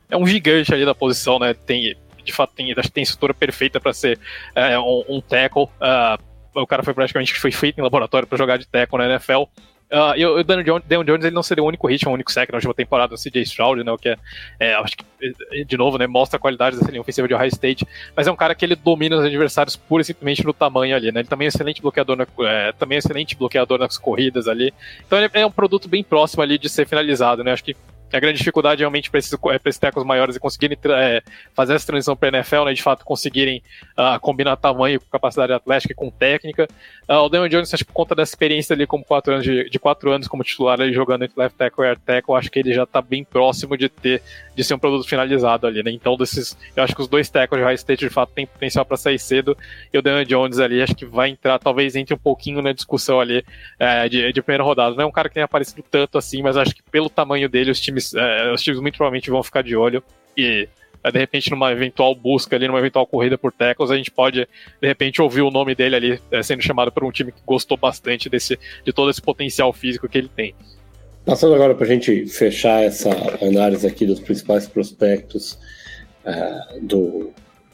é 0.09 0.17
um 0.17 0.25
gigante 0.25 0.73
ali 0.73 0.85
da 0.85 0.95
posição, 0.95 1.41
né? 1.41 1.53
Tem, 1.53 1.97
de 2.25 2.33
fato 2.33 2.53
tem, 2.55 2.71
acho 2.71 2.83
que 2.83 2.93
tem 2.93 3.03
estrutura 3.03 3.35
perfeita 3.35 3.81
para 3.81 3.93
ser 3.93 4.21
é, 4.55 4.79
um, 4.79 5.05
um 5.09 5.21
tackle. 5.21 5.65
Uh, 5.65 6.23
o 6.55 6.67
cara 6.67 6.85
foi 6.85 6.95
praticamente 6.95 7.35
foi 7.35 7.51
feito 7.51 7.81
em 7.81 7.83
laboratório 7.83 8.29
para 8.29 8.39
jogar 8.39 8.59
de 8.59 8.69
tackle 8.69 8.99
na 8.99 9.11
NFL. 9.11 9.45
Uh, 9.93 10.17
e 10.17 10.25
o 10.25 10.43
Daniel 10.43 10.65
Jones, 10.65 10.85
Daniel 10.89 11.05
Jones 11.05 11.25
ele 11.27 11.35
não 11.35 11.43
seria 11.43 11.63
o 11.63 11.67
único 11.67 11.87
hit, 11.87 12.09
o 12.09 12.11
único 12.11 12.33
sack 12.33 12.51
na 12.51 12.57
última 12.57 12.73
temporada 12.73 13.15
do 13.15 13.21
CJ 13.21 13.43
Stroud, 13.43 13.85
né? 13.85 13.93
O 13.93 13.99
que 13.99 14.09
é, 14.09 14.17
é, 14.59 14.75
acho 14.75 14.97
que, 14.97 15.05
eh, 15.21 15.65
de 15.65 15.77
novo, 15.77 15.99
né? 15.99 16.07
Mostra 16.07 16.39
a 16.39 16.41
qualidade 16.41 16.77
dessa 16.77 16.91
linha 16.91 17.03
ofensiva 17.03 17.29
de 17.29 17.35
Ohio 17.35 17.49
State. 17.49 17.87
Mas 18.17 18.27
é 18.27 18.33
um 18.33 18.37
cara 18.37 18.55
que 18.55 18.65
ele 18.65 18.75
domina 18.75 19.19
os 19.19 19.25
adversários 19.25 19.77
pura 19.77 20.01
e 20.01 20.05
simplesmente 20.05 20.47
no 20.47 20.55
tamanho 20.55 20.97
ali, 20.97 21.13
né? 21.13 21.21
Ele 21.21 21.29
também 21.29 21.45
é 21.45 21.49
excelente 21.49 21.83
bloqueador, 21.83 22.17
na, 22.17 22.27
é, 22.41 22.73
também 22.73 22.97
é 22.97 22.99
excelente 23.01 23.37
bloqueador 23.37 23.79
nas 23.79 23.99
corridas 23.99 24.49
ali. 24.49 24.73
Então 25.07 25.19
ele 25.19 25.29
é 25.35 25.45
um 25.45 25.51
produto 25.51 25.87
bem 25.91 26.03
próximo 26.03 26.43
ali 26.43 26.57
de 26.57 26.71
ser 26.71 26.87
finalizado, 26.87 27.45
né? 27.45 27.53
Acho 27.53 27.65
que 27.65 27.77
a 28.13 28.21
grande 28.21 28.39
dificuldade 28.39 28.81
realmente 28.81 29.11
para 29.11 29.19
esses, 29.19 29.33
é, 29.33 29.61
esses 29.65 29.79
tecos 29.79 30.05
maiores 30.05 30.37
e 30.37 30.41
conseguirem 30.41 30.79
é, 30.85 31.23
fazer 31.55 31.75
essa 31.75 31.87
transição 31.87 32.17
para 32.17 32.29
a 32.29 32.39
NFL, 32.39 32.65
né, 32.65 32.75
de 32.75 32.83
fato 32.83 33.05
conseguirem 33.05 33.63
uh, 33.97 34.21
combinar 34.21 34.57
tamanho 34.57 35.01
com 35.01 35.07
capacidade 35.07 35.53
atlética 35.53 35.93
e 35.93 35.97
com 35.97 36.11
técnica. 36.11 36.69
Uh, 37.09 37.15
o 37.15 37.29
Daniel 37.29 37.49
Jones, 37.49 37.73
acho 37.73 37.85
que 37.85 37.93
por 37.93 37.95
conta 37.95 38.15
dessa 38.15 38.33
experiência 38.33 38.75
ali 38.75 38.87
como 38.87 39.05
quatro 39.05 39.33
anos 39.33 39.45
de, 39.45 39.69
de 39.69 39.79
quatro 39.79 40.13
anos 40.13 40.29
como 40.29 40.45
titular 40.45 40.81
ali 40.81 40.93
jogando 40.93 41.25
entre 41.25 41.41
left 41.41 41.57
tackle 41.57 41.85
e 41.85 41.89
air 41.89 41.99
tackle, 41.99 42.35
acho 42.35 42.51
que 42.51 42.59
ele 42.59 42.73
já 42.73 42.83
está 42.85 43.01
bem 43.01 43.25
próximo 43.25 43.77
de 43.77 43.89
ter 43.89 44.23
de 44.55 44.63
ser 44.63 44.75
um 44.75 44.79
produto 44.79 45.09
finalizado 45.09 45.67
ali, 45.67 45.83
né? 45.83 45.91
Então 45.91 46.17
desses, 46.17 46.57
eu 46.77 46.83
acho 46.83 46.95
que 46.95 47.01
os 47.01 47.09
dois 47.09 47.31
tackles 47.31 47.61
de 47.61 47.65
High 47.65 47.75
State 47.75 48.01
de 48.01 48.11
fato 48.11 48.33
têm 48.35 48.47
potencial 48.47 48.85
para 48.85 48.97
sair 48.97 49.19
cedo 49.19 49.57
e 49.93 49.99
o 49.99 50.03
Daniel 50.03 50.25
Jones 50.25 50.59
ali 50.59 50.83
acho 50.83 50.95
que 50.95 51.07
vai 51.07 51.31
entrar, 51.31 51.59
talvez 51.59 51.97
entre 51.97 52.15
um 52.15 52.19
pouquinho 52.19 52.61
na 52.61 52.73
discussão 52.73 53.19
ali 53.19 53.45
é, 53.79 54.09
de, 54.09 54.33
de 54.33 54.43
primeira 54.43 54.63
rodada. 54.63 54.95
Não 54.95 55.05
é 55.05 55.07
um 55.07 55.13
cara 55.13 55.29
que 55.29 55.35
tenha 55.35 55.47
aparecido 55.47 55.83
tanto 55.91 56.19
assim, 56.19 56.43
mas 56.43 56.57
acho 56.57 56.75
que 56.75 56.83
pelo 56.83 57.09
tamanho 57.09 57.49
dele 57.49 57.71
os 57.71 57.81
times 57.81 58.02
times, 58.11 58.15
é, 58.15 58.53
os 58.53 58.63
times 58.63 58.81
muito 58.81 58.97
provavelmente 58.97 59.31
vão 59.31 59.43
ficar 59.43 59.63
de 59.63 59.77
olho 59.77 60.03
e 60.37 60.69
é, 61.05 61.11
de 61.11 61.19
repente 61.19 61.51
numa 61.51 61.73
eventual 61.73 62.15
busca 62.15 62.57
ali, 62.57 62.67
numa 62.67 62.79
eventual 62.79 63.07
corrida 63.07 63.37
por 63.37 63.53
tackles, 63.53 63.91
a 63.91 63.97
gente 63.97 64.11
pode 64.11 64.47
de 64.81 64.89
repente 64.89 65.21
ouvir 65.21 65.43
o 65.43 65.51
nome 65.51 65.75
dele 65.75 65.97
ali 65.97 66.21
é, 66.31 66.43
sendo 66.43 66.63
chamado 66.63 66.93
por 66.93 67.05
um 67.05 67.11
time 67.11 67.33
que 67.33 67.41
gostou 67.47 67.77
bastante 67.77 68.29
desse, 68.29 68.59
de 68.85 68.93
todo 68.93 69.11
esse 69.11 69.21
potencial 69.21 69.73
físico 69.73 70.09
que 70.09 70.19
ele 70.19 70.31
tem. 70.35 70.55
Passando 71.25 71.55
agora 71.55 71.75
para 71.75 71.85
a 71.85 71.89
gente 71.89 72.27
fechar 72.27 72.83
essa 72.83 73.11
análise 73.41 73.87
aqui 73.87 74.05
dos 74.05 74.19
principais 74.19 74.67
prospectos 74.67 75.57
uh, 76.25 76.81
do, 76.81 77.31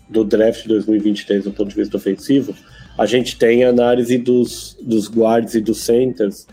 do 0.09 0.23
draft 0.23 0.67
2023 0.67 1.45
do 1.45 1.53
ponto 1.53 1.71
de 1.71 1.75
vista 1.75 1.97
ofensivo, 1.97 2.55
a 2.99 3.07
gente 3.07 3.39
tem 3.39 3.65
a 3.65 3.71
análise 3.71 4.19
dos, 4.19 4.77
dos 4.83 5.09
guards 5.09 5.55
e 5.55 5.61
dos 5.61 5.81
centers. 5.83 6.47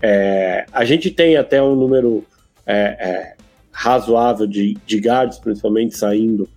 É, 0.00 0.64
a 0.72 0.84
gente 0.84 1.10
tem 1.10 1.36
até 1.36 1.60
um 1.62 1.74
número 1.74 2.24
é, 2.66 2.74
é, 2.76 3.34
razoável 3.70 4.46
de, 4.46 4.76
de 4.86 4.98
guards, 4.98 5.38
principalmente 5.38 5.96
saindo 5.96 6.48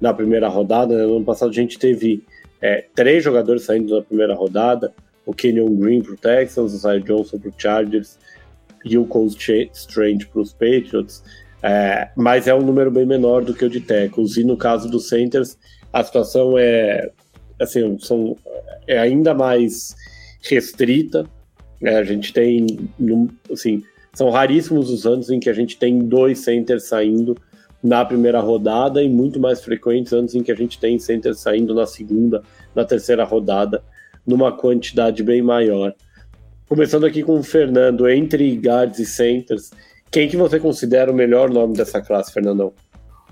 na 0.00 0.12
primeira 0.12 0.48
rodada. 0.48 0.96
Né? 0.96 1.04
No 1.04 1.16
ano 1.16 1.24
passado 1.24 1.50
a 1.50 1.54
gente 1.54 1.78
teve 1.78 2.24
é, 2.60 2.84
três 2.94 3.22
jogadores 3.22 3.62
saindo 3.62 3.96
na 3.96 4.02
primeira 4.02 4.34
rodada: 4.34 4.92
o 5.24 5.32
Kenyon 5.32 5.74
Green 5.76 6.02
para 6.02 6.12
o 6.12 6.16
Texans, 6.16 6.74
o 6.74 6.78
Zion 6.78 7.00
Johnson 7.00 7.38
para 7.38 7.50
o 7.50 7.54
Chargers 7.56 8.18
e 8.84 8.96
o 8.96 9.04
Cole 9.04 9.34
Strange 9.72 10.26
para 10.26 10.40
os 10.40 10.52
Patriots. 10.52 11.22
É, 11.62 12.10
mas 12.16 12.46
é 12.46 12.54
um 12.54 12.60
número 12.60 12.90
bem 12.90 13.06
menor 13.06 13.44
do 13.44 13.54
que 13.54 13.64
o 13.64 13.70
de 13.70 13.80
tackles. 13.80 14.36
E 14.36 14.44
no 14.44 14.56
caso 14.56 14.88
dos 14.88 15.08
centers, 15.08 15.58
a 15.92 16.04
situação 16.04 16.56
é 16.58 17.10
assim, 17.60 17.98
são, 17.98 18.36
é 18.86 18.98
ainda 18.98 19.34
mais 19.34 19.94
restrita. 20.42 21.26
É, 21.82 21.96
a 21.96 22.04
gente 22.04 22.32
tem, 22.32 22.66
assim, 23.52 23.82
são 24.16 24.30
raríssimos 24.30 24.88
os 24.88 25.06
anos 25.06 25.28
em 25.28 25.38
que 25.38 25.50
a 25.50 25.52
gente 25.52 25.76
tem 25.76 25.98
dois 25.98 26.38
centers 26.38 26.84
saindo 26.84 27.36
na 27.82 28.02
primeira 28.02 28.40
rodada 28.40 29.02
e 29.02 29.10
muito 29.10 29.38
mais 29.38 29.60
frequentes 29.60 30.10
anos 30.10 30.34
em 30.34 30.42
que 30.42 30.50
a 30.50 30.54
gente 30.54 30.80
tem 30.80 30.98
centers 30.98 31.38
saindo 31.38 31.74
na 31.74 31.84
segunda, 31.84 32.42
na 32.74 32.82
terceira 32.82 33.24
rodada, 33.24 33.84
numa 34.26 34.50
quantidade 34.56 35.22
bem 35.22 35.42
maior. 35.42 35.94
Começando 36.66 37.04
aqui 37.04 37.22
com 37.22 37.38
o 37.38 37.42
Fernando, 37.42 38.08
entre 38.08 38.56
guards 38.56 38.98
e 39.00 39.04
centers, 39.04 39.70
quem 40.10 40.30
que 40.30 40.36
você 40.38 40.58
considera 40.58 41.12
o 41.12 41.14
melhor 41.14 41.50
nome 41.50 41.76
dessa 41.76 42.00
classe, 42.00 42.32
Fernandão? 42.32 42.72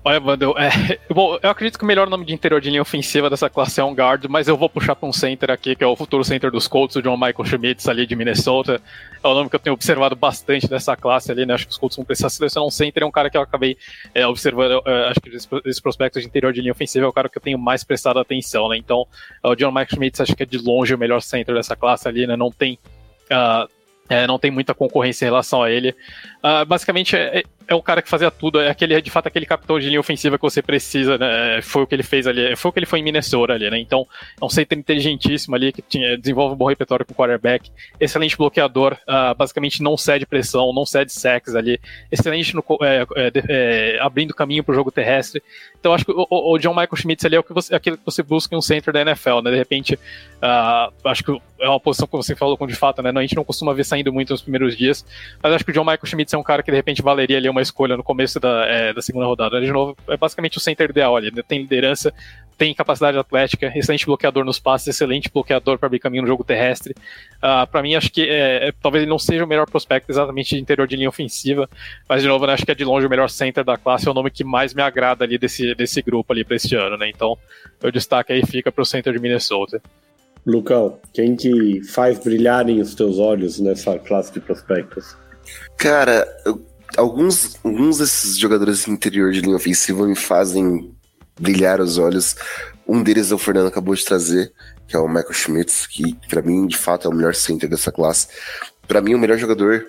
Olha, 0.07 0.21
Wandel, 0.21 0.53
é, 0.55 0.99
bom, 1.11 1.35
eu 1.41 1.49
acredito 1.49 1.79
que 1.79 1.83
o 1.83 1.87
melhor 1.87 2.07
nome 2.07 2.23
de 2.25 2.31
interior 2.31 2.61
de 2.61 2.69
linha 2.69 2.81
ofensiva 2.83 3.27
dessa 3.27 3.49
classe 3.49 3.79
é 3.79 3.83
um 3.83 3.91
guard, 3.91 4.25
mas 4.29 4.47
eu 4.47 4.55
vou 4.55 4.69
puxar 4.69 4.95
para 4.95 5.09
um 5.09 5.11
center 5.11 5.49
aqui, 5.49 5.75
que 5.75 5.83
é 5.83 5.87
o 5.87 5.95
futuro 5.95 6.23
center 6.23 6.51
dos 6.51 6.67
Colts, 6.67 6.95
o 6.95 7.01
John 7.01 7.17
Michael 7.17 7.43
Schmitz 7.43 7.87
ali 7.87 8.05
de 8.05 8.15
Minnesota. 8.15 8.79
É 9.23 9.27
o 9.27 9.33
nome 9.33 9.49
que 9.49 9.55
eu 9.55 9.59
tenho 9.59 9.73
observado 9.73 10.15
bastante 10.15 10.67
dessa 10.67 10.95
classe 10.95 11.31
ali, 11.31 11.43
né? 11.43 11.55
Acho 11.55 11.65
que 11.65 11.71
os 11.71 11.77
Colts 11.79 11.95
vão 11.95 12.05
precisar 12.05 12.29
selecionar 12.29 12.67
um 12.67 12.69
center, 12.69 13.01
é 13.01 13.05
um 13.07 13.11
cara 13.11 13.31
que 13.31 13.37
eu 13.37 13.41
acabei 13.41 13.75
é, 14.13 14.27
observando, 14.27 14.79
é, 14.85 15.09
acho 15.09 15.19
que 15.19 15.29
esses 15.29 15.79
prospectos 15.79 16.21
de 16.21 16.27
interior 16.27 16.53
de 16.53 16.61
linha 16.61 16.73
ofensiva 16.73 17.03
é 17.03 17.09
o 17.09 17.13
cara 17.13 17.27
que 17.27 17.39
eu 17.39 17.41
tenho 17.41 17.57
mais 17.57 17.83
prestado 17.83 18.19
atenção, 18.19 18.69
né? 18.69 18.77
Então, 18.77 19.07
o 19.43 19.55
John 19.55 19.71
Michael 19.71 19.87
Schmitz 19.89 20.21
acho 20.21 20.35
que 20.35 20.43
é 20.43 20.45
de 20.45 20.59
longe 20.59 20.93
o 20.93 20.99
melhor 20.99 21.19
center 21.19 21.55
dessa 21.55 21.75
classe 21.75 22.07
ali, 22.07 22.27
né? 22.27 22.35
Não 22.35 22.51
tem. 22.51 22.77
Uh, 23.25 23.67
é, 24.09 24.27
não 24.27 24.37
tem 24.37 24.51
muita 24.51 24.73
concorrência 24.73 25.25
em 25.25 25.29
relação 25.29 25.63
a 25.63 25.71
ele. 25.71 25.95
Uh, 26.43 26.65
basicamente, 26.65 27.15
é, 27.15 27.43
é 27.67 27.75
o 27.75 27.81
cara 27.81 28.01
que 28.01 28.09
fazia 28.09 28.29
tudo, 28.29 28.59
é 28.59 28.69
aquele, 28.69 29.01
de 29.01 29.09
fato, 29.09 29.27
aquele 29.27 29.45
capitão 29.45 29.79
de 29.79 29.87
linha 29.87 29.99
ofensiva 29.99 30.37
que 30.37 30.43
você 30.43 30.61
precisa, 30.61 31.17
né? 31.17 31.59
Foi 31.61 31.83
o 31.83 31.87
que 31.87 31.95
ele 31.95 32.03
fez 32.03 32.27
ali, 32.27 32.55
foi 32.55 32.69
o 32.69 32.71
que 32.71 32.79
ele 32.79 32.85
foi 32.85 32.99
em 32.99 33.03
Minnesota 33.03 33.53
ali, 33.53 33.69
né? 33.69 33.79
Então, 33.79 34.05
é 34.39 34.45
um 34.45 34.49
center 34.49 34.77
inteligentíssimo 34.77 35.55
ali, 35.55 35.71
que 35.71 35.81
tinha, 35.81 36.17
desenvolve 36.17 36.53
um 36.53 36.57
bom 36.57 36.67
repertório 36.67 37.05
com 37.05 37.13
o 37.13 37.15
quarterback, 37.15 37.71
excelente 37.99 38.37
bloqueador, 38.37 38.93
uh, 39.07 39.33
basicamente 39.35 39.81
não 39.81 39.97
cede 39.97 40.25
pressão, 40.25 40.71
não 40.73 40.85
cede 40.85 41.11
sacks 41.11 41.55
ali, 41.55 41.79
excelente 42.11 42.55
no, 42.55 42.63
é, 42.81 43.05
é, 43.15 43.31
é, 43.49 43.99
abrindo 43.99 44.33
caminho 44.33 44.63
para 44.63 44.73
o 44.73 44.75
jogo 44.75 44.91
terrestre. 44.91 45.41
Então, 45.79 45.93
acho 45.93 46.05
que 46.05 46.11
o, 46.11 46.27
o, 46.29 46.57
John 46.59 46.71
Michael 46.71 46.95
Schmitz 46.95 47.25
ali 47.25 47.35
é 47.35 47.39
o 47.39 47.43
que 47.43 47.53
você, 47.53 47.73
aquele 47.73 47.97
que 47.97 48.05
você 48.05 48.21
busca 48.21 48.53
em 48.53 48.57
um 48.57 48.61
center 48.61 48.93
da 48.93 49.01
NFL, 49.01 49.41
né? 49.41 49.51
De 49.51 49.57
repente, 49.57 49.95
uh, 49.95 50.93
acho 51.03 51.23
que 51.23 51.31
é 51.59 51.69
uma 51.69 51.79
posição 51.79 52.07
que 52.07 52.15
você 52.15 52.35
falou 52.35 52.57
com 52.57 52.67
de 52.67 52.75
fato, 52.75 53.01
né? 53.01 53.11
A 53.15 53.21
gente 53.21 53.35
não 53.35 53.43
costuma 53.43 53.73
ver 53.73 53.83
saindo 53.95 54.11
muito 54.11 54.31
nos 54.31 54.41
primeiros 54.41 54.77
dias, 54.77 55.05
mas 55.41 55.53
acho 55.53 55.63
que 55.63 55.71
o 55.71 55.73
John 55.73 55.81
Michael 55.81 56.05
Schmitz 56.05 56.33
é 56.33 56.37
um 56.37 56.43
cara 56.43 56.61
que 56.61 56.69
de 56.69 56.77
repente 56.77 57.01
valeria 57.01 57.37
ali 57.37 57.49
uma 57.49 57.61
escolha 57.61 57.95
no 57.95 58.03
começo 58.03 58.39
da, 58.39 58.65
é, 58.65 58.93
da 58.93 59.01
segunda 59.01 59.25
rodada. 59.25 59.59
De 59.61 59.71
novo, 59.71 59.95
é 60.07 60.17
basicamente 60.17 60.57
o 60.57 60.61
center 60.61 60.89
ideal 60.89 61.15
ali. 61.15 61.31
Tem 61.43 61.61
liderança, 61.61 62.13
tem 62.57 62.73
capacidade 62.73 63.17
atlética, 63.17 63.71
excelente 63.73 64.05
bloqueador 64.05 64.43
nos 64.43 64.59
passes, 64.59 64.87
excelente 64.87 65.29
bloqueador 65.31 65.77
para 65.77 65.87
abrir 65.87 65.99
caminho 65.99 66.23
no 66.23 66.27
jogo 66.27 66.43
terrestre. 66.43 66.93
Uh, 66.93 67.63
ah, 67.63 67.67
para 67.67 67.81
mim, 67.81 67.95
acho 67.95 68.11
que 68.11 68.21
é, 68.29 68.67
é, 68.67 68.73
talvez 68.81 69.03
ele 69.03 69.09
não 69.09 69.19
seja 69.19 69.43
o 69.43 69.47
melhor 69.47 69.69
prospecto 69.69 70.11
exatamente 70.11 70.55
de 70.55 70.61
interior 70.61 70.87
de 70.87 70.95
linha 70.95 71.09
ofensiva, 71.09 71.69
mas 72.07 72.21
de 72.21 72.27
novo, 72.27 72.45
né, 72.45 72.53
acho 72.53 72.65
que 72.65 72.71
é 72.71 72.75
de 72.75 72.83
longe 72.83 73.07
o 73.07 73.09
melhor 73.09 73.29
center 73.29 73.63
da 73.63 73.77
classe, 73.77 74.07
é 74.07 74.11
o 74.11 74.13
nome 74.13 74.29
que 74.29 74.43
mais 74.43 74.73
me 74.73 74.81
agrada 74.81 75.23
ali 75.23 75.37
desse, 75.37 75.73
desse 75.75 76.01
grupo 76.01 76.33
ali 76.33 76.43
para 76.43 76.55
este 76.55 76.75
ano, 76.75 76.97
né? 76.97 77.09
Então, 77.09 77.37
eu 77.81 77.91
destaque 77.91 78.33
aí 78.33 78.45
fica 78.45 78.71
para 78.71 78.81
o 78.81 78.85
center 78.85 79.13
de 79.13 79.19
Minnesota. 79.19 79.81
Lucão, 80.45 80.99
quem 81.13 81.35
que 81.35 81.83
faz 81.83 82.19
brilharem 82.19 82.79
os 82.79 82.93
teus 82.93 83.17
olhos 83.17 83.59
nessa 83.59 83.97
classe 83.97 84.31
de 84.31 84.39
prospectos? 84.39 85.17
Cara, 85.77 86.27
eu, 86.45 86.63
alguns, 86.97 87.55
alguns 87.63 87.97
desses 87.97 88.37
jogadores 88.37 88.87
interior 88.87 89.31
de 89.31 89.41
linha 89.41 89.55
ofensiva 89.55 90.05
me 90.05 90.15
fazem 90.15 90.93
brilhar 91.39 91.81
os 91.81 91.97
olhos. 91.97 92.35
Um 92.87 93.01
deles 93.01 93.31
é 93.31 93.35
o 93.35 93.39
Fernando 93.39 93.67
acabou 93.67 93.95
de 93.95 94.05
trazer, 94.05 94.53
que 94.87 94.95
é 94.95 94.99
o 94.99 95.07
Michael 95.07 95.33
Schmitz, 95.33 95.87
que 95.87 96.15
para 96.29 96.41
mim 96.41 96.67
de 96.67 96.77
fato 96.77 97.07
é 97.07 97.11
o 97.11 97.15
melhor 97.15 97.33
center 97.33 97.69
dessa 97.69 97.91
classe. 97.91 98.27
Para 98.87 99.01
mim, 99.01 99.15
o 99.15 99.19
melhor 99.19 99.37
jogador 99.37 99.85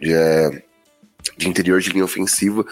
de, 0.00 0.12
é, 0.12 0.62
de 1.36 1.48
interior 1.48 1.80
de 1.80 1.90
linha 1.90 2.04
ofensiva, 2.04 2.64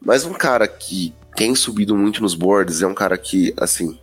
mas 0.00 0.24
um 0.24 0.32
cara 0.32 0.66
que 0.66 1.14
tem 1.36 1.54
subido 1.54 1.96
muito 1.96 2.20
nos 2.20 2.34
boards, 2.34 2.82
é 2.82 2.86
um 2.86 2.94
cara 2.94 3.16
que, 3.16 3.54
assim, 3.56 3.98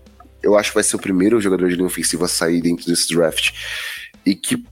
eu 0.47 0.57
acho 0.57 0.69
que 0.71 0.75
vai 0.75 0.83
ser 0.83 0.95
o 0.95 0.99
primeiro 0.99 1.41
jogador 1.41 1.67
de 1.67 1.75
linha 1.75 1.85
ofensiva 1.85 2.23
a 2.23 2.29
sair 2.29 2.61
dentro 2.61 2.85
desse 2.85 3.13
draft. 3.13 3.51
E 4.25 4.33
que 4.33 4.65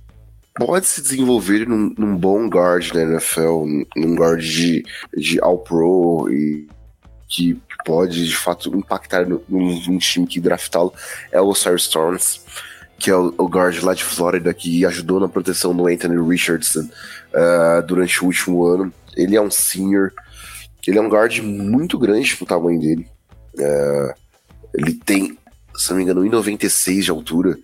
pode 0.58 0.88
se 0.88 1.02
desenvolver 1.02 1.68
num, 1.68 1.94
num 1.98 2.16
bom 2.16 2.48
guard 2.48 2.94
na 2.94 3.02
NFL, 3.02 3.66
num 3.94 4.16
guard 4.16 4.42
de, 4.42 4.86
de 5.18 5.38
All-Pro 5.42 6.32
e 6.32 6.66
que 7.28 7.60
pode 7.86 8.26
de 8.26 8.38
fato 8.38 8.74
impactar 8.74 9.28
no, 9.28 9.44
num 9.50 9.98
time 9.98 10.26
que 10.26 10.40
draftá-lo 10.40 10.94
é 11.30 11.42
o 11.42 11.48
Osiris 11.48 11.82
Storms, 11.82 12.42
que 12.98 13.12
é 13.12 13.16
o, 13.16 13.34
o, 13.38 13.46
guard 13.46 13.84
lá 13.84 13.94
de 13.94 14.04
Flórida 14.06 14.54
que 14.54 14.86
ajudou 14.86 15.20
na 15.20 15.28
proteção 15.28 15.76
do 15.76 15.88
Anthony 15.88 16.26
Richardson 16.26 16.88
uh, 17.34 17.86
durante 17.86 18.24
o 18.24 18.28
último 18.28 18.64
ano. 18.66 18.94
Ele 19.14 19.36
é 19.36 19.42
um 19.42 19.52
senior, 19.52 20.14
ele 20.88 20.98
é 20.98 21.02
um 21.02 21.10
guard 21.10 21.38
muito 21.40 22.00
grande 22.00 22.34
pro 22.38 22.46
tamanho 22.46 22.80
dele. 22.80 23.06
Uh, 23.56 24.14
ele 24.74 24.94
tem 24.94 25.38
se 25.78 25.90
não 25.90 25.98
me 25.98 26.04
engano, 26.04 26.22
1,96 26.22 27.02
de 27.02 27.12
altura, 27.12 27.58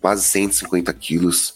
quase 0.00 0.24
150 0.24 0.92
quilos. 0.94 1.54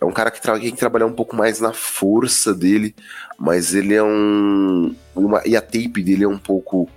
É 0.00 0.04
um 0.04 0.12
cara 0.12 0.30
que 0.30 0.40
tem 0.40 0.72
que 0.72 0.76
trabalhar 0.76 1.06
um 1.06 1.12
pouco 1.12 1.36
mais 1.36 1.60
na 1.60 1.72
força 1.72 2.52
dele, 2.52 2.94
mas 3.38 3.74
ele 3.74 3.94
é 3.94 4.02
um. 4.02 4.94
Uma, 5.14 5.42
e 5.46 5.56
a 5.56 5.60
tape 5.60 6.02
dele 6.02 6.24
é 6.24 6.28
um 6.28 6.38
pouco 6.38 6.90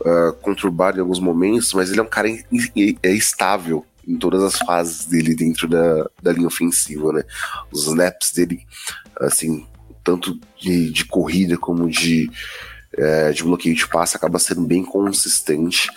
uh, 0.00 0.32
conturbada 0.40 0.98
em 0.98 1.00
alguns 1.00 1.18
momentos, 1.18 1.72
mas 1.74 1.90
ele 1.90 1.98
é 1.98 2.02
um 2.02 2.08
cara 2.08 2.28
é 2.30 3.10
estável 3.10 3.84
em 4.06 4.16
todas 4.16 4.42
as 4.42 4.56
fases 4.58 5.06
dele 5.06 5.34
dentro 5.34 5.66
da, 5.66 6.08
da 6.22 6.32
linha 6.32 6.46
ofensiva, 6.46 7.12
né? 7.12 7.24
Os 7.72 7.86
snaps 7.86 8.32
dele, 8.32 8.64
assim, 9.18 9.66
tanto 10.02 10.38
de, 10.60 10.90
de 10.90 11.04
corrida 11.06 11.56
como 11.56 11.88
de, 11.88 12.30
é, 12.96 13.32
de 13.32 13.42
bloqueio 13.42 13.74
de 13.74 13.88
passe, 13.88 14.16
acaba 14.16 14.38
sendo 14.38 14.62
bem 14.62 14.84
consistente. 14.84 15.88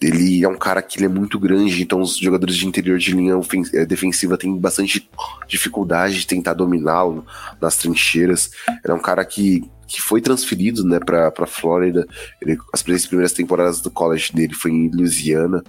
Ele 0.00 0.44
é 0.44 0.48
um 0.48 0.56
cara 0.56 0.80
que 0.80 0.98
ele 0.98 1.06
é 1.06 1.08
muito 1.08 1.38
grande, 1.38 1.82
então 1.82 2.00
os 2.00 2.16
jogadores 2.16 2.56
de 2.56 2.66
interior 2.66 2.98
de 2.98 3.12
linha 3.12 3.34
eh, 3.74 3.84
defensiva 3.84 4.38
têm 4.38 4.56
bastante 4.56 5.08
dificuldade 5.48 6.20
de 6.20 6.26
tentar 6.26 6.54
dominá-lo 6.54 7.26
nas 7.60 7.76
trincheiras. 7.76 8.50
Ele 8.68 8.92
é 8.92 8.94
um 8.94 9.00
cara 9.00 9.24
que, 9.24 9.68
que 9.88 10.00
foi 10.00 10.20
transferido 10.20 10.84
né, 10.84 11.00
para 11.00 11.46
Flórida. 11.46 12.06
Ele, 12.40 12.56
as 12.72 12.82
primeiras 12.82 13.32
temporadas 13.32 13.80
do 13.80 13.90
college 13.90 14.32
dele 14.32 14.54
foi 14.54 14.70
em 14.70 14.88
Louisiana. 14.88 15.64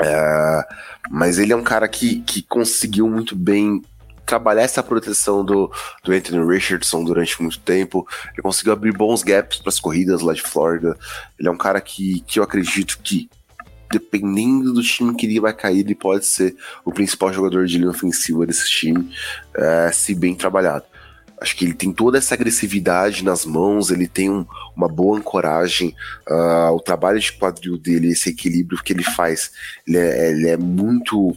É, 0.00 0.64
mas 1.10 1.38
ele 1.38 1.52
é 1.52 1.56
um 1.56 1.62
cara 1.62 1.86
que, 1.88 2.20
que 2.20 2.40
conseguiu 2.40 3.08
muito 3.08 3.36
bem 3.36 3.82
trabalhar 4.24 4.62
essa 4.62 4.82
proteção 4.82 5.44
do, 5.44 5.70
do 6.04 6.12
Anthony 6.12 6.46
Richardson 6.46 7.04
durante 7.04 7.40
muito 7.42 7.58
tempo. 7.60 8.06
Ele 8.32 8.42
conseguiu 8.42 8.72
abrir 8.72 8.92
bons 8.92 9.22
gaps 9.22 9.58
para 9.58 9.68
as 9.68 9.80
corridas 9.80 10.22
lá 10.22 10.32
de 10.32 10.42
Flórida. 10.42 10.96
Ele 11.38 11.48
é 11.48 11.50
um 11.50 11.56
cara 11.56 11.80
que, 11.80 12.20
que 12.20 12.38
eu 12.38 12.42
acredito 12.42 12.98
que 13.02 13.28
dependendo 13.90 14.72
do 14.72 14.82
time 14.82 15.14
que 15.14 15.26
ele 15.26 15.40
vai 15.40 15.52
cair, 15.52 15.80
ele 15.80 15.94
pode 15.94 16.26
ser 16.26 16.56
o 16.84 16.92
principal 16.92 17.32
jogador 17.32 17.66
de 17.66 17.78
linha 17.78 17.90
ofensiva 17.90 18.46
desse 18.46 18.68
time, 18.68 19.10
é, 19.56 19.90
se 19.92 20.14
bem 20.14 20.34
trabalhado. 20.34 20.84
Acho 21.40 21.56
que 21.56 21.64
ele 21.64 21.74
tem 21.74 21.92
toda 21.92 22.18
essa 22.18 22.34
agressividade 22.34 23.24
nas 23.24 23.44
mãos, 23.44 23.90
ele 23.90 24.08
tem 24.08 24.28
um, 24.28 24.44
uma 24.76 24.88
boa 24.88 25.18
ancoragem, 25.18 25.94
uh, 26.28 26.72
o 26.72 26.80
trabalho 26.80 27.20
de 27.20 27.32
quadril 27.32 27.78
dele, 27.78 28.08
esse 28.08 28.30
equilíbrio 28.30 28.82
que 28.82 28.92
ele 28.92 29.04
faz, 29.04 29.52
ele 29.86 29.98
é, 29.98 30.30
ele 30.32 30.48
é 30.48 30.56
muito 30.56 31.36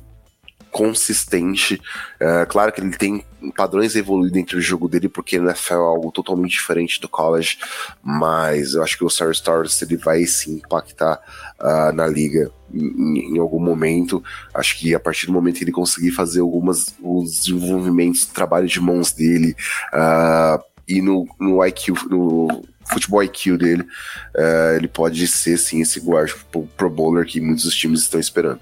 consistente. 0.72 1.76
Uh, 2.20 2.48
claro 2.48 2.72
que 2.72 2.82
ele 2.82 2.96
tem 2.96 3.26
padrões 3.56 3.96
evoluídos 3.96 4.34
dentro 4.34 4.58
do 4.58 4.62
jogo 4.62 4.88
dele, 4.88 5.10
porque 5.10 5.40
o 5.40 5.50
é 5.50 5.56
algo 5.74 6.12
totalmente 6.12 6.52
diferente 6.52 7.02
do 7.02 7.10
college, 7.10 7.58
mas 8.04 8.74
eu 8.74 8.84
acho 8.84 8.98
que 8.98 9.04
o 9.04 9.10
Star 9.10 9.32
Stars 9.32 9.82
ele 9.82 9.98
vai 9.98 10.24
sim 10.26 10.56
impactar 10.56 11.20
uh, 11.60 11.92
na 11.94 12.08
liga 12.08 12.52
em, 12.74 13.36
em, 13.36 13.40
algum 13.40 13.60
momento. 13.60 14.24
Acho 14.54 14.78
que 14.78 14.94
a 14.94 15.00
partir 15.00 15.26
do 15.26 15.34
momento 15.34 15.58
que 15.58 15.64
ele 15.64 15.72
conseguir 15.72 16.12
fazer 16.12 16.42
algumas 16.42 16.96
os 17.02 17.40
desenvolvimentos, 17.40 18.26
trabalho 18.26 18.68
de 18.68 18.80
mãos 18.80 19.12
dele 19.12 19.56
uh, 19.94 20.64
e 20.88 21.02
no, 21.02 21.28
no 21.40 21.66
IQ, 21.66 21.94
no 22.10 22.64
futebol 22.86 23.24
IQ 23.24 23.58
dele, 23.58 23.82
uh, 23.82 24.76
ele 24.76 24.88
pode 24.88 25.28
ser 25.28 25.58
sim 25.58 25.82
esse 25.82 26.00
guard 26.00 26.32
pro, 26.52 26.64
pro 26.78 26.90
bowler 26.90 27.26
que 27.26 27.42
muitos 27.42 27.64
dos 27.64 27.76
times 27.76 28.02
estão 28.02 28.20
esperando. 28.20 28.60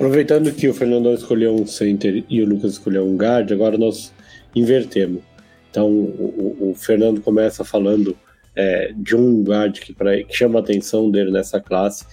Aproveitando 0.00 0.50
que 0.50 0.66
o 0.66 0.72
Fernandão 0.72 1.12
escolheu 1.12 1.54
um 1.54 1.66
center 1.66 2.24
e 2.26 2.40
o 2.40 2.46
Lucas 2.46 2.72
escolheu 2.72 3.06
um 3.06 3.18
guard, 3.18 3.52
agora 3.52 3.76
nós 3.76 4.14
invertemos. 4.56 5.22
Então 5.70 5.90
o, 5.90 6.70
o 6.70 6.74
Fernando 6.74 7.20
começa 7.20 7.66
falando 7.66 8.16
é, 8.56 8.94
de 8.96 9.14
um 9.14 9.44
guard 9.44 9.78
que, 9.78 9.92
pra, 9.92 10.24
que 10.24 10.34
chama 10.34 10.58
a 10.58 10.62
atenção 10.62 11.10
dele 11.10 11.30
nessa 11.30 11.60
classe, 11.60 12.06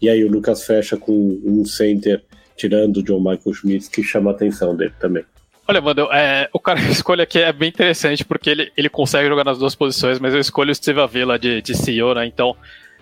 e 0.00 0.08
aí 0.08 0.24
o 0.24 0.30
Lucas 0.30 0.64
fecha 0.64 0.96
com 0.96 1.38
um 1.44 1.66
center 1.66 2.24
tirando 2.56 2.96
o 2.96 3.02
John 3.02 3.18
Michael 3.18 3.52
Schmitz 3.52 3.88
que 3.88 4.02
chama 4.02 4.30
a 4.30 4.32
atenção 4.32 4.74
dele 4.74 4.94
também. 4.98 5.26
Olha, 5.68 5.82
mano, 5.82 6.10
é, 6.14 6.48
o 6.50 6.58
cara 6.58 6.80
que 6.80 6.88
escolhe 6.92 7.20
aqui 7.20 7.40
é 7.40 7.52
bem 7.52 7.68
interessante 7.68 8.24
porque 8.24 8.48
ele, 8.48 8.72
ele 8.74 8.88
consegue 8.88 9.28
jogar 9.28 9.44
nas 9.44 9.58
duas 9.58 9.74
posições, 9.74 10.18
mas 10.18 10.32
eu 10.32 10.40
escolho 10.40 10.70
o 10.70 10.74
Steve 10.74 10.98
Avila 10.98 11.38
de, 11.38 11.60
de 11.60 11.74
CEO, 11.74 12.14
né? 12.14 12.24
Então 12.24 12.56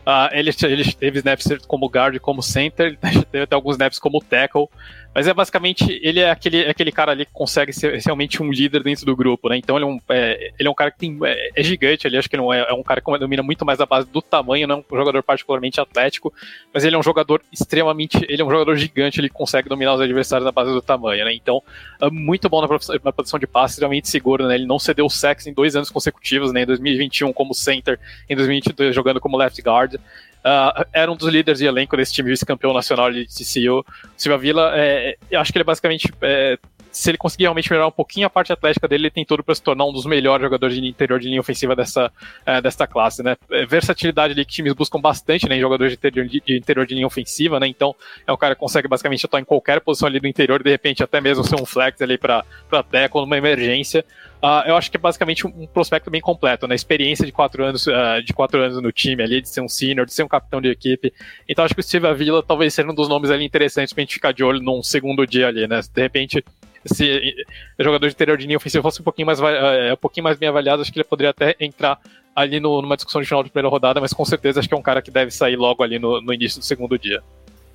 Uh, 0.05 0.29
ele, 0.33 0.51
ele 0.63 0.93
teve 0.93 1.19
snaps 1.19 1.47
como 1.67 1.89
guard 1.89 2.19
como 2.19 2.43
center, 2.43 2.87
ele 2.87 2.99
teve 3.31 3.45
até 3.45 3.55
alguns 3.55 3.75
snaps 3.75 3.99
como 3.99 4.21
tackle, 4.21 4.69
mas 5.15 5.29
é 5.29 5.35
basicamente, 5.35 6.01
ele 6.03 6.21
é 6.21 6.31
aquele, 6.31 6.65
aquele 6.67 6.91
cara 6.91 7.13
ali 7.13 7.27
que 7.27 7.33
consegue 7.33 7.73
ser 7.73 8.01
realmente 8.01 8.43
um 8.43 8.51
líder 8.51 8.83
dentro 8.83 9.05
do 9.05 9.15
grupo, 9.15 9.49
né? 9.49 9.59
Então 9.59 9.77
ele 9.77 9.85
é 9.85 9.89
um, 9.89 10.01
é, 10.09 10.53
ele 10.59 10.69
é 10.69 10.71
um 10.71 10.75
cara 10.75 10.91
que 10.91 10.99
tem, 10.99 11.19
é, 11.25 11.51
é 11.55 11.63
gigante 11.63 12.07
ali, 12.07 12.17
acho 12.17 12.31
que 12.31 12.37
ele 12.37 12.43
é, 12.55 12.71
é, 12.71 12.73
um 12.73 12.83
cara 12.83 13.01
que 13.01 13.19
domina 13.19 13.43
muito 13.43 13.65
mais 13.65 13.79
a 13.81 13.87
base 13.87 14.09
do 14.09 14.23
tamanho, 14.23 14.67
não 14.67 14.77
é 14.77 14.95
um 14.95 14.97
jogador 14.97 15.23
particularmente 15.23 15.81
atlético, 15.81 16.33
mas 16.73 16.85
ele 16.85 16.97
é 16.97 16.99
um 16.99 17.03
jogador 17.03 17.43
extremamente, 17.53 18.25
ele 18.27 18.41
é 18.41 18.45
um 18.45 18.51
jogador 18.51 18.75
gigante, 18.77 19.21
ele 19.21 19.29
consegue 19.29 19.69
dominar 19.69 19.95
os 19.95 20.01
adversários 20.01 20.47
na 20.47 20.53
base 20.53 20.73
do 20.73 20.81
tamanho, 20.81 21.25
né? 21.27 21.35
Então, 21.35 21.63
é 22.01 22.09
muito 22.09 22.49
bom 22.49 22.63
na, 22.63 22.69
na 23.05 23.13
produção 23.13 23.39
de 23.39 23.47
passes, 23.47 23.79
realmente 23.79 24.09
seguro, 24.09 24.47
né? 24.47 24.55
Ele 24.55 24.67
não 24.67 24.79
cedeu 24.79 25.09
sex 25.11 25.47
em 25.47 25.53
dois 25.53 25.77
anos 25.77 25.91
consecutivos, 25.91 26.53
né? 26.53 26.63
Em 26.63 26.67
2021 26.67 27.33
como 27.35 27.55
center, 27.55 28.01
em 28.31 28.35
2022 28.35 28.95
jogando 28.95 29.21
como 29.21 29.37
left 29.37 29.61
guard. 29.61 29.97
Uh, 30.45 30.85
era 30.93 31.11
um 31.11 31.17
dos 31.17 31.29
líderes 31.29 31.61
de 31.61 31.67
elenco 31.67 31.97
desse 31.97 32.13
time 32.13 32.31
vice-campeão 32.31 32.73
nacional 32.73 33.13
de 33.13 33.27
TCU. 33.27 33.85
Silva 34.17 34.39
Vila, 34.39 34.73
é, 34.75 35.17
eu 35.31 35.41
acho 35.41 35.53
que 35.53 35.59
ele 35.59 35.65
basicamente 35.65 36.13
é, 36.21 36.59
se 36.93 37.11
ele 37.11 37.17
conseguir 37.17 37.45
realmente 37.45 37.71
melhorar 37.71 37.89
um 37.89 37.93
pouquinho 37.93 38.27
a 38.27 38.31
parte 38.31 38.53
atlética 38.53 38.87
dele, 38.87 39.05
ele 39.05 39.11
tem 39.11 39.25
tudo 39.25 39.43
para 39.43 39.55
se 39.55 39.63
tornar 39.63 39.87
um 39.87 39.93
dos 39.93 40.05
melhores 40.05 40.45
jogadores 40.45 40.77
de 40.77 40.87
interior 40.87 41.19
de 41.19 41.27
linha 41.27 41.41
ofensiva 41.41 41.75
dessa, 41.75 42.13
é, 42.45 42.61
dessa 42.61 42.87
classe, 42.87 43.23
né? 43.23 43.35
É, 43.51 43.65
versatilidade 43.65 44.35
ali 44.35 44.45
que 44.45 44.53
times 44.53 44.75
buscam 44.75 45.01
bastante, 45.01 45.49
né, 45.49 45.57
em 45.57 45.61
jogadores 45.61 45.93
de 45.93 45.99
interior 45.99 46.27
de, 46.27 46.41
de 46.41 46.59
interior 46.59 46.87
de 46.87 46.95
linha 46.95 47.07
ofensiva, 47.07 47.59
né? 47.59 47.67
Então, 47.67 47.97
é 48.27 48.33
um 48.33 48.37
cara 48.37 48.55
que 48.55 48.61
consegue 48.61 48.87
basicamente 48.87 49.25
atuar 49.25 49.41
em 49.41 49.45
qualquer 49.45 49.81
posição 49.81 50.07
ali 50.07 50.21
do 50.21 50.29
interior, 50.29 50.63
de 50.63 50.71
repente 50.71 51.03
até 51.03 51.21
mesmo 51.21 51.43
ser 51.43 51.57
um 51.61 51.65
flex 51.65 52.01
ali 52.03 52.19
para 52.19 52.45
tackle 52.91 53.23
numa 53.23 53.39
emergência. 53.39 54.05
Uh, 54.43 54.67
eu 54.67 54.77
acho 54.77 54.91
que 54.91 54.97
é 54.97 55.01
basicamente 55.01 55.47
um, 55.47 55.69
prospecto 55.69 56.11
bem 56.11 56.21
completo, 56.21 56.67
né? 56.67 56.75
Experiência 56.75 57.25
de 57.25 57.31
quatro 57.31 57.65
anos, 57.65 57.87
uh, 57.87 58.21
de 58.27 58.33
quatro 58.33 58.61
anos 58.61 58.83
no 58.83 58.91
time 58.91 59.23
ali, 59.23 59.41
de 59.41 59.49
ser 59.49 59.61
um 59.61 59.69
senior, 59.69 60.05
de 60.05 60.13
ser 60.13 60.25
um 60.25 60.29
capitão 60.29 60.61
de 60.61 60.69
equipe. 60.69 61.15
Então 61.49 61.65
acho 61.65 61.73
que 61.73 61.81
o 61.81 61.83
Steve 61.83 62.09
Avila 62.09 62.43
talvez 62.43 62.75
seja 62.75 62.91
um 62.91 62.95
dos 62.95 63.09
nomes 63.09 63.31
ali 63.31 63.45
interessantes 63.45 63.93
pra 63.93 64.03
gente 64.03 64.15
ficar 64.15 64.33
de 64.33 64.43
olho 64.43 64.61
num 64.61 64.83
segundo 64.83 65.25
dia 65.25 65.47
ali, 65.47 65.69
né? 65.69 65.81
De 65.81 66.03
repente, 66.03 66.45
se 66.85 67.35
o 67.79 67.85
jogador 67.85 68.09
de 68.09 68.15
interior 68.15 68.37
de 68.37 68.45
linha 68.45 68.57
ofensiva 68.57 68.83
fosse 68.83 69.01
um 69.01 69.05
pouquinho 69.05 69.27
mais, 69.27 69.39
uh, 69.39 69.45
um 69.93 69.97
pouquinho 69.97 70.25
mais 70.25 70.37
bem 70.37 70.49
avaliado, 70.49 70.83
acho 70.83 70.93
que 70.93 70.99
ele 70.99 71.05
poderia 71.05 71.31
até 71.31 71.55
entrar 71.61 72.01
ali 72.35 72.59
no, 72.59 72.83
numa 72.83 72.97
discussão 72.97 73.21
de 73.21 73.29
final 73.29 73.45
de 73.45 73.51
primeira 73.51 73.69
rodada, 73.69 74.01
mas 74.01 74.13
com 74.13 74.25
certeza 74.25 74.59
acho 74.59 74.69
que 74.69 74.75
é 74.75 74.79
um 74.79 74.83
cara 74.83 75.01
que 75.01 75.11
deve 75.13 75.31
sair 75.31 75.55
logo 75.55 75.85
ali 75.85 76.01
no, 76.01 76.21
no 76.21 76.35
início 76.35 76.59
do 76.59 76.65
segundo 76.65 76.99
dia. 76.99 77.23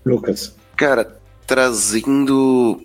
Lucas. 0.06 0.54
Cara, 0.76 1.18
trazendo 1.46 2.82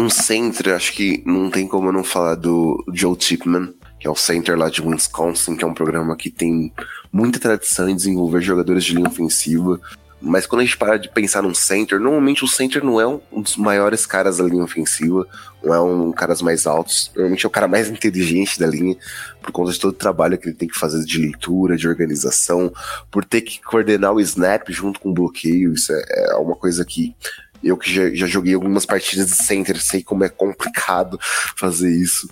um 0.00 0.10
center, 0.10 0.74
acho 0.74 0.92
que 0.92 1.22
não 1.26 1.50
tem 1.50 1.66
como 1.66 1.88
eu 1.88 1.92
não 1.92 2.04
falar 2.04 2.34
do 2.34 2.84
Joe 2.92 3.16
Tipman, 3.16 3.72
que 3.98 4.06
é 4.06 4.10
o 4.10 4.16
center 4.16 4.56
lá 4.56 4.70
de 4.70 4.80
Wisconsin, 4.80 5.56
que 5.56 5.64
é 5.64 5.66
um 5.66 5.74
programa 5.74 6.16
que 6.16 6.30
tem 6.30 6.72
muita 7.12 7.38
tradição 7.38 7.88
em 7.88 7.96
desenvolver 7.96 8.40
jogadores 8.40 8.84
de 8.84 8.94
linha 8.94 9.08
ofensiva. 9.08 9.78
Mas 10.22 10.46
quando 10.46 10.60
a 10.60 10.64
gente 10.64 10.76
para 10.76 10.98
de 10.98 11.08
pensar 11.08 11.42
num 11.42 11.54
center, 11.54 11.98
normalmente 11.98 12.44
o 12.44 12.48
center 12.48 12.84
não 12.84 13.00
é 13.00 13.06
um 13.06 13.40
dos 13.40 13.56
maiores 13.56 14.04
caras 14.04 14.36
da 14.36 14.44
linha 14.44 14.62
ofensiva, 14.62 15.26
não 15.62 15.74
é 15.74 15.80
um 15.80 16.12
caras 16.12 16.42
mais 16.42 16.66
altos, 16.66 17.10
normalmente 17.14 17.46
é 17.46 17.48
o 17.48 17.50
cara 17.50 17.66
mais 17.66 17.88
inteligente 17.88 18.60
da 18.60 18.66
linha, 18.66 18.96
por 19.40 19.50
conta 19.50 19.72
de 19.72 19.80
todo 19.80 19.92
o 19.92 19.96
trabalho 19.96 20.36
que 20.36 20.48
ele 20.48 20.56
tem 20.56 20.68
que 20.68 20.78
fazer 20.78 21.02
de 21.06 21.18
leitura, 21.18 21.76
de 21.76 21.88
organização, 21.88 22.70
por 23.10 23.24
ter 23.24 23.40
que 23.40 23.62
coordenar 23.62 24.12
o 24.12 24.20
snap 24.20 24.68
junto 24.70 25.00
com 25.00 25.10
o 25.10 25.14
bloqueio, 25.14 25.72
isso 25.72 25.90
é, 25.92 26.32
é 26.32 26.34
uma 26.36 26.54
coisa 26.54 26.84
que 26.84 27.14
eu 27.62 27.76
que 27.76 27.92
já, 27.92 28.10
já 28.14 28.26
joguei 28.26 28.54
algumas 28.54 28.86
partidas 28.86 29.28
de 29.28 29.36
center, 29.36 29.80
sei 29.80 30.02
como 30.02 30.24
é 30.24 30.28
complicado 30.28 31.18
fazer 31.56 31.90
isso. 31.90 32.28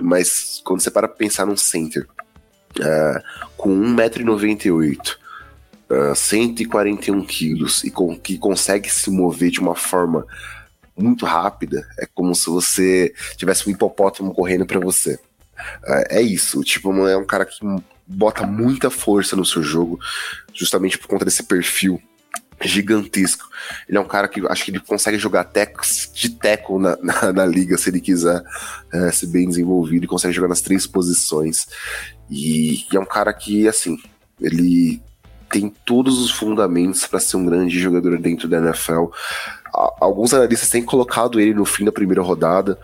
Mas 0.00 0.60
quando 0.64 0.80
você 0.80 0.90
para 0.90 1.08
pensar 1.08 1.46
num 1.46 1.56
center 1.56 2.06
uh, 2.78 3.48
com 3.56 3.68
1,98m, 3.68 5.16
uh, 5.90 6.14
141 6.14 7.24
quilos 7.24 7.82
e 7.82 7.90
com, 7.90 8.16
que 8.16 8.38
consegue 8.38 8.88
se 8.90 9.10
mover 9.10 9.50
de 9.50 9.60
uma 9.60 9.74
forma 9.74 10.24
muito 10.96 11.26
rápida, 11.26 11.88
é 11.98 12.06
como 12.06 12.34
se 12.34 12.48
você 12.48 13.12
tivesse 13.36 13.68
um 13.68 13.72
hipopótamo 13.72 14.32
correndo 14.32 14.66
para 14.66 14.80
você. 14.80 15.14
Uh, 15.14 16.04
é 16.08 16.22
isso, 16.22 16.62
tipo, 16.62 16.92
é 17.08 17.16
um 17.16 17.26
cara 17.26 17.44
que 17.44 17.58
bota 18.06 18.46
muita 18.46 18.88
força 18.88 19.34
no 19.34 19.44
seu 19.44 19.62
jogo, 19.62 19.98
justamente 20.54 20.96
por 20.96 21.08
conta 21.08 21.24
desse 21.24 21.42
perfil 21.42 22.00
gigantesco. 22.62 23.48
Ele 23.88 23.98
é 23.98 24.00
um 24.00 24.06
cara 24.06 24.28
que 24.28 24.40
acho 24.48 24.64
que 24.64 24.70
ele 24.70 24.80
consegue 24.80 25.18
jogar 25.18 25.44
tecos 25.44 26.10
de 26.14 26.30
teco 26.30 26.78
na, 26.78 26.96
na, 27.02 27.32
na, 27.32 27.46
liga 27.46 27.76
se 27.78 27.90
ele 27.90 28.00
quiser 28.00 28.42
é, 28.92 29.10
ser 29.12 29.26
bem 29.26 29.48
desenvolvido 29.48 30.04
e 30.04 30.08
consegue 30.08 30.34
jogar 30.34 30.48
nas 30.48 30.60
três 30.60 30.86
posições. 30.86 31.66
E, 32.30 32.84
e 32.92 32.96
é 32.96 33.00
um 33.00 33.06
cara 33.06 33.32
que, 33.32 33.68
assim, 33.68 33.98
ele 34.40 35.00
tem 35.50 35.72
todos 35.84 36.20
os 36.20 36.30
fundamentos 36.30 37.06
para 37.06 37.20
ser 37.20 37.36
um 37.36 37.46
grande 37.46 37.78
jogador 37.78 38.18
dentro 38.18 38.48
da 38.48 38.58
NFL. 38.58 39.06
Alguns 39.72 40.34
analistas 40.34 40.68
têm 40.68 40.82
colocado 40.82 41.40
ele 41.40 41.54
no 41.54 41.64
fim 41.64 41.84
da 41.84 41.92
primeira 41.92 42.22
rodada. 42.22 42.78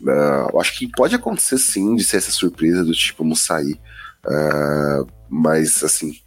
Uh, 0.00 0.60
acho 0.60 0.78
que 0.78 0.88
pode 0.88 1.14
acontecer 1.14 1.58
sim 1.58 1.94
de 1.94 2.04
ser 2.04 2.18
essa 2.18 2.30
surpresa 2.30 2.84
do 2.84 2.92
tipo 2.92 3.24
Musaí. 3.24 3.78
Uh, 4.26 5.06
mas 5.28 5.82
assim, 5.82 6.18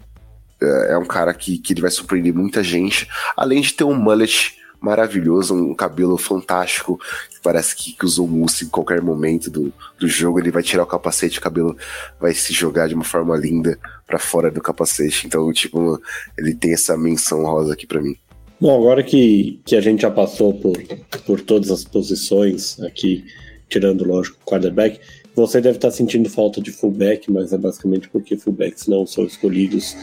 é, 0.64 0.94
é 0.94 0.98
um 0.98 1.06
cara 1.06 1.34
que, 1.34 1.57
que 1.57 1.73
ele 1.73 1.81
vai 1.81 1.91
surpreender 1.91 2.34
muita 2.34 2.64
gente, 2.64 3.07
além 3.35 3.61
de 3.61 3.73
ter 3.73 3.84
um 3.84 3.95
mullet 3.95 4.57
maravilhoso, 4.84 5.56
um 5.56 5.73
cabelo 5.73 6.18
fantástico, 6.18 6.99
parece 7.41 7.73
que, 7.73 7.94
que 7.94 8.06
usou 8.06 8.27
mousse 8.27 8.65
em 8.65 8.68
qualquer 8.68 9.02
momento 9.02 9.49
do, 9.49 9.73
do 9.98 10.10
jogo, 10.10 10.40
ele 10.40 10.52
vai 10.52 10.61
tirar 10.61 10.84
o 10.84 10.88
capacete, 10.88 11.40
o 11.40 11.41
cabelo 11.41 11.77
vai 12.19 12.34
se 12.34 12.52
jogar 12.52 12.90
de 12.90 12.94
uma 12.94 13.06
forma 13.06 13.35
linda 13.38 13.80
para 14.06 14.19
fora 14.19 14.52
do 14.52 14.61
capacete, 14.61 15.26
então, 15.26 15.52
tipo, 15.53 16.02
ele 16.38 16.53
tem 16.53 16.73
essa 16.73 16.98
menção 16.98 17.45
rosa 17.45 17.73
aqui 17.73 17.88
para 17.88 18.02
mim. 18.02 18.18
Bom, 18.60 18.77
agora 18.77 19.02
que, 19.03 19.61
que 19.65 19.76
a 19.77 19.81
gente 19.81 20.02
já 20.02 20.11
passou 20.11 20.53
por, 20.53 20.77
por 21.26 21.40
todas 21.40 21.72
as 21.72 21.85
posições 21.85 22.77
aqui, 22.81 23.23
tirando, 23.69 24.06
lógico, 24.06 24.38
o 24.41 24.45
quarterback, 24.45 24.99
você 25.34 25.61
deve 25.61 25.77
estar 25.77 25.91
sentindo 25.91 26.30
falta 26.30 26.61
de 26.61 26.72
fullback, 26.72 27.31
mas 27.31 27.53
é 27.53 27.57
basicamente 27.57 28.10
porque 28.10 28.38
fullbacks 28.38 28.88
não 28.88 29.06
são 29.06 29.26
escolhidos 29.26 29.95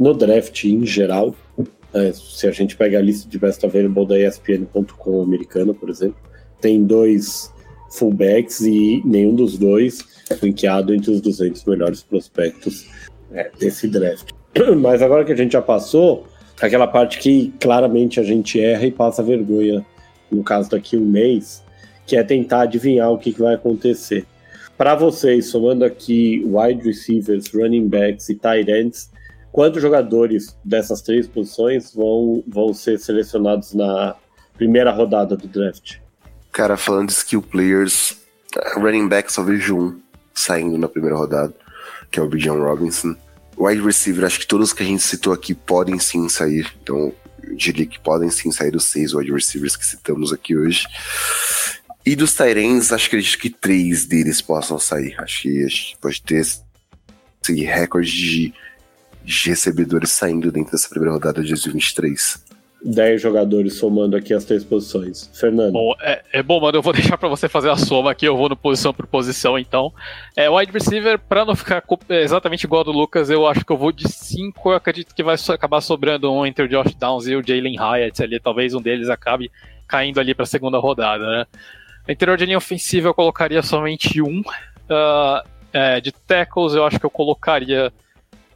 no 0.00 0.14
draft 0.14 0.64
em 0.64 0.86
geral. 0.86 1.34
É, 1.92 2.12
se 2.12 2.46
a 2.46 2.50
gente 2.50 2.74
pega 2.76 2.98
a 2.98 3.02
lista 3.02 3.28
de 3.28 3.38
best 3.38 3.64
available 3.66 4.06
da 4.06 4.18
ESPN.com 4.18 5.22
americana, 5.22 5.74
por 5.74 5.90
exemplo, 5.90 6.16
tem 6.60 6.82
dois 6.82 7.52
fullbacks 7.90 8.60
e 8.60 9.02
nenhum 9.04 9.34
dos 9.34 9.58
dois 9.58 10.04
ranqueado 10.40 10.94
entre 10.94 11.10
os 11.10 11.20
200 11.20 11.64
melhores 11.64 12.02
prospectos 12.02 12.88
é, 13.32 13.50
desse 13.58 13.88
draft. 13.88 14.30
Mas 14.80 15.02
agora 15.02 15.24
que 15.24 15.32
a 15.32 15.36
gente 15.36 15.52
já 15.52 15.62
passou, 15.62 16.26
aquela 16.60 16.86
parte 16.86 17.18
que 17.18 17.52
claramente 17.60 18.20
a 18.20 18.22
gente 18.22 18.60
erra 18.60 18.86
e 18.86 18.92
passa 18.92 19.22
vergonha, 19.22 19.84
no 20.30 20.42
caso 20.44 20.70
daqui 20.70 20.96
um 20.96 21.04
mês, 21.04 21.62
que 22.06 22.16
é 22.16 22.22
tentar 22.22 22.62
adivinhar 22.62 23.10
o 23.10 23.18
que, 23.18 23.32
que 23.32 23.40
vai 23.40 23.54
acontecer. 23.54 24.24
Para 24.78 24.94
vocês, 24.94 25.46
somando 25.46 25.84
aqui 25.84 26.42
wide 26.46 26.82
receivers, 26.84 27.52
running 27.52 27.88
backs 27.88 28.28
e 28.28 28.34
tight 28.36 28.70
ends, 28.70 29.10
quantos 29.52 29.82
jogadores 29.82 30.56
dessas 30.64 31.00
três 31.00 31.26
posições 31.26 31.94
vão, 31.94 32.42
vão 32.46 32.72
ser 32.72 32.98
selecionados 32.98 33.74
na 33.74 34.14
primeira 34.56 34.90
rodada 34.90 35.36
do 35.36 35.48
draft? 35.48 35.98
Cara, 36.52 36.76
falando 36.76 37.08
de 37.08 37.14
skill 37.14 37.42
players, 37.42 38.16
running 38.76 39.08
back 39.08 39.32
só 39.32 39.42
vejo 39.42 39.76
um 39.78 40.00
saindo 40.34 40.78
na 40.78 40.88
primeira 40.88 41.16
rodada, 41.16 41.54
que 42.10 42.18
é 42.18 42.22
o 42.22 42.28
Bijan 42.28 42.54
Robinson. 42.54 43.14
Wide 43.56 43.82
receiver, 43.82 44.24
acho 44.24 44.40
que 44.40 44.46
todos 44.46 44.72
que 44.72 44.82
a 44.82 44.86
gente 44.86 45.02
citou 45.02 45.32
aqui 45.32 45.54
podem 45.54 45.98
sim 45.98 46.28
sair. 46.28 46.66
Então, 46.82 47.12
eu 47.42 47.54
diria 47.54 47.86
que 47.86 48.00
podem 48.00 48.30
sim 48.30 48.50
sair 48.50 48.74
os 48.74 48.84
seis 48.84 49.12
wide 49.12 49.32
receivers 49.32 49.76
que 49.76 49.84
citamos 49.84 50.32
aqui 50.32 50.56
hoje. 50.56 50.86
E 52.04 52.16
dos 52.16 52.34
Tyrants, 52.34 52.92
acho 52.92 53.10
que 53.10 53.16
acredito 53.16 53.38
que 53.38 53.50
três 53.50 54.06
deles 54.06 54.40
possam 54.40 54.78
sair. 54.78 55.14
Acho 55.18 55.42
que, 55.42 55.64
acho 55.64 55.90
que 55.90 55.98
pode 55.98 56.22
ter 56.22 56.36
esse 56.36 56.62
recorde 57.64 58.10
de, 58.10 58.54
de 59.24 59.48
recebedores 59.48 60.10
saindo 60.10 60.50
dentro 60.50 60.72
dessa 60.72 60.88
primeira 60.88 61.12
rodada 61.12 61.42
de 61.42 61.48
2023. 61.50 62.50
10 62.82 63.20
jogadores 63.20 63.74
somando 63.74 64.16
aqui 64.16 64.32
as 64.32 64.44
três 64.44 64.64
posições. 64.64 65.30
Fernando. 65.34 65.72
Bom, 65.72 65.94
é, 66.00 66.22
é 66.32 66.42
bom, 66.42 66.60
mano. 66.60 66.78
Eu 66.78 66.82
vou 66.82 66.92
deixar 66.94 67.18
para 67.18 67.28
você 67.28 67.48
fazer 67.48 67.70
a 67.70 67.76
soma 67.76 68.10
aqui. 68.10 68.26
Eu 68.26 68.36
vou 68.36 68.48
no 68.48 68.56
posição 68.56 68.92
por 68.92 69.06
posição, 69.06 69.58
então. 69.58 69.92
É, 70.34 70.48
wide 70.48 70.72
receiver, 70.72 71.18
para 71.18 71.44
não 71.44 71.54
ficar 71.54 71.84
exatamente 72.08 72.64
igual 72.64 72.80
ao 72.80 72.84
do 72.84 72.92
Lucas, 72.92 73.28
eu 73.28 73.46
acho 73.46 73.64
que 73.64 73.72
eu 73.72 73.76
vou 73.76 73.92
de 73.92 74.08
5. 74.08 74.70
Eu 74.70 74.76
acredito 74.76 75.14
que 75.14 75.22
vai 75.22 75.36
acabar 75.48 75.80
sobrando 75.80 76.32
um 76.32 76.46
entre 76.46 76.64
o 76.64 76.68
Josh 76.68 76.94
Downs 76.94 77.26
e 77.26 77.36
o 77.36 77.46
Jalen 77.46 77.76
Hyatt 77.78 78.22
ali. 78.22 78.40
Talvez 78.40 78.74
um 78.74 78.80
deles 78.80 79.10
acabe 79.10 79.50
caindo 79.86 80.18
ali 80.18 80.34
para 80.34 80.44
a 80.44 80.46
segunda 80.46 80.78
rodada, 80.78 81.26
né? 81.26 81.46
Interior 82.08 82.36
de 82.36 82.46
linha 82.46 82.58
ofensiva 82.58 83.08
eu 83.08 83.14
colocaria 83.14 83.62
somente 83.62 84.22
um. 84.22 84.40
Uh, 84.40 85.48
é, 85.72 86.00
de 86.00 86.10
tackles 86.10 86.74
eu 86.74 86.84
acho 86.84 86.98
que 86.98 87.06
eu 87.06 87.10
colocaria 87.10 87.92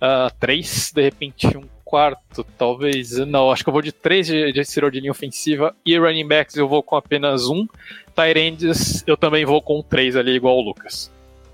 uh, 0.05 0.35
três, 0.39 0.93
de 0.95 1.03
repente 1.03 1.57
um 1.57 1.65
quarto, 1.85 2.45
talvez. 2.59 3.17
Não, 3.19 3.51
acho 3.51 3.63
que 3.63 3.69
eu 3.69 3.73
vou 3.73 3.83
de 3.83 3.93
três 3.93 4.27
de, 4.27 4.53
de 4.53 4.63
de 4.63 5.01
linha 5.01 5.13
ofensiva. 5.13 5.75
E 5.87 5.97
running 5.97 6.27
backs 6.27 6.57
eu 6.57 6.69
vou 6.69 6.83
com 6.83 6.97
apenas 6.97 7.47
um. 7.47 7.67
Tyrands 8.15 9.05
eu 9.07 9.17
também 9.17 9.45
vou 9.45 9.63
com 9.63 9.83
três 9.83 10.17
ali, 10.17 10.33
igual 10.33 10.59
o 10.59 10.63
Lucas. 10.63 11.11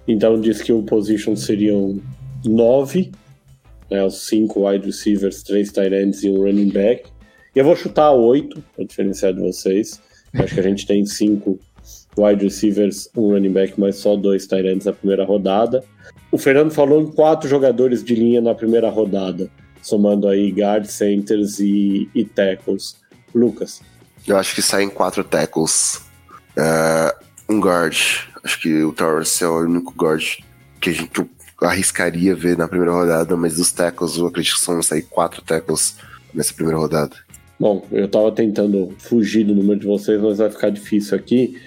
Então 0.08 0.40
diz 0.40 0.62
que 0.62 0.72
o 0.72 0.82
position 0.82 1.36
seriam 1.36 2.00
nove, 2.44 3.12
né, 3.90 4.04
os 4.04 4.26
cinco 4.26 4.66
wide 4.66 4.86
receivers, 4.86 5.42
três 5.42 5.70
Tyrands 5.70 6.22
e 6.22 6.30
um 6.30 6.42
running 6.42 6.70
back. 6.70 7.10
E 7.54 7.58
eu 7.58 7.64
vou 7.64 7.76
chutar 7.76 8.12
oito, 8.12 8.62
para 8.74 8.84
diferenciar 8.84 9.34
de 9.34 9.40
vocês. 9.40 10.00
Acho 10.34 10.54
que 10.54 10.60
a 10.60 10.62
gente 10.62 10.86
tem 10.86 11.04
cinco 11.04 11.58
wide 12.16 12.44
receivers, 12.44 13.10
um 13.16 13.32
running 13.32 13.52
back, 13.52 13.78
mas 13.78 13.96
só 13.96 14.16
dois 14.16 14.48
ends 14.52 14.86
na 14.86 14.92
primeira 14.92 15.24
rodada. 15.24 15.84
O 16.32 16.38
Fernando 16.38 16.70
falou 16.70 17.00
em 17.00 17.06
quatro 17.06 17.48
jogadores 17.48 18.04
de 18.04 18.14
linha 18.14 18.40
na 18.40 18.54
primeira 18.54 18.88
rodada, 18.88 19.50
somando 19.82 20.28
aí 20.28 20.50
guard, 20.50 20.86
centers 20.86 21.58
e, 21.58 22.08
e 22.14 22.24
tackles. 22.24 22.96
Lucas. 23.34 23.80
Eu 24.26 24.36
acho 24.36 24.54
que 24.54 24.62
saem 24.62 24.88
quatro 24.88 25.24
tackles. 25.24 26.02
Uh, 26.56 27.52
um 27.52 27.60
guard. 27.60 27.96
Acho 28.42 28.60
que 28.60 28.82
o 28.82 28.92
Torres 28.92 29.40
é 29.42 29.46
o 29.46 29.60
único 29.60 29.92
guard 29.94 30.24
que 30.80 30.90
a 30.90 30.92
gente 30.92 31.30
arriscaria 31.60 32.34
ver 32.34 32.56
na 32.56 32.66
primeira 32.66 32.92
rodada, 32.92 33.36
mas 33.36 33.56
dos 33.56 33.70
tackles 33.70 34.16
eu 34.16 34.26
acredito 34.26 34.58
que 34.58 34.66
vão 34.66 34.82
sair 34.82 35.02
quatro 35.02 35.42
tackles 35.42 35.96
nessa 36.32 36.54
primeira 36.54 36.78
rodada. 36.78 37.14
Bom, 37.58 37.86
eu 37.92 38.08
tava 38.08 38.32
tentando 38.32 38.94
fugir 38.98 39.44
do 39.44 39.54
número 39.54 39.78
de 39.78 39.86
vocês, 39.86 40.18
mas 40.20 40.38
vai 40.38 40.50
ficar 40.50 40.70
difícil 40.70 41.16
aqui. 41.16 41.60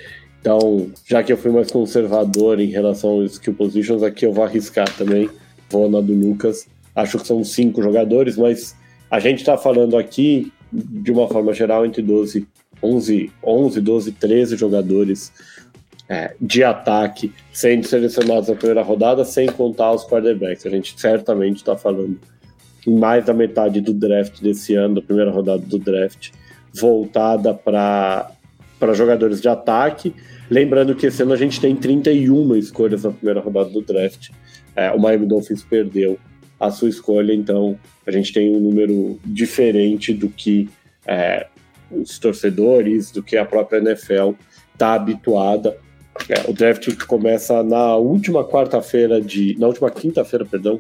Então, 0.44 0.92
já 1.06 1.24
que 1.24 1.32
eu 1.32 1.38
fui 1.38 1.52
mais 1.52 1.72
conservador 1.72 2.60
em 2.60 2.66
relação 2.66 3.12
aos 3.12 3.32
skill 3.32 3.54
positions, 3.54 4.04
aqui 4.04 4.26
eu 4.26 4.34
vou 4.34 4.44
arriscar 4.44 4.94
também. 4.98 5.30
Vou 5.70 5.90
na 5.90 6.02
do 6.02 6.14
Lucas. 6.14 6.68
Acho 6.94 7.18
que 7.18 7.26
são 7.26 7.46
cinco 7.46 7.82
jogadores, 7.82 8.36
mas 8.36 8.76
a 9.10 9.22
gente 9.22 9.40
está 9.40 9.58
falando 9.58 9.98
aqui, 9.98 10.52
de 10.70 11.14
uma 11.14 11.30
forma 11.30 11.54
geral, 11.54 11.86
entre 11.86 12.02
12, 12.02 12.46
11, 12.84 13.32
11 13.42 13.80
12, 13.80 14.12
13 14.12 14.58
jogadores 14.58 15.32
é, 16.10 16.36
de 16.42 16.62
ataque 16.62 17.32
sendo 17.54 17.88
selecionados 17.88 18.50
na 18.50 18.56
primeira 18.56 18.82
rodada, 18.82 19.24
sem 19.24 19.48
contar 19.48 19.94
os 19.94 20.06
quarterbacks. 20.06 20.66
A 20.66 20.70
gente 20.70 21.00
certamente 21.00 21.56
está 21.60 21.78
falando 21.78 22.20
em 22.86 23.00
mais 23.00 23.24
da 23.24 23.34
metade 23.34 23.80
do 23.80 23.94
draft 23.94 24.42
desse 24.42 24.76
ano, 24.76 24.96
da 24.96 25.02
primeira 25.02 25.32
rodada 25.32 25.64
do 25.66 25.80
draft, 25.80 26.32
voltada 26.74 27.54
para 27.54 28.28
jogadores 28.94 29.40
de 29.40 29.48
ataque 29.48 30.14
Lembrando 30.50 30.96
que 30.96 31.08
esse 31.08 31.24
ano 31.24 31.34
a 31.34 31.38
gente 31.38 31.60
tem 31.60 31.76
31 31.76 32.56
escolhas 32.56 33.04
na 33.04 33.12
primeira 33.12 33.40
rodada 33.40 33.70
do 33.70 33.82
draft. 33.82 34.30
É, 34.76 34.92
o 34.92 35.00
Miami 35.00 35.26
Dolphins 35.26 35.64
perdeu 35.64 36.20
a 36.60 36.72
sua 36.72 36.90
escolha, 36.90 37.34
então 37.34 37.78
a 38.06 38.12
gente 38.12 38.34
tem 38.34 38.56
um 38.56 38.60
número 38.60 39.20
diferente 39.26 40.14
do 40.14 40.30
que 40.30 40.70
é, 41.06 41.48
os 41.92 42.18
torcedores, 42.20 43.12
do 43.12 43.22
que 43.22 43.38
a 43.38 43.46
própria 43.46 43.78
NFL 43.80 44.32
está 44.74 44.94
habituada. 44.94 45.78
É, 46.30 46.50
o 46.50 46.54
draft 46.54 46.96
começa 47.06 47.64
na 47.64 47.96
última 47.96 48.44
quarta-feira 48.44 49.22
de. 49.22 49.58
na 49.58 49.68
última 49.68 49.90
quinta-feira, 49.90 50.46
perdão, 50.46 50.80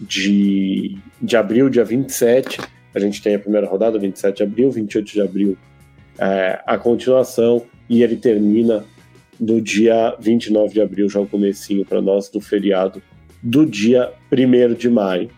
de, 0.00 0.96
de 1.20 1.36
abril, 1.36 1.68
dia 1.68 1.84
27. 1.84 2.60
A 2.94 2.98
gente 2.98 3.22
tem 3.22 3.34
a 3.34 3.38
primeira 3.38 3.66
rodada, 3.66 3.98
27 3.98 4.38
de 4.38 4.42
abril, 4.42 4.70
28 4.70 5.12
de 5.12 5.20
abril, 5.20 5.58
é, 6.18 6.60
a 6.66 6.78
continuação 6.78 7.64
e 7.88 8.02
ele 8.02 8.16
termina 8.16 8.84
no 9.40 9.60
dia 9.60 10.16
29 10.18 10.74
de 10.74 10.80
abril, 10.80 11.08
já 11.08 11.20
o 11.20 11.26
comecinho 11.26 11.84
para 11.84 12.02
nós 12.02 12.28
do 12.28 12.40
feriado 12.40 13.02
do 13.42 13.64
dia 13.64 14.12
1 14.32 14.74
de 14.74 14.90
maio. 14.90 15.30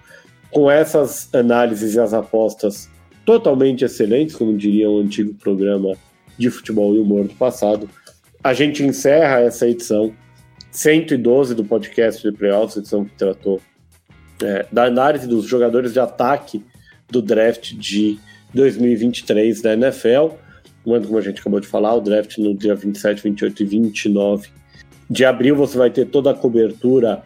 Com 0.51 0.71
essas 0.71 1.33
análises 1.35 1.95
e 1.95 2.01
as 2.01 2.13
apostas 2.13 2.89
totalmente 3.25 3.85
excelentes, 3.85 4.35
como 4.35 4.57
diria 4.57 4.91
o 4.91 4.99
antigo 4.99 5.35
programa 5.35 5.95
de 6.37 6.51
futebol 6.51 6.95
e 6.95 6.99
humor 6.99 7.29
do 7.29 7.35
passado, 7.35 7.89
a 8.43 8.55
gente 8.55 8.83
encerra 8.83 9.41
essa 9.41 9.69
edição 9.69 10.13
112 10.71 11.55
do 11.55 11.65
podcast 11.65 12.23
de 12.23 12.37
Playoffs, 12.37 12.79
edição 12.79 13.05
que 13.05 13.15
tratou 13.15 13.61
é, 14.43 14.67
da 14.73 14.85
análise 14.85 15.29
dos 15.29 15.45
jogadores 15.45 15.93
de 15.93 16.01
ataque 16.01 16.65
do 17.09 17.21
draft 17.21 17.75
de 17.75 18.19
2023 18.55 19.61
da 19.61 19.75
NFL 19.75 20.37
ano, 20.87 21.07
como 21.07 21.19
a 21.19 21.23
gente 21.23 21.41
acabou 21.41 21.61
de 21.61 21.67
falar, 21.67 21.95
o 21.95 22.01
draft 22.01 22.39
no 22.39 22.55
dia 22.55 22.75
27, 22.75 23.23
28 23.23 23.63
e 23.63 23.67
29 23.67 24.49
de 25.09 25.25
abril. 25.25 25.57
Você 25.57 25.77
vai 25.77 25.91
ter 25.91 26.07
toda 26.07 26.31
a 26.31 26.35
cobertura 26.35 27.23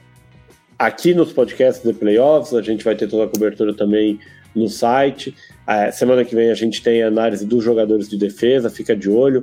aqui 0.79 1.15
nos 1.15 1.33
podcasts 1.33 1.85
de 1.85 1.93
playoffs, 1.93 2.55
a 2.55 2.63
gente 2.63 2.85
vai 2.85 2.95
ter 2.97 3.09
toda 3.09 3.25
a 3.25 3.29
cobertura 3.29 3.75
também 3.75 4.19
no 4.55 4.69
site. 4.69 5.35
É, 5.67 5.91
semana 5.91 6.25
que 6.25 6.35
vem 6.35 6.51
a 6.51 6.55
gente 6.55 6.83
tem 6.83 7.03
análise 7.03 7.47
dos 7.47 7.63
jogadores 7.63 8.09
de 8.09 8.17
defesa, 8.17 8.71
fica 8.71 8.95
de 8.95 9.09
olho. 9.09 9.43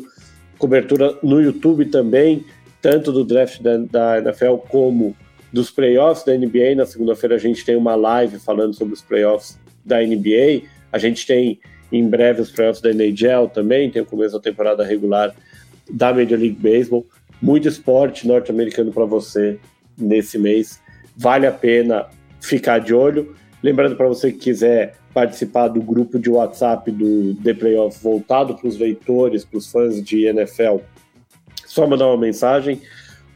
Cobertura 0.57 1.17
no 1.23 1.41
YouTube 1.41 1.85
também, 1.85 2.45
tanto 2.81 3.11
do 3.11 3.23
draft 3.23 3.61
da, 3.61 3.77
da 3.77 4.17
NFL 4.19 4.55
como 4.69 5.15
dos 5.51 5.69
playoffs 5.71 6.23
da 6.23 6.33
NBA. 6.33 6.75
Na 6.75 6.85
segunda-feira 6.85 7.35
a 7.35 7.39
gente 7.39 7.65
tem 7.65 7.75
uma 7.75 7.95
live 7.95 8.39
falando 8.39 8.73
sobre 8.73 8.93
os 8.93 9.01
playoffs 9.01 9.59
da 9.85 9.99
NBA. 10.01 10.63
A 10.91 10.97
gente 10.97 11.25
tem 11.25 11.59
em 11.91 12.07
breve 12.07 12.41
os 12.41 12.51
playoffs 12.51 12.81
da 12.81 12.91
NHL 12.91 13.47
também, 13.53 13.89
tem 13.89 14.01
o 14.01 14.05
começo 14.05 14.35
da 14.35 14.41
temporada 14.41 14.83
regular 14.83 15.33
da 15.89 16.13
Major 16.13 16.39
League 16.39 16.59
Baseball. 16.59 17.05
Muito 17.41 17.67
esporte 17.67 18.27
norte-americano 18.27 18.91
para 18.91 19.05
você 19.05 19.59
nesse 19.97 20.37
mês. 20.37 20.79
Vale 21.17 21.47
a 21.47 21.51
pena 21.51 22.07
ficar 22.39 22.79
de 22.79 22.93
olho. 22.93 23.35
Lembrando 23.61 23.95
para 23.95 24.07
você 24.07 24.31
que 24.31 24.39
quiser 24.39 24.95
participar 25.13 25.67
do 25.67 25.81
grupo 25.81 26.17
de 26.17 26.29
WhatsApp 26.29 26.89
do 26.91 27.35
The 27.35 27.53
Playoff 27.53 28.01
voltado 28.01 28.55
para 28.55 28.67
os 28.67 28.77
leitores, 28.77 29.43
para 29.43 29.57
os 29.57 29.69
fãs 29.69 30.01
de 30.01 30.25
NFL, 30.25 30.77
só 31.65 31.85
mandar 31.85 32.07
uma 32.07 32.17
mensagem 32.17 32.81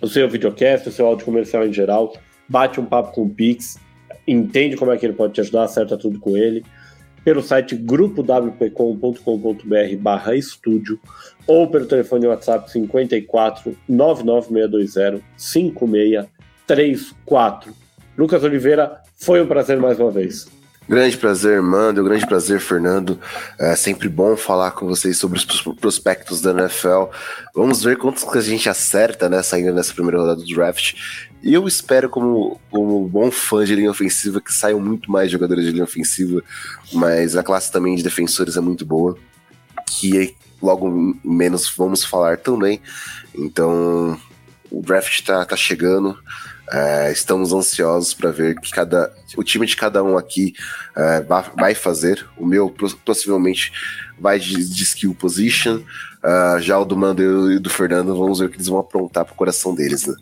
o 0.00 0.08
seu 0.08 0.28
videocast, 0.28 0.88
o 0.88 0.92
seu 0.92 1.06
áudio 1.06 1.24
comercial 1.24 1.66
em 1.66 1.72
geral, 1.72 2.16
bate 2.48 2.80
um 2.80 2.84
papo 2.84 3.12
com 3.12 3.22
o 3.22 3.30
Pix, 3.30 3.78
entende 4.26 4.76
como 4.76 4.92
é 4.92 4.96
que 4.96 5.06
ele 5.06 5.14
pode 5.14 5.34
te 5.34 5.40
ajudar, 5.40 5.64
acerta 5.64 5.96
tudo 5.96 6.18
com 6.18 6.36
ele. 6.36 6.64
pelo 7.26 7.42
site 7.42 7.74
grupowpcom.com.br 7.74 9.96
barra 9.98 10.36
estúdio 10.36 11.00
ou 11.44 11.68
pelo 11.68 11.86
telefone 11.86 12.28
WhatsApp 12.28 12.70
54 12.70 13.76
99620 13.88 15.24
5634. 15.36 17.74
Lucas 18.16 18.44
Oliveira, 18.44 19.02
foi 19.16 19.42
um 19.42 19.46
prazer 19.46 19.80
mais 19.80 19.98
uma 19.98 20.12
vez. 20.12 20.46
Grande 20.88 21.16
prazer, 21.16 21.60
Mando. 21.60 22.04
Grande 22.04 22.24
prazer, 22.26 22.60
Fernando. 22.60 23.18
É 23.58 23.74
sempre 23.74 24.08
bom 24.08 24.36
falar 24.36 24.70
com 24.70 24.86
vocês 24.86 25.18
sobre 25.18 25.38
os 25.38 25.44
prospectos 25.80 26.40
da 26.40 26.52
NFL. 26.52 27.06
Vamos 27.52 27.82
ver 27.82 27.96
quantos 27.96 28.22
que 28.22 28.38
a 28.38 28.40
gente 28.40 28.68
acerta, 28.68 29.28
né, 29.28 29.42
saindo 29.42 29.74
nessa 29.74 29.92
primeira 29.92 30.18
rodada 30.18 30.40
do 30.40 30.46
draft. 30.46 30.94
E 31.42 31.52
eu 31.52 31.66
espero, 31.66 32.08
como, 32.08 32.60
como 32.70 33.06
bom 33.08 33.32
fã 33.32 33.64
de 33.64 33.74
linha 33.74 33.90
ofensiva, 33.90 34.40
que 34.40 34.52
saiam 34.52 34.80
muito 34.80 35.10
mais 35.10 35.30
jogadores 35.30 35.64
de 35.64 35.72
linha 35.72 35.84
ofensiva, 35.84 36.42
mas 36.92 37.36
a 37.36 37.42
classe 37.42 37.70
também 37.70 37.96
de 37.96 38.02
defensores 38.04 38.56
é 38.56 38.60
muito 38.60 38.86
boa, 38.86 39.16
que 39.88 40.36
logo 40.62 41.18
menos 41.24 41.68
vamos 41.76 42.04
falar 42.04 42.38
também. 42.38 42.80
Então, 43.34 44.18
o 44.70 44.80
draft 44.82 45.24
tá, 45.24 45.44
tá 45.44 45.56
chegando. 45.56 46.16
É, 46.72 47.12
estamos 47.12 47.52
ansiosos 47.52 48.12
para 48.12 48.30
ver 48.30 48.58
que 48.58 48.70
cada, 48.70 49.12
o 49.36 49.44
time 49.44 49.66
de 49.66 49.76
cada 49.76 50.02
um 50.02 50.18
aqui 50.18 50.52
é, 50.96 51.24
vai 51.56 51.74
fazer. 51.74 52.26
O 52.36 52.44
meu 52.44 52.74
possivelmente 53.04 53.72
vai 54.18 54.38
de, 54.38 54.56
de 54.56 54.82
skill 54.82 55.14
position. 55.14 55.80
Uh, 56.24 56.60
já 56.60 56.78
o 56.78 56.84
do 56.84 56.96
Mando 56.96 57.52
e 57.52 57.58
do 57.60 57.70
Fernando, 57.70 58.16
vamos 58.16 58.40
ver 58.40 58.46
o 58.46 58.48
que 58.48 58.56
eles 58.56 58.66
vão 58.66 58.80
aprontar 58.80 59.24
pro 59.24 59.34
coração 59.34 59.74
deles, 59.74 60.06
né? 60.06 60.14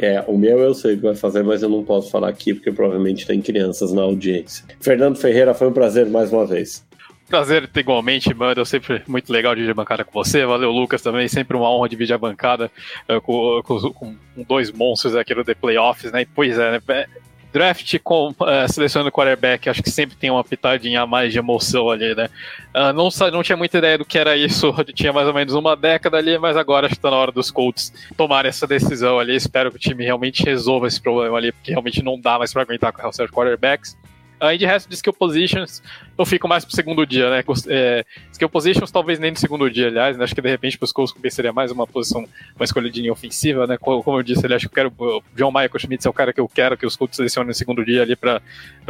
É, 0.00 0.24
o 0.26 0.38
meu 0.38 0.58
eu 0.60 0.74
sei 0.74 0.94
o 0.94 0.96
que 0.96 1.02
vai 1.02 1.14
fazer, 1.14 1.42
mas 1.42 1.62
eu 1.62 1.68
não 1.68 1.84
posso 1.84 2.10
falar 2.10 2.28
aqui 2.28 2.54
porque 2.54 2.70
provavelmente 2.70 3.26
tem 3.26 3.40
crianças 3.40 3.92
na 3.92 4.02
audiência. 4.02 4.64
Fernando 4.80 5.16
Ferreira, 5.16 5.54
foi 5.54 5.68
um 5.68 5.72
prazer 5.72 6.06
mais 6.06 6.32
uma 6.32 6.46
vez. 6.46 6.84
Prazer 7.28 7.68
igualmente, 7.76 8.32
mano. 8.32 8.64
Sempre 8.64 9.02
muito 9.06 9.32
legal 9.32 9.54
dividir 9.54 9.72
a 9.72 9.74
bancada 9.74 10.04
com 10.04 10.12
você. 10.12 10.46
Valeu, 10.46 10.70
Lucas, 10.70 11.02
também. 11.02 11.28
Sempre 11.28 11.56
uma 11.56 11.70
honra 11.70 11.88
dividir 11.88 12.14
a 12.14 12.18
bancada 12.18 12.70
uh, 13.08 13.20
com, 13.20 13.60
com, 13.62 13.92
com, 13.92 14.16
dois 14.42 14.72
monstros 14.72 15.14
aqui 15.14 15.34
no 15.34 15.44
The 15.44 15.54
Playoffs, 15.54 16.10
né? 16.10 16.22
E, 16.22 16.26
pois 16.26 16.58
é, 16.58 16.72
né? 16.72 16.80
É, 16.88 17.06
draft 17.52 17.98
com 18.02 18.30
uh, 18.30 18.68
selecionando 18.68 19.10
quarterback, 19.10 19.68
acho 19.68 19.82
que 19.82 19.90
sempre 19.90 20.16
tem 20.16 20.30
uma 20.30 20.44
pitadinha 20.44 21.02
a 21.02 21.06
mais 21.06 21.32
de 21.32 21.38
emoção 21.38 21.90
ali, 21.90 22.14
né? 22.14 22.28
Uh, 22.74 22.92
não, 22.92 23.08
não 23.32 23.42
tinha 23.42 23.56
muita 23.56 23.78
ideia 23.78 23.98
do 23.98 24.04
que 24.04 24.18
era 24.18 24.36
isso, 24.36 24.72
tinha 24.94 25.12
mais 25.12 25.26
ou 25.26 25.34
menos 25.34 25.54
uma 25.54 25.74
década 25.76 26.16
ali, 26.16 26.38
mas 26.38 26.56
agora 26.56 26.86
acho 26.86 26.94
que 26.94 27.00
tá 27.00 27.10
na 27.10 27.16
hora 27.16 27.32
dos 27.32 27.50
Colts 27.50 27.92
tomarem 28.16 28.48
essa 28.48 28.66
decisão 28.66 29.18
ali. 29.18 29.34
Espero 29.34 29.70
que 29.70 29.76
o 29.76 29.80
time 29.80 30.04
realmente 30.04 30.44
resolva 30.44 30.86
esse 30.86 31.00
problema 31.00 31.36
ali, 31.36 31.52
porque 31.52 31.70
realmente 31.70 32.02
não 32.02 32.20
dá 32.20 32.38
mais 32.38 32.52
para 32.52 32.62
aguentar 32.62 32.92
com 32.92 33.06
o 33.06 33.28
quarterbacks. 33.28 33.96
Aí 34.40 34.56
de 34.56 34.66
resto 34.66 34.88
de 34.88 34.94
skill 34.94 35.12
positions, 35.12 35.82
eu 36.16 36.24
fico 36.24 36.46
mais 36.46 36.64
pro 36.64 36.74
segundo 36.74 37.04
dia, 37.06 37.28
né? 37.30 37.44
É, 37.68 38.04
skill 38.32 38.48
positions 38.48 38.90
talvez 38.90 39.18
nem 39.18 39.30
no 39.30 39.36
segundo 39.36 39.70
dia, 39.70 39.88
aliás, 39.88 40.16
né? 40.16 40.24
acho 40.24 40.34
que 40.34 40.40
de 40.40 40.48
repente 40.48 40.78
pros 40.78 40.92
Colts 40.92 41.14
seria 41.30 41.52
mais 41.52 41.70
uma 41.70 41.86
posição, 41.86 42.26
uma 42.54 42.64
escolha 42.64 42.90
de 42.90 43.00
linha 43.00 43.12
ofensiva, 43.12 43.66
né? 43.66 43.76
Como 43.76 44.18
eu 44.18 44.22
disse, 44.22 44.46
ele 44.46 44.54
acho 44.54 44.68
que 44.68 44.78
eu 44.78 44.90
quero, 44.90 44.94
o 44.98 45.22
John 45.34 45.50
Michael 45.50 45.78
Schmitz 45.78 46.06
é 46.06 46.10
o 46.10 46.12
cara 46.12 46.32
que 46.32 46.40
eu 46.40 46.48
quero 46.48 46.76
que 46.76 46.86
os 46.86 46.96
Colts 46.96 47.16
selecionem 47.16 47.48
no 47.48 47.54
segundo 47.54 47.84
dia 47.84 48.02
ali 48.02 48.14
para 48.14 48.40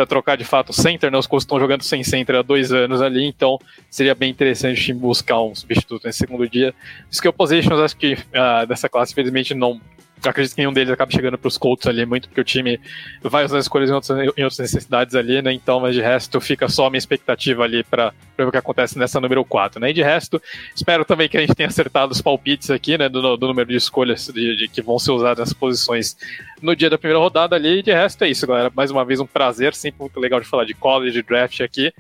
trocar 0.07 0.37
de 0.37 0.45
fato 0.45 0.71
o 0.71 0.73
center, 0.73 1.11
né? 1.11 1.19
Os 1.19 1.27
Colts 1.27 1.45
estão 1.45 1.59
jogando 1.59 1.83
sem 1.83 2.03
center 2.05 2.37
há 2.37 2.43
dois 2.43 2.73
anos 2.73 3.01
ali, 3.01 3.25
então 3.25 3.59
seria 3.91 4.15
bem 4.15 4.31
interessante 4.31 4.93
buscar 4.93 5.41
um 5.41 5.55
substituto 5.55 6.07
nesse 6.07 6.19
segundo 6.19 6.49
dia. 6.49 6.75
Skill 7.11 7.33
positions, 7.33 7.81
acho 7.81 7.97
que 7.97 8.15
uh, 8.15 8.67
dessa 8.67 8.89
classe, 8.89 9.13
infelizmente, 9.13 9.55
não 9.55 9.81
acredito 10.25 10.55
que 10.55 10.61
nenhum 10.61 10.73
deles 10.73 10.93
acabe 10.93 11.13
chegando 11.13 11.39
para 11.39 11.49
os 11.49 11.59
Colts 11.59 11.87
ali, 11.87 12.05
muito 12.07 12.29
porque 12.29 12.41
o 12.41 12.45
time 12.45 12.81
vai 13.23 13.45
usar 13.45 13.59
escolhas 13.59 13.91
em 13.91 13.93
outras, 13.93 14.19
em 14.19 14.27
outras, 14.27 14.59
necessidades 14.59 15.15
ali, 15.15 15.43
né? 15.43 15.53
Então, 15.53 15.81
mas 15.81 15.95
de 15.95 16.01
resto 16.01 16.41
fica 16.41 16.69
só 16.69 16.87
a 16.87 16.91
minha 16.91 16.99
expectativa 16.99 17.65
ali 17.65 17.85
para 17.85 18.13
ver 18.37 18.47
o 18.47 18.51
que 18.51 18.57
acontece 18.57 18.99
nessa 18.99 19.21
número 19.21 19.45
4, 19.45 19.81
né? 19.81 19.91
E 19.91 19.93
de 19.93 20.03
resto, 20.03 20.41
espero 20.75 21.05
também 21.05 21.29
que 21.29 21.37
a 21.37 21.41
gente 21.41 21.55
tenha 21.55 21.69
acertado 21.69 22.13
os 22.13 22.21
palpites 22.21 22.71
aqui, 22.71 22.97
né? 22.97 23.09
Do, 23.09 23.37
do 23.37 23.47
número 23.47 23.69
de 23.69 23.77
escolhas 23.77 24.29
de, 24.29 24.57
de, 24.57 24.69
que 24.69 24.83
vão 24.83 24.99
ser 24.99 25.13
usadas 25.13 25.39
nessas 25.39 25.55
posições 25.55 26.17
no 26.63 26.75
dia 26.75 26.91
da 26.91 26.99
primeira 26.99 27.19
rodada 27.19 27.57
ali. 27.57 27.79
E 27.79 27.83
de 27.83 27.93
resto 27.93 28.25
é 28.25 28.29
isso, 28.29 28.47
galera. 28.47 28.73
Mais 28.75 28.91
uma 28.91 29.05
vez, 29.05 29.21
um 29.21 29.27
prazer, 29.27 29.75
sempre 29.75 30.01
muito 30.01 30.19
legal 30.19 30.41
de 30.41 30.47
falar 30.47 30.65
de 30.65 30.75
college, 30.75 31.23
draft 31.23 31.61
aqui. 31.61 31.93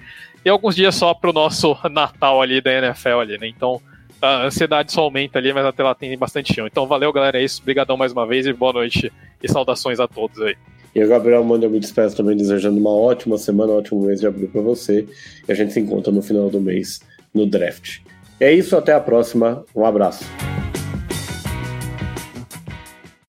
E 0.44 0.48
alguns 0.48 0.76
dias 0.76 0.94
só 0.94 1.12
para 1.12 1.30
o 1.30 1.32
nosso 1.32 1.76
Natal 1.90 2.40
ali 2.40 2.60
da 2.60 2.72
NFL 2.72 3.20
ali, 3.20 3.38
né? 3.38 3.48
Então 3.48 3.80
a 4.20 4.46
ansiedade 4.46 4.92
só 4.92 5.02
aumenta 5.02 5.38
ali, 5.38 5.52
mas 5.52 5.64
até 5.64 5.82
lá 5.82 5.94
tem 5.94 6.16
bastante 6.16 6.54
chão. 6.54 6.66
Então 6.66 6.86
valeu, 6.86 7.12
galera, 7.12 7.40
é 7.40 7.44
isso. 7.44 7.60
Obrigadão 7.62 7.96
mais 7.96 8.12
uma 8.12 8.26
vez 8.26 8.46
e 8.46 8.52
boa 8.52 8.72
noite 8.72 9.12
e 9.42 9.48
saudações 9.48 10.00
a 10.00 10.08
todos 10.08 10.40
aí. 10.40 10.56
E 10.94 11.04
o 11.04 11.08
Gabriel 11.08 11.44
manda 11.44 11.66
eu 11.66 11.70
me 11.70 11.78
despeço 11.78 12.16
também 12.16 12.36
desejando 12.36 12.78
uma 12.78 12.90
ótima 12.90 13.38
semana, 13.38 13.72
um 13.72 13.76
ótimo 13.76 14.04
mês 14.04 14.20
de 14.20 14.26
abril 14.26 14.48
para 14.48 14.60
você. 14.60 15.06
E 15.48 15.52
a 15.52 15.54
gente 15.54 15.72
se 15.72 15.80
encontra 15.80 16.12
no 16.12 16.22
final 16.22 16.50
do 16.50 16.60
mês 16.60 17.00
no 17.32 17.46
draft. 17.46 18.00
É 18.40 18.52
isso, 18.52 18.76
até 18.76 18.92
a 18.92 19.00
próxima. 19.00 19.64
Um 19.74 19.84
abraço. 19.84 20.24